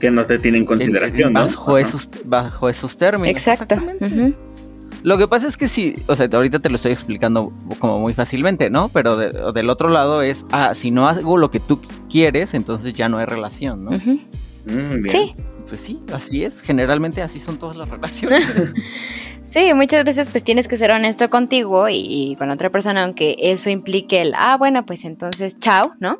Que 0.00 0.10
no 0.10 0.24
te 0.24 0.38
tiene 0.38 0.58
en 0.58 0.66
consideración, 0.66 1.32
bajo, 1.32 1.78
Esos, 1.78 2.08
bajo 2.24 2.68
esos 2.68 2.96
términos. 2.96 3.30
Exacto. 3.30 3.76
Lo 5.02 5.18
que 5.18 5.28
pasa 5.28 5.46
es 5.46 5.58
que 5.58 5.68
si, 5.68 5.96
o 6.06 6.16
sea, 6.16 6.28
ahorita 6.32 6.60
te 6.60 6.70
lo 6.70 6.76
estoy 6.76 6.92
explicando 6.92 7.52
como 7.78 8.00
muy 8.00 8.14
fácilmente, 8.14 8.70
¿no? 8.70 8.88
Pero 8.88 9.16
del 9.18 9.68
otro 9.68 9.90
lado 9.90 10.22
es, 10.22 10.46
ah, 10.50 10.74
si 10.74 10.90
no 10.90 11.06
hago 11.08 11.36
lo 11.36 11.50
que 11.50 11.60
tú 11.60 11.82
quieres, 12.08 12.54
entonces 12.54 12.94
ya 12.94 13.10
no 13.10 13.18
hay 13.18 13.26
relación, 13.26 13.84
¿no? 13.84 13.90
Mm, 13.90 15.08
sí. 15.10 15.34
Pues 15.68 15.80
sí, 15.80 16.00
así 16.12 16.44
es. 16.44 16.60
Generalmente 16.60 17.22
así 17.22 17.40
son 17.40 17.58
todas 17.58 17.76
las 17.76 17.88
relaciones. 17.90 18.46
Sí, 19.54 19.72
muchas 19.72 20.04
veces 20.04 20.30
pues 20.30 20.42
tienes 20.42 20.66
que 20.66 20.76
ser 20.76 20.90
honesto 20.90 21.30
contigo 21.30 21.86
y, 21.88 22.34
con 22.40 22.50
otra 22.50 22.70
persona, 22.70 23.04
aunque 23.04 23.36
eso 23.38 23.70
implique 23.70 24.20
el, 24.20 24.32
ah, 24.36 24.56
bueno, 24.58 24.84
pues 24.84 25.04
entonces, 25.04 25.60
chao, 25.60 25.94
¿no? 26.00 26.18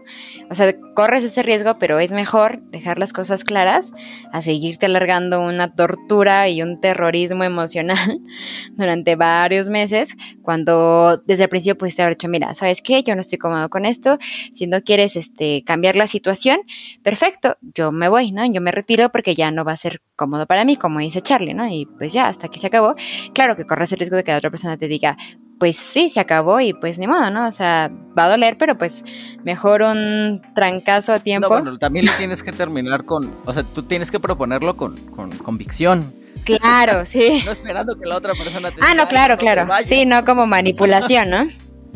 O 0.51 0.55
sea, 0.55 0.73
corres 0.95 1.25
ese 1.25 1.43
riesgo, 1.43 1.79
pero 1.79 1.99
es 1.99 2.13
mejor 2.13 2.63
dejar 2.71 2.99
las 2.99 3.13
cosas 3.13 3.45
claras 3.45 3.93
a 4.33 4.43
seguirte 4.43 4.87
alargando 4.87 5.41
una 5.43 5.75
tortura 5.75 6.49
y 6.49 6.63
un 6.63 6.81
terrorismo 6.81 7.45
emocional 7.45 8.21
durante 8.73 9.17
varios 9.17 9.69
meses, 9.69 10.17
cuando 10.43 11.23
desde 11.27 11.45
el 11.45 11.49
principio 11.49 11.77
pudiste 11.77 12.03
haber 12.03 12.15
dicho, 12.15 12.29
mira, 12.29 12.55
¿sabes 12.55 12.83
qué? 12.83 13.03
Yo 13.03 13.15
no 13.15 13.21
estoy 13.21 13.39
cómodo 13.39 13.69
con 13.69 13.85
esto, 13.85 14.19
si 14.53 14.67
no 14.67 14.81
quieres 14.83 15.17
este, 15.17 15.63
cambiar 15.65 15.97
la 15.97 16.07
situación, 16.07 16.61
perfecto, 17.03 17.57
yo 17.75 17.93
me 17.93 18.09
voy, 18.09 18.33
¿no? 18.33 18.45
Yo 18.47 18.61
me 18.61 18.73
retiro 18.73 19.11
porque 19.11 19.35
ya 19.35 19.51
no 19.51 19.65
va 19.65 19.73
a 19.73 19.77
ser 19.77 20.01
cómodo 20.17 20.47
para 20.47 20.65
mí, 20.65 20.77
como 20.77 21.01
dice 21.01 21.21
Charlie, 21.21 21.55
¿no? 21.55 21.67
Y 21.69 21.87
pues 21.99 22.13
ya, 22.13 22.29
hasta 22.29 22.47
aquí 22.47 22.61
se 22.61 22.69
acabó. 22.69 22.95
Claro 23.35 23.57
que 23.57 23.65
corres 23.65 23.93
el 23.93 23.99
riesgo 23.99 24.17
de 24.17 24.25
que 24.25 24.33
la 24.33 24.39
otra 24.39 24.51
persona 24.51 24.77
te 24.77 24.89
diga, 24.89 25.17
pues 25.59 25.77
sí, 25.77 26.09
se 26.09 26.21
acabó 26.21 26.61
y 26.61 26.75
pues 26.75 26.99
ni 26.99 27.07
modo, 27.07 27.31
¿no? 27.31 27.47
O 27.47 27.53
sea, 27.53 27.91
va 28.19 28.25
a 28.25 28.31
doler, 28.31 28.57
pero 28.59 28.77
pues 28.77 29.05
mejor 29.45 29.83
un 29.83 30.43
trancazo 30.55 31.13
a 31.13 31.21
tiempo. 31.21 31.49
No, 31.49 31.63
bueno, 31.63 31.79
también 31.79 32.07
tienes 32.19 32.43
que 32.43 32.53
terminar 32.53 33.05
con, 33.05 33.33
o 33.45 33.53
sea, 33.53 33.63
tú 33.63 33.83
tienes 33.83 34.11
que 34.11 34.21
proponerlo 34.21 34.77
con, 34.77 34.97
con 35.11 35.31
convicción. 35.31 36.15
Claro, 36.45 37.07
sí. 37.07 37.43
No 37.45 37.53
esperando 37.53 37.99
que 37.99 38.07
la 38.07 38.17
otra 38.17 38.35
persona 38.35 38.71
te 38.71 38.77
Ah, 38.83 38.95
no, 38.95 39.09
claro, 39.09 39.39
claro. 39.39 39.67
Sí, 39.85 40.05
no 40.05 40.25
como 40.25 40.47
manipulación, 40.47 41.31
¿no? 41.31 41.47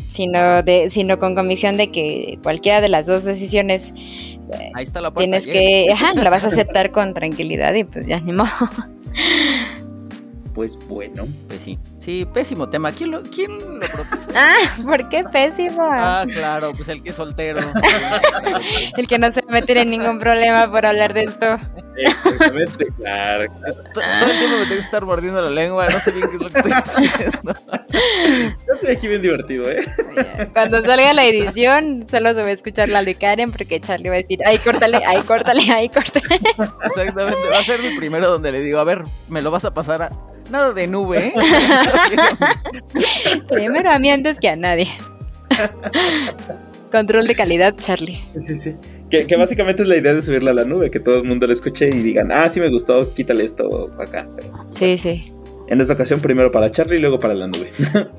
Sino 0.09 0.63
de 0.63 0.89
sino 0.89 1.19
con 1.19 1.35
convicción 1.35 1.77
de 1.77 1.91
que 1.91 2.39
cualquiera 2.41 2.81
de 2.81 2.89
las 2.89 3.05
dos 3.05 3.25
decisiones 3.25 3.93
Ahí 4.73 4.83
está 4.83 5.01
la 5.01 5.11
puerta 5.11 5.39
tienes 5.39 5.45
que, 5.45 5.91
ajá, 5.93 6.15
la 6.15 6.31
vas 6.31 6.43
a 6.43 6.47
aceptar 6.47 6.91
con 6.91 7.13
tranquilidad 7.13 7.75
y 7.75 7.83
pues 7.83 8.07
ya 8.07 8.19
ni 8.19 8.31
modo 8.31 8.49
pues 10.59 10.77
bueno. 10.89 11.25
Pues 11.47 11.63
sí. 11.63 11.79
Sí, 11.99 12.25
pésimo 12.33 12.69
tema. 12.69 12.93
¿Quién 12.93 13.11
lo, 13.11 13.21
quién 13.23 13.57
lo 13.57 13.87
propuso? 13.87 14.29
Ah, 14.35 14.55
¿por 14.83 15.09
qué 15.09 15.23
pésimo? 15.23 15.81
Ah, 15.91 16.25
claro, 16.31 16.71
pues 16.73 16.87
el 16.87 17.03
que 17.03 17.09
es 17.09 17.15
soltero. 17.15 17.59
el 18.97 19.07
que 19.07 19.17
no 19.17 19.31
se 19.31 19.41
mete 19.49 19.79
en 19.81 19.89
ningún 19.89 20.19
problema 20.19 20.69
por 20.69 20.85
hablar 20.85 21.13
de 21.13 21.23
esto. 21.23 21.57
Exactamente, 21.97 22.85
claro. 22.97 23.51
Todo 23.93 24.03
el 24.03 24.37
tiempo 24.37 24.57
me 24.57 24.63
tengo 24.63 24.75
que 24.75 24.79
estar 24.79 25.03
mordiendo 25.03 25.41
la 25.41 25.49
lengua, 25.49 25.87
no 25.89 25.99
sé 25.99 26.11
bien 26.11 26.29
qué 26.29 26.35
es 26.35 26.41
lo 26.41 26.49
que 26.49 26.59
estoy 26.59 26.71
haciendo. 26.75 27.53
Yo 28.67 28.73
estoy 28.75 28.95
aquí 28.95 29.07
bien 29.07 29.21
divertido, 29.21 29.69
¿eh? 29.69 29.83
Cuando 30.53 30.81
salga 30.83 31.11
la 31.13 31.25
edición, 31.25 32.05
solo 32.09 32.33
se 32.33 32.41
va 32.43 32.47
a 32.47 32.51
escuchar 32.51 32.87
la 32.87 33.03
de 33.03 33.15
Karen 33.15 33.51
porque 33.51 33.81
Charlie 33.81 34.09
va 34.09 34.15
a 34.15 34.19
decir, 34.19 34.39
ay, 34.45 34.59
córtale, 34.59 35.01
ay, 35.05 35.21
córtale, 35.23 35.63
ay, 35.73 35.89
córtale. 35.89 36.39
Exactamente, 36.85 37.49
va 37.51 37.59
a 37.59 37.63
ser 37.63 37.81
mi 37.81 37.97
primero 37.97 38.29
donde 38.29 38.51
le 38.51 38.61
digo, 38.61 38.79
a 38.79 38.83
ver, 38.83 39.03
me 39.27 39.41
lo 39.41 39.51
vas 39.51 39.65
a 39.65 39.71
pasar 39.71 40.03
a 40.03 40.09
Nada 40.49 40.73
de 40.73 40.87
nube, 40.87 41.27
¿eh? 41.27 41.33
Primero 43.49 43.91
a 43.91 43.99
mí 43.99 44.09
antes 44.09 44.39
que 44.39 44.49
a 44.49 44.55
nadie. 44.55 44.89
Control 46.91 47.27
de 47.27 47.35
calidad, 47.35 47.75
Charlie. 47.77 48.19
Sí, 48.39 48.55
sí. 48.55 48.75
Que, 49.09 49.35
básicamente 49.35 49.83
es 49.83 49.89
la 49.89 49.97
idea 49.97 50.13
de 50.13 50.21
subirla 50.21 50.51
a 50.51 50.53
la 50.53 50.65
nube, 50.65 50.91
que 50.91 50.99
todo 50.99 51.17
el 51.17 51.23
mundo 51.23 51.47
lo 51.47 51.53
escuche 51.53 51.87
y 51.87 51.99
digan, 51.99 52.31
ah, 52.31 52.47
sí 52.47 52.59
me 52.59 52.69
gustó, 52.69 53.13
quítale 53.13 53.43
esto 53.43 53.91
acá. 53.99 54.27
Sí, 54.71 54.97
sí. 54.97 55.33
En 55.67 55.81
esta 55.81 55.93
ocasión 55.93 56.19
primero 56.19 56.51
para 56.51 56.71
Charlie 56.71 56.97
y 56.97 56.99
luego 56.99 57.19
para 57.19 57.35
la 57.35 57.47
nube. 57.47 57.71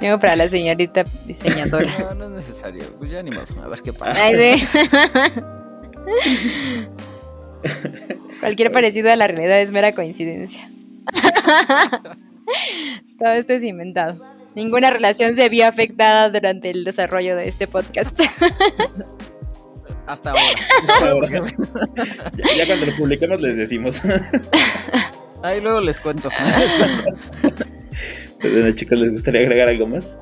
luego 0.00 0.18
para 0.18 0.36
la 0.36 0.48
señorita 0.48 1.04
diseñadora. 1.26 1.88
No, 1.98 2.14
no 2.14 2.24
es 2.26 2.30
necesario. 2.30 2.84
Pues 2.98 3.10
ya 3.10 3.22
ni 3.22 3.30
más. 3.30 3.50
A 3.62 3.68
ver 3.68 3.82
qué 3.82 3.92
pasa. 3.92 4.18
Ay, 4.18 4.56
sí. 4.56 4.66
Cualquier 8.40 8.72
parecido 8.72 9.10
a 9.10 9.16
la 9.16 9.26
realidad 9.26 9.60
es 9.60 9.72
mera 9.72 9.92
coincidencia. 9.92 10.70
Todo 13.18 13.32
esto 13.32 13.54
es 13.54 13.62
inventado. 13.62 14.22
Ninguna 14.54 14.90
relación 14.90 15.34
se 15.34 15.48
vio 15.48 15.66
afectada 15.66 16.30
durante 16.30 16.70
el 16.70 16.84
desarrollo 16.84 17.36
de 17.36 17.48
este 17.48 17.66
podcast. 17.66 18.18
Hasta 20.06 20.30
ahora. 20.30 21.28
ya, 21.28 22.66
cuando 22.66 22.86
lo 22.86 22.96
publiquemos 22.96 23.40
les 23.40 23.56
decimos. 23.56 24.02
Ahí 25.42 25.60
luego 25.60 25.80
les 25.80 26.00
cuento. 26.00 26.28
Pues 28.40 28.52
bueno, 28.52 28.70
chicos, 28.72 28.98
¿les 28.98 29.12
gustaría 29.12 29.40
agregar 29.40 29.68
algo 29.68 29.86
más? 29.86 30.18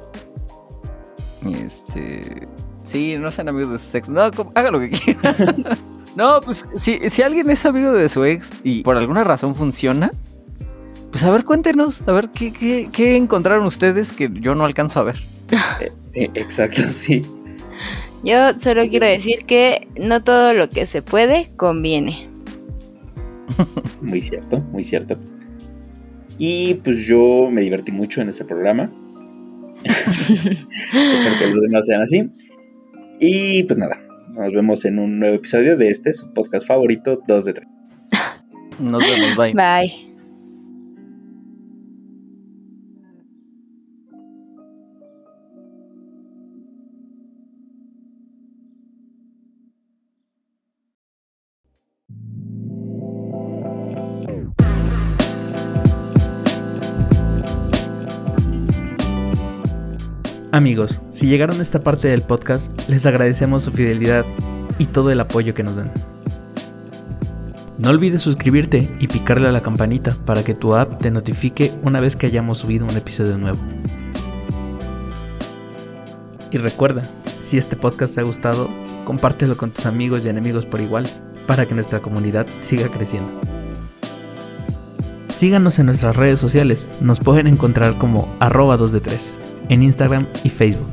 Este. 1.63 2.47
Sí, 2.83 3.17
no 3.19 3.31
sean 3.31 3.49
amigos 3.49 3.73
de 3.73 3.79
su 3.79 3.91
sexo. 3.91 4.13
No, 4.13 4.31
haga 4.55 4.71
lo 4.71 4.81
que 4.81 4.91
quieran. 4.91 5.79
No, 6.17 6.41
pues 6.41 6.65
si, 6.77 7.11
si 7.11 7.23
alguien 7.23 7.51
es 7.51 7.67
amigo 7.67 7.93
de 7.93 8.09
su 8.09 8.25
ex 8.25 8.53
y 8.63 8.83
por 8.83 8.97
alguna 8.97 9.25
razón 9.25 9.55
funciona, 9.55 10.13
pues 11.11 11.25
a 11.25 11.31
ver, 11.31 11.45
cuéntenos, 11.45 12.07
a 12.09 12.13
ver 12.13 12.31
qué, 12.31 12.89
qué, 12.93 13.17
encontraron 13.17 13.67
ustedes 13.67 14.13
que 14.13 14.31
yo 14.33 14.55
no 14.55 14.65
alcanzo 14.65 15.01
a 15.01 15.05
ver. 15.05 15.17
Eh, 16.15 16.31
exacto, 16.35 16.83
sí. 16.91 17.23
Yo 18.23 18.59
solo 18.59 18.89
quiero 18.89 19.07
decir 19.07 19.45
que 19.47 19.87
no 19.97 20.23
todo 20.23 20.55
lo 20.55 20.69
que 20.71 20.87
se 20.87 21.03
puede 21.03 21.51
conviene. 21.57 22.29
Muy 24.01 24.21
cierto, 24.21 24.59
muy 24.73 24.83
cierto. 24.83 25.17
Y 26.39 26.75
pues 26.75 27.07
yo 27.07 27.49
me 27.51 27.61
divertí 27.61 27.93
mucho 27.93 28.21
en 28.21 28.31
este 28.31 28.45
programa. 28.45 28.91
Espero 29.85 31.39
que 31.39 31.47
los 31.47 31.63
demás 31.63 31.87
sean 31.87 32.03
así. 32.03 32.29
Y 33.21 33.63
pues 33.65 33.79
nada, 33.79 34.04
nos 34.35 34.53
vemos 34.53 34.85
en 34.85 34.99
un 34.99 35.19
nuevo 35.19 35.37
episodio 35.37 35.77
de 35.77 35.89
este, 35.89 36.13
su 36.13 36.33
podcast 36.33 36.67
favorito, 36.67 37.21
2 37.27 37.45
de 37.45 37.53
3. 37.55 37.69
Nos 38.81 39.03
vemos, 39.03 39.37
bye. 39.37 39.55
Bye. 39.55 40.14
Amigos, 60.55 61.01
si 61.11 61.27
llegaron 61.27 61.59
a 61.59 61.63
esta 61.65 61.83
parte 61.83 62.07
del 62.07 62.23
podcast, 62.23 62.71
les 62.89 63.05
agradecemos 63.07 63.65
su 63.65 63.73
fidelidad 63.73 64.25
y 64.79 64.87
todo 64.87 65.11
el 65.11 65.19
apoyo 65.19 65.53
que 65.53 65.65
nos 65.65 65.75
dan. 65.75 65.91
No 67.77 67.91
olvides 67.91 68.23
suscribirte 68.23 68.89
y 69.01 69.09
picarle 69.09 69.49
a 69.49 69.53
la 69.53 69.65
campanita 69.65 70.15
para 70.25 70.45
que 70.45 70.55
tu 70.55 70.77
app 70.77 71.01
te 71.01 71.11
notifique 71.11 71.73
una 71.83 72.01
vez 72.01 72.15
que 72.15 72.27
hayamos 72.27 72.59
subido 72.59 72.87
un 72.87 72.97
episodio 72.97 73.37
nuevo. 73.37 73.59
Y 76.53 76.59
recuerda, 76.59 77.03
si 77.41 77.59
este 77.59 77.75
podcast 77.75 78.15
te 78.15 78.21
ha 78.21 78.25
gustado, 78.25 78.71
compártelo 79.05 79.57
con 79.57 79.73
tus 79.73 79.87
amigos 79.87 80.25
y 80.25 80.29
enemigos 80.29 80.67
por 80.67 80.81
igual 80.81 81.09
para 81.49 81.67
que 81.67 81.75
nuestra 81.75 81.99
comunidad 81.99 82.47
siga 82.61 82.87
creciendo. 82.91 83.41
Síganos 85.31 85.81
en 85.81 85.87
nuestras 85.87 86.15
redes 86.15 86.39
sociales, 86.39 86.89
nos 87.01 87.19
pueden 87.19 87.49
encontrar 87.49 87.99
como 87.99 88.33
arroba 88.39 88.77
2 88.77 88.93
de 88.93 89.01
3 89.01 89.39
en 89.69 89.83
Instagram 89.83 90.27
y 90.45 90.51
Facebook. 90.51 90.93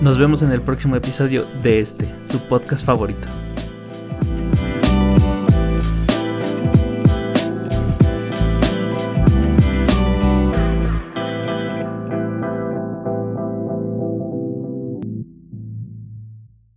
Nos 0.00 0.18
vemos 0.18 0.42
en 0.42 0.50
el 0.50 0.60
próximo 0.60 0.96
episodio 0.96 1.44
de 1.62 1.80
este, 1.80 2.04
su 2.30 2.38
podcast 2.48 2.84
favorito. 2.84 3.26